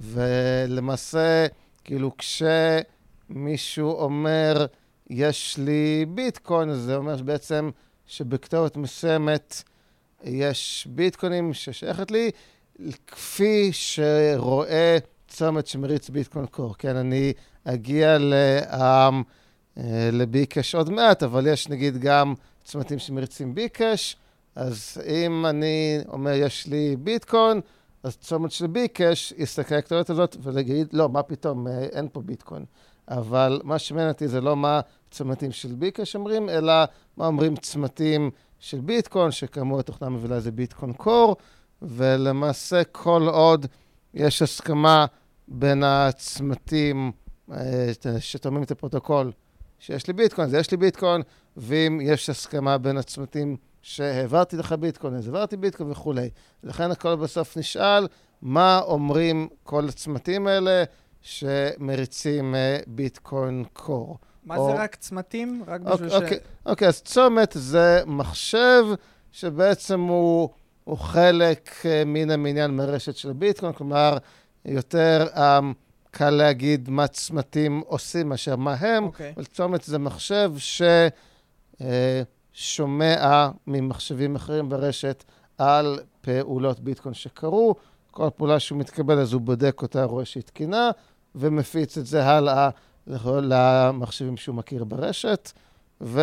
ולמעשה, 0.00 1.46
כאילו, 1.84 2.12
כשמישהו 2.18 3.92
אומר, 3.92 4.66
יש 5.10 5.58
לי 5.58 6.06
ביטקוין, 6.08 6.72
זה 6.72 6.96
אומר 6.96 7.16
בעצם 7.16 7.70
שבכתובת 8.06 8.76
מסוימת 8.76 9.62
יש 10.24 10.88
ביטקוינים 10.90 11.54
ששייכת 11.54 12.10
לי, 12.10 12.30
כפי 13.06 13.68
שרואה 13.72 14.98
צומת 15.28 15.66
שמריץ 15.66 16.08
ביטקוין 16.10 16.46
קור. 16.46 16.74
כן, 16.78 16.96
אני 16.96 17.32
אגיע 17.64 18.18
ל... 18.18 18.34
לביקש 20.12 20.74
עוד 20.74 20.90
מעט, 20.90 21.22
אבל 21.22 21.46
יש 21.46 21.68
נגיד 21.68 21.98
גם 21.98 22.34
צמתים 22.64 22.98
שמריצים 22.98 23.54
ביקש, 23.54 24.16
אז 24.54 24.98
אם 25.06 25.46
אני 25.46 25.98
אומר, 26.08 26.30
יש 26.30 26.66
לי 26.66 26.96
ביטקוין, 26.96 27.60
אז 28.02 28.16
צומת 28.16 28.50
של 28.50 28.66
ביקש 28.66 29.34
יסתכל 29.36 29.74
על 29.74 29.78
הכתובת 29.78 30.10
הזאת 30.10 30.36
ולהגיד, 30.42 30.88
לא, 30.92 31.08
מה 31.08 31.22
פתאום, 31.22 31.68
אה, 31.68 31.82
אין 31.82 32.08
פה 32.12 32.20
ביטקוין. 32.20 32.64
אבל 33.08 33.60
מה 33.64 33.78
שמעניין 33.78 34.10
אותי 34.10 34.28
זה 34.28 34.40
לא 34.40 34.56
מה 34.56 34.80
צמתים 35.10 35.52
של 35.52 35.74
ביקש 35.74 36.16
אומרים, 36.16 36.48
אלא 36.48 36.72
מה 37.16 37.26
אומרים 37.26 37.56
צמתים 37.56 38.30
של 38.58 38.80
ביטקוין, 38.80 39.30
שכאמור 39.30 39.80
התוכנה 39.80 40.08
מובילה 40.08 40.40
זה 40.40 40.52
ביטקוין 40.52 40.92
קור, 40.92 41.36
ולמעשה 41.82 42.84
כל 42.84 43.28
עוד 43.28 43.66
יש 44.14 44.42
הסכמה 44.42 45.06
בין 45.48 45.82
הצמתים 45.82 47.12
אה, 47.52 47.90
שתורמים 48.20 48.62
את 48.62 48.70
הפרוטוקול 48.70 49.32
שיש 49.78 50.06
לי 50.06 50.12
ביטקוין, 50.12 50.48
אז 50.48 50.54
יש 50.54 50.70
לי 50.70 50.76
ביטקוין, 50.76 51.22
ואם 51.56 52.00
יש 52.02 52.30
הסכמה 52.30 52.78
בין 52.78 52.96
הצמתים 52.96 53.56
שהעברתי 53.82 54.56
לך 54.56 54.72
ביטקוין, 54.72 55.14
אז 55.14 55.26
העברתי 55.26 55.56
ביטקוין 55.56 55.90
וכולי. 55.90 56.30
לכן 56.64 56.90
הכל 56.90 57.16
בסוף 57.16 57.56
נשאל, 57.56 58.06
מה 58.42 58.80
אומרים 58.84 59.48
כל 59.62 59.88
הצמתים 59.88 60.46
האלה 60.46 60.84
שמריצים 61.22 62.54
אה, 62.54 62.78
ביטקוין 62.86 63.64
קור. 63.72 64.18
מה 64.44 64.56
או... 64.56 64.66
זה 64.66 64.82
רק 64.82 64.94
צמתים? 64.94 65.62
רק 65.66 65.80
בשביל 65.80 66.08
אוקיי, 66.08 66.10
ש... 66.10 66.22
אוקיי, 66.22 66.38
אוקיי, 66.66 66.88
אז 66.88 67.02
צומת 67.02 67.52
זה 67.54 68.02
מחשב 68.06 68.84
שבעצם 69.32 70.00
הוא, 70.00 70.48
הוא 70.90 70.98
חלק 70.98 71.70
uh, 71.82 71.84
מן 72.06 72.30
המניין 72.30 72.70
מרשת 72.70 73.16
של 73.16 73.32
ביטקוין, 73.32 73.72
כלומר, 73.72 74.16
יותר 74.64 75.26
um, 75.34 75.38
קל 76.10 76.30
להגיד 76.30 76.90
מה 76.90 77.06
צמתים 77.06 77.82
עושים 77.86 78.28
מאשר 78.28 78.56
מה 78.56 78.74
הם, 78.74 79.04
okay. 79.04 79.06
אוקיי. 79.06 79.32
אבל 79.36 79.44
צומת 79.44 79.82
זה 79.82 79.98
מחשב 79.98 80.52
ש... 80.56 80.82
Uh, 81.74 81.82
שומע 82.52 83.48
ממחשבים 83.66 84.36
אחרים 84.36 84.68
ברשת 84.68 85.24
על 85.58 86.00
פעולות 86.20 86.80
ביטקוין 86.80 87.14
שקרו, 87.14 87.74
כל 88.10 88.28
פעולה 88.36 88.60
שהוא 88.60 88.78
מתקבל, 88.78 89.18
אז 89.18 89.32
הוא 89.32 89.40
בודק 89.40 89.82
אותה, 89.82 90.04
רואה 90.04 90.24
שהיא 90.24 90.42
תקינה, 90.42 90.90
ומפיץ 91.34 91.98
את 91.98 92.06
זה 92.06 92.24
הלאה 92.24 92.70
למחשבים 93.42 94.36
שהוא 94.36 94.54
מכיר 94.54 94.84
ברשת, 94.84 95.52
ו... 96.00 96.20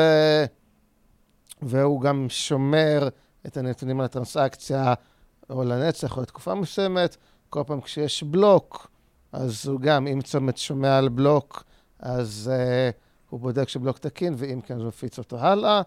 והוא 1.62 2.02
גם 2.02 2.26
שומר 2.30 3.08
את 3.48 3.58
הנתונים 3.58 4.00
על 4.00 4.06
הטרנסקציה 4.06 4.94
או 5.50 5.64
לנצח 5.64 6.18
או 6.18 6.22
לתקופה 6.22 6.56
מסוימת. 6.56 7.18
כל 7.50 7.64
פעם 7.68 7.82
כשיש 7.82 8.24
בלוק, 8.24 8.92
אז 9.32 9.68
הוא 9.68 9.80
גם, 9.80 10.08
אם 10.08 10.22
צומת 10.22 10.58
שומע 10.58 10.98
על 10.98 11.10
בלוק, 11.10 11.64
אז 12.00 12.52
uh, 12.54 12.96
הוא 13.30 13.40
בודק 13.40 13.70
שבלוק 13.70 13.98
תקין, 13.98 14.34
ואם 14.38 14.62
כן, 14.62 14.76
אז 14.76 14.82
הוא 14.82 14.88
מפיץ 14.88 15.18
אותו 15.18 15.40
הלאה. 15.40 15.82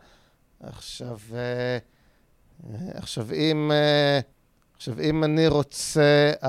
עכשיו, 0.61 1.19
uh, 1.31 2.65
עכשיו, 2.95 3.27
אם, 3.32 3.70
uh, 3.70 4.77
עכשיו, 4.77 5.01
אם 5.01 5.24
אני 5.24 5.49
רוצה 5.49 6.32
uh, 6.43 6.49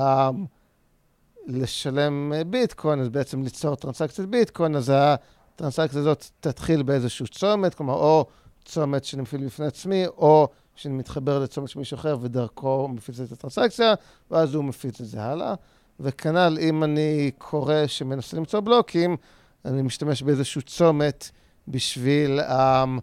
לשלם 1.47 2.33
ביטקוין, 2.47 2.99
אז 2.99 3.09
בעצם 3.09 3.43
ליצור 3.43 3.75
טרנסקציית 3.75 4.29
ביטקוין, 4.29 4.75
אז 4.75 4.91
הטרנסקציה 4.95 5.99
הזאת 5.99 6.25
תתחיל 6.39 6.83
באיזשהו 6.83 7.27
צומת, 7.27 7.73
כלומר, 7.73 7.93
או 7.93 8.25
צומת 8.65 9.03
שאני 9.03 9.21
מפעיל 9.21 9.45
בפני 9.45 9.65
עצמי, 9.65 10.07
או 10.07 10.47
שאני 10.81 10.93
מתחבר 10.93 11.39
לצומת 11.39 11.69
של 11.69 11.79
מישהו 11.79 11.95
אחר 11.95 12.17
ודרכו 12.21 12.87
מפיץ 12.87 13.19
את 13.19 13.31
הטרנסקציה, 13.31 13.93
ואז 14.31 14.53
הוא 14.55 14.63
מפיץ 14.63 15.01
את 15.01 15.05
זה 15.05 15.23
הלאה. 15.23 15.53
וכנ"ל, 15.99 16.57
אם 16.61 16.83
אני 16.83 17.31
קורא 17.37 17.87
שמנסה 17.87 18.37
למצוא 18.37 18.59
בלוקים, 18.59 19.17
אני 19.65 19.81
משתמש 19.81 20.23
באיזשהו 20.23 20.61
צומת 20.61 21.29
בשביל, 21.67 22.39
um, 22.39 22.99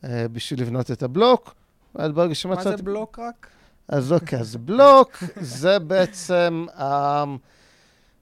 uh, 0.00 0.04
בשביל 0.32 0.60
לבנות 0.60 0.90
את 0.90 1.02
הבלוק. 1.02 1.54
ואז 1.94 2.12
ברגע 2.12 2.34
שמצאתי... 2.34 2.70
מה 2.70 2.76
זה 2.76 2.82
בלוק 2.82 3.18
רק? 3.18 3.46
אז 3.88 4.12
אוקיי, 4.12 4.38
אז 4.38 4.56
בלוק 4.56 5.22
זה 5.40 5.78
בעצם, 5.78 6.66
um, 6.76 6.80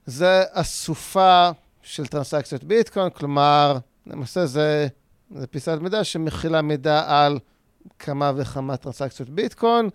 זה 0.05 0.43
אסופה 0.51 1.49
של 1.81 2.07
טרנסקציות 2.07 2.63
ביטקוין, 2.63 3.09
כלומר, 3.09 3.77
למעשה 4.07 4.45
זה, 4.45 4.87
זה 5.35 5.47
פיסת 5.47 5.77
מידע 5.81 6.03
שמכילה 6.03 6.61
מידע 6.61 7.03
על 7.07 7.39
כמה 7.99 8.31
וכמה 8.35 8.77
טרנסקציות 8.77 9.29
ביטקוין, 9.29 9.89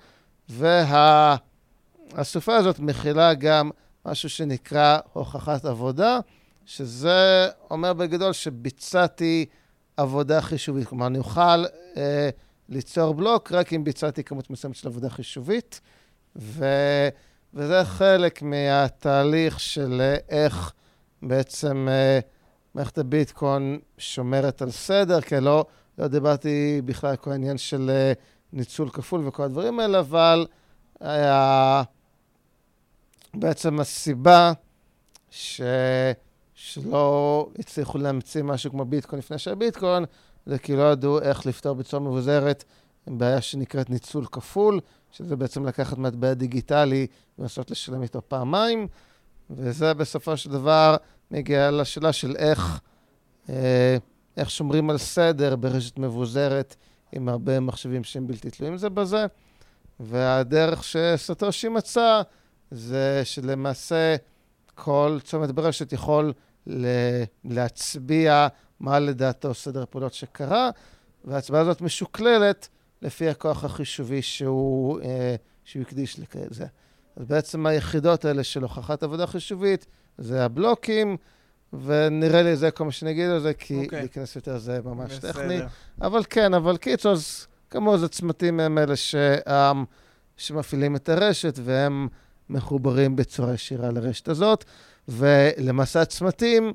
והאסופה 0.48 2.56
הזאת 2.56 2.78
מכילה 2.78 3.34
גם 3.34 3.70
משהו 4.06 4.28
שנקרא 4.28 4.98
הוכחת 5.12 5.64
עבודה, 5.64 6.18
שזה 6.66 7.48
אומר 7.70 7.92
בגדול 7.92 8.32
שביצעתי 8.32 9.46
עבודה 9.96 10.40
חישובית. 10.40 10.88
כלומר, 10.88 11.06
אני 11.06 11.18
אוכל 11.18 11.64
אה, 11.96 12.30
ליצור 12.68 13.14
בלוק 13.14 13.52
רק 13.52 13.72
אם 13.72 13.84
ביצעתי 13.84 14.24
כמות 14.24 14.50
מסוימת 14.50 14.76
של 14.76 14.88
עבודה 14.88 15.10
חישובית, 15.10 15.80
ו, 16.36 16.64
וזה 17.54 17.84
חלק 17.84 18.42
מהתהליך 18.42 19.60
של 19.60 20.14
איך 20.28 20.72
בעצם 21.22 21.88
אה, 21.90 22.20
מערכת 22.74 22.98
הביטקוין 22.98 23.78
שומרת 23.98 24.62
על 24.62 24.70
סדר, 24.70 25.20
כי 25.20 25.40
לא, 25.40 25.66
לא 26.02 26.08
דיברתי 26.08 26.80
בכלל 26.84 27.10
על 27.10 27.16
כל 27.16 27.30
העניין 27.32 27.58
של 27.58 27.90
אה, 27.90 28.12
ניצול 28.52 28.90
כפול 28.90 29.28
וכל 29.28 29.42
הדברים 29.42 29.80
האלה, 29.80 30.00
אבל 30.00 30.46
היה... 31.00 31.82
בעצם 33.34 33.80
הסיבה 33.80 34.52
ש... 35.30 35.60
שלא 36.54 37.48
הצליחו 37.58 37.98
להמציא 37.98 38.42
משהו 38.42 38.70
כמו 38.70 38.84
ביטקוין 38.84 39.18
לפני 39.18 39.38
שהיה 39.38 39.54
ביטקוין, 39.54 40.04
זה 40.46 40.58
כי 40.58 40.76
לא 40.76 40.92
ידעו 40.92 41.20
איך 41.20 41.46
לפתור 41.46 41.74
בצורה 41.74 42.02
מבוזרת 42.02 42.64
בעיה 43.06 43.40
שנקראת 43.40 43.90
ניצול 43.90 44.26
כפול, 44.26 44.80
שזה 45.10 45.36
בעצם 45.36 45.66
לקחת 45.66 45.98
מטבע 45.98 46.34
דיגיטלי 46.34 47.06
ולנסות 47.38 47.70
לשלם 47.70 48.02
איתו 48.02 48.20
פעמיים, 48.28 48.86
וזה 49.50 49.94
בסופו 49.94 50.36
של 50.36 50.50
דבר 50.50 50.96
מגיע 51.30 51.70
לשאלה 51.70 52.12
של 52.12 52.36
איך, 52.36 52.80
אה, 53.48 53.96
איך 54.36 54.50
שומרים 54.50 54.90
על 54.90 54.98
סדר 54.98 55.56
ברשת 55.56 55.98
מבוזרת 55.98 56.76
עם 57.12 57.28
הרבה 57.28 57.60
מחשבים 57.60 58.04
שהם 58.04 58.26
בלתי 58.26 58.50
תלויים 58.50 58.76
זה 58.76 58.88
בזה. 58.90 59.26
והדרך 60.00 60.84
שסטושי 60.84 61.68
מצא 61.68 62.22
זה 62.70 63.20
שלמעשה 63.24 64.16
כל 64.74 65.18
צומת 65.24 65.50
ברשת 65.50 65.92
יכול 65.92 66.32
להצביע 67.44 68.48
מה 68.80 68.98
לדעתו 68.98 69.54
סדר 69.54 69.82
הפעולות 69.82 70.14
שקרה, 70.14 70.70
וההצבעה 71.24 71.60
הזאת 71.60 71.80
משוקללת 71.80 72.68
לפי 73.02 73.28
הכוח 73.28 73.64
החישובי 73.64 74.22
שהוא, 74.22 75.00
אה, 75.00 75.34
שהוא 75.64 75.82
הקדיש 75.82 76.18
לזה. 76.18 76.66
אז 77.16 77.26
בעצם 77.26 77.66
היחידות 77.66 78.24
האלה 78.24 78.44
של 78.44 78.62
הוכחת 78.62 79.02
עבודה 79.02 79.26
חישובית 79.26 79.86
זה 80.18 80.44
הבלוקים, 80.44 81.16
ונראה 81.72 82.42
לי 82.42 82.56
זה 82.56 82.70
כל 82.70 82.84
מה 82.84 82.92
שאני 82.92 83.10
אגיד 83.10 83.30
על 83.30 83.40
זה, 83.40 83.54
כי 83.54 83.80
okay. 83.80 83.84
אוקיי. 83.84 84.00
להיכנס 84.00 84.36
יותר 84.36 84.58
זה 84.58 84.80
ממש 84.84 85.12
בסדר. 85.12 85.32
טכני. 85.32 85.58
אבל 86.02 86.22
כן, 86.30 86.54
אבל 86.54 86.76
קיצור, 86.76 87.12
אז 87.12 87.46
כמו 87.70 87.98
זה 87.98 88.08
צמתים 88.08 88.60
הם 88.60 88.78
אלה 88.78 88.96
ש, 88.96 89.14
um, 89.46 89.76
שמפעילים 90.36 90.96
את 90.96 91.08
הרשת, 91.08 91.58
והם 91.64 92.08
מחוברים 92.50 93.16
בצורה 93.16 93.54
ישירה 93.54 93.90
לרשת 93.90 94.28
הזאת, 94.28 94.64
ולמעשה 95.08 96.00
הצמתים 96.00 96.72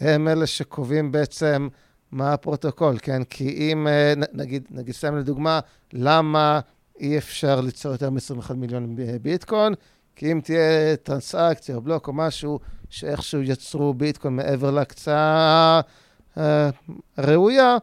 הם 0.00 0.28
אלה 0.28 0.46
שקובעים 0.46 1.12
בעצם 1.12 1.68
מה 2.12 2.32
הפרוטוקול, 2.32 2.98
כן? 3.02 3.24
כי 3.24 3.48
אם, 3.48 3.86
אה, 3.88 4.14
נגיד, 4.32 4.64
נגיד 4.70 4.94
סתם 4.94 5.16
לדוגמה, 5.16 5.60
למה 5.92 6.60
אי 7.00 7.18
אפשר 7.18 7.60
ליצור 7.60 7.92
יותר 7.92 8.10
מ-21 8.10 8.52
מיליון 8.54 8.96
ביטקוין? 9.22 9.74
כי 10.16 10.32
אם 10.32 10.40
תהיה 10.44 10.96
טרנסאקציה 11.02 11.76
או 11.76 11.80
בלוק 11.80 12.08
או 12.08 12.12
משהו 12.12 12.60
שאיכשהו 12.92 13.42
יצרו 13.42 13.94
ביטקוין 13.94 14.36
מעבר 14.36 14.70
להקצאה 14.70 15.80
אה, 16.38 16.70
ראויה, 17.18 17.76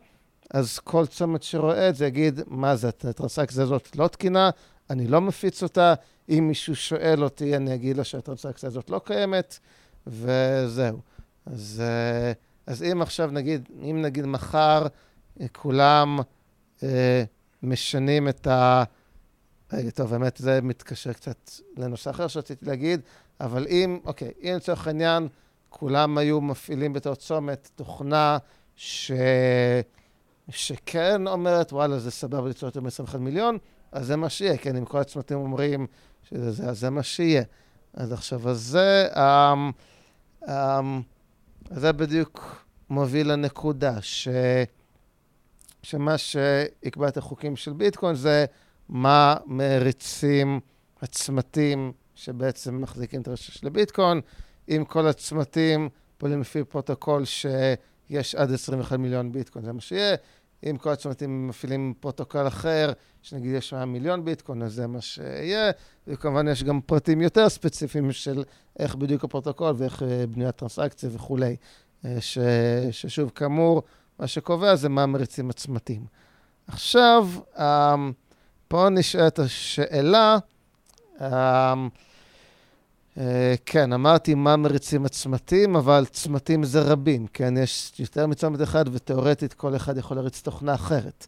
אז 0.53 0.79
כל 0.79 1.05
צומת 1.05 1.43
שרואה 1.43 1.89
את 1.89 1.95
זה 1.95 2.07
יגיד, 2.07 2.39
מה 2.47 2.75
זה, 2.75 2.87
הטרנסאקציה 2.87 3.63
הזאת 3.63 3.95
לא 3.95 4.07
תקינה, 4.07 4.49
אני 4.89 5.07
לא 5.07 5.21
מפיץ 5.21 5.63
אותה, 5.63 5.93
אם 6.29 6.47
מישהו 6.47 6.75
שואל 6.75 7.23
אותי, 7.23 7.55
אני 7.55 7.75
אגיד 7.75 7.97
לו 7.97 8.03
שהטרנסקציה 8.03 8.67
הזאת 8.67 8.89
לא 8.89 9.01
קיימת, 9.05 9.59
וזהו. 10.07 10.99
אז, 11.45 11.83
אה, 11.85 12.31
אז 12.67 12.83
אם 12.83 13.01
עכשיו 13.01 13.31
נגיד, 13.31 13.69
אם 13.81 14.01
נגיד 14.01 14.25
מחר 14.25 14.87
אה, 15.41 15.47
כולם 15.47 16.19
אה, 16.83 17.23
משנים 17.63 18.29
את 18.29 18.47
ה... 18.47 18.83
רגע, 19.73 19.89
טוב, 19.89 20.09
באמת 20.09 20.37
זה 20.37 20.59
מתקשר 20.61 21.13
קצת 21.13 21.51
לנושא 21.77 22.09
אחר 22.09 22.27
שרציתי 22.27 22.65
להגיד, 22.65 23.01
אבל 23.39 23.67
אם, 23.69 23.99
אוקיי, 24.05 24.31
אם 24.41 24.53
לצורך 24.55 24.87
העניין 24.87 25.27
כולם 25.69 26.17
היו 26.17 26.41
מפעילים 26.41 26.93
בתור 26.93 27.15
צומת 27.15 27.69
תוכנה 27.75 28.37
ש... 28.75 29.11
שכן 30.49 31.27
אומרת, 31.27 31.73
וואלה, 31.73 31.99
זה 31.99 32.11
סבבה 32.11 32.47
ליצור 32.47 32.67
יותר 32.67 32.81
מ-21 32.81 33.17
מיליון, 33.17 33.57
אז 33.91 34.05
זה 34.05 34.15
מה 34.15 34.29
שיהיה, 34.29 34.57
כן, 34.57 34.75
אם 34.75 34.85
כל 34.85 34.99
הצמתים 34.99 35.37
אומרים 35.37 35.87
שזה 36.23 36.51
זה, 36.51 36.63
אז 36.69 36.79
זה 36.79 36.89
מה 36.89 37.03
שיהיה. 37.03 37.43
אז 37.93 38.13
עכשיו, 38.13 38.49
אז 38.49 38.61
זה, 38.61 39.07
um, 39.13 39.73
אמ, 40.45 40.49
זה 41.71 41.91
בדיוק 41.91 42.65
מוביל 42.89 43.31
לנקודה, 43.31 44.01
ש, 44.01 44.27
שמה 45.83 46.17
שיקבע 46.17 47.07
את 47.07 47.17
החוקים 47.17 47.55
של 47.55 47.73
ביטקוין 47.73 48.15
זה 48.15 48.45
מה 48.89 49.35
מריצים 49.45 50.59
הצמתים 51.01 51.91
שבעצם 52.19 52.81
מחזיקים 52.81 53.21
את 53.21 53.27
הרשת 53.27 53.53
של 53.53 53.69
ביטקוין. 53.69 54.21
אם 54.69 54.83
כל 54.87 55.07
הצמתים 55.07 55.89
פועלים 56.17 56.41
לפי 56.41 56.63
פרוטוקול 56.63 57.25
שיש 57.25 58.35
עד 58.35 58.53
21 58.53 58.99
מיליון 58.99 59.31
ביטקוין, 59.31 59.65
זה 59.65 59.73
מה 59.73 59.81
שיהיה. 59.81 60.15
אם 60.63 60.77
כל 60.77 60.89
הצמתים 60.89 61.47
מפעילים 61.47 61.93
פרוטוקול 61.99 62.47
אחר, 62.47 62.91
שנגיד 63.21 63.53
יש 63.53 63.73
100 63.73 63.85
מיליון 63.85 64.25
ביטקוין, 64.25 64.61
אז 64.61 64.73
זה 64.73 64.87
מה 64.87 65.01
שיהיה. 65.01 65.71
וכמובן 66.07 66.47
יש 66.47 66.63
גם 66.63 66.81
פרטים 66.81 67.21
יותר 67.21 67.49
ספציפיים 67.49 68.11
של 68.11 68.43
איך 68.79 68.95
בדיוק 68.95 69.23
הפרוטוקול 69.23 69.73
ואיך 69.77 70.03
אה, 70.03 70.27
בניית 70.27 70.55
טרנסקציה 70.55 71.09
וכולי. 71.13 71.55
אה, 72.05 72.17
ש, 72.19 72.37
ששוב, 72.91 73.31
כאמור, 73.35 73.83
מה 74.19 74.27
שקובע 74.27 74.75
זה 74.75 74.89
מה 74.89 75.05
מריצים 75.05 75.49
הצמתים. 75.49 76.05
עכשיו, 76.67 77.27
אמ, 77.57 78.11
פה 78.67 78.89
נשאלת 78.89 79.39
השאלה, 79.39 80.37
אמ, 81.21 81.89
כן, 83.65 83.93
אמרתי 83.93 84.35
מה 84.35 84.55
מריצים 84.55 85.05
הצמתים, 85.05 85.75
אבל 85.75 86.05
צמתים 86.11 86.63
זה 86.63 86.81
רבים, 86.81 87.27
כן? 87.27 87.57
יש 87.57 87.91
יותר 87.99 88.27
מצומת 88.27 88.61
אחד, 88.61 88.85
ותאורטית 88.91 89.53
כל 89.53 89.75
אחד 89.75 89.97
יכול 89.97 90.17
להריץ 90.17 90.41
תוכנה 90.41 90.73
אחרת. 90.73 91.27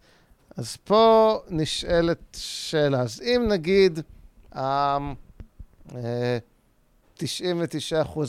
אז 0.57 0.75
פה 0.75 1.39
נשאלת 1.49 2.37
שאלה. 2.37 3.01
אז 3.01 3.21
אם 3.21 3.45
נגיד, 3.49 3.99
99% 4.53 4.57
אמ, 4.57 5.15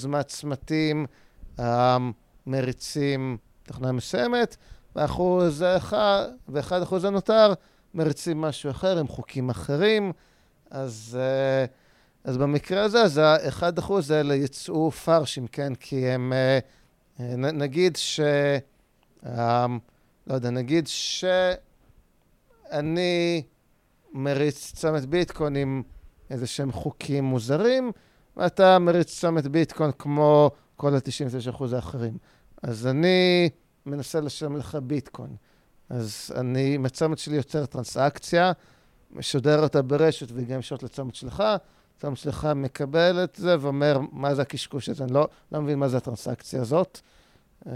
מהצמתים 0.06 1.06
אמ, 1.60 2.12
מריצים 2.46 3.36
תוכנה 3.62 3.92
מסוימת, 3.92 4.56
ואחוז 4.96 5.62
אחד, 5.62 6.26
ואחד 6.48 6.82
אחוז 6.82 7.04
הנותר 7.04 7.52
מריצים 7.94 8.40
משהו 8.40 8.70
אחר 8.70 8.98
עם 8.98 9.08
חוקים 9.08 9.50
אחרים, 9.50 10.12
אז... 10.70 11.18
Uh, 11.68 11.81
אז 12.24 12.36
במקרה 12.36 12.82
הזה, 12.82 13.02
אז 13.02 13.18
ה-1% 13.18 13.92
האלה 14.10 14.34
יצאו 14.34 14.90
פרשים, 14.90 15.46
כן? 15.46 15.74
כי 15.74 16.08
הם, 16.08 16.32
אה, 16.32 16.58
נגיד 17.36 17.96
ש... 17.96 18.20
לא 20.26 20.34
יודע, 20.34 20.50
נגיד 20.50 20.86
שאני 20.86 23.42
מריץ 24.12 24.72
צומת 24.74 25.04
ביטקוין 25.04 25.56
עם 25.56 25.82
איזה 26.30 26.46
שהם 26.46 26.72
חוקים 26.72 27.24
מוזרים, 27.24 27.92
ואתה 28.36 28.78
מריץ 28.78 29.20
צומת 29.20 29.46
ביטקוין 29.46 29.90
כמו 29.98 30.50
כל 30.76 30.94
ה-99% 30.94 31.74
האחרים. 31.74 32.18
אז 32.62 32.86
אני 32.86 33.50
מנסה 33.86 34.20
לשלם 34.20 34.56
לך 34.56 34.78
ביטקוין. 34.82 35.36
אז 35.88 36.32
אני, 36.36 36.74
עם 36.74 36.86
הצומת 36.86 37.18
שלי 37.18 37.36
יוצר 37.36 37.66
טרנסאקציה, 37.66 38.52
משדר 39.10 39.62
אותה 39.62 39.82
ברשת 39.82 40.26
וגם 40.34 40.58
ישרות 40.58 40.82
לצומת 40.82 41.14
שלך, 41.14 41.42
הצומת 41.96 42.16
שלך 42.16 42.48
מקבל 42.56 43.24
את 43.24 43.34
זה 43.36 43.56
ואומר, 43.60 43.98
מה 44.12 44.34
זה 44.34 44.42
הקשקוש 44.42 44.88
הזה? 44.88 45.04
אני 45.04 45.12
לא, 45.12 45.28
לא 45.52 45.60
מבין 45.60 45.78
מה 45.78 45.88
זה 45.88 45.96
הטרנסאקציה 45.96 46.60
הזאת. 46.60 47.00
אה, 47.66 47.72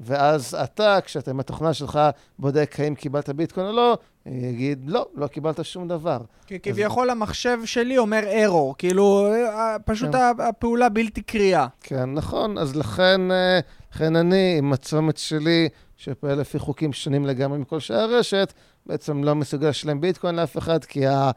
ואז 0.00 0.54
אתה, 0.64 0.98
כשאתה 1.04 1.30
עם 1.30 1.40
התוכנה 1.40 1.74
שלך 1.74 2.00
בודק 2.38 2.76
האם 2.78 2.94
קיבלת 2.94 3.30
ביטקוין 3.30 3.66
או 3.66 3.72
לא, 3.72 3.98
יגיד, 4.26 4.84
לא, 4.86 5.06
לא 5.14 5.26
קיבלת 5.26 5.64
שום 5.64 5.88
דבר. 5.88 6.18
כי 6.46 6.60
כביכול 6.60 7.10
אז... 7.10 7.16
המחשב 7.16 7.58
שלי 7.64 7.98
אומר 7.98 8.24
ארור, 8.44 8.74
כאילו, 8.78 9.32
אה, 9.32 9.76
פשוט 9.84 10.12
כן. 10.12 10.18
הפעולה 10.38 10.88
בלתי 10.88 11.22
קריאה. 11.22 11.66
כן, 11.80 12.14
נכון, 12.14 12.58
אז 12.58 12.76
לכן, 12.76 13.30
אה, 13.30 13.60
לכן 13.92 14.16
אני, 14.16 14.58
עם 14.58 14.72
הצומת 14.72 15.16
שלי, 15.16 15.68
שפועל 15.96 16.40
לפי 16.40 16.58
חוקים 16.58 16.92
שונים 16.92 17.26
לגמרי 17.26 17.58
מכל 17.58 17.80
שאר 17.80 17.96
הרשת, 17.96 18.52
בעצם 18.86 19.24
לא 19.24 19.34
מסוגל 19.34 19.68
לשלם 19.68 20.00
ביטקוין 20.00 20.34
לאף 20.34 20.58
אחד, 20.58 20.84
כי 20.84 21.06
ה... 21.06 21.30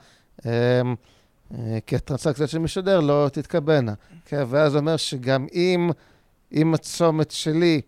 אה, 1.53 1.79
כי 1.87 1.95
הטרנסקציות 1.95 2.49
שמשדר 2.49 2.99
לא 2.99 3.29
תתקבלנה. 3.33 3.93
כן, 4.25 4.43
ואז 4.47 4.75
אומר 4.75 4.97
שגם 4.97 5.47
אם, 5.53 5.89
אם 6.53 6.73
הצומת 6.73 7.31
שלי 7.31 7.81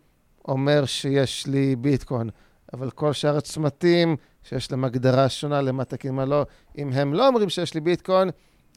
אומר 0.48 0.86
שיש 0.86 1.48
לי 1.48 1.76
ביטקוין, 1.76 2.30
אבל 2.74 2.90
כל 2.90 3.14
שאר 3.14 3.38
הצמתים 3.38 4.16
שיש 4.44 4.72
להם 4.72 4.84
הגדרה 4.84 5.30
שונה 5.30 5.62
למה 5.62 5.86
תקין 5.86 6.16
מה 6.16 6.26
לא, 6.26 6.46
אם 6.78 6.90
הם 6.94 7.14
לא 7.14 7.28
אומרים 7.28 7.50
שיש 7.50 7.74
לי 7.74 7.82
ביטקוין, 7.82 8.30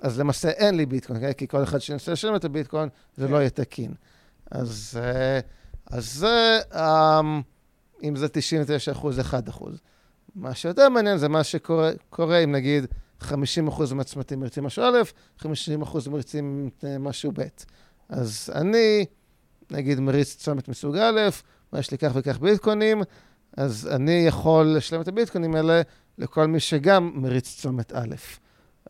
אז 0.03 0.21
למעשה 0.21 0.49
אין 0.49 0.77
לי 0.77 0.87
ביטקוין, 0.87 1.21
כן? 1.21 1.33
כי 1.33 1.49
כל 1.49 1.63
אחד 1.63 1.79
שינסה 1.79 2.13
לשלם 2.13 2.37
את 2.37 2.45
הביטקוין, 2.45 2.89
זה 3.17 3.29
לא 3.29 3.37
יהיה 3.37 3.51
תקין. 3.51 3.95
אז, 4.51 5.01
אה, 5.03 5.41
אז 5.91 6.13
זה, 6.13 6.61
אמ, 6.75 7.43
אם 8.03 8.17
זה 8.17 8.29
99 8.29 8.93
אחוז, 8.93 9.21
1 9.21 9.49
אחוז. 9.49 9.81
מה 10.35 10.55
שיותר 10.55 10.89
מעניין 10.89 11.19
זה 11.19 11.29
מה 11.29 11.45
שקורה 11.45 12.39
אם 12.45 12.53
נגיד 12.53 12.87
50 13.21 13.69
אחוז 13.69 13.93
מהצמתים 13.93 14.41
מריצים 14.41 14.65
משהו 14.65 14.85
א', 14.85 15.03
50 15.39 15.83
אחוז 15.83 16.09
מריצים 16.09 16.71
אה, 16.85 16.99
משהו 16.99 17.33
ב'. 17.35 17.43
אז 18.09 18.51
אני, 18.55 19.05
נגיד, 19.71 20.01
מריץ 20.01 20.37
צומת 20.37 20.69
מסוג 20.69 20.97
א', 20.97 21.21
יש 21.79 21.91
לי 21.91 21.99
כך 21.99 22.13
וכך 22.15 22.39
ביטקוינים, 22.39 23.03
אז 23.57 23.89
אני 23.93 24.25
יכול 24.27 24.67
לשלם 24.77 25.01
את 25.01 25.09
הביטקוינים 25.09 25.55
האלה 25.55 25.83
לכל 26.19 26.47
מי 26.47 26.61
שגם 26.61 27.13
מריץ 27.15 27.57
צומת 27.61 27.93
א'. 27.93 28.15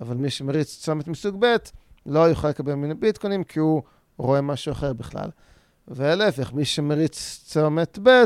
אבל 0.01 0.17
מי 0.17 0.31
שמריץ 0.31 0.79
צומת 0.79 1.09
מסוג 1.09 1.37
ב', 1.39 1.57
לא 2.07 2.21
יוכל 2.21 2.49
לקבל 2.49 2.75
ממני 2.75 2.95
ביטקוינים, 2.95 3.45
כי 3.45 3.59
הוא 3.59 3.83
רואה 4.19 4.41
משהו 4.41 4.73
אחר 4.73 4.93
בכלל. 4.93 5.31
ולהפך, 5.89 6.53
מי 6.53 6.65
שמריץ 6.65 7.41
צומת 7.45 7.99
ב', 8.03 8.25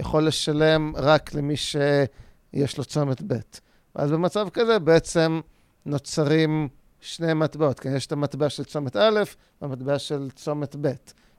יכול 0.00 0.26
לשלם 0.26 0.92
רק 0.96 1.34
למי 1.34 1.56
שיש 1.56 2.78
לו 2.78 2.84
צומת 2.84 3.22
ב'. 3.22 3.34
ואז 3.96 4.12
במצב 4.12 4.48
כזה 4.48 4.78
בעצם 4.78 5.40
נוצרים 5.86 6.68
שני 7.00 7.34
מטבעות. 7.34 7.80
כן, 7.80 7.96
יש 7.96 8.06
את 8.06 8.12
המטבע 8.12 8.48
של 8.48 8.64
צומת 8.64 8.96
א' 8.96 9.22
והמטבע 9.62 9.98
של 9.98 10.30
צומת 10.30 10.76
ב'. 10.80 10.92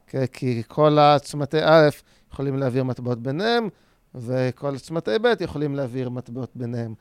כן, 0.07 0.25
כי 0.25 0.63
כל 0.67 0.97
הצומתי 0.99 1.57
א' 1.63 1.89
יכולים 2.31 2.57
להעביר 2.57 2.83
מטבעות 2.83 3.19
ביניהם, 3.19 3.69
וכל 4.15 4.77
צמתי 4.77 5.11
ב' 5.21 5.33
יכולים 5.39 5.75
להעביר 5.75 6.09
מטבעות 6.09 6.51
ביניהם. 6.55 6.93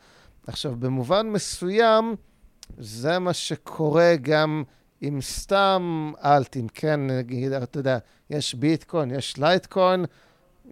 עכשיו, 0.47 0.77
במובן 0.79 1.27
מסוים, 1.27 2.15
זה 2.79 3.19
מה 3.19 3.33
שקורה 3.33 4.15
גם 4.23 4.63
עם 5.01 5.21
סתם 5.21 6.13
אלטים, 6.25 6.69
כן, 6.69 7.07
נגיד, 7.07 7.53
אתה 7.53 7.79
יודע, 7.79 7.99
יש 8.31 8.55
ביטקוין, 8.55 9.11
יש 9.11 9.39
לייטקוין, 9.39 10.05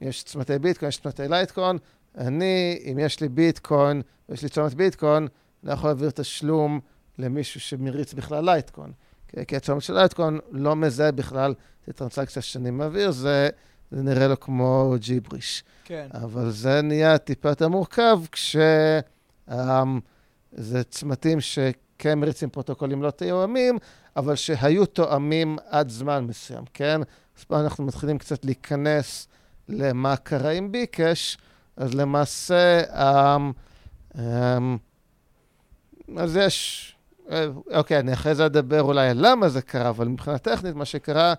יש 0.01 0.23
צמתי 0.23 0.59
ביטקוין, 0.59 0.89
יש 0.89 1.01
צמתי 1.01 1.28
Litecoin. 1.28 1.78
אני, 2.19 2.78
אם 2.93 2.99
יש 2.99 3.20
לי 3.20 3.28
ביטקוין 3.28 4.03
ויש 4.28 4.43
לי 4.43 4.49
צומת 4.49 4.74
ביטקוין, 4.74 5.28
לא 5.62 5.73
יכול 5.73 5.91
להעביר 5.91 6.11
תשלום 6.11 6.81
למישהו 7.19 7.61
שמריץ 7.61 8.15
בכלל 8.15 8.45
Litecoin. 8.45 8.93
כי 9.47 9.57
הצומת 9.57 9.82
של 9.82 9.95
Litecoin 9.95 10.39
לא 10.51 10.77
מזהה 10.77 11.12
בכלל 11.12 11.55
את 11.85 11.89
הטרנסקציה 11.89 12.43
שאני 12.43 12.70
מעביר, 12.70 13.11
זה... 13.11 13.49
זה 13.91 14.03
נראה 14.03 14.28
לו 14.28 14.41
כמו 14.41 14.95
ג'יבריש. 14.99 15.65
כן. 15.85 16.09
אבל 16.15 16.51
זה 16.51 16.82
נהיה 16.82 17.19
טיפה 17.19 17.49
יותר 17.49 17.69
מורכב, 17.69 18.20
כשזה 18.32 19.01
אמ, 19.51 19.55
צמתים 20.89 21.41
שכן 21.41 22.19
מריצים 22.19 22.51
פרוטוקולים 22.51 23.03
לא 23.03 23.11
תואמים, 23.11 23.78
אבל 24.16 24.35
שהיו 24.35 24.86
תואמים 24.86 25.57
עד 25.69 25.89
זמן 25.89 26.24
מסוים, 26.24 26.65
כן? 26.74 27.01
אז 27.39 27.45
פה 27.45 27.61
אנחנו 27.61 27.85
מתחילים 27.85 28.19
קצת 28.19 28.45
להיכנס 28.45 29.28
למה 29.69 30.16
קרה 30.16 30.51
עם 30.51 30.73
Bcash, 30.73 31.39
אז 31.77 31.95
למעשה, 31.95 32.83
אמ, 32.82 33.43
אמ, 34.16 34.19
אז 36.17 36.37
יש... 36.37 36.91
אה, 37.31 37.47
אוקיי, 37.75 37.99
אני 37.99 38.13
אחרי 38.13 38.35
זה 38.35 38.47
אדבר 38.47 38.83
אולי 38.83 39.09
על 39.09 39.17
למה 39.21 39.49
זה 39.49 39.63
קרה, 39.63 39.89
אבל 39.89 40.09
מבחינה 40.09 40.39
טכנית, 40.39 40.75
מה 40.75 40.85
שקרה 40.85 41.35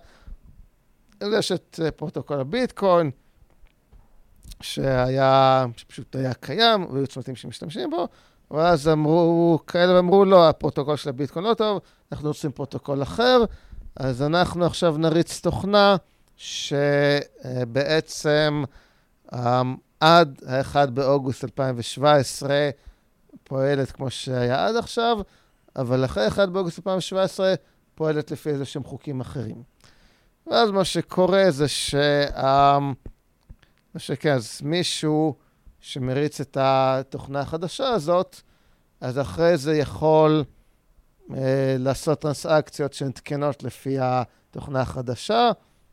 יש 1.20 1.52
את 1.52 1.80
אה, 1.84 1.90
פרוטוקול 1.90 2.40
הביטקוין, 2.40 3.10
שהיה, 4.60 5.66
שפשוט 5.76 6.16
היה 6.16 6.34
קיים, 6.34 6.86
והיו 6.92 7.06
צמתים 7.06 7.36
שמשתמשים 7.36 7.90
בו, 7.90 8.08
ואז 8.50 8.88
אמרו, 8.88 9.58
כאלה 9.66 9.98
אמרו, 9.98 10.24
לא, 10.24 10.48
הפרוטוקול 10.48 10.96
של 10.96 11.08
הביטקוין 11.08 11.44
לא 11.44 11.54
טוב, 11.54 11.80
אנחנו 12.12 12.28
רוצים 12.28 12.52
פרוטוקול 12.52 13.02
אחר, 13.02 13.44
אז 13.96 14.22
אנחנו 14.22 14.66
עכשיו 14.66 14.98
נריץ 14.98 15.40
תוכנה 15.40 15.96
שבעצם 16.36 17.84
אמ, 19.34 19.76
עד 20.00 20.42
ה-1 20.46 20.90
באוגוסט 20.90 21.44
2017 21.44 22.70
פועלת 23.44 23.92
כמו 23.92 24.10
שהיה 24.10 24.66
עד 24.66 24.76
עכשיו, 24.76 25.18
אבל 25.76 26.04
אחרי 26.04 26.28
1 26.28 26.48
באוגוסט 26.48 26.78
2017 26.78 27.54
פועלת 27.94 28.30
לפי 28.30 28.50
איזה 28.50 28.64
שהם 28.64 28.84
חוקים 28.84 29.20
אחרים. 29.20 29.62
ואז 30.46 30.70
מה 30.70 30.84
שקורה 30.84 31.50
זה 31.50 31.68
ש... 31.68 31.94
מה 33.94 34.00
שכן, 34.00 34.34
אז 34.34 34.60
מישהו 34.62 35.34
שמריץ 35.80 36.40
את 36.40 36.56
התוכנה 36.60 37.40
החדשה 37.40 37.88
הזאת, 37.88 38.40
אז 39.00 39.18
אחרי 39.18 39.56
זה 39.56 39.76
יכול 39.76 40.44
אה, 41.34 41.76
לעשות 41.78 42.20
טרנסאקציות 42.20 42.92
שהן 42.92 43.10
תקנות 43.10 43.62
לפי 43.62 43.96
התוכנה 44.00 44.80
החדשה, 44.80 45.50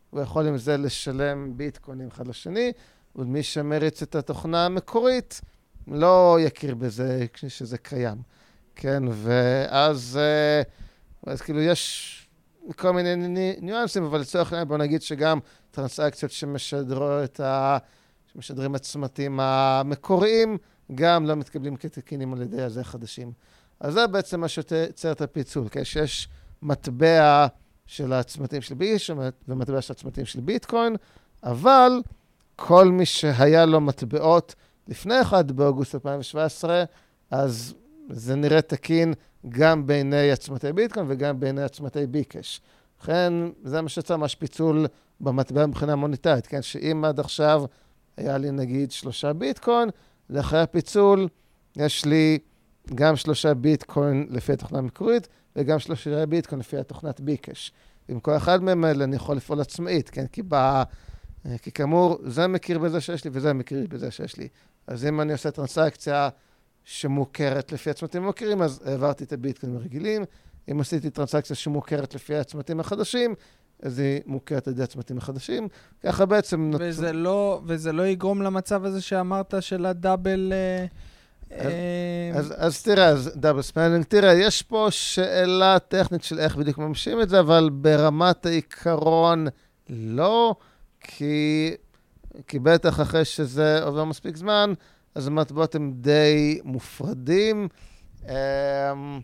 הוא 0.10 0.22
יכול 0.22 0.48
עם 0.48 0.58
זה 0.58 0.78
לשלם 0.78 1.58
ביטקוינים 1.58 2.08
אחד 2.08 2.28
לשני, 2.28 2.72
ומי 3.16 3.44
שמריץ 3.44 4.02
את 4.02 4.16
התוכנה 4.16 4.66
המקורית 4.66 5.42
לא 5.88 6.38
יכיר 6.42 6.76
בזה 6.76 7.26
שזה 7.48 7.78
קיים, 7.78 8.18
כן? 8.76 9.04
ואז 9.12 10.20
אה, 10.22 10.62
אז 11.28 11.42
כאילו 11.42 11.62
יש 11.62 12.10
כל 12.76 12.92
מיני 12.92 13.16
ניואנסים, 13.62 14.04
אבל 14.04 14.20
לצורך 14.20 14.54
העניין 14.54 14.68
בוא 14.68 14.78
נגיד 14.78 15.02
שגם 15.02 15.40
טרנסאקציות 15.72 16.32
שמשדרו 16.32 17.24
את 17.24 17.40
ה... 17.40 17.78
שמשדרים 18.34 18.76
הצמתים 18.76 19.40
המקוריים, 19.40 20.58
גם 20.96 21.26
לא 21.26 21.36
מתקבלים 21.36 21.76
כתקינים 21.76 22.34
על 22.34 22.42
ידי 22.42 22.62
הזה 22.62 22.84
חדשים. 22.84 23.32
אז 23.80 23.94
זה 23.94 24.08
בעצם 24.08 24.40
מה 24.40 24.48
שיוצר 24.48 25.12
את 25.12 25.22
הפיצול, 25.22 25.68
כשיש 25.72 26.30
מטבע 26.62 27.48
של 27.86 28.14
הצמתים 28.14 28.62
של 28.62 28.76
ביש 28.76 29.12
ומטבע 29.48 29.82
של 29.82 29.94
הצמתים 29.94 30.26
של 30.26 30.40
ביטקוין, 30.40 30.96
אבל 31.44 31.92
כל 32.56 32.88
מי 32.88 33.06
שהיה 33.06 33.66
לו 33.66 33.82
מטבעות 33.82 34.56
לפני 34.88 35.22
1 35.22 35.52
באוגוסט 35.52 35.96
2017, 35.96 36.84
אז 37.32 37.74
זה 38.10 38.36
נראה 38.36 38.62
תקין 38.62 39.14
גם 39.50 39.88
בעיני 39.88 40.32
עצמתי 40.32 40.74
ביטקוין 40.74 41.06
וגם 41.10 41.40
בעיני 41.40 41.64
עצמתי 41.64 42.08
ביקש. 42.08 42.62
לכן, 43.02 43.34
זה 43.64 43.82
מה 43.82 43.90
שיצא 43.90 44.16
ממש 44.16 44.36
פיצול 44.36 44.88
במטבע 45.20 45.66
מבחינה 45.66 45.96
מוניטרית, 45.96 46.48
כן? 46.48 46.62
שאם 46.62 47.06
עד 47.06 47.20
עכשיו 47.20 47.64
היה 48.18 48.38
לי 48.38 48.52
נגיד 48.52 48.92
שלושה 48.92 49.34
ביטקוין, 49.34 49.90
לאחרי 50.30 50.62
הפיצול 50.62 51.28
יש 51.78 52.06
לי 52.06 52.40
גם 52.96 53.16
שלושה 53.16 53.54
ביטקוין 53.54 54.28
לפי 54.30 54.54
התוכנה 54.54 54.80
המקורית, 54.80 55.28
וגם 55.56 55.80
שלושה 55.80 56.26
ביטקוין 56.26 56.60
לפי 56.60 56.78
התוכנת 56.78 57.20
ביקש. 57.20 57.72
עם 58.08 58.20
כל 58.20 58.38
אחד 58.38 58.64
מהם 58.64 58.86
אני 58.86 59.16
יכול 59.16 59.36
לפעול 59.36 59.62
עצמאית, 59.62 60.10
כן? 60.10 60.28
כי, 60.28 60.42
בא, 60.42 60.84
כי 61.62 61.72
כאמור, 61.72 62.18
זה 62.26 62.48
מכיר 62.48 62.80
בזה 62.80 63.02
שיש 63.02 63.26
לי 63.26 63.30
וזה 63.34 63.54
מכיר 63.54 63.88
בזה 63.90 64.12
שיש 64.12 64.38
לי. 64.38 64.48
אז 64.88 65.06
אם 65.06 65.22
אני 65.22 65.34
עושה 65.34 65.52
טרנסקציה 65.52 66.30
שמוכרת 66.84 67.72
לפי 67.72 67.90
הצמתים 67.90 68.24
המוכרים, 68.24 68.62
אז 68.62 68.82
העברתי 68.86 69.24
את 69.24 69.34
הביטקוין 69.34 69.76
הרגילים. 69.76 70.24
אם 70.72 70.82
עשיתי 70.82 71.10
טרנסקציה 71.10 71.56
שמוכרת 71.56 72.16
לפי 72.16 72.36
הצמתים 72.36 72.80
החדשים, 72.80 73.36
אז 73.82 74.00
היא 74.00 74.22
מוכרת 74.26 74.68
על 74.68 74.74
ידי 74.74 74.84
הצמתים 74.84 75.18
החדשים. 75.18 75.68
ככה 76.04 76.26
בעצם... 76.26 76.72
וזה, 76.80 77.12
נות... 77.12 77.16
לא, 77.16 77.62
וזה 77.66 77.92
לא 77.92 78.08
יגרום 78.08 78.42
למצב 78.42 78.86
הזה 78.86 79.02
שאמרת 79.02 79.54
של 79.60 79.86
ה 79.86 79.93
double... 79.93 80.54
אה, 80.54 80.86
אז, 81.60 81.72
אה, 81.72 82.40
אז, 82.40 82.54
אז 82.58 82.84
תראה, 82.84 83.08
אז 83.08 83.32
double 83.36 83.62
spending, 83.62 84.04
תראה, 84.04 84.34
יש 84.34 84.62
פה 84.62 84.88
שאלה 84.90 85.80
טכנית 85.80 86.24
של 86.24 86.40
איך 86.40 86.56
בדיוק 86.56 86.78
ממשים 86.78 87.22
את 87.22 87.30
זה, 87.30 87.40
אבל 87.40 87.70
ברמת 87.74 88.46
העיקרון 88.46 89.48
לא, 89.90 90.56
כי, 91.04 91.76
כי 92.48 92.60
בטח 92.60 93.02
אחרי 93.02 93.26
שזה 93.26 93.84
עובר 93.84 94.04
מספיק 94.04 94.38
זמן, 94.38 94.74
אז 95.16 95.28
המטבעות 95.28 95.76
הם 95.76 95.94
די 95.96 96.60
מופרדים. 96.64 97.68
אמ, 98.26 99.20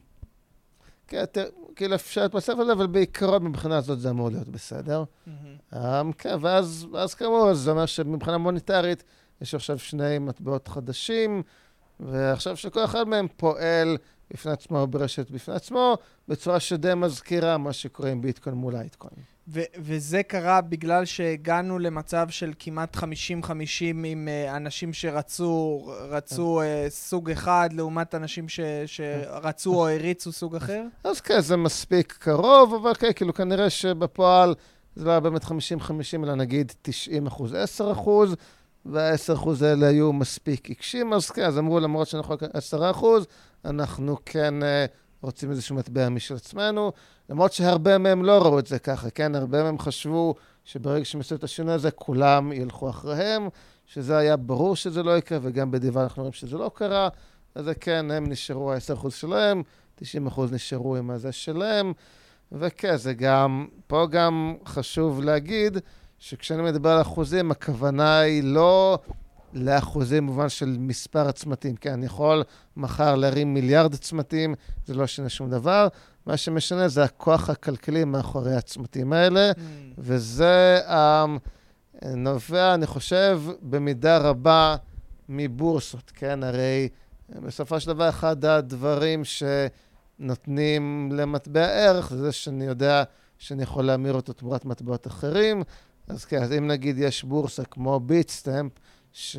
כאילו 1.76 1.96
אפשר 1.96 2.22
להתפסף 2.22 2.54
על 2.60 2.66
זה, 2.66 2.72
אבל 2.72 2.88
בעיקרון 2.88 3.44
מבחינה 3.44 3.78
הזאת 3.78 4.00
זה 4.00 4.10
אמור 4.10 4.30
להיות 4.30 4.48
בסדר. 4.48 5.04
Mm-hmm. 5.28 5.76
כן, 6.18 6.36
ואז 6.42 7.14
כאמור, 7.18 7.54
זה 7.54 7.72
אומר 7.72 7.86
שמבחינה 7.86 8.38
מוניטרית 8.38 9.04
יש 9.42 9.56
עכשיו 9.56 9.80
שני 9.80 10.20
מטבעות 10.20 10.68
חדשים, 10.68 11.44
ועכשיו 12.00 12.58
שכל 12.58 12.86
אחד 12.86 13.08
מהם 13.08 13.28
פועל 13.38 13.98
בפני 14.34 14.52
עצמו 14.52 14.88
ברשת 14.88 15.32
בפני 15.32 15.56
עצמו, 15.56 15.98
בצורה 16.28 16.60
שדי 16.60 16.94
מזכירה 16.96 17.58
מה 17.58 17.74
שקורה 17.74 18.10
עם 18.10 18.22
ביטקוין 18.22 18.56
מול 18.56 18.76
האיטקוין. 18.76 19.14
ו- 19.48 19.62
וזה 19.78 20.24
קרה 20.24 20.62
בגלל 20.62 21.06
שהגענו 21.06 21.80
למצב 21.80 22.30
של 22.30 22.54
כמעט 22.60 22.98
50-50 22.98 23.02
עם 24.06 24.28
uh, 24.28 24.56
אנשים 24.56 24.94
שרצו 24.94 25.82
רצו, 26.10 26.62
uh, 26.62 26.90
סוג 26.90 27.32
אחד 27.32 27.70
לעומת 27.74 28.16
אנשים 28.16 28.50
ש- 28.50 28.60
שרצו 28.86 29.76
או 29.76 29.88
הריצו 29.90 30.32
סוג 30.32 30.56
אחר? 30.56 30.84
אז 31.04 31.22
כן, 31.22 31.42
זה 31.42 31.58
מספיק 31.58 32.18
קרוב, 32.20 32.74
אבל 32.74 32.94
כן, 32.94 33.14
כאילו 33.16 33.34
כנראה 33.34 33.70
שבפועל 33.70 34.56
זה 34.96 35.06
לא 35.06 35.12
היה 35.12 35.20
באמת 35.20 35.44
50-50, 35.44 35.50
אלא 36.24 36.36
נגיד 36.36 36.74
90 36.82 37.28
אחוז, 37.28 37.54
10 37.54 37.92
אחוז. 37.92 38.36
וה-10% 38.86 39.50
האלה 39.66 39.88
היו 39.88 40.14
מספיק 40.14 40.70
עיקשים, 40.70 41.14
אז 41.14 41.30
כן, 41.30 41.46
אז 41.46 41.58
אמרו, 41.58 41.80
למרות 41.80 42.08
שאנחנו 42.08 42.34
רק 42.34 42.44
10%, 42.74 43.04
אנחנו 43.66 44.18
כן 44.26 44.54
uh, 44.62 44.66
רוצים 45.22 45.52
איזשהו 45.52 45.76
מטבע 45.76 46.10
משל 46.10 46.36
עצמנו, 46.36 46.92
למרות 47.30 47.54
שהרבה 47.54 47.98
מהם 47.98 48.26
לא 48.26 48.42
ראו 48.44 48.60
את 48.60 48.68
זה 48.68 48.80
ככה, 48.80 49.10
כן? 49.10 49.36
הרבה 49.36 49.64
מהם 49.64 49.80
חשבו 49.80 50.36
שברגע 50.66 51.06
שהם 51.06 51.22
עשו 51.22 51.36
את 51.36 51.44
השינוי 51.44 51.74
הזה, 51.74 51.92
כולם 51.92 52.52
ילכו 52.52 52.90
אחריהם, 52.90 53.50
שזה 53.86 54.18
היה 54.18 54.38
ברור 54.38 54.76
שזה 54.76 55.04
לא 55.04 55.18
יקרה, 55.18 55.40
וגם 55.42 55.72
בדיבה 55.72 56.04
אנחנו 56.04 56.24
רואים 56.24 56.34
שזה 56.34 56.58
לא 56.58 56.72
קרה, 56.74 57.10
אז 57.56 57.70
כן, 57.80 58.12
הם 58.12 58.30
נשארו 58.30 58.74
ה-10% 58.74 59.10
שלהם, 59.10 59.64
90% 60.02 60.04
נשארו 60.52 60.96
עם 60.96 61.10
הזה 61.10 61.32
שלהם, 61.32 61.94
וכן, 62.52 62.98
זה 62.98 63.14
גם, 63.14 63.68
פה 63.88 64.08
גם 64.12 64.56
חשוב 64.66 65.22
להגיד, 65.22 65.78
שכשאני 66.20 66.62
מדבר 66.64 66.90
על 66.90 67.02
אחוזים, 67.02 67.52
הכוונה 67.52 68.20
היא 68.20 68.44
לא 68.44 69.00
לאחוזים 69.54 70.28
במובן 70.28 70.50
של 70.50 70.76
מספר 70.80 71.28
הצמתים. 71.28 71.76
כן, 71.76 71.94
אני 71.94 72.06
יכול 72.06 72.44
מחר 72.78 73.16
להרים 73.16 73.54
מיליארד 73.54 73.96
צמתים, 73.96 74.56
זה 74.86 74.94
לא 74.94 75.04
ישנה 75.04 75.30
שום 75.30 75.50
דבר. 75.50 75.88
מה 76.26 76.38
שמשנה 76.38 76.88
זה 76.88 77.04
הכוח 77.04 77.50
הכלכלי 77.50 78.04
מאחורי 78.04 78.56
הצמתים 78.56 79.14
האלה, 79.14 79.52
mm. 79.52 79.60
וזה 79.98 80.80
um, 80.88 81.40
נובע, 82.16 82.74
אני 82.74 82.88
חושב, 82.88 83.42
במידה 83.62 84.18
רבה 84.18 84.76
מבורסות, 85.30 86.12
כן? 86.16 86.44
הרי 86.44 86.90
בסופו 87.30 87.80
של 87.80 87.88
דבר, 87.88 88.10
אחד 88.10 88.46
הדברים 88.46 89.22
שנותנים 90.20 91.12
למטבע 91.12 91.66
ערך 91.66 92.14
זה 92.14 92.32
שאני 92.32 92.66
יודע 92.66 93.04
שאני 93.38 93.64
יכול 93.64 93.86
להמיר 93.86 94.14
אותו 94.14 94.34
תמורת 94.34 94.66
מטבעות 94.66 95.08
אחרים. 95.08 95.64
אז 96.10 96.26
כן, 96.26 96.44
אז 96.44 96.54
אם 96.54 96.68
נגיד 96.68 96.98
יש 97.00 97.24
בורסה 97.24 97.66
כמו 97.66 98.00
ביטסטמפ, 98.00 98.72
ש... 99.14 99.38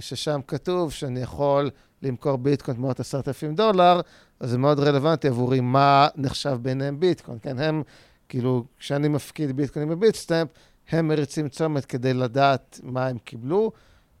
ששם 0.00 0.40
כתוב 0.46 0.92
שאני 0.92 1.20
יכול 1.20 1.70
למכור 2.02 2.36
ביטקוין 2.36 2.76
תמורת 2.76 3.00
עשרת 3.00 3.28
אלפים 3.28 3.54
דולר, 3.54 4.00
אז 4.40 4.50
זה 4.50 4.58
מאוד 4.58 4.78
רלוונטי 4.80 5.28
עבורי 5.28 5.60
מה 5.60 6.08
נחשב 6.16 6.58
ביניהם 6.62 7.00
ביטקוין. 7.00 7.38
כן, 7.42 7.58
הם, 7.58 7.82
כאילו, 8.28 8.64
כשאני 8.78 9.08
מפקיד 9.08 9.56
ביטקוין 9.56 9.88
ב 9.88 9.94
Bitstamp, 9.94 10.48
הם 10.88 11.08
מריצים 11.08 11.48
צומת 11.48 11.84
כדי 11.84 12.14
לדעת 12.14 12.80
מה 12.82 13.06
הם 13.06 13.18
קיבלו, 13.18 13.72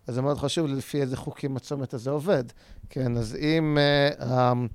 אז 0.06 0.14
זה 0.14 0.22
מאוד 0.22 0.38
חשוב 0.38 0.66
לפי 0.66 1.00
איזה 1.00 1.16
חוקים 1.16 1.56
הצומת 1.56 1.94
הזה 1.94 2.10
עובד. 2.10 2.44
כן, 2.90 3.16
אז 3.16 3.36
אם, 3.36 3.78
אה, 3.78 4.50
אמ, 4.52 4.68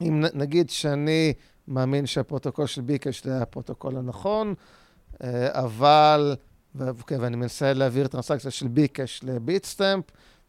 אם 0.00 0.24
נגיד 0.34 0.70
שאני 0.70 1.32
מאמין 1.68 2.06
שהפרוטוקול 2.06 2.66
של 2.66 2.82
Bcash 2.82 3.24
זה 3.24 3.42
הפרוטוקול 3.42 3.96
הנכון, 3.96 4.48
אה, 4.48 4.54
אבל, 5.48 6.36
אוקיי, 6.80 7.18
ואני 7.18 7.36
מנסה 7.36 7.72
להעביר 7.72 8.06
טרנסקציה 8.06 8.50
של 8.50 8.68
Bcash 8.68 9.20
ל 9.24 9.32
Bitstamp, 9.32 10.04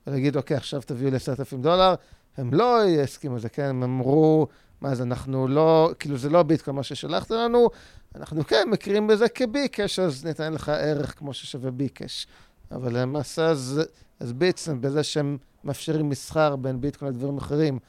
ולהגיד, 0.08 0.38
אוקיי, 0.38 0.58
עכשיו 0.58 0.82
תביאו 0.86 1.10
לי 1.10 1.16
10,000 1.16 1.62
דולר. 1.62 1.96
הם 2.38 2.54
לא 2.54 2.84
הסכימו 2.84 3.36
לזה, 3.36 3.50
כן? 3.50 3.64
הם 3.64 3.84
אמרו, 3.84 4.48
מה 4.82 4.96
זה, 4.96 5.04
אנחנו 5.04 5.48
לא, 5.48 5.92
כאילו 6.00 6.18
זה 6.18 6.30
לא 6.30 6.44
ביטקוין 6.44 6.76
מה 6.76 6.84
ששלחת 6.84 7.32
לנו, 7.32 7.70
אנחנו 8.16 8.48
כן 8.48 8.70
מכירים 8.72 9.08
בזה 9.08 9.30
כביקש, 9.30 10.00
אז 10.00 10.26
ניתן 10.26 10.54
לך 10.54 10.70
ערך 10.70 11.20
כמו 11.20 11.34
ששווה 11.34 11.72
ביקש. 11.72 12.28
אבל 12.72 12.98
למעשה, 13.00 13.46
אז, 13.46 13.82
אז 14.20 14.34
ביטסטמפ, 14.34 14.82
בזה 14.82 15.04
שהם 15.04 15.38
מאפשרים 15.64 16.10
מסחר 16.10 16.56
בין 16.56 16.82
ביטקוין 16.82 17.14
לדברים 17.14 17.38
אחרים, 17.38 17.80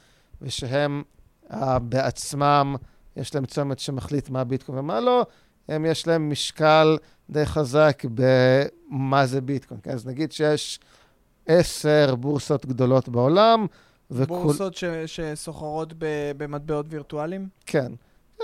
ושהם 0.41 1.03
uh, 1.49 1.55
בעצמם, 1.81 2.75
יש 3.15 3.35
להם 3.35 3.45
צומת 3.45 3.79
שמחליט 3.79 4.29
מה 4.29 4.43
ביטקוין 4.43 4.79
ומה 4.79 4.99
לא, 4.99 5.25
הם 5.67 5.85
יש 5.85 6.07
להם 6.07 6.29
משקל 6.29 6.97
די 7.29 7.45
חזק 7.45 8.03
במה 8.13 9.25
זה 9.25 9.41
ביטקוין. 9.41 9.79
כן? 9.83 9.91
אז 9.91 10.07
נגיד 10.07 10.31
שיש 10.31 10.79
עשר 11.45 12.15
בורסות 12.15 12.65
גדולות 12.65 13.09
בעולם, 13.09 13.65
וכול... 14.11 14.37
בורסות 14.37 14.75
ש... 14.75 14.83
שסוחרות 15.05 15.93
ב... 15.97 16.05
במטבעות 16.37 16.85
וירטואליים? 16.89 17.47
כן. 17.65 17.91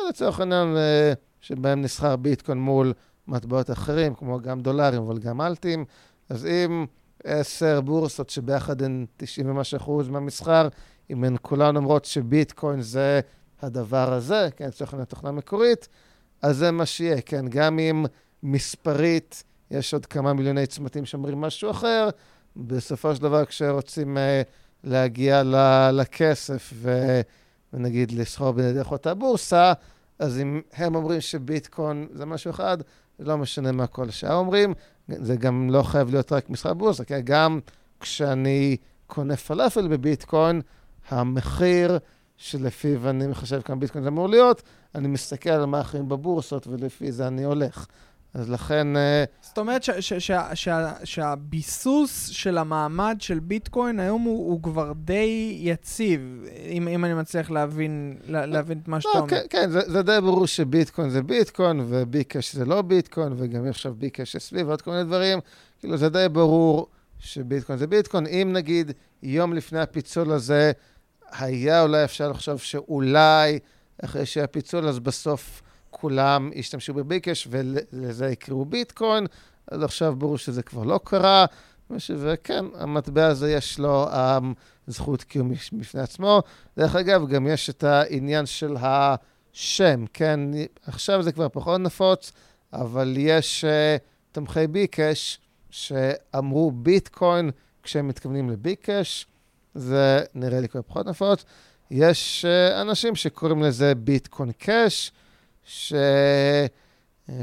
לצורך 0.10 0.40
העניין, 0.40 0.78
אה, 0.78 1.14
שבהם 1.42 1.82
נסחר 1.82 2.16
ביטקוין 2.16 2.58
מול 2.58 2.94
מטבעות 3.28 3.72
אחרים, 3.72 4.14
כמו 4.16 4.40
גם 4.40 4.62
דולרים, 4.62 5.02
אבל 5.02 5.18
גם 5.18 5.42
אלטים, 5.42 5.86
אז 6.30 6.46
אם 6.46 6.86
עשר 7.24 7.82
בורסות 7.82 8.30
שביחד 8.30 8.82
הן 8.82 9.06
90 9.18 9.50
ומשהו 9.50 9.78
אחוז 9.78 10.10
מהמסחר, 10.10 10.68
אם 11.10 11.24
הן 11.24 11.36
כולן 11.42 11.76
אומרות 11.76 12.06
שביטקוין 12.06 12.82
זה 12.82 13.20
הדבר 13.62 14.14
הזה, 14.14 14.50
כן, 14.56 14.68
לצורך 14.68 14.94
העניין 14.94 15.06
תוכנה 15.06 15.32
מקורית, 15.32 15.88
אז 16.42 16.58
זה 16.58 16.72
מה 16.72 16.86
שיהיה, 16.86 17.22
כן? 17.22 17.46
גם 17.50 17.80
אם 17.80 18.06
מספרית 18.44 19.44
יש 19.72 19.94
עוד 19.94 20.06
כמה 20.06 20.34
מיליוני 20.34 20.68
צמתים 20.68 21.06
שאומרים 21.06 21.42
משהו 21.42 21.72
אחר, 21.72 22.10
בסופו 22.56 23.16
של 23.16 23.22
דבר 23.22 23.46
כשרוצים 23.46 24.18
uh, 24.18 24.20
להגיע 24.84 25.44
ל- 25.44 25.90
לכסף 25.94 26.74
ו- 26.74 27.22
ונגיד 27.74 28.12
לסחור 28.12 28.52
בדרך 28.52 28.92
אותה 28.92 29.14
בורסה, 29.14 29.74
אז 30.20 30.40
אם 30.40 30.62
הם 30.74 30.96
אומרים 30.96 31.22
שביטקוין 31.22 32.08
זה 32.14 32.26
משהו 32.26 32.52
אחד, 32.52 32.78
לא 33.20 33.38
משנה 33.38 33.72
מה 33.72 33.88
כל 33.88 34.10
השאר 34.10 34.34
אומרים. 34.34 34.74
זה 35.08 35.36
גם 35.36 35.70
לא 35.70 35.84
חייב 35.84 36.10
להיות 36.10 36.32
רק 36.32 36.50
מסחר 36.50 36.74
בורסה, 36.74 37.06
כן? 37.06 37.22
גם 37.24 37.60
כשאני 38.00 38.78
קונה 39.08 39.36
פלאפל 39.36 39.88
בביטקוין, 39.88 40.62
המחיר 41.10 42.00
שלפיו 42.40 43.10
אני 43.10 43.28
מחשב 43.28 43.62
כמה 43.62 43.76
ביטקוין 43.76 44.04
זה 44.04 44.10
אמור 44.10 44.30
להיות, 44.30 44.62
אני 44.96 45.08
מסתכל 45.08 45.50
על 45.50 45.66
מה 45.66 45.82
אחרים 45.82 46.10
בבורסות 46.10 46.68
ולפי 46.68 47.12
זה 47.12 47.28
אני 47.28 47.44
הולך. 47.44 47.86
אז 48.34 48.50
לכן... 48.50 48.98
אה, 48.98 49.24
זאת 49.42 49.58
אומרת 49.58 49.86
שהביסוס 51.04 52.28
של 52.28 52.58
המעמד 52.58 53.18
של 53.20 53.40
ביטקוין 53.40 54.00
היום 54.00 54.22
הוא, 54.22 54.52
הוא 54.52 54.64
כבר 54.64 54.94
די 54.96 55.58
יציב, 55.60 56.46
אם, 56.70 56.88
אם 56.88 57.06
אני 57.06 57.14
מצליח 57.14 57.52
להבין, 57.52 58.18
להבין 58.28 58.80
את 58.84 58.88
מה 58.88 59.02
שאתה 59.02 59.12
לא, 59.16 59.20
אומר. 59.20 59.30
כן, 59.30 59.46
כן 59.50 59.70
זה, 59.70 59.80
זה 59.92 60.02
די 60.02 60.18
ברור 60.22 60.48
שביטקוין 60.48 61.10
זה 61.10 61.24
ביטקוין, 61.24 61.86
וביקש 61.88 62.56
זה 62.56 62.66
לא 62.66 62.82
ביטקוין, 62.82 63.34
וגם 63.38 63.68
עכשיו 63.68 63.94
ביקש 63.94 64.38
סביב 64.38 64.68
ועוד 64.68 64.82
כל 64.82 64.92
מיני 64.92 65.04
דברים. 65.04 65.40
כאילו, 65.80 65.98
זה 65.98 66.10
די 66.10 66.26
ברור 66.32 66.88
שביטקוין 67.20 67.80
זה 67.80 67.88
ביטקוין. 67.88 68.28
אם 68.28 68.50
נגיד 68.54 68.92
יום 69.24 69.54
לפני 69.54 69.80
הפיצול 69.80 70.32
הזה, 70.32 70.72
היה 71.32 71.82
אולי 71.82 72.04
אפשר 72.04 72.30
לחשוב 72.30 72.60
שאולי 72.60 73.60
אחרי 74.04 74.26
שהיה 74.26 74.48
פיצול, 74.48 74.88
אז 74.88 75.00
בסוף 75.00 75.62
כולם 75.90 76.52
השתמשו 76.60 76.94
בביקש 76.94 77.48
ולזה 77.52 78.28
יקראו 78.28 78.66
ביטקוין, 78.66 79.28
אז 79.72 79.84
עכשיו 79.84 80.16
ברור 80.16 80.38
שזה 80.38 80.64
כבר 80.64 80.84
לא 80.84 81.00
קרה, 81.04 81.46
וכן, 82.10 82.66
המטבע 82.76 83.26
הזה 83.26 83.52
יש 83.52 83.80
לו 83.80 84.08
um, 84.12 84.44
זכות 84.88 85.24
קיום 85.24 85.52
בפני 85.72 86.02
עצמו. 86.02 86.42
דרך 86.78 86.96
אגב, 86.96 87.28
גם 87.28 87.48
יש 87.48 87.70
את 87.70 87.84
העניין 87.84 88.46
של 88.46 88.76
השם, 88.80 90.06
כן? 90.14 90.40
עכשיו 90.84 91.24
זה 91.24 91.32
כבר 91.32 91.50
פחות 91.50 91.82
נפוץ, 91.82 92.32
אבל 92.74 93.16
יש 93.18 93.66
uh, 93.66 94.02
תומכי 94.32 94.68
ביקש 94.68 95.40
שאמרו 95.70 96.72
ביטקוין 96.72 97.52
כשהם 97.84 98.08
מתכוונים 98.08 98.50
לביקש. 98.50 99.28
זה 99.80 100.24
נראה 100.36 100.60
לי 100.60 100.68
כבר 100.68 100.82
פחות 100.82 101.08
נפוץ. 101.08 101.46
יש 101.92 102.46
uh, 102.46 102.82
אנשים 102.82 103.16
שקוראים 103.16 103.64
לזה 103.64 103.96
ביטקוין 103.96 104.52
קאש, 104.52 105.12
ש... 105.64 105.94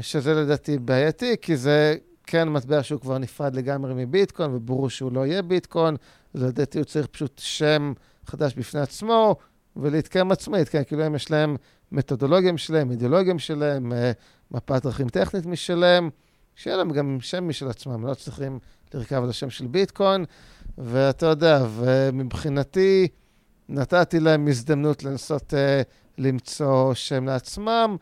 שזה 0.01 0.33
לדעתי 0.33 0.77
בעייתי, 0.77 1.35
כי 1.41 1.57
זה 1.57 1.95
כן 2.23 2.49
מטבע 2.49 2.83
שהוא 2.83 3.01
כבר 3.01 3.17
נפרד 3.17 3.55
לגמרי 3.55 3.93
מביטקוין, 4.05 4.51
וברור 4.53 4.89
שהוא 4.89 5.11
לא 5.11 5.25
יהיה 5.25 5.41
ביטקוין, 5.41 5.95
לדעתי 6.35 6.77
הוא 6.77 6.85
צריך 6.85 7.07
פשוט 7.07 7.39
שם 7.43 7.93
חדש 8.25 8.53
בפני 8.53 8.79
עצמו, 8.79 9.35
ולהתקיים 9.75 10.31
עצמאית, 10.31 10.69
כן, 10.69 10.83
כאילו 10.83 11.03
הם 11.03 11.15
יש 11.15 11.31
להם 11.31 11.55
מתודולוגיה 11.91 12.51
משלהם, 12.51 12.91
אידיאולוגיה 12.91 13.33
משלהם, 13.33 13.93
אה, 13.93 14.11
מפת 14.51 14.83
דרכים 14.83 15.09
טכנית 15.09 15.45
משלהם, 15.45 16.09
שיהיה 16.55 16.77
להם 16.77 16.91
גם 16.91 17.17
שם 17.21 17.47
משל 17.47 17.67
עצמם, 17.67 18.05
לא 18.05 18.13
צריכים 18.13 18.59
לרכב 18.93 19.23
על 19.23 19.29
השם 19.29 19.49
של 19.49 19.67
ביטקוין, 19.67 20.25
ואתה 20.77 21.25
יודע, 21.25 21.65
ומבחינתי 21.75 23.07
נתתי 23.69 24.19
להם 24.19 24.47
הזדמנות 24.47 25.03
לנסות 25.03 25.53
uh, 25.53 25.57
למצוא 26.17 26.93
שם 26.93 27.25
לעצמם. 27.25 27.95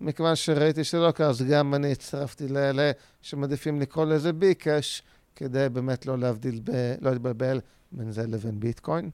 מכיוון 0.00 0.36
שראיתי 0.36 0.84
שלא 0.84 1.10
קרה, 1.10 1.26
אז 1.26 1.42
גם 1.42 1.74
אני 1.74 1.92
הצטרפתי 1.92 2.48
לאלה 2.48 2.90
שמעדיפים 3.22 3.80
לקרוא 3.80 4.04
לזה 4.04 4.32
ביקש, 4.32 5.02
כדי 5.36 5.68
באמת 5.72 6.06
לא 6.06 6.18
להבדיל, 6.18 6.60
ב... 6.64 6.70
לא 7.00 7.10
להתבלבל 7.10 7.60
בין 7.92 8.12
זה 8.12 8.26
לבין 8.26 8.60
ביטקוין. 8.60 9.10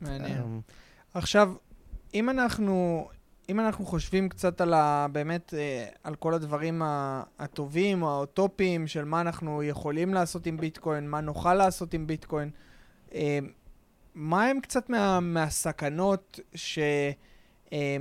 מעניין. 0.00 0.42
Um, 0.42 0.72
עכשיו, 1.14 1.52
אם 2.14 2.30
אנחנו, 2.30 3.08
אם 3.48 3.60
אנחנו 3.60 3.84
חושבים 3.84 4.28
קצת 4.28 4.60
על 4.60 4.74
ה... 4.74 5.06
באמת, 5.12 5.54
אה, 5.56 5.86
על 6.04 6.14
כל 6.14 6.34
הדברים 6.34 6.82
הטובים 7.38 8.02
או 8.02 8.10
האוטופיים 8.10 8.86
של 8.86 9.04
מה 9.04 9.20
אנחנו 9.20 9.62
יכולים 9.62 10.14
לעשות 10.14 10.46
עם 10.46 10.56
ביטקוין, 10.56 11.10
מה 11.10 11.20
נוכל 11.20 11.54
לעשות 11.54 11.94
עם 11.94 12.06
ביטקוין, 12.06 12.50
אה, 13.14 13.38
מה 14.14 14.44
הם 14.46 14.60
קצת 14.60 14.90
מה, 14.90 15.20
מהסכנות 15.20 16.40
ש... 16.54 16.78
אה, 17.72 17.96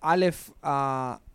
א', 0.00 0.26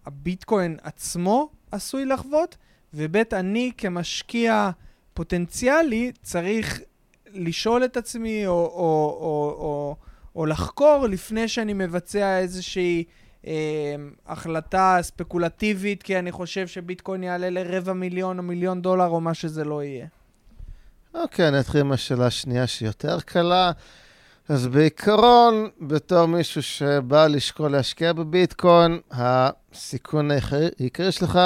הביטקוין 0.06 0.78
עצמו 0.84 1.50
עשוי 1.72 2.06
לחוות, 2.06 2.58
וב', 2.94 3.34
אני 3.34 3.72
כמשקיע 3.78 4.70
פוטנציאלי 5.14 6.12
צריך 6.22 6.82
לשאול 7.34 7.86
את 7.86 7.98
עצמי 7.98 8.48
או, 8.48 8.54
או, 8.54 9.18
או, 9.22 9.56
או, 9.60 9.96
או 10.36 10.46
לחקור 10.46 11.08
לפני 11.10 11.48
שאני 11.48 11.74
מבצע 11.74 12.40
איזושהי 12.40 13.04
החלטה 14.28 14.98
ספקולטיבית, 15.02 16.04
כי 16.04 16.20
אני 16.20 16.32
חושב 16.32 16.68
שביטקוין 16.68 17.24
יעלה 17.24 17.50
לרבע 17.50 17.94
מיליון 17.94 18.38
או 18.38 18.44
מיליון 18.44 18.82
דולר 18.82 19.08
או 19.08 19.22
מה 19.22 19.34
שזה 19.34 19.64
לא 19.64 19.84
יהיה. 19.84 20.06
אוקיי, 21.14 21.48
אני 21.48 21.60
אתחיל 21.60 21.82
עם 21.82 21.92
השאלה 21.92 22.26
השנייה 22.26 22.68
שהיא 22.68 22.90
יותר 22.90 23.20
קלה. 23.20 23.72
אז 24.50 24.68
בעיקרון, 24.68 25.70
בתור 25.82 26.26
מישהו 26.26 26.64
שבא 26.64 27.28
לשקול 27.28 27.72
להשקיע 27.72 28.14
בביטקוין, 28.14 29.00
הסיכון 29.12 30.32
העיקרי 30.32 31.12
שלך 31.12 31.40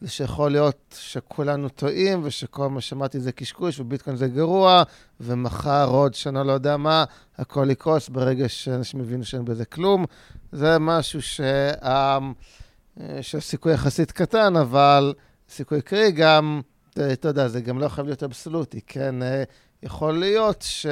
זה 0.00 0.10
שיכול 0.10 0.50
להיות 0.50 0.96
שכולנו 0.98 1.68
טועים, 1.68 2.20
ושכל 2.24 2.68
מה 2.68 2.80
שמעתי 2.80 3.20
זה 3.20 3.32
קשקוש, 3.32 3.80
וביטקוין 3.80 4.16
זה 4.16 4.28
גרוע, 4.28 4.82
ומחר 5.20 5.88
עוד 5.88 6.14
שנה 6.14 6.44
לא 6.44 6.52
יודע 6.52 6.76
מה, 6.76 7.04
הכל 7.38 7.70
יקרוס 7.70 8.08
ברגע 8.08 8.48
שאנשים 8.48 9.00
מבינו 9.00 9.24
שאין 9.24 9.44
בזה 9.44 9.64
כלום. 9.64 10.04
זה 10.52 10.78
משהו 10.78 11.22
שה... 11.22 12.18
שהסיכוי 13.20 13.72
יחסית 13.72 14.12
קטן, 14.12 14.56
אבל 14.56 15.14
סיכוי 15.48 15.82
קרי 15.82 16.12
גם, 16.12 16.60
אתה 16.90 17.28
יודע, 17.28 17.48
זה 17.48 17.60
גם 17.60 17.78
לא 17.78 17.88
חייב 17.88 18.06
להיות 18.06 18.22
אבסולוטי, 18.22 18.80
כן? 18.86 19.14
יכול 19.82 20.18
להיות 20.18 20.62
ש... 20.68 20.86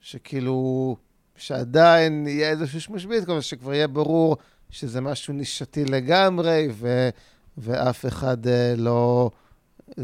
שכאילו, 0.00 0.96
שעדיין 1.36 2.26
יהיה 2.26 2.50
איזשהו 2.50 2.80
שימוש 2.80 3.04
ביטקוין, 3.04 3.40
שכבר 3.40 3.74
יהיה 3.74 3.88
ברור 3.88 4.36
שזה 4.70 5.00
משהו 5.00 5.34
נישתי 5.34 5.84
לגמרי, 5.84 6.68
ו, 6.72 7.08
ואף 7.58 8.06
אחד 8.06 8.46
אה, 8.46 8.74
לא, 8.76 9.30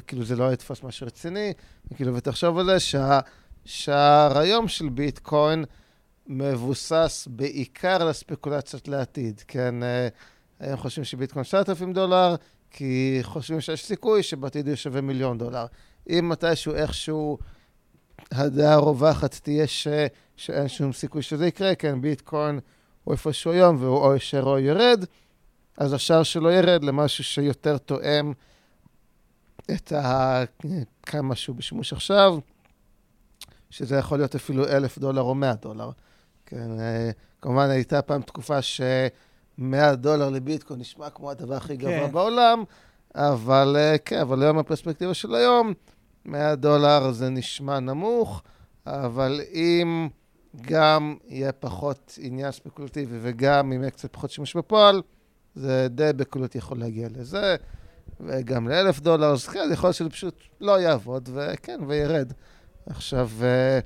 כאילו 0.07 0.25
זה 0.25 0.37
לא 0.37 0.53
יתפוס 0.53 0.83
משהו 0.83 1.07
רציני, 1.07 1.53
כאילו, 1.95 2.15
ותחשוב 2.15 2.59
על 2.59 2.67
זה 2.67 2.81
שה, 2.81 3.21
שהרעיון 3.65 4.69
של 4.69 4.89
ביטקוין 4.89 5.65
מבוסס 6.28 7.28
בעיקר 7.31 8.03
על 8.03 8.09
הספקולציות 8.09 8.89
לעתיד, 8.89 9.43
כן? 9.48 9.82
אה, 9.82 10.09
הם 10.61 10.77
חושבים 10.77 11.05
שביטקוין 11.05 11.44
7,000 11.44 11.93
דולר, 11.93 12.35
כי 12.70 13.19
חושבים 13.23 13.61
שיש 13.61 13.85
סיכוי 13.85 14.23
שבעתיד 14.23 14.69
הוא 14.69 14.77
שווה 14.77 15.01
מיליון 15.01 15.39
דולר. 15.39 15.66
אם 16.11 16.28
מתישהו 16.28 16.74
איכשהו 16.74 17.39
הדעה 18.32 18.74
הרווחת 18.74 19.35
תהיה 19.35 19.66
ש... 19.66 19.89
שאין 20.36 20.69
שום 20.69 20.93
סיכוי 20.93 21.23
שזה 21.23 21.47
יקרה, 21.47 21.74
כן, 21.74 22.01
ביטקוין 22.01 22.61
הוא 23.05 23.12
איפשהו 23.12 23.53
היום 23.53 23.77
והוא 23.81 23.98
או 23.98 24.15
ישר 24.15 24.43
או 24.43 24.59
ירד, 24.59 25.05
אז 25.78 25.93
השער 25.93 26.23
שלו 26.23 26.51
ירד 26.51 26.85
למשהו 26.85 27.24
שיותר 27.24 27.78
תואם 27.78 28.32
את 29.70 29.93
ה... 29.93 30.43
כמה 31.03 31.35
שהוא 31.35 31.57
בשימוש 31.57 31.93
עכשיו, 31.93 32.39
שזה 33.70 33.97
יכול 33.97 34.19
להיות 34.19 34.35
אפילו 34.35 34.69
אלף 34.69 34.98
דולר 34.98 35.23
או 35.23 35.35
מאה 35.35 35.55
דולר. 35.55 35.90
כן, 36.47 36.81
אה, 36.81 37.10
כמובן 37.43 37.70
הייתה 37.70 38.02
פעם 38.02 38.23
תקופה 38.23 38.62
ש-100 38.62 39.94
דולר 39.94 40.31
לביטקוין 40.31 40.81
נשמע 40.81 41.10
כמו 41.10 41.31
הדבר 41.31 41.55
הכי 41.55 41.77
גבוה 41.77 42.06
כן. 42.06 42.12
בעולם, 42.12 42.64
אבל 43.14 43.77
אה, 43.78 43.98
כן, 43.98 44.20
אבל 44.20 44.43
היום 44.43 44.59
הפרספקטיבה 44.59 45.14
של 45.14 45.35
היום, 45.35 45.74
100 46.24 46.55
דולר 46.55 47.12
זה 47.12 47.28
נשמע 47.28 47.81
נמוך, 47.81 48.43
אבל 48.86 49.40
אם 49.52 50.09
גם 50.60 51.16
יהיה 51.28 51.52
פחות 51.52 52.18
עניין 52.23 52.52
ספקולטיבי 52.52 53.18
וגם 53.23 53.73
אם 53.73 53.81
יהיה 53.81 53.90
קצת 53.90 54.12
פחות 54.12 54.31
שימוש 54.31 54.56
בפועל, 54.56 55.02
זה 55.55 55.86
די 55.90 56.10
בקלות 56.16 56.55
יכול 56.55 56.78
להגיע 56.78 57.09
לזה, 57.16 57.56
וגם 58.20 58.68
לאלף 58.68 59.01
דולר, 59.01 59.27
אז 59.27 59.48
כן, 59.48 59.68
יכול 59.73 59.89
להיות 59.89 59.97
שזה 59.97 60.10
פשוט 60.10 60.40
לא 60.60 60.81
יעבוד, 60.81 61.28
וכן, 61.32 61.81
וירד. 61.86 62.32
עכשיו, 62.86 63.31
אה, 63.43 63.81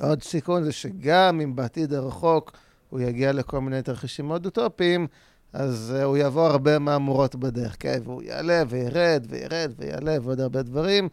עוד 0.00 0.22
סיכון 0.22 0.64
זה 0.64 0.72
שגם 0.72 1.40
אם 1.40 1.56
בעתיד 1.56 1.92
הרחוק 1.92 2.52
הוא 2.90 3.00
יגיע 3.00 3.32
לכל 3.32 3.60
מיני 3.60 3.82
תרחישים 3.82 4.28
מאוד 4.28 4.46
אוטופיים, 4.46 5.06
אז 5.52 5.94
uh, 5.96 6.02
הוא 6.02 6.16
יעבור 6.16 6.46
הרבה 6.46 6.78
מהמורות 6.78 7.34
בדרך, 7.34 7.76
כן? 7.80 8.00
והוא 8.04 8.22
יעלה 8.22 8.62
וירד 8.68 9.26
וירד 9.28 9.72
ויעלה 9.78 10.16
ועוד 10.22 10.40
הרבה 10.40 10.62
דברים, 10.62 11.08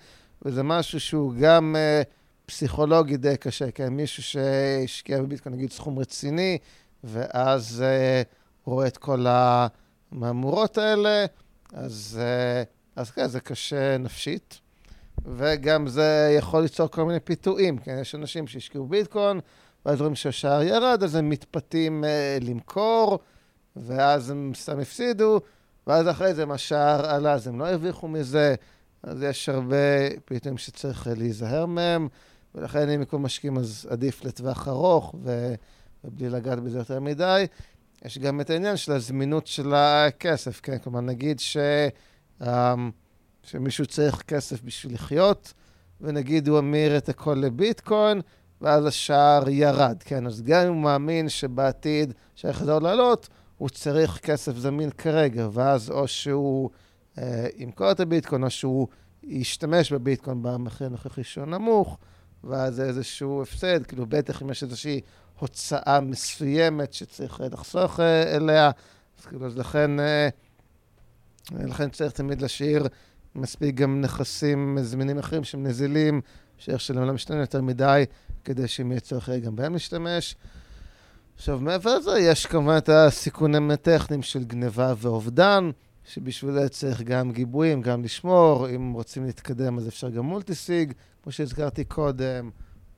וזה 0.46 0.64
משהו 0.64 1.00
שהוא 1.00 1.34
גם 1.40 1.76
uh, 1.76 2.06
פסיכולוגי 2.46 3.18
די 3.18 3.38
קשה, 3.38 3.72
כן? 3.72 3.88
מישהו 3.88 4.24
שהשקיע 4.24 5.22
בביטקוין, 5.22 5.56
נגיד, 5.56 5.72
סכום 5.72 6.00
רציני, 6.00 6.58
ואז 7.04 7.84
uh, 7.84 8.28
רואה 8.66 8.88
את 8.88 8.98
כל 8.98 9.26
המהמורות 9.30 10.78
האלה, 10.78 11.26
אז, 11.74 12.20
uh, 12.22 12.68
אז 12.96 13.12
כן, 13.12 13.28
זה 13.28 13.40
קשה 13.40 13.98
נפשית. 13.98 14.60
וגם 15.38 15.88
זה 15.88 16.36
יכול 16.38 16.62
ליצור 16.62 16.88
כל 16.88 17.04
מיני 17.06 17.20
פיתויים, 17.20 17.78
כן? 17.78 17.98
יש 18.02 18.16
אנשים 18.16 18.48
שהשקיעו 18.48 18.88
ביטקוין, 18.88 19.40
ואז 19.86 20.02
רואים 20.02 20.16
שהשער 20.16 20.64
ירד, 20.64 21.04
אז 21.04 21.16
הם 21.16 21.30
מתפתים 21.30 22.04
uh, 22.04 22.44
למכור. 22.44 23.20
ואז 23.76 24.30
הם 24.30 24.52
סתם 24.56 24.80
הפסידו, 24.80 25.40
ואז 25.88 26.10
אחרי 26.10 26.34
זה 26.34 26.46
מה 26.46 26.58
שער 26.58 27.06
עלה, 27.06 27.34
אז 27.34 27.48
הם 27.48 27.60
לא 27.60 27.66
הרוויחו 27.66 28.08
מזה, 28.08 28.56
אז 29.04 29.24
יש 29.24 29.50
הרבה 29.50 29.76
פתאום 30.26 30.58
שצריך 30.58 31.08
להיזהר 31.18 31.66
מהם, 31.66 32.08
ולכן 32.56 32.90
אם 32.90 33.02
יקום 33.02 33.24
משקיעים 33.24 33.58
אז 33.58 33.88
עדיף 33.90 34.26
לטווח 34.26 34.68
ארוך, 34.68 35.16
ו... 35.24 35.54
ובלי 36.04 36.30
לגעת 36.30 36.60
בזה 36.60 36.78
יותר 36.78 37.00
מדי. 37.00 37.46
יש 38.06 38.18
גם 38.18 38.42
את 38.42 38.50
העניין 38.50 38.78
של 38.78 38.92
הזמינות 38.92 39.48
של 39.48 39.74
הכסף, 39.76 40.60
כן? 40.62 40.78
כלומר, 40.78 41.02
נגיד 41.02 41.40
ש... 41.40 41.58
um, 42.42 42.46
שמישהו 43.46 43.86
צריך 43.86 44.22
כסף 44.22 44.62
בשביל 44.62 44.94
לחיות, 44.94 45.54
ונגיד 46.02 46.48
הוא 46.48 46.60
אמיר 46.60 46.98
את 46.98 47.10
הכל 47.10 47.34
לביטקוין, 47.34 48.22
ואז 48.62 48.86
השער 48.86 49.50
ירד, 49.50 50.04
כן? 50.06 50.28
אז 50.28 50.42
גם 50.42 50.62
אם 50.62 50.74
הוא 50.74 50.82
מאמין 50.82 51.30
שבעתיד 51.30 52.14
שהחזור 52.36 52.80
לעלות, 52.80 53.30
הוא 53.58 53.70
צריך 53.70 54.20
כסף 54.20 54.58
זמין 54.58 54.90
כרגע, 54.90 55.48
ואז 55.54 55.90
או 55.90 56.08
שהוא 56.08 56.70
אה, 57.18 57.48
ימכור 57.58 57.92
את 57.92 58.00
הביטקוין, 58.00 58.44
או 58.44 58.50
שהוא 58.50 58.88
ישתמש 59.24 59.92
בביטקוין 59.92 60.44
במחיר 60.44 60.88
הנוכחי 60.88 61.24
שהוא 61.24 61.46
נמוך, 61.46 61.98
ואז 62.44 62.76
זה 62.76 62.84
איזשהו 62.84 63.42
הפסד, 63.42 63.86
כאילו 63.86 64.06
בטח 64.06 64.42
אם 64.42 64.50
יש 64.50 64.64
איזושהי 64.64 65.02
הוצאה 65.40 66.02
מסוימת 66.02 66.94
שצריך 66.94 67.42
לחסוך 67.52 68.00
אה, 68.00 68.36
אליה, 68.36 68.72
אז 69.20 69.26
כאילו, 69.26 69.46
אז 69.46 69.58
לכן, 69.58 70.00
אה, 70.00 70.30
לכן 71.52 71.90
צריך 71.90 72.12
תמיד 72.12 72.42
להשאיר 72.42 72.88
מספיק 73.36 73.76
גם 73.76 74.02
נכסים 74.02 74.78
זמינים 74.82 75.18
אחרים 75.18 75.44
שהם 75.44 75.64
נזילים, 75.64 76.22
שאיך 76.58 76.82
שלהם 76.82 77.08
לא 77.08 77.14
משתנה 77.14 77.40
יותר 77.40 77.62
מדי, 77.62 78.04
כדי 78.44 78.68
שאם 78.68 78.92
יהיה 78.92 79.00
צורך 79.00 79.30
גם 79.30 79.56
בהם 79.56 79.74
להשתמש. 79.74 80.36
עכשיו, 81.36 81.60
מעבר 81.60 81.98
לזה, 81.98 82.20
יש 82.20 82.46
כמובן 82.46 82.78
את 82.78 82.90
הסיכונים 82.90 83.72
הטכניים 83.72 84.22
של 84.22 84.44
גניבה 84.44 84.94
ואובדן, 84.98 85.70
שבשביל 86.04 86.52
זה 86.52 86.70
צריך 86.70 87.02
גם 87.02 87.32
גיבויים, 87.32 87.82
גם 87.82 88.04
לשמור. 88.04 88.70
אם 88.70 88.92
רוצים 88.92 89.26
להתקדם, 89.26 89.78
אז 89.78 89.88
אפשר 89.88 90.10
גם 90.10 90.26
מולטיסיג, 90.26 90.94
כמו 91.24 91.32
שהזכרתי 91.32 91.86
קודם, 91.86 92.50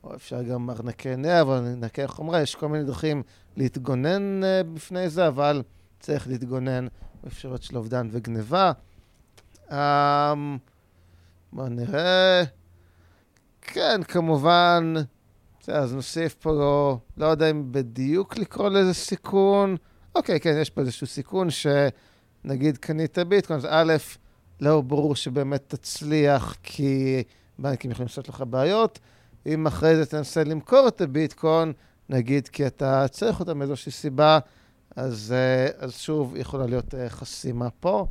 או 0.03 0.15
אפשר 0.15 0.43
גם 0.43 0.69
ארנקי 0.69 1.13
אבל 1.41 1.55
ארנקי 1.55 2.07
חומרה, 2.07 2.41
יש 2.41 2.55
כל 2.55 2.67
מיני 2.67 2.83
דרכים 2.83 3.23
להתגונן 3.57 4.41
uh, 4.43 4.67
בפני 4.73 5.09
זה, 5.09 5.27
אבל 5.27 5.63
צריך 5.99 6.27
להתגונן 6.27 6.87
באפשרות 7.23 7.63
של 7.63 7.77
אובדן 7.77 8.07
וגניבה. 8.11 8.71
Um, 9.69 9.73
בואו 11.53 11.69
נראה. 11.69 12.43
כן, 13.61 14.01
כמובן, 14.07 14.93
אז 15.67 15.93
נוסיף 15.93 16.33
פה, 16.33 16.51
לא, 16.51 16.97
לא 17.17 17.25
יודע 17.25 17.49
אם 17.49 17.71
בדיוק 17.71 18.37
לקרוא 18.37 18.69
לזה 18.69 18.93
סיכון. 18.93 19.75
אוקיי, 20.15 20.39
כן, 20.39 20.57
יש 20.61 20.69
פה 20.69 20.81
איזשהו 20.81 21.07
סיכון 21.07 21.47
שנגיד 21.49 22.77
קנית 22.77 23.17
ביטקוין, 23.19 23.59
אז 23.59 23.67
א', 23.69 23.93
לא 24.59 24.81
ברור 24.81 25.15
שבאמת 25.15 25.63
תצליח, 25.67 26.55
כי 26.63 27.23
בנקים 27.59 27.91
יכולים 27.91 28.07
לעשות 28.07 28.29
לך 28.29 28.43
בעיות. 28.49 28.99
אם 29.45 29.67
אחרי 29.67 29.95
זה 29.95 30.05
תנסה 30.05 30.43
למכור 30.43 30.87
את 30.87 31.01
הביטקוין, 31.01 31.73
נגיד 32.09 32.47
כי 32.47 32.67
אתה 32.67 33.07
צריך 33.07 33.39
אותה 33.39 33.53
מאיזושהי 33.53 33.91
סיבה, 33.91 34.39
אז, 34.95 35.33
אה, 35.37 35.67
אז 35.85 35.97
שוב 35.97 36.35
יכולה 36.35 36.65
להיות 36.65 36.95
אה, 36.95 37.09
חסימה 37.09 37.69
פה. 37.69 38.07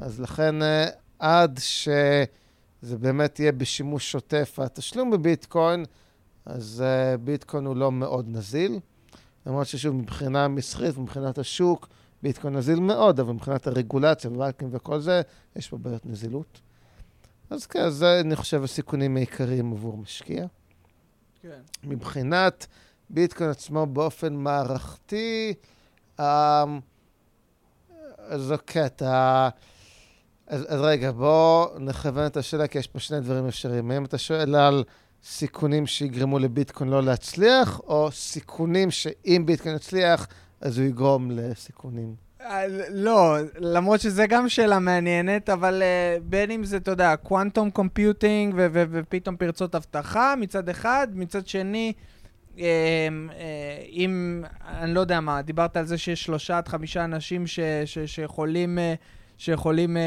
אז 0.00 0.20
לכן 0.20 0.62
אה, 0.62 0.86
עד 1.18 1.58
שזה 1.62 2.98
באמת 2.98 3.40
יהיה 3.40 3.52
בשימוש 3.52 4.12
שוטף, 4.12 4.58
התשלום 4.58 5.10
בביטקוין, 5.10 5.84
אז 6.46 6.84
ביטקוין 7.24 7.64
הוא 7.64 7.76
לא 7.76 7.92
מאוד 7.92 8.28
נזיל. 8.28 8.78
למרות 9.46 9.66
ששוב, 9.66 9.94
מבחינה 9.94 10.48
מסחרית 10.48 10.98
ומבחינת 10.98 11.38
השוק, 11.38 11.88
ביטקוין 12.22 12.56
נזיל 12.56 12.80
מאוד, 12.80 13.20
אבל 13.20 13.32
מבחינת 13.32 13.66
הרגולציה 13.66 14.30
ובנקים 14.30 14.68
וכל 14.72 15.00
זה, 15.00 15.22
יש 15.56 15.68
פה 15.68 15.78
בעיות 15.78 16.06
נזילות. 16.06 16.60
אז 17.50 17.66
כן, 17.66 17.90
זה, 17.90 18.20
אני 18.20 18.36
חושב, 18.36 18.64
הסיכונים 18.64 19.16
העיקריים 19.16 19.72
עבור 19.72 19.96
משקיע. 19.98 20.46
כן. 21.42 21.60
מבחינת 21.84 22.66
ביטקוין 23.10 23.50
עצמו 23.50 23.86
באופן 23.86 24.34
מערכתי, 24.34 25.54
אמ, 26.20 26.24
אז 28.18 28.52
אוקיי, 28.52 28.86
אתה... 28.86 29.48
אז, 30.50 30.66
אז 30.68 30.80
רגע, 30.80 31.12
בואו 31.12 31.78
נכוון 31.78 32.26
את 32.26 32.36
השאלה, 32.36 32.66
כי 32.66 32.78
יש 32.78 32.86
פה 32.86 32.98
שני 32.98 33.20
דברים 33.20 33.46
אפשריים. 33.46 33.90
האם 33.90 34.04
אתה 34.04 34.18
שואל 34.18 34.54
על 34.54 34.84
סיכונים 35.22 35.86
שיגרמו 35.86 36.38
לביטקוין 36.38 36.90
לא 36.90 37.02
להצליח, 37.02 37.80
או 37.86 38.10
סיכונים 38.12 38.90
שאם 38.90 39.42
ביטקוין 39.46 39.76
יצליח, 39.76 40.26
אז 40.60 40.78
הוא 40.78 40.86
יגרום 40.86 41.30
לסיכונים? 41.30 42.14
אה, 42.40 42.64
לא, 42.90 43.36
למרות 43.58 44.00
שזו 44.00 44.22
גם 44.28 44.48
שאלה 44.48 44.78
מעניינת, 44.78 45.50
אבל 45.50 45.82
uh, 45.82 46.22
בין 46.22 46.50
אם 46.50 46.64
זה, 46.64 46.76
אתה 46.76 46.90
יודע, 46.90 47.16
קוואנטום 47.16 47.70
קומפיוטינג 47.70 48.54
ופתאום 48.72 49.36
פרצות 49.36 49.74
אבטחה 49.74 50.34
מצד 50.38 50.68
אחד, 50.68 51.08
מצד 51.14 51.46
שני, 51.46 51.92
uh, 51.92 52.58
uh, 52.58 52.60
אם, 53.88 54.42
אני 54.68 54.94
לא 54.94 55.00
יודע 55.00 55.20
מה, 55.20 55.42
דיברת 55.42 55.76
על 55.76 55.84
זה 55.84 55.98
שיש 55.98 56.22
שלושה 56.22 56.58
עד 56.58 56.68
חמישה 56.68 57.04
אנשים 57.04 57.46
ש, 57.46 57.60
ש, 57.84 57.98
שיכולים... 57.98 58.78
שיכולים 59.40 59.96
אה, 59.96 60.02
אה, 60.02 60.06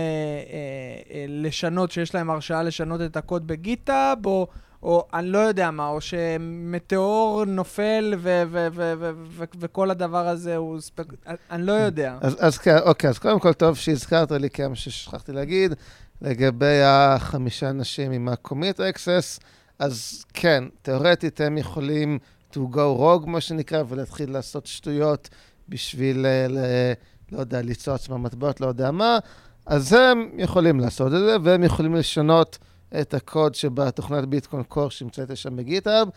אה, 1.11 1.25
לשנות, 1.27 1.91
שיש 1.91 2.15
להם 2.15 2.29
הרשאה 2.29 2.63
לשנות 2.63 3.01
את 3.01 3.17
הקוד 3.17 3.47
בגיטאב, 3.47 4.25
או, 4.25 4.47
או 4.83 5.07
אני 5.13 5.27
לא 5.27 5.37
יודע 5.37 5.71
מה, 5.71 5.87
או 5.87 6.01
שמטאור 6.01 7.45
נופל 7.45 8.13
ו- 8.17 8.43
ו- 8.51 8.67
ו- 8.73 8.93
ו- 8.99 9.11
ו- 9.15 9.43
וכל 9.59 9.91
הדבר 9.91 10.27
הזה 10.27 10.55
הוא 10.55 10.79
ספק... 10.79 11.05
אני 11.51 11.65
לא 11.65 11.71
יודע. 11.71 12.17
אז, 12.21 12.35
אז 12.39 12.57
כן, 12.57 12.77
אוקיי, 12.77 13.09
אז 13.09 13.19
קודם 13.19 13.39
כל 13.39 13.53
טוב 13.53 13.77
שהזכרת 13.77 14.31
לי 14.31 14.49
כמה 14.49 14.75
ששכחתי 14.75 15.31
להגיד, 15.31 15.73
לגבי 16.21 16.81
החמישה 16.83 17.69
אנשים 17.69 18.11
עם 18.11 18.27
ה-commit 18.27 18.77
access, 18.77 19.43
אז 19.79 20.25
כן, 20.33 20.63
תאורטית 20.81 21.41
הם 21.41 21.57
יכולים 21.57 22.19
to 22.53 22.57
go 22.73 22.99
rogue, 22.99 23.25
מה 23.25 23.41
שנקרא, 23.41 23.83
ולהתחיל 23.87 24.31
לעשות 24.31 24.65
שטויות 24.65 25.29
בשביל, 25.69 26.17
ל- 26.49 26.93
לא 27.33 27.39
יודע, 27.39 27.61
ליצור 27.61 27.93
עצמם 27.93 28.23
מטבעות, 28.23 28.61
לא 28.61 28.67
יודע 28.67 28.91
מה, 28.91 29.17
אז 29.65 29.93
הם 29.93 30.29
יכולים 30.37 30.79
לעשות 30.79 31.07
את 31.07 31.19
זה, 31.19 31.35
והם 31.43 31.63
יכולים 31.63 31.95
לשנות 31.95 32.57
את 33.01 33.13
הקוד 33.13 33.55
שבתוכנת 33.55 34.25
ביטקוין 34.25 34.63
קור 34.63 34.89
שנמצאת 34.89 35.37
שם 35.37 35.55
בגיטאב. 35.55 36.07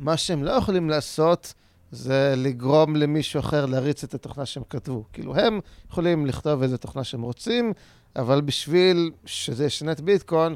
מה 0.00 0.16
שהם 0.16 0.44
לא 0.44 0.50
יכולים 0.50 0.90
לעשות 0.90 1.54
זה 1.90 2.34
לגרום 2.36 2.96
למישהו 2.96 3.40
אחר 3.40 3.66
להריץ 3.66 4.04
את 4.04 4.14
התוכנה 4.14 4.46
שהם 4.46 4.62
כתבו. 4.70 5.04
כאילו, 5.12 5.36
הם 5.36 5.60
יכולים 5.90 6.26
לכתוב 6.26 6.62
איזה 6.62 6.78
תוכנה 6.78 7.04
שהם 7.04 7.22
רוצים, 7.22 7.72
אבל 8.16 8.40
בשביל 8.40 9.10
שזה 9.24 9.64
ישנה 9.64 9.92
את 9.92 10.00
ביטקוין, 10.00 10.54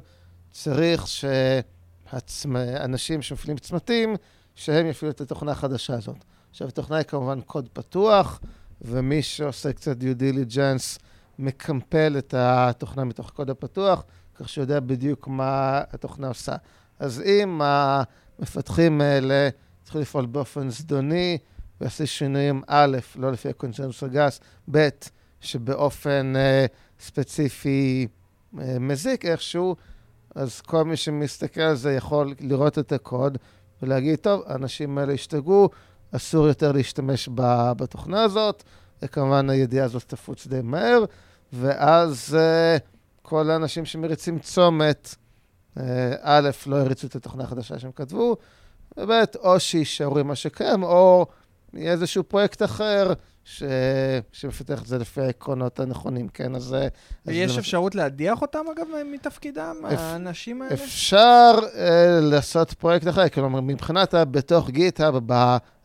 צריך 0.51 1.07
שאנשים 1.07 3.23
שמפעילים 3.23 3.59
צמתים, 3.59 4.17
שהם 4.55 4.87
יפעילו 4.87 5.13
את 5.13 5.21
התוכנה 5.21 5.53
החדשה 5.53 5.95
הזאת. 5.95 6.25
עכשיו, 6.51 6.69
התוכנה 6.69 6.97
היא 6.97 7.05
כמובן 7.05 7.41
קוד 7.41 7.69
פתוח, 7.73 8.41
ומי 8.83 9.23
שעושה 9.23 9.73
קצת 9.73 9.97
due 9.97 10.17
diligence 10.17 10.99
מקמפל 11.39 12.15
את 12.19 12.35
התוכנה 12.39 13.05
מתוך 13.05 13.29
הקוד 13.29 13.51
הפתוח, 13.51 14.05
כך 14.35 14.49
שהוא 14.49 14.63
יודע 14.63 14.81
בדיוק 14.81 15.29
מה 15.29 15.83
התוכנה 15.93 16.29
עושה. 16.29 16.57
אז 16.99 17.21
אם 17.21 17.61
המפתחים 17.65 19.01
האלה 19.01 19.49
צריכים 19.83 20.01
לפעול 20.01 20.27
באופן 20.27 20.71
זדוני 20.71 21.39
ועשו 21.81 22.07
שינויים, 22.07 22.63
א', 22.67 22.99
לא 23.17 23.33
לפי 23.33 23.49
הקונצנזוס 23.49 24.03
הגס, 24.03 24.41
ב', 24.71 24.89
שבאופן 25.41 26.33
אה, 26.37 27.03
ספציפי 27.05 28.07
uh, 28.55 28.59
מזיק 28.81 29.25
איכשהו, 29.25 29.77
אז 30.35 30.61
כל 30.61 30.85
מי 30.85 30.97
שמסתכל 30.97 31.61
על 31.61 31.75
זה 31.77 31.93
יכול 31.93 32.35
לראות 32.41 32.79
את 32.79 32.93
הקוד 32.93 33.39
ולהגיד, 33.83 34.19
טוב, 34.19 34.43
האנשים 34.47 34.99
האלה 34.99 35.13
השתגעו, 35.13 35.69
אסור 36.17 36.47
יותר 36.47 36.73
להשתמש 36.73 37.29
בתוכנה 37.77 38.23
הזאת, 38.23 38.63
וכמובן 39.03 39.51
הידיעה 39.51 39.85
הזאת 39.85 40.03
תפוץ 40.03 40.47
די 40.47 40.61
מהר, 40.63 41.05
ואז 41.53 42.37
uh, 42.39 42.81
כל 43.23 43.51
האנשים 43.51 43.85
שמריצים 43.85 44.39
צומת, 44.39 45.15
uh, 45.79 45.81
א', 46.23 46.51
לא 46.67 46.77
הריצו 46.77 47.07
את 47.07 47.17
התוכנה 47.17 47.45
החדשה 47.45 47.79
שהם 47.79 47.93
כתבו, 47.93 48.37
וב', 48.97 49.11
או 49.39 49.61
שיישארו 49.61 50.19
עם 50.19 50.27
מה 50.27 50.35
שקיים, 50.35 50.83
או 50.83 51.27
יהיה 51.75 51.93
איזשהו 51.93 52.25
פרויקט 52.25 52.63
אחר 52.63 53.13
ש... 53.45 53.63
שמפתח 54.33 54.83
את 54.83 54.87
זה 54.87 54.99
לפי 54.99 55.21
העקרונות 55.21 55.81
הנכונים, 55.81 56.29
כן? 56.29 56.55
אז... 56.55 56.77
ויש 57.27 57.51
אז 57.51 57.59
אפשרות 57.59 57.95
למש... 57.95 58.03
להדיח 58.03 58.43
אותם, 58.43 58.65
אגב, 58.77 58.87
מתפקידם, 59.13 59.77
אפ... 59.87 59.99
האנשים 59.99 60.63
האלה? 60.63 60.75
אפשר 60.75 61.53
uh, 61.59 61.77
לעשות 62.21 62.73
פרויקט 62.73 63.09
אחר, 63.09 63.29
כלומר, 63.29 63.61
מבחינת 63.61 64.15
בתוך 64.15 64.71
גיטהאב, 64.71 65.19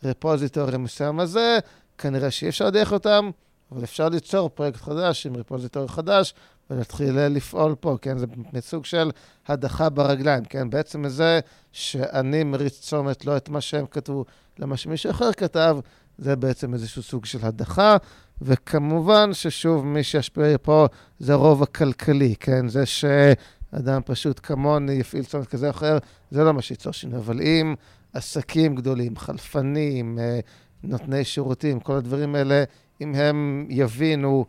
ברפוזיטורי 0.04 0.78
מסוים 0.78 1.20
הזה, 1.20 1.60
כנראה 1.98 2.32
שאי 2.32 2.50
אפשר 2.50 2.66
להדיח 2.66 2.94
אותם, 2.94 3.30
אבל 3.72 3.84
אפשר 3.84 4.10
ליצור 4.10 4.50
פרויקט 4.50 4.82
חדש 4.82 5.26
עם 5.26 5.36
רפוזיטורי 5.36 5.88
חדש, 5.88 6.34
ולהתחיל 6.70 7.28
לפעול 7.28 7.76
פה, 7.80 7.98
כן? 8.02 8.18
זה 8.18 8.26
סוג 8.60 8.86
של 8.86 9.12
הדחה 9.48 9.90
ברגליים, 9.90 10.46
כן? 10.46 10.70
בעצם 10.70 11.08
זה 11.08 11.40
שאני 11.72 12.44
מריץ 12.44 12.80
צומת 12.80 13.26
לא 13.26 13.38
את 13.38 13.50
מה 13.50 13.62
שהם 13.62 13.86
כתבו, 13.92 14.26
אלא 14.60 14.68
מה 14.68 14.78
שמישהו 14.78 15.12
אחר 15.12 15.34
כתב, 15.34 15.78
זה 16.18 16.36
בעצם 16.36 16.74
איזשהו 16.74 17.04
סוג 17.04 17.26
של 17.26 17.40
הדחה. 17.42 17.98
וכמובן 18.42 19.34
ששוב, 19.34 19.86
מי 19.86 20.04
שישפיע 20.04 20.58
פה 20.62 20.88
זה 21.20 21.34
הרוב 21.34 21.64
הכלכלי, 21.64 22.36
כן? 22.40 22.68
זה 22.68 22.86
שאדם 22.86 24.02
פשוט 24.06 24.40
כמוני 24.44 24.94
יפעיל 24.94 25.24
צומת 25.24 25.48
כזה 25.48 25.66
או 25.66 25.72
אחר, 25.72 25.98
זה 26.32 26.44
לא 26.44 26.54
מה 26.54 26.62
שייצור 26.62 26.94
שינוי. 26.94 27.20
אבל 27.20 27.42
אם 27.42 27.76
עסקים 28.14 28.76
גדולים, 28.76 29.18
חלפנים, 29.18 30.20
אה, 30.20 30.40
נותני 30.84 31.24
שירותים, 31.24 31.80
כל 31.80 31.96
הדברים 31.96 32.36
האלה, 32.36 32.64
אם 33.02 33.16
הם 33.16 33.68
יבינו 33.70 34.46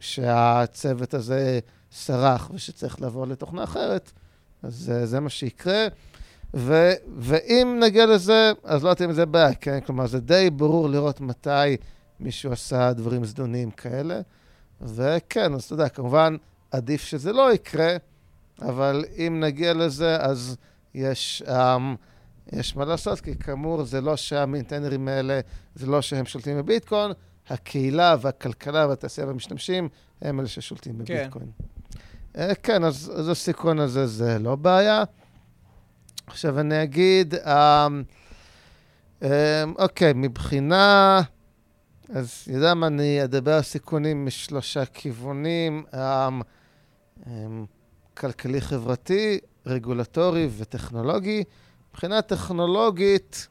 שהצוות 0.00 1.14
הזה 1.14 1.58
סרח 1.92 2.50
ושצריך 2.54 3.00
לעבור 3.00 3.26
לתוכנה 3.26 3.64
אחרת, 3.64 4.12
אז 4.62 4.92
uh, 4.92 5.06
זה 5.06 5.20
מה 5.20 5.30
שיקרה. 5.30 5.86
ו, 6.56 6.92
ואם 7.18 7.80
נגיע 7.82 8.06
לזה, 8.06 8.52
אז 8.64 8.84
לא 8.84 8.94
תהיה 8.94 9.08
מזה 9.08 9.26
בעיה, 9.26 9.54
כן? 9.54 9.80
כלומר, 9.80 10.06
זה 10.06 10.20
די 10.20 10.50
ברור 10.50 10.88
לראות 10.88 11.20
מתי 11.20 11.76
מישהו 12.20 12.52
עשה 12.52 12.92
דברים 12.92 13.24
זדוניים 13.24 13.70
כאלה. 13.70 14.20
וכן, 14.80 15.54
אז 15.54 15.64
אתה 15.64 15.74
יודע, 15.74 15.88
כמובן, 15.88 16.36
עדיף 16.70 17.02
שזה 17.02 17.32
לא 17.32 17.52
יקרה, 17.52 17.96
אבל 18.62 19.04
אם 19.16 19.40
נגיע 19.44 19.74
לזה, 19.74 20.16
אז 20.20 20.56
יש, 20.94 21.42
um, 21.46 21.52
יש 22.52 22.76
מה 22.76 22.84
לעשות, 22.84 23.20
כי 23.20 23.38
כאמור, 23.38 23.84
זה 23.84 24.00
לא 24.00 24.16
שהמינטנרים 24.16 25.08
האלה, 25.08 25.40
זה 25.74 25.86
לא 25.86 26.02
שהם 26.02 26.26
שולטים 26.26 26.58
בביטקוין, 26.58 27.12
הקהילה 27.48 28.16
והכלכלה 28.20 28.86
והתעשייה 28.88 29.26
והמשתמשים 29.26 29.88
הם 30.22 30.40
אלה 30.40 30.48
ששולטים 30.48 30.92
כן. 31.04 31.14
בביטקוין. 31.14 31.46
כן. 32.34 32.52
כן, 32.62 32.84
אז, 32.84 33.12
אז 33.16 33.28
הסיכון 33.28 33.78
הזה 33.78 34.06
זה 34.06 34.38
לא 34.38 34.56
בעיה. 34.56 35.04
עכשיו 36.26 36.60
אני 36.60 36.82
אגיד, 36.82 37.34
אמ, 37.34 38.02
אמ, 39.22 39.28
אוקיי, 39.78 40.12
מבחינה, 40.16 41.20
אז 42.08 42.44
יודע 42.46 42.74
מה, 42.74 42.86
אני 42.86 43.24
אדבר 43.24 43.54
על 43.54 43.62
סיכונים 43.62 44.26
משלושה 44.26 44.84
כיוונים, 44.84 45.84
אמ, 45.94 47.64
כלכלי-חברתי, 48.14 49.38
רגולטורי 49.66 50.48
וטכנולוגי. 50.58 51.44
מבחינה 51.90 52.22
טכנולוגית, 52.22 53.48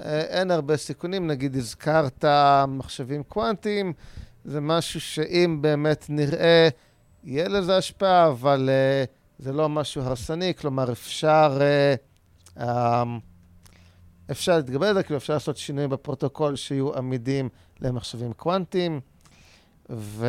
אה, 0.00 0.20
אין 0.20 0.50
הרבה 0.50 0.76
סיכונים. 0.76 1.26
נגיד, 1.26 1.56
הזכרת 1.56 2.24
מחשבים 2.68 3.22
קוונטיים, 3.22 3.92
זה 4.44 4.60
משהו 4.60 5.00
שאם 5.00 5.58
באמת 5.60 6.06
נראה, 6.08 6.68
יהיה 7.24 7.48
לזה 7.48 7.76
השפעה, 7.76 8.28
אבל 8.28 8.70
uh, 8.70 9.19
זה 9.40 9.52
לא 9.52 9.68
משהו 9.68 10.02
הרסני, 10.02 10.54
כלומר, 10.54 10.92
אפשר, 10.92 11.58
uh, 12.56 12.58
um, 12.58 12.62
אפשר 14.30 14.56
להתגבר 14.56 14.86
על 14.86 14.94
זה, 14.94 15.02
כאילו 15.02 15.16
אפשר 15.16 15.32
לעשות 15.34 15.56
שינויים 15.56 15.90
בפרוטוקול 15.90 16.56
שיהיו 16.56 16.96
עמידים 16.96 17.48
למחשבים 17.80 18.32
קוונטיים, 18.32 19.00
ו... 19.90 20.26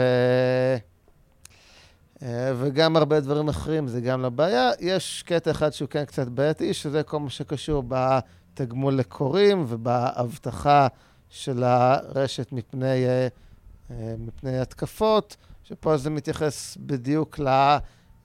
Uh, 2.20 2.24
וגם 2.56 2.96
הרבה 2.96 3.20
דברים 3.20 3.50
אחרים, 3.50 3.88
זה 3.88 4.02
גם 4.02 4.22
לא 4.22 4.30
בעיה. 4.30 4.72
יש 4.80 5.24
קטע 5.24 5.52
אחד 5.52 5.70
שהוא 5.70 5.90
כן 5.90 6.06
קצת 6.06 6.28
בעייתי, 6.28 6.74
שזה 6.74 7.04
כל 7.04 7.20
מה 7.20 7.30
שקשור 7.30 7.84
בתגמול 7.88 8.94
לקוראים 8.94 9.66
ובאבטחה 9.68 10.88
של 11.30 11.64
הרשת 11.64 12.52
מפני... 12.52 13.06
אה, 13.06 13.28
מפני 14.18 14.60
התקפות, 14.60 15.38
שפה 15.64 15.98
זה 15.98 16.10
מתייחס 16.10 16.78
בדיוק 16.80 17.40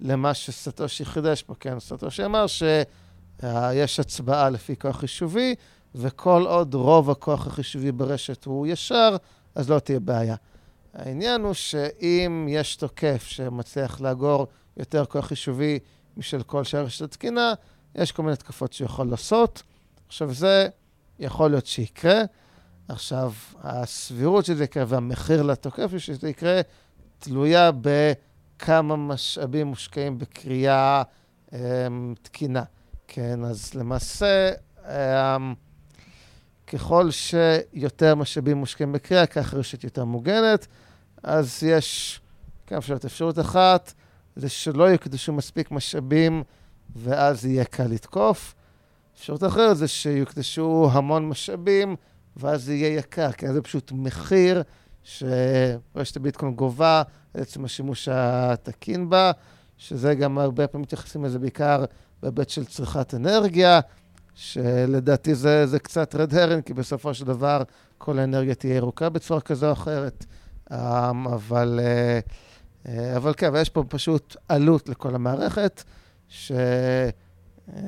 למה 0.01 0.35
שסטושי 0.35 1.05
חידש 1.05 1.43
פה, 1.43 1.55
כן? 1.61 1.81
סטושי 1.81 2.25
אמר 2.25 2.47
שיש 2.47 4.01
הצבעה 4.01 4.51
לפי 4.51 4.77
כוח 4.77 5.01
חישובי, 5.01 5.55
וכל 5.95 6.45
עוד 6.47 6.75
רוב 6.75 7.11
הכוח 7.11 7.47
החישובי 7.47 7.93
ברשת 7.93 8.45
הוא 8.45 8.67
ישר, 8.67 9.17
אז 9.55 9.71
לא 9.71 9.79
תהיה 9.79 10.01
בעיה. 10.01 10.37
העניין 10.95 11.41
הוא 11.41 11.55
שאם 11.55 12.47
יש 12.51 12.77
תוקף 12.77 13.25
שמצליח 13.27 14.01
לאגור 14.01 14.47
יותר 14.77 15.05
כוח 15.05 15.27
חישובי 15.27 15.79
משל 16.17 16.43
כל 16.43 16.65
שאר 16.65 16.85
רשת 16.85 17.03
התקינה, 17.03 17.55
יש 17.95 18.13
כל 18.13 18.23
מיני 18.23 18.37
תקפות 18.37 18.73
שהוא 18.73 18.87
יכול 18.87 19.07
לעשות. 19.11 19.63
עכשיו, 20.07 20.35
זה 20.35 20.69
יכול 21.19 21.51
להיות 21.51 21.67
שיקרה. 21.67 22.23
עכשיו, 22.89 23.33
הסבירות 23.63 24.45
שזה 24.45 24.65
יקרה 24.65 24.85
והמחיר 24.89 25.43
לתוקף 25.43 25.91
שזה 25.99 26.29
יקרה 26.29 26.61
תלויה 27.19 27.71
בכמה 28.57 28.97
משאבים 28.97 29.67
מושקעים 29.67 30.19
בקריאה 30.19 31.03
um, 31.51 31.55
תקינה. 32.23 32.63
כן, 33.09 33.45
אז 33.45 33.75
למעשה, 33.75 34.51
um, 34.85 34.89
ככל 36.67 37.11
שיותר 37.11 38.15
משאבים 38.15 38.57
מושקעים 38.57 38.93
בקריאה, 38.93 39.27
כך 39.27 39.55
רשת 39.55 39.85
יותר 39.85 40.05
מוגנת. 40.05 40.67
אז 41.23 41.63
יש 41.63 42.21
כמה 42.67 42.81
שאלות. 42.81 43.05
אפשרות 43.05 43.39
אחת 43.39 43.93
זה 44.37 44.49
שלא 44.49 44.85
יוקדשו 44.85 45.33
מספיק 45.33 45.71
משאבים 45.71 46.43
ואז 46.97 47.47
יהיה 47.47 47.65
קל 47.65 47.87
לתקוף. 47.87 48.55
אפשרות 49.17 49.45
אחרת 49.45 49.77
זה 49.77 49.89
שיוקדשו 49.89 50.91
המון 50.93 51.29
משאבים 51.29 51.97
ואז 52.37 52.65
זה 52.65 52.75
יהיה 52.75 52.99
יקר, 52.99 53.33
כי 53.33 53.53
זה 53.53 53.63
פשוט 53.63 53.93
מחיר 53.93 54.63
שרשת 55.07 56.17
הביטקוין 56.17 56.55
גובה 56.55 57.03
עצם 57.35 57.65
השימוש 57.65 58.09
התקין 58.09 59.11
בה, 59.11 59.33
שזה 59.79 60.15
גם 60.15 60.39
הרבה 60.39 60.67
פעמים 60.67 60.83
מתייחסים 60.83 61.25
לזה 61.25 61.39
בעיקר 61.39 61.85
בהיבט 62.23 62.49
של 62.49 62.65
צריכת 62.65 63.15
אנרגיה, 63.15 63.81
שלדעתי 64.35 65.35
זה, 65.35 65.67
זה 65.67 65.79
קצת 65.79 66.15
רד 66.15 66.35
הרן, 66.35 66.61
כי 66.61 66.75
בסופו 66.75 67.15
של 67.15 67.25
דבר 67.25 67.63
כל 67.99 68.19
האנרגיה 68.19 68.55
תהיה 68.55 68.77
ירוקה 68.77 69.09
בצורה 69.09 69.41
כזו 69.41 69.67
או 69.67 69.73
אחרת. 69.73 70.25
אמ, 70.73 71.29
אבל, 71.29 71.81
אה, 71.83 72.21
אה, 72.89 73.17
אבל 73.17 73.35
כן, 73.37 73.51
ויש 73.53 73.71
פה 73.71 73.85
פשוט 73.89 74.37
עלות 74.49 74.89
לכל 74.89 75.15
המערכת, 75.15 75.83
ש... 76.29 76.53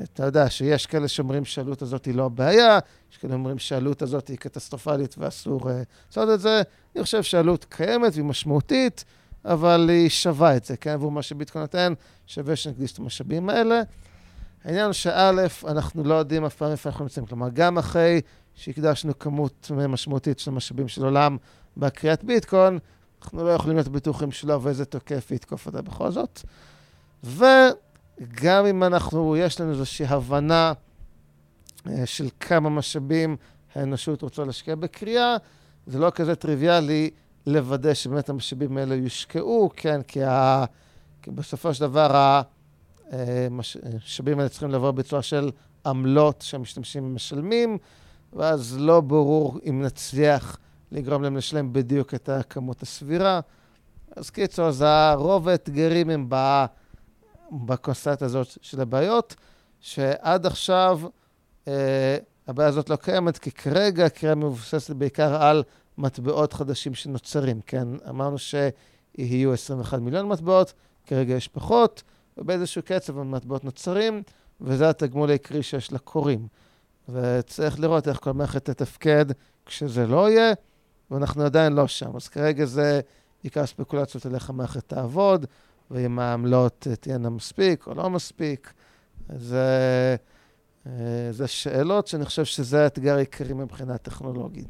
אתה 0.03 0.25
יודע 0.25 0.49
שיש 0.49 0.85
כאלה 0.85 1.07
שאומרים 1.07 1.45
שהעלות 1.45 1.81
הזאת 1.81 2.05
היא 2.05 2.15
לא 2.15 2.25
הבעיה, 2.25 2.79
יש 3.11 3.17
כאלה 3.17 3.33
שאומרים 3.33 3.59
שהעלות 3.59 4.01
הזאת 4.01 4.27
היא 4.27 4.37
קטסטרופלית 4.37 5.15
ואסור 5.17 5.69
לעשות 6.07 6.29
את 6.33 6.39
זה. 6.39 6.61
אני 6.95 7.03
חושב 7.03 7.23
שהעלות 7.23 7.65
קיימת 7.69 8.13
והיא 8.13 8.25
משמעותית, 8.25 9.05
אבל 9.45 9.89
היא 9.89 10.09
שווה 10.09 10.57
את 10.57 10.65
זה, 10.65 10.77
כן? 10.77 10.89
עבור 10.89 11.11
מה 11.11 11.21
שביטקוין 11.21 11.61
נותן, 11.61 11.93
שווה 12.27 12.55
שנקדיש 12.55 12.91
את 12.91 12.99
המשאבים 12.99 13.49
האלה. 13.49 13.81
העניין 14.63 14.85
הוא 14.85 14.93
שא', 14.93 15.31
אנחנו 15.67 16.03
לא 16.03 16.13
יודעים 16.13 16.45
אף 16.45 16.55
פעם 16.55 16.71
איפה 16.71 16.89
אנחנו 16.89 17.05
נמצאים. 17.05 17.25
כלומר, 17.25 17.49
גם 17.53 17.77
אחרי 17.77 18.21
שהקדשנו 18.55 19.19
כמות 19.19 19.71
משמעותית 19.89 20.39
של 20.39 20.51
משאבים 20.51 20.87
של 20.87 21.03
עולם 21.03 21.37
בקריאת 21.77 22.23
ביטקוין, 22.23 22.79
אנחנו 23.21 23.43
לא 23.43 23.49
יכולים 23.49 23.77
להיות 23.77 23.87
בטוחים 23.87 24.31
שלא 24.31 24.59
ואיזה 24.61 24.85
תוקף 24.85 25.31
יתקוף 25.31 25.65
אותה 25.65 25.81
בכל 25.81 26.11
זאת. 26.11 26.41
ו... 27.23 27.45
גם 28.41 28.65
אם 28.65 28.83
אנחנו, 28.83 29.37
יש 29.37 29.61
לנו 29.61 29.71
איזושהי 29.71 30.05
הבנה 30.05 30.67
אה, 30.67 30.88
של 32.05 32.27
כמה 32.39 32.69
משאבים 32.69 33.37
האנושות 33.75 34.21
רוצה 34.21 34.43
להשקיע 34.43 34.75
בקריאה, 34.75 35.37
זה 35.87 35.99
לא 35.99 36.09
כזה 36.09 36.35
טריוויאלי 36.35 37.09
לוודא 37.45 37.93
שבאמת 37.93 38.29
המשאבים 38.29 38.77
האלה 38.77 38.95
יושקעו, 38.95 39.69
כן, 39.75 40.01
כי, 40.01 40.23
ה... 40.23 40.65
כי 41.21 41.31
בסופו 41.31 41.73
של 41.73 41.81
דבר 41.81 42.41
המשאבים 43.11 44.39
האלה 44.39 44.49
צריכים 44.49 44.69
לבוא 44.69 44.91
בצורה 44.91 45.21
של 45.21 45.51
עמלות 45.85 46.41
שהמשתמשים 46.41 47.15
משלמים, 47.15 47.77
ואז 48.33 48.77
לא 48.79 49.01
ברור 49.01 49.59
אם 49.69 49.81
נצליח 49.81 50.57
לגרום 50.91 51.23
להם 51.23 51.37
לשלם 51.37 51.73
בדיוק 51.73 52.13
את 52.13 52.29
הכמות 52.29 52.81
הסבירה. 52.81 53.39
אז 54.15 54.29
קיצור, 54.29 54.67
אז 54.67 54.85
רוב 55.15 55.47
האתגרים 55.47 56.09
הם. 56.09 56.29
בקונסטנט 57.51 58.21
הזאת 58.21 58.47
של 58.61 58.81
הבעיות, 58.81 59.35
שעד 59.79 60.45
עכשיו 60.45 60.99
אה, 61.03 61.09
הבעיה 62.47 62.69
הזאת 62.69 62.89
לא 62.89 62.95
קיימת, 62.95 63.37
כי 63.37 63.51
כרגע 63.51 64.05
הקריאה 64.05 64.35
מבוססת 64.35 64.95
בעיקר 64.95 65.43
על 65.43 65.63
מטבעות 65.97 66.53
חדשים 66.53 66.93
שנוצרים, 66.93 67.61
כן? 67.61 67.87
אמרנו 68.09 68.37
שיהיו 68.37 69.53
21 69.53 69.99
מיליון 69.99 70.27
מטבעות, 70.27 70.73
כרגע 71.05 71.33
יש 71.33 71.47
פחות, 71.47 72.03
ובאיזשהו 72.37 72.81
קצב 72.85 73.19
המטבעות 73.19 73.63
נוצרים, 73.63 74.23
וזה 74.61 74.89
התגמול 74.89 75.29
העיקרי 75.29 75.63
שיש 75.63 75.93
לקוראים. 75.93 76.47
וצריך 77.09 77.79
לראות 77.79 78.07
איך 78.07 78.17
כל 78.17 78.33
מערכת 78.33 78.65
תתפקד 78.65 79.25
כשזה 79.65 80.07
לא 80.07 80.29
יהיה, 80.29 80.53
ואנחנו 81.11 81.43
עדיין 81.43 81.73
לא 81.73 81.87
שם. 81.87 82.15
אז 82.15 82.27
כרגע 82.27 82.65
זה 82.65 83.01
בעיקר 83.43 83.65
ספקולציות 83.65 84.25
על 84.25 84.35
איך 84.35 84.49
המערכת 84.49 84.87
תעבוד. 84.87 85.45
ואם 85.91 86.19
העמלות 86.19 86.87
תהיינה 86.99 87.29
מספיק 87.29 87.87
או 87.87 87.93
לא 87.93 88.09
מספיק. 88.09 88.73
זה, 89.35 90.15
זה 91.31 91.47
שאלות 91.47 92.07
שאני 92.07 92.25
חושב 92.25 92.45
שזה 92.45 92.83
האתגר 92.83 93.15
העיקרי 93.15 93.53
מבחינה 93.53 93.97
טכנולוגית. 93.97 94.67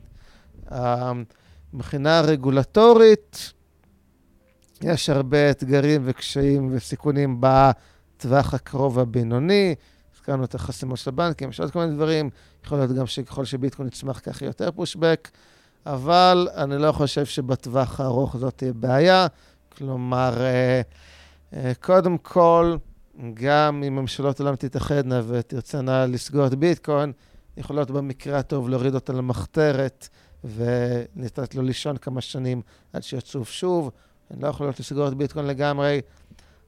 מבחינה 1.73 2.21
רגולטורית, 2.21 3.53
יש 4.81 5.09
הרבה 5.09 5.51
אתגרים 5.51 6.01
וקשיים 6.05 6.69
וסיכונים 6.71 7.41
בטווח 7.41 8.53
הקרוב 8.53 8.97
והבינוני. 8.97 9.75
הזכרנו 10.15 10.43
את 10.43 10.55
החסימות 10.55 10.97
של 10.97 11.09
הבנקים, 11.09 11.49
יש 11.49 11.59
עוד 11.59 11.71
כל 11.71 11.79
מיני 11.79 11.95
דברים. 11.95 12.29
יכול 12.65 12.77
להיות 12.77 12.91
גם 12.91 13.07
שככל 13.07 13.45
שביטקוין 13.45 13.87
יצמח 13.87 14.19
כך 14.23 14.41
יותר 14.41 14.71
פושבק, 14.71 15.29
אבל 15.85 16.47
אני 16.55 16.77
לא 16.77 16.91
חושב 16.91 17.25
שבטווח 17.25 17.99
הארוך 17.99 18.37
זאת 18.37 18.57
תהיה 18.57 18.73
בעיה. 18.73 19.27
כלומר, 19.77 20.33
אה, 20.41 20.81
אה, 21.53 21.71
קודם 21.81 22.17
כל, 22.17 22.75
גם 23.33 23.83
אם 23.87 23.95
ממשלות 23.95 24.39
עולם 24.39 24.55
תתאחדנה 24.55 25.21
ותרצנה 25.27 26.05
לסגור 26.05 26.47
את 26.47 26.55
ביטקוין, 26.55 27.11
יכולות 27.57 27.91
במקרה 27.91 28.39
הטוב 28.39 28.69
להוריד 28.69 28.95
אותה 28.95 29.13
למחתרת 29.13 30.07
ולתת 30.43 31.55
לו 31.55 31.61
לישון 31.61 31.97
כמה 31.97 32.21
שנים 32.21 32.61
עד 32.93 33.03
שיצוף 33.03 33.49
שוב. 33.49 33.91
הן 34.29 34.41
לא 34.41 34.47
יכולות 34.47 34.79
לסגור 34.79 35.07
את 35.07 35.13
ביטקוין 35.13 35.45
לגמרי, 35.45 36.01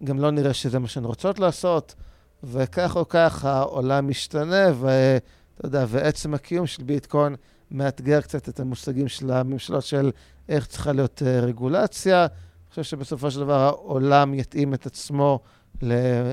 גם 0.04 0.20
לא 0.20 0.32
נראה 0.32 0.54
שזה 0.54 0.80
מה 0.80 0.88
שהן 0.88 1.04
רוצות 1.04 1.40
לעשות, 1.40 1.96
וכך 2.44 2.96
או 2.96 3.08
כך 3.10 3.46
העולם 3.46 4.08
משתנה, 4.08 4.66
ואתה 4.80 5.66
יודע, 5.68 5.86
ועצם 5.88 6.34
הקיום 6.34 6.68
של 6.68 6.84
ביטקוין 6.84 7.36
מאתגר 7.72 8.22
קצת 8.22 8.50
את 8.50 8.60
המושגים 8.60 9.08
של 9.08 9.32
הממשלות 9.32 9.84
של 9.84 10.12
איך 10.50 10.68
צריכה 10.68 10.92
להיות 10.92 11.22
אה, 11.26 11.40
רגולציה. 11.40 12.28
חושב 12.72 12.84
שבסופו 12.84 13.32
של 13.32 13.40
דבר 13.40 13.60
העולם 13.60 14.34
יתאים 14.34 14.74
את 14.74 14.86
עצמו 14.86 15.40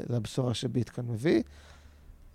לבשורה 0.09 0.55
שביטקוין 0.55 1.07
מביא. 1.07 1.43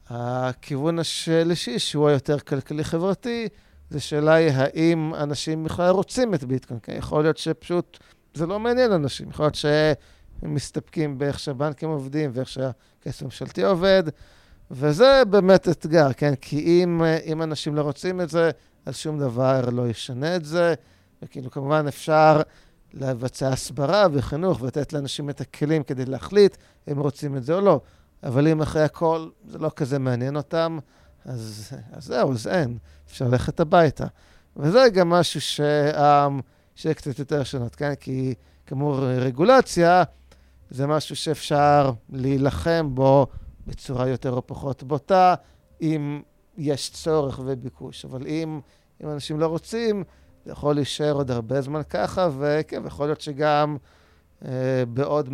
הכיוון 0.10 1.00
השלישי, 1.00 1.80
שהוא 1.80 2.10
היותר 2.10 2.40
כלכלי-חברתי, 2.40 3.48
זה 3.90 4.00
שאלה 4.00 4.34
היא 4.34 4.52
האם 4.52 5.16
אנשים 5.16 5.64
בכלל 5.64 5.90
רוצים 5.90 6.34
את 6.34 6.44
ביטקוין. 6.44 6.80
כי 6.80 6.92
יכול 6.92 7.24
להיות 7.24 7.38
שפשוט 7.38 7.98
זה 8.34 8.46
לא 8.46 8.60
מעניין 8.60 8.92
אנשים. 8.92 9.30
יכול 9.30 9.46
להיות 9.46 9.56
שהם 9.56 10.54
מסתפקים 10.54 11.18
באיך 11.18 11.40
שהבנקים 11.40 11.90
עובדים 11.90 12.32
ואיך 12.34 12.50
שהכסף 12.50 13.22
הממשלתי 13.22 13.64
עובד, 13.64 14.04
וזה 14.72 15.22
באמת 15.30 15.70
אתגר, 15.70 16.14
כן? 16.14 16.36
כי 16.36 16.60
אם, 16.60 17.02
אם 17.26 17.44
אנשים 17.44 17.76
לא 17.76 17.82
רוצים 17.82 18.22
את 18.22 18.30
זה, 18.30 18.52
אז 18.86 18.98
שום 18.98 19.20
דבר 19.20 19.70
לא 19.70 19.88
ישנה 19.88 20.36
את 20.36 20.46
זה. 20.46 20.74
וכאילו, 21.22 21.52
כמובן 21.52 21.86
אפשר 21.88 22.42
לבצע 22.94 23.50
הסברה 23.50 24.08
וחינוך 24.14 24.62
ולתת 24.62 24.94
לאנשים 24.94 25.30
את 25.30 25.42
הכלים 25.42 25.84
כדי 25.84 26.06
להחליט 26.06 26.58
אם 26.92 27.00
רוצים 27.00 27.38
את 27.38 27.44
זה 27.44 27.54
או 27.54 27.62
לא. 27.62 27.82
אבל 28.24 28.48
אם 28.48 28.62
אחרי 28.62 28.84
הכל 28.84 29.30
זה 29.48 29.58
לא 29.58 29.72
כזה 29.76 30.00
מעניין 30.00 30.36
אותם, 30.36 30.80
אז, 31.26 31.72
אז 31.92 32.06
זהו, 32.06 32.32
אז 32.32 32.48
אין, 32.48 32.78
אפשר 33.08 33.28
ללכת 33.28 33.60
הביתה. 33.60 34.06
וזה 34.58 34.86
גם 34.94 35.10
משהו 35.10 35.42
ש... 35.42 35.62
שיהיה 36.76 36.94
קצת 36.94 37.20
יותר 37.20 37.44
שונות, 37.44 37.76
כן? 37.76 37.96
כי 37.96 38.34
כאמור, 38.66 39.00
רגולציה 39.06 40.04
זה 40.70 40.88
משהו 40.88 41.16
שאפשר 41.16 41.92
להילחם 42.10 42.90
בו 42.94 43.28
בצורה 43.68 44.08
יותר 44.08 44.32
או 44.32 44.48
פחות 44.48 44.84
בוטה, 44.84 45.36
אם 45.82 46.22
יש 46.58 46.90
צורך 46.90 47.40
וביקוש. 47.46 48.06
אבל 48.06 48.28
אם, 48.28 48.60
אם 49.04 49.10
אנשים 49.10 49.40
לא 49.40 49.48
רוצים, 49.48 50.04
זה 50.46 50.52
יכול 50.52 50.76
להישאר 50.76 51.14
עוד 51.14 51.32
הרבה 51.32 51.62
זמן 51.62 51.82
ככה, 51.90 52.30
וכן, 52.40 52.86
יכול 52.86 53.06
להיות 53.06 53.22
שגם 53.22 53.78
אה, 54.46 54.84
בעוד 54.88 55.28
100-200 55.28 55.32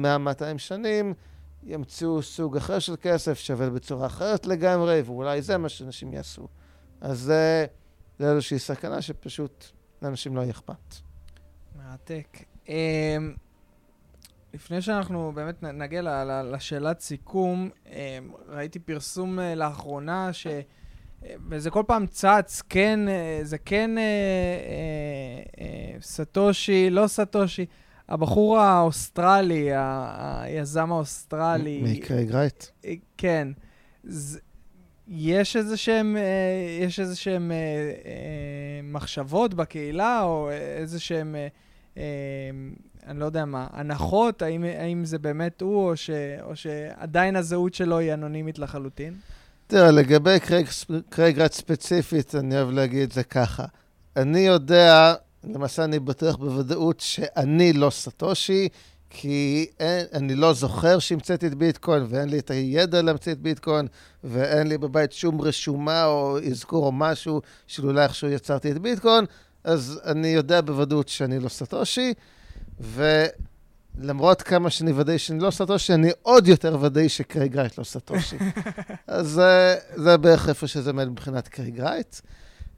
שנים 0.57 1.13
ימצאו 1.63 2.21
סוג 2.21 2.57
אחר 2.57 2.79
של 2.79 2.95
כסף 3.01 3.33
שעובד 3.33 3.69
בצורה 3.69 4.07
אחרת 4.07 4.45
לגמרי, 4.45 5.01
ואולי 5.01 5.41
זה 5.41 5.57
מה 5.57 5.69
שאנשים 5.69 6.13
יעשו. 6.13 6.47
אז 7.01 7.19
זה, 7.19 7.65
זה 8.19 8.31
איזושהי 8.31 8.59
סכנה 8.59 9.01
שפשוט 9.01 9.65
לאנשים 10.01 10.35
לא 10.35 10.41
יהיה 10.41 10.51
אכפת. 10.51 10.95
מרתק. 11.75 12.37
אמ, 12.67 13.35
לפני 14.53 14.81
שאנחנו 14.81 15.31
באמת 15.35 15.63
נגיע 15.63 16.01
לשאלת 16.43 16.99
סיכום, 16.99 17.69
אמ, 17.85 17.93
ראיתי 18.47 18.79
פרסום 18.79 19.39
אה, 19.39 19.55
לאחרונה 19.55 20.33
ש... 20.33 20.47
אה, 21.25 21.33
וזה 21.49 21.69
כל 21.69 21.83
פעם 21.87 22.07
צץ, 22.07 22.61
כן, 22.69 23.09
אה, 23.09 23.39
זה 23.43 23.57
כן 23.57 23.91
סטושי, 26.01 26.89
לא 26.89 27.07
סטושי. 27.07 27.65
הבחור 28.09 28.59
האוסטרלי, 28.59 29.69
היזם 29.73 30.91
האוסטרלי... 30.91 31.81
מה, 31.83 32.01
קרייג 32.01 32.31
רייט? 32.31 32.65
כן. 33.17 33.47
יש 35.07 35.55
איזה 35.55 35.77
שהם, 35.77 36.17
יש 36.81 36.99
איזה 36.99 37.15
שהם 37.15 37.51
מחשבות 38.83 39.53
בקהילה, 39.53 40.21
או 40.23 40.49
איזה 40.51 40.99
שהם... 40.99 41.35
אה, 41.97 42.03
אני 43.07 43.19
לא 43.19 43.25
יודע 43.25 43.45
מה, 43.45 43.67
הנחות, 43.71 44.41
האם, 44.41 44.63
האם 44.63 45.05
זה 45.05 45.19
באמת 45.19 45.61
הוא, 45.61 45.89
או, 45.89 45.95
ש, 45.97 46.09
או 46.41 46.55
שעדיין 46.55 47.35
הזהות 47.35 47.73
שלו 47.73 47.97
היא 47.97 48.13
אנונימית 48.13 48.59
לחלוטין? 48.59 49.13
תראה, 49.69 49.91
לגבי 49.91 50.39
קרייג, 50.39 50.67
קרייג 51.09 51.47
ספציפית, 51.47 52.35
אני 52.35 52.55
אוהב 52.55 52.69
להגיד 52.69 53.01
את 53.01 53.11
זה 53.11 53.23
ככה. 53.23 53.65
אני 54.15 54.39
יודע, 54.39 55.13
למעשה 55.43 55.83
אני 55.83 55.99
בטוח 55.99 56.35
בוודאות 56.35 56.99
שאני 56.99 57.73
לא 57.73 57.89
סטושי, 57.89 58.69
כי 59.09 59.67
אין, 59.79 60.05
אני 60.13 60.35
לא 60.35 60.53
זוכר 60.53 60.99
שהמצאתי 60.99 61.47
את 61.47 61.55
ביטקוין, 61.55 62.05
ואין 62.09 62.29
לי 62.29 62.39
את 62.39 62.51
הידע 62.51 63.01
להמציא 63.01 63.31
את 63.31 63.39
ביטקוין, 63.39 63.87
ואין 64.23 64.67
לי 64.67 64.77
בבית 64.77 65.11
שום 65.11 65.41
רשומה 65.41 66.05
או 66.05 66.39
אזכור 66.51 66.85
או 66.85 66.91
משהו 66.91 67.41
שאולי 67.67 68.03
איכשהו 68.03 68.29
יצרתי 68.29 68.71
את 68.71 68.79
ביטקוין. 68.79 69.25
אז 69.63 70.01
אני 70.05 70.27
יודע 70.27 70.61
בוודאות 70.61 71.07
שאני 71.07 71.39
לא 71.39 71.49
סטושי, 71.49 72.13
ולמרות 73.95 74.41
כמה 74.41 74.69
שאני 74.69 74.91
ודאי 74.91 75.17
שאני 75.17 75.39
לא 75.39 75.51
סטושי, 75.51 75.93
אני 75.93 76.09
עוד 76.21 76.47
יותר 76.47 76.77
ודאי 76.81 77.09
שקרייג 77.09 77.57
רייט 77.57 77.77
לא 77.77 77.83
סטושי. 77.83 78.37
אז 79.07 79.27
זה, 79.27 79.75
זה 79.95 80.17
בערך 80.17 80.49
איפה 80.49 80.67
שזה 80.67 80.89
עומד 80.89 81.09
מבחינת 81.09 81.47
קרייג 81.47 81.79
רייט. 81.79 82.15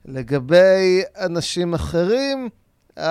לגבי 0.04 1.02
אנשים 1.16 1.74
אחרים, 1.74 2.48
um, 2.98 3.02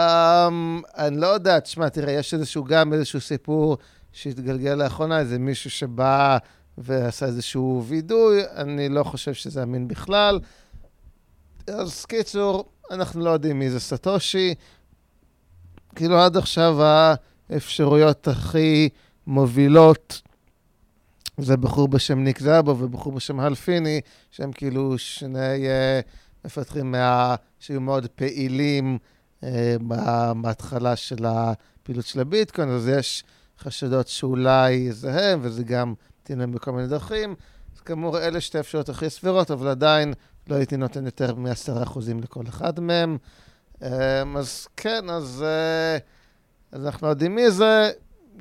אני 0.97 1.17
לא 1.17 1.27
יודע, 1.27 1.59
תשמע, 1.59 1.89
תראה, 1.89 2.13
יש 2.13 2.33
איזשהו, 2.33 2.63
גם 2.63 2.93
איזשהו 2.93 3.21
סיפור 3.21 3.77
שהתגלגל 4.11 4.73
לאחרונה, 4.73 5.19
איזה 5.19 5.39
מישהו 5.39 5.69
שבא 5.69 6.37
ועשה 6.77 7.25
איזשהו 7.25 7.83
וידוי, 7.87 8.41
אני 8.55 8.89
לא 8.89 9.03
חושב 9.03 9.33
שזה 9.33 9.63
אמין 9.63 9.87
בכלל. 9.87 10.39
אז 11.67 12.05
קיצור, 12.05 12.69
אנחנו 12.91 13.21
לא 13.21 13.29
יודעים 13.29 13.59
מי 13.59 13.69
זה 13.69 13.79
סטושי. 13.79 14.53
כאילו 15.95 16.19
עד 16.19 16.37
עכשיו 16.37 16.77
האפשרויות 17.51 18.27
הכי 18.27 18.89
מובילות 19.27 20.21
זה 21.37 21.57
בחור 21.57 21.87
בשם 21.87 22.19
ניק 22.19 22.39
זאבו 22.39 22.77
ובחור 22.79 23.13
בשם 23.13 23.39
הלפיני, 23.39 24.01
שהם 24.31 24.51
כאילו 24.51 24.97
שני 24.97 25.65
uh, 25.65 26.45
מפתחים 26.45 26.91
מה... 26.91 27.35
שהיו 27.59 27.81
מאוד 27.81 28.07
פעילים 28.07 28.97
uh, 29.41 29.43
בהתחלה 30.41 30.95
של 30.95 31.25
הפעילות 31.25 32.05
של 32.05 32.19
הביטקוין, 32.19 32.69
אז 32.69 32.87
יש 32.87 33.23
חשדות 33.59 34.07
שאולי 34.07 34.91
זה 34.91 35.31
הם, 35.31 35.39
וזה 35.41 35.63
גם 35.63 35.93
תנאים 36.23 36.51
בכל 36.51 36.71
מיני 36.71 36.87
דרכים. 36.87 37.35
אז 37.75 37.81
כאמור, 37.81 38.19
אלה 38.19 38.41
שתי 38.41 38.59
אפשרויות 38.59 38.89
הכי 38.89 39.09
סבירות, 39.09 39.51
אבל 39.51 39.67
עדיין 39.67 40.13
לא 40.47 40.55
הייתי 40.55 40.77
נותן 40.77 41.05
יותר 41.05 41.35
מ-10% 41.35 41.99
לכל 42.23 42.43
אחד 42.49 42.79
מהם. 42.79 43.17
אמ, 43.81 43.87
אז 44.37 44.67
כן, 44.77 45.09
אז, 45.09 45.43
אה, 45.47 45.97
אז 46.71 46.85
אנחנו 46.85 47.07
יודעים 47.07 47.35
מי 47.35 47.51
זה. 47.51 47.91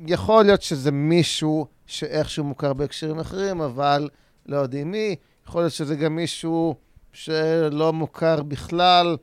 יכול 0.07 0.45
להיות 0.45 0.61
שזה 0.61 0.91
מישהו 0.91 1.67
שאיכשהו 1.85 2.43
מוכר 2.43 2.73
בהקשרים 2.73 3.19
אחרים, 3.19 3.61
אבל 3.61 4.09
לא 4.45 4.57
יודעים 4.57 4.91
מי. 4.91 5.15
יכול 5.47 5.61
להיות 5.61 5.73
שזה 5.73 5.95
גם 5.95 6.15
מישהו 6.15 6.75
שלא 7.13 7.93
מוכר 7.93 8.43
בכלל, 8.43 9.17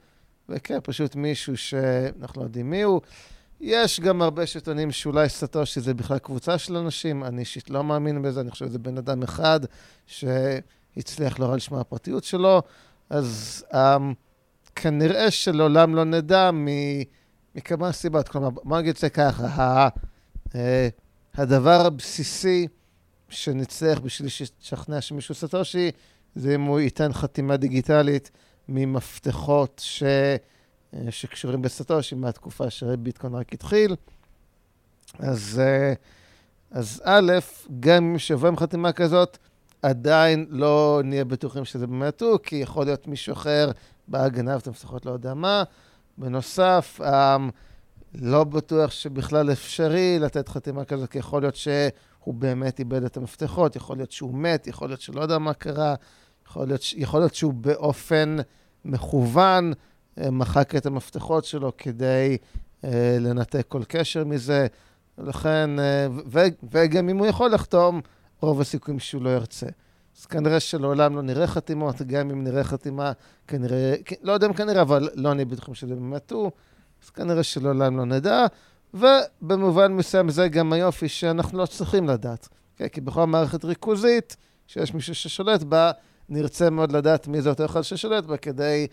וכן, 0.49 0.79
פשוט 0.83 1.17
מישהו 1.17 1.57
שאנחנו 1.57 2.41
לא 2.41 2.47
יודעים 2.47 2.71
מי 2.71 2.83
הוא. 2.83 3.01
יש 3.61 4.01
גם 4.01 4.23
הרבה 4.23 4.47
שטוענים 4.47 4.91
שאולי 4.91 5.29
סטושי 5.29 5.81
זה 5.81 5.95
בכלל 5.95 6.19
קבוצה 6.19 6.59
של 6.59 6.77
אנשים, 6.77 7.25
אני 7.25 7.41
אישית 7.41 7.71
לא 7.71 7.85
מאמין 7.85 8.23
בזה, 8.23 8.41
אני 8.41 8.51
חושב 8.51 8.67
שזה 8.67 8.79
בן 8.79 8.99
אדם 8.99 9.23
אחד 9.23 9.61
ש... 10.07 10.25
הצליח 10.99 11.39
לא 11.39 11.57
לשמוע 11.57 11.81
הפרטיות 11.81 12.25
שלו, 12.25 12.63
אז 13.11 13.65
um, 13.73 13.75
כנראה 14.77 15.31
שלעולם 15.31 15.95
לא 15.95 16.05
נדע 16.05 16.51
מכמה 17.59 17.93
סיבות. 17.93 18.29
כלומר, 18.29 18.51
בוא 18.51 18.79
נגיד 18.79 18.95
את 18.95 18.97
זה 18.97 19.11
ככה, 19.11 19.47
ה, 19.47 19.89
uh, 20.49 20.53
הדבר 21.35 21.87
הבסיסי 21.87 22.69
שנצטרך 23.29 24.01
בשביל 24.01 24.29
לשכנע 24.61 25.01
שמישהו 25.01 25.35
סטושי, 25.35 25.91
זה 26.35 26.55
אם 26.55 26.63
הוא 26.63 26.81
ייתן 26.81 27.13
חתימה 27.13 27.57
דיגיטלית 27.57 28.31
ממפתחות 28.69 29.81
ש... 29.85 30.03
אה, 30.95 31.11
שקשורים 31.11 31.63
בסטושי 31.63 32.15
מהתקופה 32.15 32.71
שביטקוין 32.71 33.35
רק 33.35 33.53
התחיל. 33.53 33.97
אז, 35.19 35.61
uh, 35.61 35.97
אז 36.71 37.03
א', 37.05 37.33
גם 37.81 38.05
אם 38.05 38.19
שיבוא 38.19 38.49
עם 38.49 38.57
חתימה 38.57 38.93
כזאת, 38.93 39.39
עדיין 39.83 40.47
לא 40.49 41.01
נהיה 41.05 41.25
בטוחים 41.25 41.65
שזה 41.65 41.87
באמת 41.87 42.21
הוא, 42.23 42.39
כי 42.43 42.57
יכול 42.57 42.87
להיות 42.87 43.07
מישהו 43.07 43.33
אחר 43.33 43.71
בא 44.09 44.29
גנב 44.29 44.59
את 44.59 44.67
המפתחות, 44.67 45.07
לא 45.07 45.11
יודע 45.11 45.35
מה. 45.35 45.63
בנוסף, 46.19 47.01
um, 47.01 47.05
לא 48.15 48.45
בטוח 48.45 48.91
שבכלל 48.91 49.53
אפשרי 49.53 50.19
לתת 50.19 50.49
חתימה 50.49 50.85
כזאת, 50.85 51.11
כי 51.11 51.19
יכול 51.19 51.43
להיות 51.43 51.57
שהוא 51.57 52.35
באמת 52.35 52.79
איבד 52.79 53.05
את 53.05 53.17
המפתחות, 53.17 53.77
יכול 53.77 53.97
להיות 53.97 54.13
שהוא 54.13 54.35
מת, 54.35 54.67
יכול 54.67 54.89
להיות 54.89 55.01
שלא 55.01 55.21
יודע 55.21 55.39
מה 55.39 55.55
קרה, 55.55 55.95
יכול 56.47 56.67
להיות, 56.67 56.81
יכול 56.97 57.21
להיות 57.21 57.35
שהוא 57.35 57.53
באופן 57.53 58.37
מכוון 58.85 59.73
אה, 60.21 60.31
מחק 60.31 60.75
את 60.77 60.87
המפתחות 60.87 61.45
שלו 61.45 61.73
כדי 61.79 62.37
uh, 62.83 62.87
לנתק 63.21 63.65
כל 63.69 63.83
קשר 63.89 64.25
מזה. 64.25 64.67
לכן, 65.19 65.71
uh, 65.79 66.13
ו- 66.27 66.69
וגם 66.71 67.09
אם 67.09 67.19
הוא 67.19 67.27
יכול 67.27 67.51
לחתום, 67.51 68.01
רוב 68.41 68.61
הסיכויים 68.61 68.99
שהוא 68.99 69.23
לא 69.23 69.31
ירצה. 69.31 69.67
אז 70.19 70.27
כנראה 70.27 70.61
שלעולם 70.61 71.17
לא 71.17 71.23
נראה 71.23 71.47
חתימות, 71.47 72.03
גם 72.03 72.31
אם 72.31 72.45
נראה 72.45 72.65
חתימה, 72.65 73.13
כנראה, 73.49 73.95
לא 74.23 74.33
יודע 74.33 74.47
אם 74.47 74.53
כנראה, 74.53 74.83
אבל 74.83 75.09
לא 75.15 75.35
נהיה 75.35 75.47
בטוחים 75.47 75.75
שזה 75.75 75.95
באמת 75.95 76.31
הוא, 76.31 76.51
אז 77.05 77.11
כנראה 77.11 77.43
שלעולם 77.43 77.97
לא 77.97 78.05
נדע, 78.05 78.47
ובמובן 78.95 79.93
מסוים 79.93 80.31
זה 80.31 80.49
גם 80.49 80.73
היופי 80.73 81.09
שאנחנו 81.09 81.59
לא 81.59 81.67
צריכים 81.67 82.09
לדעת. 82.09 82.49
כן? 82.77 82.89
כי 82.89 83.01
בכל 83.01 83.25
מערכת 83.25 83.65
ריכוזית, 83.65 84.37
שיש 84.67 84.95
מישהו 84.95 85.15
ששולט 85.15 85.63
בה, 85.63 85.91
נרצה 86.29 86.71
מאוד 86.71 86.93
לדעת 86.93 87.29
מי 87.29 87.43
זה 87.43 87.49
אותו 87.49 87.65
אחד 87.65 87.83
ששולט 87.83 88.25
בה, 88.25 88.37
כדי 88.37 88.87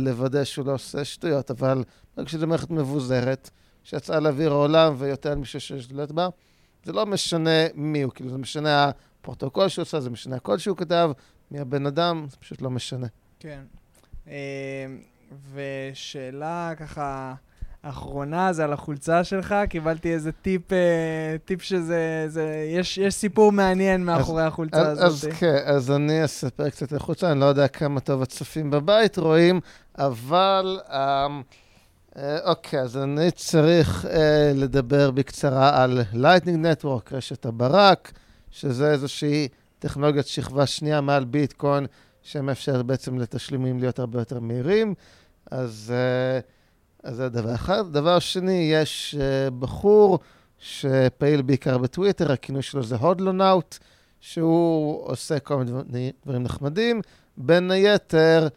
לוודא 0.00 0.44
שהוא 0.44 0.66
לא 0.66 0.72
עושה 0.72 1.04
שטויות, 1.04 1.50
אבל 1.50 1.84
רק 2.18 2.28
שזו 2.28 2.46
מערכת 2.46 2.70
מבוזרת, 2.70 3.50
שיצאה 3.84 4.20
לאוויר 4.20 4.52
העולם 4.52 4.94
ויותר 4.98 5.34
מישהו 5.34 5.60
ששולט 5.60 6.10
בה, 6.10 6.28
זה 6.84 6.92
לא 6.92 7.06
משנה 7.06 7.66
מי 7.74 8.02
הוא, 8.02 8.12
כאילו 8.12 8.30
זה 8.30 8.38
משנה 8.38 8.90
הפרוטוקול 9.26 9.68
שהוא 9.68 9.82
עושה, 9.82 10.00
זה 10.00 10.10
משנה 10.10 10.36
הקוד 10.36 10.58
שהוא 10.58 10.76
כתב, 10.76 11.10
מי 11.50 11.60
הבן 11.60 11.86
אדם, 11.86 12.26
זה 12.30 12.36
פשוט 12.36 12.62
לא 12.62 12.70
משנה. 12.70 13.06
כן. 13.40 13.60
אמ, 14.26 14.32
ושאלה 15.54 16.72
ככה 16.76 17.34
אחרונה, 17.82 18.52
זה 18.52 18.64
על 18.64 18.72
החולצה 18.72 19.24
שלך, 19.24 19.54
קיבלתי 19.68 20.14
איזה 20.14 20.32
טיפ, 20.32 20.72
אה, 20.72 21.36
טיפ 21.44 21.62
שזה, 21.62 22.24
זה, 22.28 22.66
יש, 22.68 22.98
יש 22.98 23.14
סיפור 23.14 23.52
מעניין 23.52 24.04
מאחורי 24.04 24.42
אז, 24.42 24.48
החולצה 24.52 24.80
אז, 24.80 25.02
הזאת. 25.02 25.32
אז 25.32 25.38
כן, 25.38 25.56
אז 25.64 25.90
אני 25.90 26.24
אספר 26.24 26.70
קצת 26.70 26.92
על 26.92 26.98
החולצה, 26.98 27.32
אני 27.32 27.40
לא 27.40 27.44
יודע 27.44 27.68
כמה 27.68 28.00
טוב 28.00 28.22
הצופים 28.22 28.70
בבית 28.70 29.18
רואים, 29.18 29.60
אבל... 29.98 30.80
Um, 30.88 30.92
אה, 32.18 32.38
אוקיי, 32.44 32.80
אז 32.80 32.96
אני 32.96 33.30
צריך 33.30 34.04
uh, 34.04 34.08
לדבר 34.54 35.10
בקצרה 35.10 35.82
על 35.82 36.00
Lightning 36.12 36.82
Network, 36.82 37.14
רשת 37.14 37.46
הברק, 37.46 38.12
שזה 38.56 38.90
איזושהי 38.90 39.48
טכנולוגיית 39.78 40.26
שכבה 40.26 40.66
שנייה 40.66 41.00
מעל 41.00 41.24
ביטקוין, 41.24 41.86
שמאפשר 42.22 42.82
בעצם 42.82 43.18
לתשלומים 43.18 43.78
להיות 43.78 43.98
הרבה 43.98 44.18
יותר 44.18 44.40
מהירים. 44.40 44.94
אז, 45.50 45.92
אז 47.02 47.16
זה 47.16 47.28
דבר 47.28 47.54
אחד. 47.54 47.92
דבר 47.92 48.18
שני, 48.18 48.70
יש 48.72 49.16
בחור 49.58 50.18
שפעיל 50.58 51.42
בעיקר 51.42 51.78
בטוויטר, 51.78 52.32
הכינוי 52.32 52.62
שלו 52.62 52.82
זה 52.82 52.96
Hodlonaut, 52.96 53.78
שהוא 54.20 55.02
עושה 55.02 55.38
כל 55.38 55.56
מיני 55.56 56.12
דברים 56.24 56.42
נחמדים. 56.42 57.00
בין 57.36 57.70
היתר, 57.70 58.48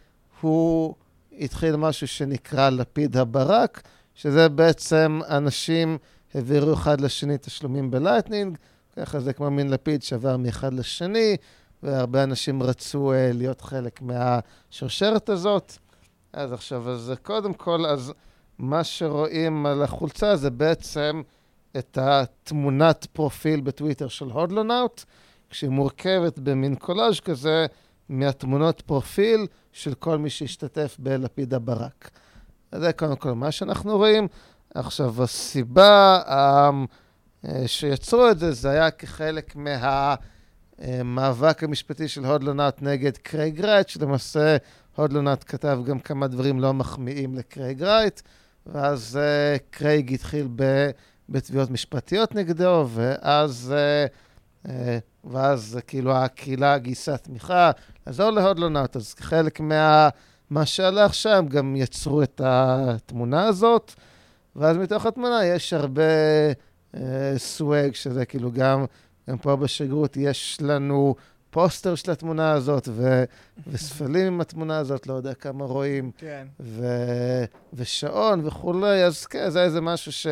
הוא 0.41 0.95
התחיל 1.39 1.75
משהו 1.75 2.07
שנקרא 2.07 2.69
לפיד 2.69 3.17
הברק, 3.17 3.81
שזה 4.15 4.49
בעצם 4.49 5.19
אנשים 5.29 5.97
העבירו 6.33 6.73
אחד 6.73 7.01
לשני 7.01 7.37
תשלומים 7.37 7.91
ב 7.91 7.97
Lightning, 7.97 8.57
ככה 8.99 9.19
זה 9.19 9.33
כמו 9.33 9.51
מין 9.51 9.69
לפיד 9.69 10.03
שעבר 10.03 10.37
מאחד 10.37 10.73
לשני, 10.73 11.37
והרבה 11.83 12.23
אנשים 12.23 12.63
רצו 12.63 13.11
אה, 13.11 13.37
להיות 13.37 13.61
חלק 13.61 14.01
מהשרשרת 14.01 15.29
הזאת. 15.29 15.73
אז 16.33 16.53
עכשיו, 16.53 16.89
אז 16.89 17.13
קודם 17.23 17.53
כל, 17.53 17.85
אז 17.85 18.13
מה 18.57 18.83
שרואים 18.83 19.65
על 19.65 19.83
החולצה 19.83 20.35
זה 20.35 20.49
בעצם 20.49 21.21
את 21.77 21.97
התמונת 22.01 23.07
פרופיל 23.13 23.61
בטוויטר 23.61 24.07
של 24.07 24.25
הודלונאוט, 24.25 25.03
כשהיא 25.49 25.69
מורכבת 25.69 26.39
במין 26.39 26.75
קולאז' 26.75 27.19
כזה 27.19 27.65
מהתמונות 28.09 28.81
פרופיל 28.81 29.47
של 29.71 29.93
כל 29.93 30.17
מי 30.17 30.29
שהשתתף 30.29 30.95
בלפיד 30.99 31.53
הברק. 31.53 32.09
זה 32.75 32.93
קודם 32.93 33.15
כל 33.15 33.33
מה 33.33 33.51
שאנחנו 33.51 33.97
רואים. 33.97 34.27
עכשיו, 34.75 35.23
הסיבה 35.23 36.21
um, 36.25 36.87
שיצרו 37.65 38.29
את 38.29 38.39
זה, 38.39 38.51
זה 38.51 38.69
היה 38.69 38.91
כחלק 38.91 39.55
מהמאבק 40.79 41.63
המשפטי 41.63 42.07
של 42.07 42.25
הודלונאט 42.25 42.81
נגד 42.81 43.17
קרייג 43.17 43.61
רייט, 43.61 43.89
שלמעשה 43.89 44.57
הודלונאט 44.95 45.43
כתב 45.47 45.79
גם 45.85 45.99
כמה 45.99 46.27
דברים 46.27 46.59
לא 46.59 46.73
מחמיאים 46.73 47.35
לקרייג 47.35 47.83
רייט, 47.83 48.21
ואז 48.65 49.19
uh, 49.19 49.59
קרייג 49.69 50.13
התחיל 50.13 50.47
ב... 50.55 50.89
בתביעות 51.29 51.71
משפטיות 51.71 52.35
נגדו, 52.35 52.87
ואז, 52.89 53.73
uh, 54.65 54.69
ואז 55.23 55.79
כאילו 55.87 56.15
הקהילה 56.15 56.77
גייסה 56.77 57.17
תמיכה 57.17 57.71
לעזור 58.07 58.29
להודלונאט, 58.29 58.95
אז 58.95 59.15
חלק 59.19 59.59
מה... 59.59 60.09
מה 60.49 60.65
שהלך 60.65 61.13
שם, 61.13 61.45
גם 61.49 61.75
יצרו 61.75 62.23
את 62.23 62.41
התמונה 62.43 63.45
הזאת, 63.45 63.93
ואז 64.55 64.77
מתוך 64.77 65.05
התמונה 65.05 65.45
יש 65.45 65.73
הרבה 65.73 66.01
אה, 66.01 66.51
swag, 67.37 67.95
שזה 67.95 68.25
כאילו 68.25 68.51
גם, 68.51 68.85
גם 69.29 69.37
פה 69.37 69.55
בשגרירות 69.55 70.17
יש 70.17 70.57
לנו 70.61 71.15
פוסטר 71.49 71.95
של 71.95 72.11
התמונה 72.11 72.51
הזאת, 72.51 72.87
ו, 72.91 73.23
וספלים 73.67 74.27
עם 74.27 74.41
התמונה 74.41 74.77
הזאת, 74.77 75.07
לא 75.07 75.13
יודע 75.13 75.33
כמה 75.33 75.65
רואים, 75.65 76.11
כן. 76.17 76.47
ו, 76.59 76.85
ושעון 77.73 78.47
וכולי, 78.47 79.03
אז 79.03 79.25
כן, 79.25 79.49
זה 79.49 79.63
איזה 79.63 79.81
משהו 79.81 80.11
ש, 80.11 80.27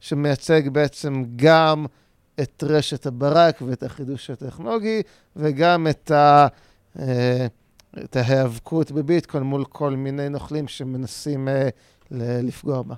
שמייצג 0.00 0.68
בעצם 0.68 1.24
גם 1.36 1.86
את 2.40 2.64
רשת 2.66 3.06
הברק 3.06 3.62
ואת 3.62 3.82
החידוש 3.82 4.30
הטכנולוגי, 4.30 5.02
וגם 5.36 5.86
את 5.90 6.10
ה... 6.10 6.46
אה, 6.98 7.46
את 8.04 8.16
ההיאבקות 8.16 8.90
בביטקוין 8.90 9.42
מול 9.42 9.64
כל 9.64 9.90
מיני 9.90 10.28
נוכלים 10.28 10.68
שמנסים 10.68 11.48
uh, 11.48 12.12
לפגוע 12.18 12.82
בה. 12.82 12.94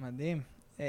מדהים. 0.00 0.40
Uh, 0.78 0.80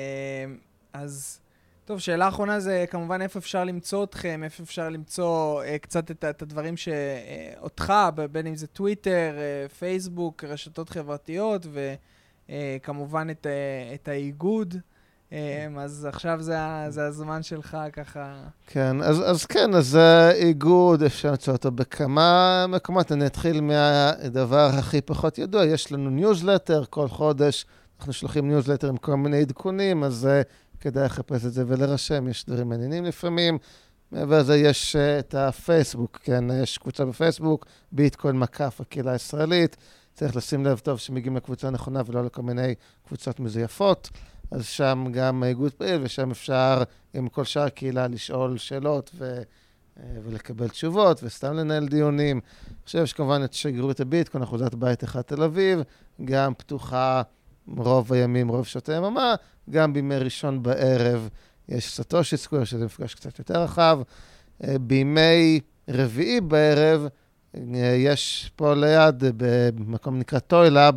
אז, 0.93 1.39
טוב, 1.85 1.99
שאלה 1.99 2.27
אחרונה 2.27 2.59
זה 2.59 2.85
כמובן 2.89 3.21
איפה 3.21 3.39
אפשר 3.39 3.63
למצוא 3.63 4.03
אתכם, 4.03 4.41
איפה 4.43 4.63
אפשר 4.63 4.89
למצוא 4.89 5.63
uh, 5.63 5.77
קצת 5.77 6.11
את, 6.11 6.25
את 6.25 6.41
הדברים 6.41 6.77
שאותך, 6.77 7.93
uh, 8.17 8.27
בין 8.27 8.47
אם 8.47 8.55
זה 8.55 8.67
טוויטר, 8.67 9.33
uh, 9.35 9.73
פייסבוק, 9.73 10.43
רשתות 10.43 10.89
חברתיות, 10.89 11.65
וכמובן 12.49 13.29
uh, 13.29 13.31
את, 13.31 13.45
uh, 13.45 13.95
את 13.95 14.07
האיגוד. 14.07 14.75
אמ, 15.31 15.79
אז 15.79 16.07
עכשיו 16.09 16.41
זה, 16.41 16.55
זה 16.89 17.05
הזמן 17.05 17.43
שלך 17.43 17.77
ככה. 17.93 18.33
כן, 18.67 19.01
אז, 19.01 19.29
אז 19.31 19.45
כן, 19.45 19.73
אז 19.73 19.95
האיגוד, 19.95 21.03
אפשר 21.03 21.29
למצוא 21.29 21.53
אותו 21.53 21.71
בכמה 21.71 22.65
מקומות. 22.69 23.11
אני 23.11 23.25
אתחיל 23.25 23.61
מהדבר 23.61 24.69
הכי 24.79 25.01
פחות 25.01 25.37
ידוע, 25.37 25.65
יש 25.65 25.91
לנו 25.91 26.09
ניוזלטר, 26.09 26.83
כל 26.89 27.07
חודש 27.07 27.65
אנחנו 27.99 28.13
שולחים 28.13 28.47
ניוזלטר 28.47 28.89
עם 28.89 28.97
כל 28.97 29.15
מיני 29.15 29.41
עדכונים, 29.41 30.03
אז 30.03 30.29
uh, 30.29 30.47
כדאי 30.81 31.05
לחפש 31.05 31.45
את 31.45 31.53
זה 31.53 31.63
ולהירשם, 31.67 32.27
יש 32.27 32.45
דברים 32.45 32.69
מעניינים 32.69 33.05
לפעמים. 33.05 33.57
מעבר 34.11 34.39
לזה 34.39 34.57
יש 34.57 34.95
uh, 34.95 35.19
את 35.19 35.35
הפייסבוק, 35.35 36.19
כן, 36.23 36.43
יש 36.63 36.77
קבוצה 36.77 37.05
בפייסבוק, 37.05 37.65
ביטקוין 37.91 38.39
מקף 38.39 38.81
הקהילה 38.81 39.11
הישראלית. 39.11 39.77
צריך 40.13 40.35
לשים 40.35 40.65
לב 40.65 40.79
טוב 40.79 40.99
שמגיעים 40.99 41.35
לקבוצה 41.35 41.67
הנכונה 41.67 42.01
ולא 42.05 42.25
לכל 42.25 42.41
מיני 42.41 42.75
קבוצות 43.07 43.39
מזויפות. 43.39 44.09
אז 44.51 44.65
שם 44.65 45.05
גם 45.11 45.43
האיגוד 45.43 45.71
פעיל, 45.71 46.01
ושם 46.03 46.31
אפשר 46.31 46.83
עם 47.13 47.27
כל 47.27 47.43
שאר 47.43 47.61
הקהילה 47.61 48.07
לשאול 48.07 48.57
שאלות 48.57 49.11
ו, 49.15 49.41
אה, 49.99 50.03
ולקבל 50.23 50.67
תשובות, 50.67 51.19
וסתם 51.23 51.53
לנהל 51.53 51.87
דיונים. 51.87 52.41
עכשיו 52.83 53.03
יש 53.03 53.13
כמובן 53.13 53.43
את 53.43 53.53
שגרירות 53.53 53.99
הביטקוין, 53.99 54.43
אחוזת 54.43 54.75
בית 54.75 55.03
אחד 55.03 55.21
תל 55.21 55.43
אביב, 55.43 55.79
גם 56.25 56.53
פתוחה 56.53 57.21
רוב 57.67 58.13
הימים, 58.13 58.47
רוב 58.47 58.65
שעות 58.65 58.89
היממה, 58.89 59.35
גם 59.71 59.93
בימי 59.93 60.17
ראשון 60.17 60.63
בערב 60.63 61.29
יש 61.69 61.99
Satoshi 61.99 62.37
Square, 62.37 62.63
שזה 62.63 62.85
מפגש 62.85 63.15
קצת 63.15 63.39
יותר 63.39 63.63
רחב. 63.63 63.99
אה, 64.63 64.79
בימי 64.79 65.59
רביעי 65.89 66.41
בערב 66.41 67.07
אה, 67.55 67.95
יש 67.97 68.51
פה 68.55 68.73
ליד, 68.73 69.23
במקום 69.37 70.19
נקרא 70.19 70.39
טוילאב, 70.39 70.95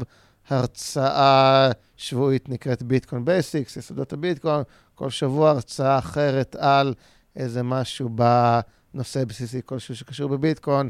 הרצאה 0.48 1.70
שבועית 1.96 2.48
נקראת 2.48 2.82
Bitcoin 2.82 3.24
Basics, 3.24 3.76
יסודות 3.76 4.12
הביטקוין, 4.12 4.62
כל 4.94 5.10
שבוע 5.10 5.50
הרצאה 5.50 5.98
אחרת 5.98 6.56
על 6.56 6.94
איזה 7.36 7.62
משהו 7.62 8.08
בנושא 8.08 9.24
בסיסי 9.24 9.60
כלשהו 9.64 9.96
שקשור 9.96 10.28
בביטקוין, 10.28 10.88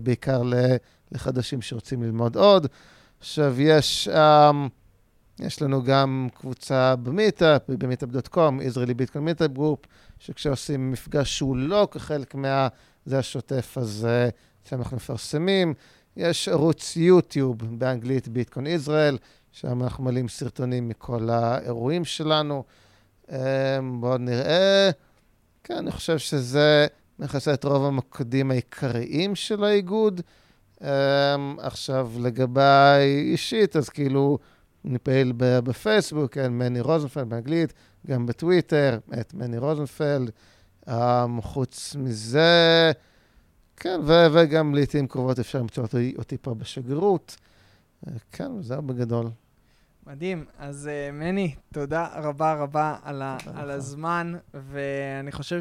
בעיקר 0.00 0.42
לחדשים 1.12 1.62
שרוצים 1.62 2.02
ללמוד 2.02 2.36
עוד. 2.36 2.66
עכשיו, 3.20 3.60
יש, 3.60 4.08
um, 4.08 4.68
יש 5.40 5.62
לנו 5.62 5.82
גם 5.82 6.28
קבוצה 6.34 6.96
במיטאפ, 6.96 7.62
במיטאפ.com, 7.68 8.36
Israeli 8.36 8.94
Bitcoin 8.94 9.16
Meetup 9.16 9.58
Group, 9.58 9.86
שכשעושים 10.18 10.90
מפגש 10.90 11.38
שהוא 11.38 11.56
לא 11.56 11.88
כחלק 11.90 12.34
מה... 12.34 12.68
זה 13.04 13.18
השוטף, 13.18 13.78
אז 13.78 14.08
שם 14.68 14.78
אנחנו 14.78 14.96
מפרסמים. 14.96 15.74
יש 16.16 16.48
ערוץ 16.48 16.96
יוטיוב 16.96 17.78
באנגלית, 17.78 18.28
ביטקוין 18.28 18.66
ישראל, 18.66 19.18
שם 19.52 19.82
אנחנו 19.82 20.04
מעלים 20.04 20.28
סרטונים 20.28 20.88
מכל 20.88 21.30
האירועים 21.30 22.04
שלנו. 22.04 22.64
אמ, 23.30 23.36
בואו 24.00 24.18
נראה. 24.18 24.90
כן, 25.64 25.76
אני 25.76 25.90
חושב 25.90 26.18
שזה 26.18 26.86
מכסה 27.18 27.54
את 27.54 27.64
רוב 27.64 27.84
המוקדים 27.84 28.50
העיקריים 28.50 29.34
של 29.34 29.64
האיגוד. 29.64 30.20
אמ, 30.80 30.86
עכשיו, 31.58 32.10
לגביי 32.20 33.20
אישית, 33.20 33.76
אז 33.76 33.88
כאילו, 33.88 34.38
אני 34.84 34.98
פעיל 34.98 35.32
בפייסבוק, 35.36 36.34
כן, 36.34 36.52
מני 36.52 36.80
רוזנפלד 36.80 37.28
באנגלית, 37.28 37.72
גם 38.06 38.26
בטוויטר, 38.26 38.98
את 39.20 39.34
מני 39.34 39.58
רוזנפלד. 39.58 40.30
אמ, 40.88 41.42
חוץ 41.42 41.96
מזה, 41.96 42.92
כן, 43.76 44.00
ו- 44.04 44.26
וגם 44.32 44.74
לעיתים 44.74 45.06
קרובות 45.06 45.38
אפשר 45.38 45.58
למצוא 45.58 45.82
אותי, 45.82 46.14
אותי 46.18 46.36
פה 46.38 46.54
בשגרירות. 46.54 47.36
אה, 48.08 48.12
כן, 48.32 48.62
זהו 48.62 48.82
בגדול. 48.82 49.26
מדהים. 50.06 50.44
אז 50.58 50.88
uh, 50.88 51.12
מני, 51.12 51.54
תודה 51.72 52.08
רבה 52.14 52.54
רבה 52.54 52.96
על, 53.02 53.22
ה- 53.22 53.36
על 53.54 53.70
הזמן, 53.70 54.32
ואני 54.54 55.32
חושב 55.32 55.60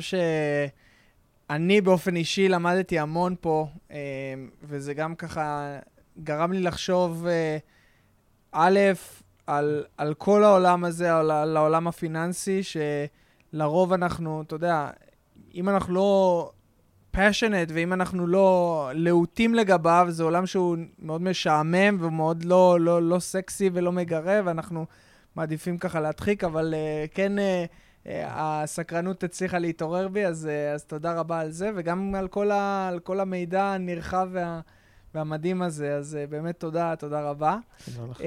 שאני 1.49 1.81
באופן 1.81 2.15
אישי 2.15 2.49
למדתי 2.49 2.99
המון 2.99 3.35
פה, 3.41 3.67
uh, 3.87 3.91
וזה 4.63 4.93
גם 4.93 5.15
ככה 5.15 5.77
גרם 6.23 6.51
לי 6.51 6.61
לחשוב, 6.61 7.25
uh, 7.25 7.29
א', 8.51 8.79
על, 9.47 9.83
על 9.97 10.13
כל 10.13 10.43
העולם 10.43 10.85
הזה, 10.85 11.15
על, 11.15 11.31
על 11.31 11.57
העולם 11.57 11.87
הפיננסי, 11.87 12.61
שלרוב 12.63 13.93
אנחנו, 13.93 14.41
אתה 14.41 14.55
יודע, 14.55 14.89
אם 15.55 15.69
אנחנו 15.69 15.93
לא 15.93 16.51
passionate, 17.15 17.71
ואם 17.73 17.93
אנחנו 17.93 18.27
לא 18.27 18.89
להוטים 18.93 19.55
לגביו, 19.55 20.05
זה 20.09 20.23
עולם 20.23 20.45
שהוא 20.45 20.77
מאוד 20.99 21.21
משעמם 21.21 21.97
ומאוד 21.99 22.43
לא, 22.43 22.77
לא, 22.79 23.01
לא 23.01 23.19
סקסי 23.19 23.69
ולא 23.73 23.91
מגרה, 23.91 24.39
ואנחנו 24.45 24.85
מעדיפים 25.35 25.77
ככה 25.77 25.99
להדחיק, 25.99 26.43
אבל 26.43 26.73
uh, 26.73 27.15
כן, 27.15 27.31
uh, 27.37 28.09
הסקרנות 28.25 29.23
הצליחה 29.23 29.59
להתעורר 29.59 30.07
בי, 30.07 30.25
אז, 30.25 30.49
אז 30.73 30.83
תודה 30.85 31.13
רבה 31.13 31.39
על 31.39 31.51
זה, 31.51 31.71
וגם 31.75 32.15
על 32.15 32.27
כל, 32.27 32.51
ה, 32.51 32.87
על 32.87 32.99
כל 32.99 33.19
המידע 33.19 33.63
הנרחב 33.63 34.29
וה, 34.31 34.59
והמדהים 35.15 35.61
הזה, 35.61 35.95
אז 35.95 36.17
uh, 36.23 36.31
באמת 36.31 36.59
תודה, 36.59 36.95
תודה 36.95 37.21
רבה. 37.29 37.57
תודה 37.85 38.11
לך. 38.11 38.21
Uh, 38.21 38.23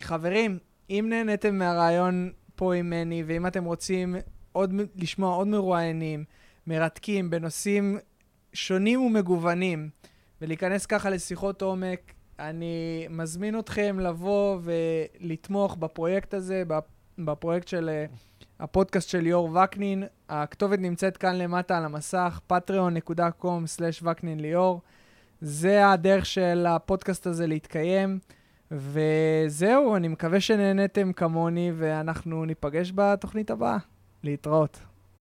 חברים, 0.00 0.58
אם 0.90 1.06
נהניתם 1.08 1.58
מהרעיון 1.58 2.30
פה 2.56 2.74
עם 2.74 2.90
מני, 2.90 3.22
ואם 3.26 3.46
אתם 3.46 3.64
רוצים 3.64 4.16
עוד, 4.52 4.74
לשמוע 4.96 5.34
עוד 5.34 5.48
מרואיינים, 5.48 6.24
מרתקים 6.66 7.30
בנושאים 7.30 7.98
שונים 8.52 9.00
ומגוונים 9.00 9.90
ולהיכנס 10.40 10.86
ככה 10.86 11.10
לשיחות 11.10 11.62
עומק. 11.62 12.12
אני 12.38 13.06
מזמין 13.10 13.58
אתכם 13.58 14.00
לבוא 14.00 14.58
ולתמוך 14.62 15.76
בפרויקט 15.76 16.34
הזה, 16.34 16.62
בפרויקט 17.18 17.68
של 17.68 17.88
אה, 17.88 18.04
הפודקאסט 18.60 19.08
של 19.08 19.18
ליאור 19.18 19.50
וקנין. 19.56 20.04
הכתובת 20.28 20.78
נמצאת 20.78 21.16
כאן 21.16 21.36
למטה 21.36 21.78
על 21.78 21.84
המסך, 21.84 22.40
patreon.com/וקנין 22.52 24.40
ליאור. 24.40 24.80
זה 25.40 25.90
הדרך 25.90 26.26
של 26.26 26.66
הפודקאסט 26.68 27.26
הזה 27.26 27.46
להתקיים. 27.46 28.18
וזהו, 28.70 29.96
אני 29.96 30.08
מקווה 30.08 30.40
שנהניתם 30.40 31.12
כמוני, 31.12 31.72
ואנחנו 31.76 32.44
ניפגש 32.44 32.92
בתוכנית 32.94 33.50
הבאה. 33.50 33.78
להתראות. 34.24 34.80